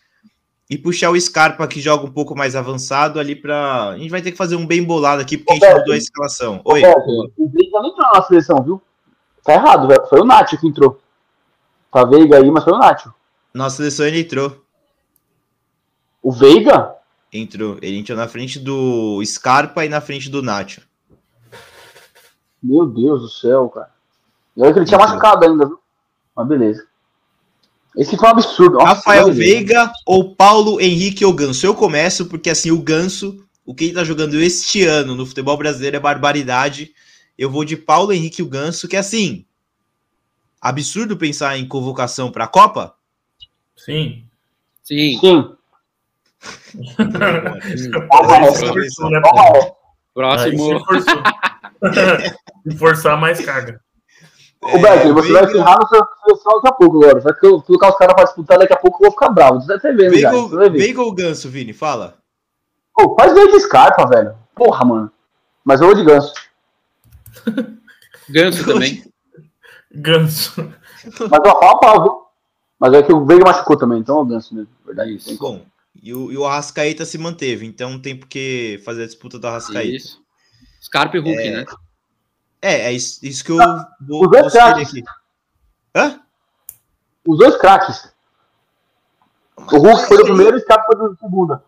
e 0.69 0.79
puxar 0.79 1.11
o 1.11 1.21
Scarpa, 1.21 1.67
que 1.69 1.81
joga 1.81 2.07
um 2.07 2.11
pouco 2.11 2.35
mais 2.35 2.57
avançado 2.57 3.21
ali 3.21 3.37
para 3.37 3.91
A 3.91 3.99
gente 3.99 4.11
vai 4.11 4.23
ter 4.23 4.33
que 4.33 4.39
fazer 4.39 4.57
um 4.57 4.67
bem 4.67 4.83
bolado 4.83 5.21
aqui, 5.21 5.37
porque 5.37 5.53
a 5.53 5.69
gente 5.69 5.79
mudou 5.79 5.95
a 5.95 5.99
escalação. 5.99 6.61
Oi. 6.65 6.81
Roberto, 6.81 7.33
o 7.37 7.49
Veiga 7.49 7.81
não 7.81 7.89
entrou 7.89 8.11
na 8.13 8.23
seleção, 8.23 8.63
viu? 8.63 8.83
Tá 9.45 9.55
errado, 9.55 9.87
velho. 9.87 10.07
Foi 10.07 10.21
o 10.21 10.25
Nacho 10.25 10.59
que 10.59 10.67
entrou. 10.67 10.99
Tá 11.93 12.05
Veiga 12.05 12.39
aí, 12.39 12.51
mas 12.51 12.65
foi 12.65 12.73
o 12.73 12.79
Nacho. 12.79 13.13
Nossa 13.53 13.77
seleção 13.77 14.07
ele 14.07 14.21
entrou. 14.21 14.65
O 16.23 16.33
Veiga? 16.33 16.95
Entrou. 17.31 17.77
Ele 17.83 17.99
entrou 17.99 18.17
na 18.17 18.27
frente 18.27 18.59
do 18.59 19.23
Scarpa 19.25 19.85
e 19.85 19.89
na 19.89 20.01
frente 20.01 20.31
do 20.31 20.43
Nacho. 20.43 20.81
Meu 22.63 22.87
Deus 22.87 23.21
do 23.21 23.29
céu, 23.29 23.69
cara. 23.69 23.91
E 24.57 24.63
olha 24.63 24.73
que 24.73 24.79
ele 24.79 24.87
tinha 24.87 24.99
machucado 24.99 25.45
ainda, 25.45 25.67
viu? 25.67 25.79
Mas 26.35 26.49
beleza. 26.49 26.87
Esse 27.97 28.17
foi 28.17 28.29
um 28.29 28.33
absurdo. 28.33 28.75
Nossa, 28.75 28.87
Rafael. 28.87 29.33
Veiga 29.33 29.93
ou 30.05 30.35
Paulo 30.35 30.81
Henrique 30.81 31.25
ou 31.25 31.33
Ganso? 31.33 31.65
Eu 31.65 31.75
começo 31.75 32.27
porque 32.27 32.51
assim, 32.51 32.71
o 32.71 32.83
Ganso, 32.83 33.45
o 33.65 33.75
que 33.75 33.85
ele 33.85 33.95
tá 33.95 34.05
jogando 34.05 34.41
este 34.41 34.85
ano 34.85 35.15
no 35.15 35.27
futebol 35.27 35.57
brasileiro 35.57 35.97
é 35.97 36.01
barbaridade. 36.01 36.93
Eu 37.39 37.51
vou 37.51 37.65
de 37.65 37.77
Paulo 37.77 38.13
Henrique 38.13 38.43
o 38.43 38.49
Ganso, 38.49 38.89
que 38.89 38.97
assim, 38.97 39.45
absurdo 40.61 41.17
pensar 41.17 41.59
em 41.59 41.67
convocação 41.67 42.31
para 42.31 42.45
a 42.45 42.49
Copa. 42.49 42.95
Sim. 43.77 44.25
Sim. 44.83 45.19
Sim. 45.19 45.51
Aí. 46.99 49.61
Aí 49.61 49.73
Próximo. 50.15 50.85
forçou. 50.85 51.23
Se 52.65 52.79
forçar 52.79 53.21
mais 53.21 53.45
carga. 53.45 53.81
Ô, 54.73 54.79
Beto, 54.79 55.13
você 55.13 55.31
vai 55.31 55.47
ferrar 55.47 55.79
no 55.79 55.89
seu 55.89 56.07
seleção 56.25 56.55
daqui 56.55 56.69
a 56.69 56.73
pouco 56.73 56.97
agora. 57.05 57.21
Vai 57.21 57.35
que 57.35 57.47
eu 57.47 57.61
colocar 57.61 57.91
os 57.91 57.99
caras 57.99 58.15
pra 58.15 58.25
disputar 58.25 58.59
daqui 58.59 58.73
a 58.73 58.77
pouco 58.77 58.97
eu 58.97 59.11
vou 59.11 59.13
ficar 59.13 59.29
bravo. 59.29 59.61
Você 59.61 59.79
vai 59.79 59.95
vendo 59.95 60.19
já. 60.19 60.31
Veiga, 60.31 60.59
ver. 60.59 60.71
Veiga 60.73 61.03
ou 61.03 61.13
Ganso, 61.13 61.51
Vini? 61.51 61.75
Fala. 61.75 62.17
Pô, 62.95 63.15
faz 63.15 63.35
meio 63.35 63.51
de 63.51 63.61
Scarpa, 63.61 64.07
velho. 64.07 64.35
Porra, 64.55 64.85
mano. 64.85 65.13
Mas 65.65 65.81
eu 65.81 65.89
vou 65.89 65.97
de 65.97 66.05
ganso. 66.05 66.33
Ganso 68.29 68.65
também. 68.65 69.05
Ganso. 69.93 70.73
Mas 71.05 71.41
ó, 71.45 71.79
pau 71.79 72.03
viu? 72.03 72.25
Mas 72.81 72.95
é 72.95 73.03
que 73.03 73.13
o 73.13 73.25
Veiga 73.25 73.45
machucou 73.45 73.77
também, 73.77 73.99
então 73.99 74.19
é 74.19 74.21
o 74.21 74.25
ganso 74.25 74.55
mesmo. 74.55 74.71
Verdade. 74.85 75.15
Isso. 75.15 75.39
Bom, 75.39 75.65
e 76.03 76.15
o, 76.15 76.33
e 76.33 76.37
o 76.39 76.45
Arrascaeta 76.45 77.05
se 77.05 77.19
manteve, 77.19 77.67
então 77.67 77.99
tem 77.99 78.17
por 78.17 78.29
que 78.29 78.81
fazer 78.85 79.03
a 79.03 79.07
disputa 79.07 79.39
do 79.39 79.47
Arrascaeta. 79.47 79.97
Isso. 79.97 80.23
Scarpa 80.83 81.17
e 81.17 81.21
Hulk, 81.21 81.51
né? 81.51 81.65
É, 82.65 82.87
é 82.87 82.93
isso, 82.93 83.19
isso 83.23 83.45
que 83.45 83.53
eu 83.53 83.59
vou, 84.01 84.25
Os 84.25 84.31
dois 84.31 84.53
craques. 84.53 84.89
aqui. 84.89 85.05
Hã? 85.95 86.19
Os 87.29 87.39
dois 87.39 87.57
craques. 87.57 88.11
O 89.59 89.77
Hulk 89.77 90.07
foi 90.09 90.17
do 90.17 90.25
primeiro 90.25 90.57
e 90.57 90.61
o 90.61 90.63
Scarpa 90.63 90.97
foi 90.97 91.11
do 91.11 91.17
segundo. 91.19 91.61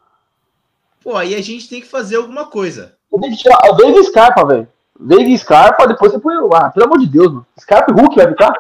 Pô, 1.03 1.15
aí 1.15 1.35
a 1.35 1.43
gente 1.43 1.69
tem 1.69 1.83
que 1.83 1.87
fazer 1.87 2.17
alguma 2.17 2.47
coisa. 2.47 2.97
Eu 3.13 3.21
tenho 3.21 3.37
que 3.37 3.43
tirar 3.43 3.59
o 3.71 3.99
e 4.01 4.05
Scarpa, 4.05 4.47
velho. 4.47 4.69
Veiga 4.99 5.29
e 5.29 5.39
Scarpa, 5.39 5.87
depois 5.87 6.13
você 6.13 6.19
põe 6.19 6.35
o. 6.39 6.51
Ah, 6.55 6.71
pelo 6.71 6.87
amor 6.87 6.99
de 6.99 7.07
Deus, 7.07 7.29
mano. 7.31 7.47
Scarpa 7.61 7.93
e 7.93 7.95
Hulk 7.95 8.17
vai 8.17 8.29
ficar? 8.29 8.53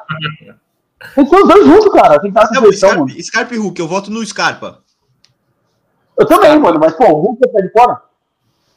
Tem 1.14 1.24
que 1.24 1.30
ser 1.30 1.36
os 1.42 1.48
dois 1.48 1.66
juntos, 1.66 1.92
cara. 1.92 2.20
Tem 2.20 2.30
que 2.30 2.38
estar 2.38 2.60
Não, 2.60 2.70
Scarpa, 2.72 2.98
mano. 2.98 3.22
Scarpa 3.22 3.54
e 3.54 3.58
Hulk, 3.58 3.80
eu 3.80 3.88
voto 3.88 4.10
no 4.10 4.24
Scarpa. 4.26 4.82
Eu 6.18 6.26
também, 6.26 6.58
mano. 6.58 6.78
Mas, 6.78 6.94
pô, 6.94 7.04
o 7.06 7.20
Hulk 7.22 7.40
vai 7.40 7.50
sair 7.52 7.62
de 7.66 7.72
fora? 7.72 8.02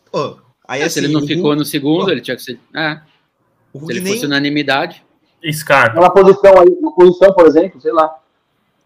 Pô, 0.10 0.40
aí 0.66 0.82
É, 0.82 0.86
assim, 0.86 0.94
se 1.02 1.06
ele 1.06 1.14
não 1.14 1.22
o 1.22 1.28
ficou 1.28 1.44
Hulk, 1.48 1.58
no 1.60 1.66
segundo, 1.66 2.06
Pô. 2.06 2.12
ele 2.12 2.22
tinha 2.22 2.38
que 2.38 2.44
ser. 2.44 2.58
É, 2.74 3.02
o 3.74 3.78
se 3.78 3.82
Hulk 3.84 3.94
ele 3.94 4.02
nem, 4.02 4.14
fosse 4.14 4.26
unanimidade. 4.26 5.04
Scarpa. 5.52 6.00
Na 6.00 6.10
posição 6.10 6.60
aí, 6.60 6.78
na 6.82 6.92
posição, 6.92 7.34
por 7.34 7.48
exemplo, 7.48 7.80
sei 7.82 7.92
lá. 7.94 8.14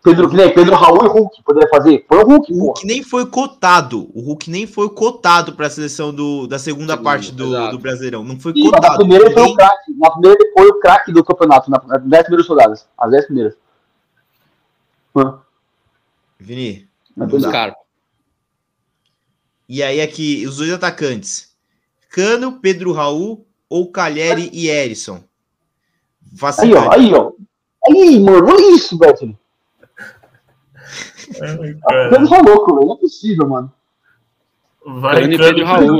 Pedro, 0.03 0.29
que 0.29 0.35
nem 0.35 0.53
Pedro 0.53 0.75
Raul 0.75 1.05
e 1.05 1.07
Hulk 1.07 1.41
poderia 1.43 1.69
fazer. 1.69 1.99
Põe 2.09 2.17
o 2.19 2.25
Hulk, 2.27 2.51
o. 2.53 2.57
Hulk 2.59 2.85
nem 2.85 3.01
foi 3.01 3.25
cotado. 3.25 4.09
O 4.13 4.19
Hulk 4.21 4.51
nem 4.51 4.67
foi 4.67 4.89
cotado 4.89 5.53
para 5.53 5.67
a 5.67 5.69
seleção 5.69 6.13
do, 6.13 6.45
da 6.45 6.59
segunda 6.59 6.93
Segunda, 6.93 7.09
parte 7.09 7.31
do, 7.31 7.71
do 7.71 7.79
Brasileirão. 7.79 8.21
Não 8.21 8.37
foi 8.37 8.51
Ih, 8.53 8.63
mas 8.63 8.71
na 8.71 8.77
cotado. 8.79 8.97
primeira 8.97 9.25
ele 9.27 9.33
foi 9.33 9.43
o 9.43 9.55
craque. 9.55 9.93
Na 9.97 10.11
primeira 10.11 10.37
ele 10.41 10.51
foi 10.51 10.67
o 10.67 10.79
craque 10.79 11.11
do 11.13 11.23
campeonato. 11.23 11.71
Na- 11.71 11.81
Nas 11.87 12.03
10 12.03 12.23
primeiras 12.23 12.47
rodadas. 12.49 12.87
As 12.97 13.11
10 13.11 13.25
primeiras. 13.25 13.53
Hã? 15.15 15.39
Vini. 16.37 16.87
Scarpa. 17.39 17.77
e 19.69 19.81
aí 19.81 20.01
aqui, 20.01 20.45
os 20.47 20.57
dois 20.57 20.71
atacantes. 20.73 21.53
Cano, 22.09 22.59
Pedro 22.59 22.91
Raul 22.91 23.45
ou 23.73 23.91
Calheri 23.91 24.49
e 24.53 24.67
Erisson? 24.69 25.23
Aí, 26.59 26.73
ó, 26.75 26.91
aí, 26.93 27.13
ó. 27.13 27.31
Aí, 27.87 28.19
mano, 28.19 28.47
olha 28.47 28.75
isso, 28.75 28.97
Beto. 28.97 29.35
Cara. 31.81 32.09
tá 32.27 32.41
louco, 32.41 32.75
velho. 32.75 32.87
Não 32.87 32.95
é 32.95 32.97
possível, 32.99 33.49
mano. 33.49 33.71
Vai 34.85 35.21
Cano 35.21 35.33
e 35.33 35.37
Cano 35.37 35.49
Pedro 35.49 35.61
e 35.61 35.63
Raul. 35.65 35.99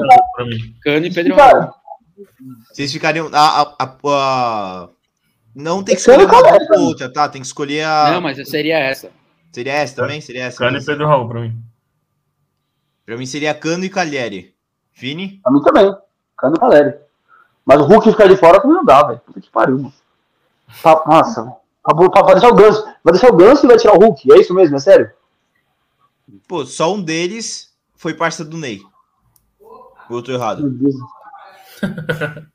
Cano 0.84 1.06
e 1.06 1.14
Pedro 1.14 1.36
Cara, 1.36 1.60
Raul. 1.62 1.74
Vocês 2.72 2.92
ficariam. 2.92 3.30
A, 3.34 3.62
a, 3.62 3.76
a- 3.80 3.98
a- 4.06 4.90
Não 5.56 5.84
tem 5.84 5.96
que 5.96 6.02
É 6.02 6.06
Cano 6.06 6.24
escolher 6.24 6.24
e 6.24 6.26
uma 6.26 6.44
Calheri, 6.60 6.80
ou 6.80 6.86
outra, 6.88 7.12
tá? 7.12 7.30
Tem 7.30 7.42
que 7.42 7.48
escolher 7.48 7.86
a. 7.86 8.12
Não, 8.12 8.22
mas 8.22 8.50
seria 8.50 8.78
essa. 8.78 9.10
Seria 9.52 9.74
essa 9.74 9.96
também? 9.96 10.22
Seria 10.22 10.44
essa? 10.44 10.58
Cano 10.58 10.78
e 10.78 10.86
Pedro 10.86 11.08
Raul 11.08 11.28
pra 11.28 11.42
mim. 11.42 11.58
Pra 13.06 13.18
mim 13.18 13.26
seria 13.26 13.54
Cano 13.54 13.84
e 13.86 13.90
Calheri. 13.90 14.54
Vini? 14.94 15.40
pra 15.42 15.52
mim 15.52 15.62
também. 15.62 15.92
Cano 16.38 16.60
Caleri. 16.60 17.03
Mas 17.66 17.80
o 17.80 17.86
Hulk 17.86 18.12
ficar 18.12 18.28
de 18.28 18.36
fora 18.36 18.62
também 18.62 18.76
não 18.76 18.86
dá, 18.86 19.04
velho. 19.04 19.22
Puta 19.26 19.40
que 19.40 19.50
pariu, 19.50 19.78
mano. 19.78 19.94
Tá- 20.82 21.04
nossa, 21.06 21.56
vai 21.84 22.34
deixar 22.34 22.50
o 22.50 22.56
Ganso. 22.56 22.84
Vai 23.04 23.14
deixar 23.14 23.30
o 23.30 23.36
Ganso 23.36 23.66
e 23.66 23.68
vai 23.68 23.78
tirar 23.78 23.96
o 23.96 24.00
Hulk. 24.00 24.32
É 24.34 24.40
isso 24.40 24.54
mesmo, 24.54 24.76
é 24.76 24.80
sério? 24.80 25.12
Pô, 26.48 26.66
só 26.66 26.94
um 26.94 27.02
deles 27.02 27.74
foi 27.96 28.14
parça 28.14 28.44
do 28.44 28.58
Ney. 28.58 28.82
O 30.10 30.16
outro 30.16 30.34
errado. 30.34 30.64
Meu 30.64 30.72
Deus. 30.72 30.96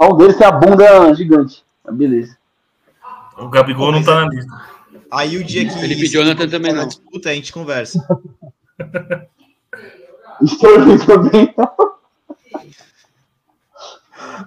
Só 0.00 0.10
um 0.10 0.16
deles 0.16 0.36
tem 0.36 0.46
a 0.46 0.52
bunda 0.52 1.14
gigante. 1.14 1.64
Mas 1.84 1.94
beleza. 1.94 2.36
O 3.36 3.48
Gabigol 3.48 3.92
não 3.92 4.02
tá 4.02 4.14
na 4.14 4.28
lista. 4.28 4.50
Aí 5.10 5.36
o 5.36 5.44
dia 5.44 5.64
que. 5.64 5.78
Felipe 5.78 6.06
Jonathan 6.06 6.48
também 6.48 6.72
na 6.72 6.80
não. 6.82 6.88
disputa, 6.88 7.30
a 7.30 7.34
gente 7.34 7.52
conversa. 7.52 8.04
Sterling 10.42 10.98
também. 10.98 11.54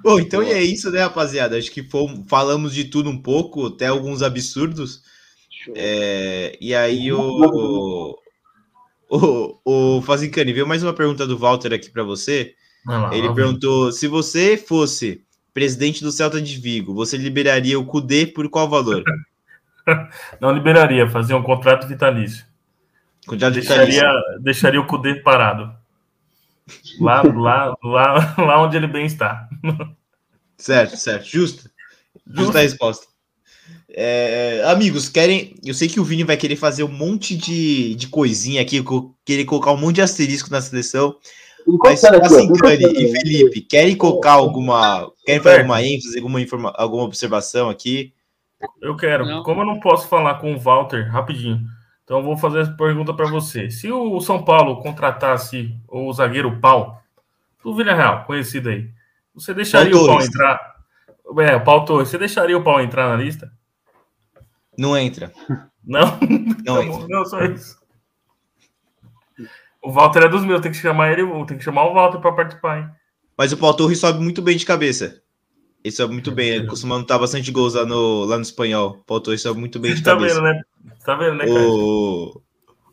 Bom, 0.05 0.19
então 0.19 0.43
e 0.43 0.51
é 0.51 0.61
isso, 0.61 0.91
né, 0.91 1.01
rapaziada? 1.01 1.57
Acho 1.57 1.71
que 1.71 1.83
falamos 2.27 2.75
de 2.75 2.83
tudo 2.83 3.09
um 3.09 3.19
pouco, 3.19 3.65
até 3.65 3.87
alguns 3.87 4.21
absurdos. 4.21 5.01
É, 5.75 6.55
e 6.61 6.75
aí 6.75 7.11
o. 7.11 8.15
O, 9.07 9.59
o 9.63 10.01
Fazincani, 10.03 10.53
veio 10.53 10.67
mais 10.67 10.83
uma 10.83 10.93
pergunta 10.93 11.25
do 11.25 11.37
Walter 11.37 11.73
aqui 11.73 11.89
para 11.89 12.03
você. 12.03 12.53
Lá, 12.85 13.15
Ele 13.15 13.33
perguntou: 13.33 13.91
se 13.91 14.07
você 14.07 14.57
fosse 14.57 15.23
presidente 15.51 16.03
do 16.03 16.11
Celta 16.11 16.39
de 16.39 16.55
Vigo, 16.59 16.93
você 16.93 17.17
liberaria 17.17 17.79
o 17.79 17.85
Cudê 17.85 18.27
por 18.27 18.47
qual 18.47 18.69
valor? 18.69 19.03
Não 20.39 20.51
liberaria, 20.51 21.09
fazia 21.09 21.35
um 21.35 21.43
contrato 21.43 21.87
vitalício. 21.87 22.45
De 23.27 23.37
Deixaria, 23.37 23.85
vitalício. 23.85 24.41
deixaria 24.41 24.81
o 24.81 24.85
Cudê 24.85 25.15
parado. 25.15 25.73
Lá, 26.99 27.21
lá, 27.21 27.75
lá, 27.83 28.35
lá 28.37 28.63
onde 28.63 28.77
ele 28.77 28.87
bem 28.87 29.05
está. 29.05 29.47
Certo, 30.57 30.95
certo. 30.97 31.25
Justa. 31.25 31.69
Justa 32.27 32.59
a 32.59 32.61
resposta. 32.61 33.07
É, 33.89 34.63
amigos, 34.65 35.07
querem. 35.09 35.55
Eu 35.63 35.73
sei 35.73 35.87
que 35.87 35.99
o 35.99 36.03
Vini 36.03 36.23
vai 36.23 36.37
querer 36.37 36.55
fazer 36.55 36.83
um 36.83 36.91
monte 36.91 37.35
de, 37.35 37.95
de 37.95 38.07
coisinha 38.07 38.61
aqui, 38.61 38.83
querer 39.23 39.45
colocar 39.45 39.71
um 39.71 39.77
monte 39.77 39.95
de 39.95 40.01
asterisco 40.01 40.51
na 40.51 40.61
seleção. 40.61 41.15
Mas 41.67 42.03
assim, 42.03 42.47
e 42.51 43.11
Felipe, 43.11 43.61
querem 43.61 43.95
colocar 43.95 44.33
alguma. 44.33 45.11
Querem 45.25 45.41
fazer 45.41 45.59
alguma 45.59 45.81
ênfase, 45.81 46.17
alguma, 46.17 46.41
informa, 46.41 46.73
alguma 46.75 47.03
observação 47.03 47.69
aqui? 47.69 48.13
Eu 48.81 48.95
quero. 48.95 49.25
Não. 49.25 49.43
Como 49.43 49.61
eu 49.61 49.65
não 49.65 49.79
posso 49.79 50.07
falar 50.07 50.35
com 50.35 50.53
o 50.53 50.59
Walter 50.59 51.09
rapidinho, 51.09 51.61
então 52.05 52.19
eu 52.19 52.23
vou 52.23 52.37
fazer 52.37 52.59
essa 52.59 52.71
pergunta 52.71 53.13
para 53.13 53.27
você. 53.27 53.69
Se 53.69 53.91
o 53.91 54.21
São 54.21 54.41
Paulo 54.43 54.81
contratasse 54.81 55.75
o 55.87 56.13
zagueiro 56.13 56.59
Pau, 56.61 57.01
do 57.63 57.75
Vila 57.75 57.93
Real, 57.95 58.23
conhecido 58.25 58.69
aí, 58.69 58.89
você 59.33 59.53
deixaria 59.53 59.91
Pau 59.91 60.03
o 60.03 60.07
Pau 60.07 60.21
entrar? 60.21 60.75
É, 61.39 61.55
o 61.55 61.63
Pau 61.63 61.83
Torres, 61.83 62.07
você 62.09 62.17
deixaria 62.19 62.55
o 62.55 62.63
Pau 62.63 62.79
entrar 62.79 63.09
na 63.09 63.15
lista? 63.21 63.51
Não 64.77 64.95
entra. 64.95 65.33
Não? 65.83 66.17
Não 66.65 66.75
Tá 66.77 66.83
entra. 66.83 67.07
não, 67.07 67.25
só 67.25 67.43
isso. 67.43 67.77
O 69.81 69.91
Walter 69.91 70.23
é 70.23 70.27
dos 70.27 70.43
meus, 70.43 70.61
tem 70.61 70.71
que 70.71 70.77
chamar 70.77 71.11
ele, 71.11 71.23
tem 71.45 71.57
que 71.59 71.63
chamar 71.63 71.85
o 71.85 71.93
Walter 71.93 72.17
para 72.19 72.31
participar, 72.33 72.79
hein? 72.79 72.89
Mas 73.37 73.51
o 73.51 73.57
Paulo 73.57 73.77
Torres 73.77 73.99
sobe 73.99 74.19
muito 74.19 74.41
bem 74.41 74.57
de 74.57 74.65
cabeça. 74.65 75.21
Ele 75.85 75.91
sobe 75.91 76.13
muito 76.13 76.31
bem. 76.31 76.49
Ele 76.49 76.65
costuma 76.65 76.95
anotar 76.95 77.19
bastante 77.19 77.51
gols 77.51 77.75
lá 77.75 77.85
no, 77.85 78.25
lá 78.25 78.37
no 78.37 78.41
espanhol. 78.41 78.97
O 79.01 79.05
Paulo 79.05 79.21
Torres 79.21 79.41
sobe 79.41 79.59
muito 79.59 79.77
bem 79.77 79.93
de 79.93 80.01
Tá 80.03 80.15
cabeça. 80.15 80.33
vendo, 80.33 80.43
né? 80.43 80.61
Tá 81.05 81.15
vendo, 81.15 81.35
né, 81.35 81.45
cara? 81.45 81.61
O, 81.61 82.41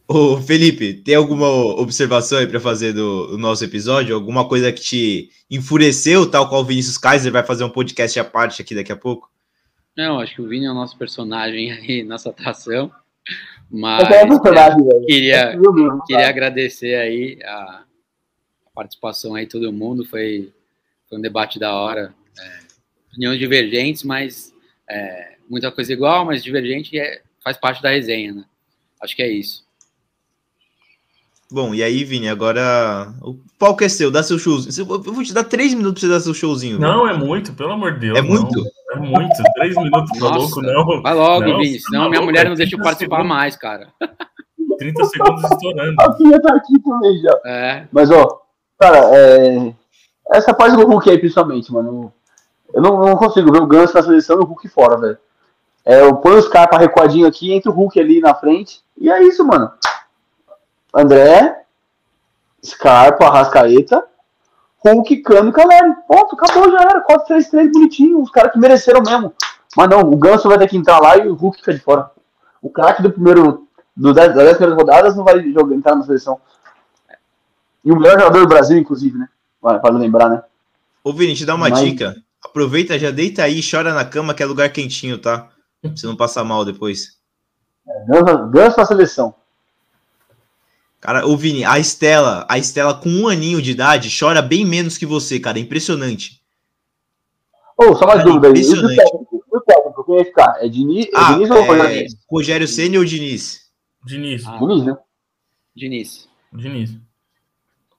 Ô, 0.06 0.36
Felipe, 0.36 0.92
tem 0.92 1.14
alguma 1.14 1.48
observação 1.48 2.38
aí 2.38 2.46
para 2.46 2.60
fazer 2.60 2.92
do, 2.92 3.28
do, 3.28 3.38
nosso 3.38 3.64
episódio? 3.64 4.14
Alguma 4.14 4.46
coisa 4.46 4.70
que 4.70 4.82
te 4.82 5.30
enfureceu, 5.50 6.30
tal 6.30 6.50
qual 6.50 6.60
o 6.60 6.64
Vinícius 6.66 6.98
Kaiser 6.98 7.32
vai 7.32 7.42
fazer 7.42 7.64
um 7.64 7.70
podcast 7.70 8.20
à 8.20 8.24
parte 8.24 8.60
aqui 8.60 8.74
daqui 8.74 8.92
a 8.92 8.96
pouco? 8.96 9.30
Não, 9.96 10.20
acho 10.20 10.34
que 10.34 10.42
o 10.42 10.46
Vini 10.46 10.66
é 10.66 10.70
o 10.70 10.74
nosso 10.74 10.98
personagem 10.98 11.72
aí, 11.72 12.02
nossa 12.02 12.28
atração. 12.28 12.92
Mas 13.70 14.04
é 14.10 14.26
personagem, 14.26 14.86
queria, 15.06 15.36
é 15.36 15.58
queria 16.06 16.28
agradecer 16.28 16.94
aí 16.94 17.38
a, 17.42 17.84
a, 18.66 18.70
participação 18.74 19.34
aí 19.34 19.46
todo 19.46 19.72
mundo. 19.72 20.04
Foi, 20.04 20.52
foi 21.08 21.16
um 21.16 21.22
debate 21.22 21.58
da 21.58 21.72
hora. 21.72 22.14
É, 23.12 23.16
opiniões 23.16 23.38
divergentes, 23.38 24.02
mas 24.02 24.54
é, 24.88 25.36
muita 25.48 25.70
coisa 25.70 25.92
igual, 25.92 26.24
mas 26.24 26.42
divergente 26.42 26.98
é, 26.98 27.22
faz 27.42 27.56
parte 27.56 27.82
da 27.82 27.90
resenha, 27.90 28.32
né? 28.32 28.44
Acho 29.00 29.14
que 29.14 29.22
é 29.22 29.30
isso. 29.30 29.64
Bom, 31.50 31.74
e 31.74 31.82
aí, 31.82 32.02
Vini, 32.02 32.30
agora 32.30 33.12
o 33.20 33.36
palco 33.58 33.84
é 33.84 33.88
seu, 33.88 34.10
dá 34.10 34.22
seu 34.22 34.38
showzinho. 34.38 34.88
Eu 34.90 35.12
vou 35.12 35.22
te 35.22 35.34
dar 35.34 35.44
três 35.44 35.74
minutos 35.74 36.00
pra 36.00 36.08
você 36.08 36.14
dar 36.14 36.20
seu 36.20 36.32
showzinho. 36.32 36.78
Não, 36.78 37.06
é 37.06 37.12
muito, 37.12 37.52
pelo 37.52 37.72
amor 37.72 37.92
de 37.94 38.00
Deus. 38.00 38.18
É 38.18 38.22
muito? 38.22 38.64
É 38.92 38.96
muito, 38.96 39.42
três 39.54 39.76
minutos, 39.76 40.18
tá 40.18 40.34
louco, 40.34 40.62
não. 40.62 41.02
Vai 41.02 41.14
logo, 41.14 41.46
não, 41.46 41.58
Vini, 41.58 41.78
senão 41.78 42.04
tá 42.04 42.08
minha 42.08 42.22
mulher 42.22 42.48
não 42.48 42.54
deixa 42.54 42.74
eu 42.74 42.82
participar 42.82 43.16
segundos. 43.16 43.36
mais, 43.36 43.56
cara. 43.56 43.92
30 44.78 45.04
segundos 45.04 45.44
estourando. 45.44 45.94
A 46.00 46.16
filha 46.16 46.40
tá 46.40 46.54
aqui 46.54 46.80
também 46.82 47.18
já. 47.18 47.40
É. 47.44 47.88
Mas, 47.92 48.10
ó, 48.10 48.40
cara, 48.78 48.98
é... 49.14 49.74
essa 50.32 50.54
parte 50.54 50.76
do 50.76 50.86
Hulk 50.86 51.10
aí, 51.10 51.18
principalmente, 51.18 51.70
mano. 51.70 52.12
Eu 52.72 52.80
não, 52.80 52.98
não 52.98 53.16
consigo 53.16 53.52
ver 53.52 53.60
o 53.60 53.66
Ganso 53.66 53.94
na 53.94 54.02
seleção 54.02 54.36
e 54.36 54.40
o 54.40 54.46
Hulk 54.46 54.68
fora, 54.68 54.96
velho. 54.96 55.18
É, 55.84 56.00
eu 56.00 56.14
ponho 56.16 56.38
os 56.38 56.48
caras 56.48 56.78
recuadinho 56.78 57.26
aqui, 57.26 57.52
entre 57.52 57.68
o 57.68 57.72
Hulk 57.72 57.98
ali 57.98 58.20
na 58.20 58.34
frente, 58.34 58.80
e 58.96 59.10
é 59.10 59.22
isso, 59.22 59.44
mano. 59.44 59.70
André, 60.94 61.64
Scarpa, 62.64 63.26
Arrascaeta, 63.26 64.04
Hulk, 64.84 65.16
Cano 65.18 65.50
e 65.50 65.52
Caleri. 65.52 65.94
Ponto, 66.06 66.34
acabou, 66.34 66.70
já 66.70 66.80
era. 66.82 67.04
4-3-3 67.04 67.72
bonitinho, 67.72 68.20
os 68.20 68.30
caras 68.30 68.52
que 68.52 68.58
mereceram 68.58 69.02
mesmo. 69.02 69.32
Mas 69.76 69.88
não, 69.88 70.00
o 70.00 70.16
Ganso 70.16 70.48
vai 70.48 70.58
ter 70.58 70.68
que 70.68 70.76
entrar 70.76 71.00
lá 71.00 71.16
e 71.16 71.28
o 71.28 71.34
Hulk 71.34 71.58
fica 71.58 71.72
de 71.72 71.80
fora. 71.80 72.10
O 72.60 72.70
craque 72.70 73.02
do 73.02 73.10
primeiro, 73.10 73.66
do 73.96 74.12
10, 74.12 74.34
das 74.34 74.44
10 74.44 74.56
primeiras 74.56 74.78
rodadas 74.78 75.16
não 75.16 75.24
vai 75.24 75.40
jogar, 75.50 75.74
entrar 75.74 75.96
na 75.96 76.04
seleção. 76.04 76.40
E 77.84 77.90
o 77.90 77.96
melhor 77.96 78.18
jogador 78.18 78.40
do 78.40 78.48
Brasil, 78.48 78.78
inclusive, 78.78 79.18
né? 79.18 79.28
Para 79.60 79.90
lembrar, 79.90 80.28
né? 80.28 80.42
Ô, 81.02 81.12
Vini, 81.12 81.34
te 81.34 81.44
dá 81.44 81.54
uma 81.54 81.68
Mas... 81.68 81.80
dica. 81.80 82.16
Aproveita, 82.44 82.98
já 82.98 83.10
deita 83.10 83.42
aí, 83.42 83.60
chora 83.62 83.94
na 83.94 84.04
cama, 84.04 84.34
que 84.34 84.42
é 84.42 84.46
lugar 84.46 84.72
quentinho, 84.72 85.18
tá? 85.18 85.50
Pra 85.80 85.90
você 85.90 86.06
não 86.06 86.16
passar 86.16 86.44
mal 86.44 86.64
depois. 86.64 87.18
É, 87.88 88.50
ganso 88.50 88.74
pra 88.74 88.84
seleção. 88.84 89.34
Cara, 91.00 91.26
ô 91.26 91.36
Vini, 91.36 91.64
a 91.64 91.78
Estela, 91.80 92.46
a 92.48 92.58
Estela 92.58 92.94
com 92.94 93.08
um 93.08 93.26
aninho 93.26 93.60
de 93.60 93.72
idade 93.72 94.16
chora 94.16 94.40
bem 94.40 94.64
menos 94.64 94.96
que 94.96 95.04
você, 95.04 95.40
cara. 95.40 95.58
Impressionante. 95.58 96.40
Ô, 97.76 97.90
oh, 97.90 97.96
só 97.96 98.06
mais 98.06 98.22
cara, 98.22 98.30
dúvida 98.30 98.48
aí. 98.48 98.62
O 99.50 99.60
técnico, 99.60 100.04
quem 100.04 100.14
vai 100.14 100.24
ficar? 100.24 100.56
É 100.60 100.68
Diniz, 100.68 101.06
é 101.06 101.10
ah, 101.14 101.32
Diniz 101.32 101.50
ou 101.50 101.56
é... 101.56 101.66
Rogério? 101.66 102.06
Rogério 102.30 102.68
Senna 102.68 102.98
ou 102.98 103.04
Diniz? 103.04 103.62
Diniz. 104.04 104.46
Ah, 104.46 104.58
Diniz, 104.58 104.84
né? 104.84 104.96
Diniz. 105.74 106.28
Diniz. 106.52 106.96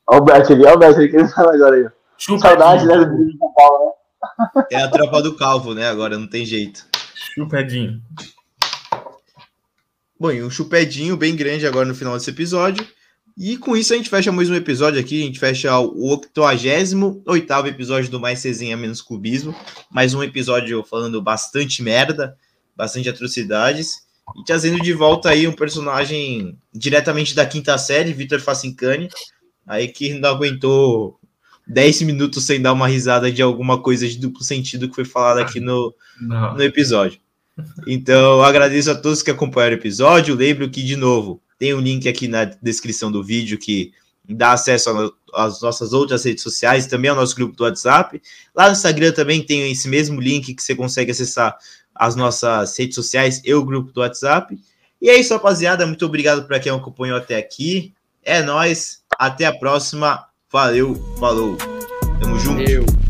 Olha 0.07 0.21
o 0.21 0.23
Bert 0.23 0.49
ali, 0.49 0.65
olha 0.65 0.75
o 0.75 0.79
Bert 0.79 0.95
ali, 0.95 1.09
que 1.09 1.17
ele 1.17 1.27
fala 1.27 1.53
agora 1.53 1.75
aí. 1.75 1.89
Saudade, 2.17 2.85
né, 2.85 2.97
do 3.03 3.25
de 3.25 3.37
São 3.37 3.53
Paulo, 3.53 3.85
né? 3.85 3.91
É 4.71 4.77
a 4.77 4.87
tropa 4.87 5.21
do 5.21 5.35
Calvo, 5.35 5.73
né? 5.73 5.87
Agora 5.87 6.17
não 6.17 6.27
tem 6.27 6.45
jeito. 6.45 6.85
Chupedinho. 7.35 8.01
Bom, 10.19 10.31
e 10.31 10.43
um 10.43 10.49
chupedinho 10.49 11.17
bem 11.17 11.35
grande 11.35 11.67
agora 11.67 11.85
no 11.85 11.95
final 11.95 12.17
desse 12.17 12.29
episódio. 12.29 12.87
E 13.37 13.57
com 13.57 13.75
isso 13.75 13.93
a 13.93 13.97
gente 13.97 14.09
fecha 14.09 14.31
mais 14.31 14.49
um 14.49 14.55
episódio 14.55 14.99
aqui. 14.99 15.23
A 15.23 15.25
gente 15.25 15.39
fecha 15.39 15.79
o 15.79 16.07
88 16.07 17.67
episódio 17.67 18.11
do 18.11 18.19
Mais 18.19 18.39
Cezinha 18.39 18.77
Menos 18.77 19.01
Cubismo. 19.01 19.55
Mais 19.91 20.13
um 20.13 20.21
episódio 20.21 20.83
falando 20.83 21.21
bastante 21.21 21.81
merda, 21.81 22.37
bastante 22.75 23.09
atrocidades. 23.09 24.03
E 24.39 24.43
trazendo 24.45 24.79
de 24.79 24.93
volta 24.93 25.29
aí 25.29 25.47
um 25.47 25.51
personagem 25.51 26.57
diretamente 26.73 27.33
da 27.33 27.45
quinta 27.45 27.77
série, 27.77 28.13
Vitor 28.13 28.39
Facincani. 28.39 29.09
Aí 29.65 29.87
que 29.87 30.13
não 30.13 30.29
aguentou 30.29 31.19
10 31.67 32.01
minutos 32.03 32.45
sem 32.45 32.61
dar 32.61 32.73
uma 32.73 32.87
risada 32.87 33.31
de 33.31 33.41
alguma 33.41 33.81
coisa 33.81 34.07
de 34.07 34.17
duplo 34.17 34.43
sentido 34.43 34.89
que 34.89 34.95
foi 34.95 35.05
falado 35.05 35.39
aqui 35.39 35.59
no, 35.59 35.93
no 36.19 36.61
episódio. 36.61 37.19
Então, 37.87 38.41
agradeço 38.41 38.91
a 38.91 38.95
todos 38.95 39.21
que 39.21 39.31
acompanharam 39.31 39.75
o 39.75 39.79
episódio. 39.79 40.35
Lembro 40.35 40.69
que, 40.69 40.83
de 40.83 40.95
novo, 40.95 41.41
tem 41.57 41.73
um 41.73 41.79
link 41.79 42.07
aqui 42.07 42.27
na 42.27 42.45
descrição 42.45 43.11
do 43.11 43.23
vídeo 43.23 43.57
que 43.57 43.93
dá 44.27 44.53
acesso 44.53 45.13
às 45.33 45.61
nossas 45.61 45.93
outras 45.93 46.23
redes 46.23 46.43
sociais, 46.43 46.87
também 46.87 47.09
ao 47.09 47.15
nosso 47.15 47.35
grupo 47.35 47.55
do 47.55 47.63
WhatsApp. 47.63 48.21
Lá 48.55 48.67
no 48.67 48.73
Instagram 48.73 49.11
também 49.11 49.41
tem 49.43 49.71
esse 49.71 49.87
mesmo 49.87 50.19
link 50.19 50.53
que 50.53 50.63
você 50.63 50.75
consegue 50.75 51.11
acessar 51.11 51.57
as 51.93 52.15
nossas 52.15 52.77
redes 52.77 52.95
sociais 52.95 53.41
e 53.43 53.53
o 53.53 53.63
grupo 53.63 53.91
do 53.91 54.01
WhatsApp. 54.01 54.57
E 55.01 55.09
é 55.09 55.19
isso, 55.19 55.33
rapaziada. 55.33 55.85
Muito 55.85 56.05
obrigado 56.05 56.47
para 56.47 56.59
quem 56.59 56.71
acompanhou 56.71 57.17
até 57.17 57.37
aqui. 57.37 57.93
É 58.23 58.41
nós. 58.41 59.03
Até 59.19 59.45
a 59.45 59.53
próxima. 59.53 60.25
Valeu, 60.53 60.95
falou. 61.19 61.57
Tamo 62.21 62.37
junto. 62.37 62.61
Valeu. 62.61 63.02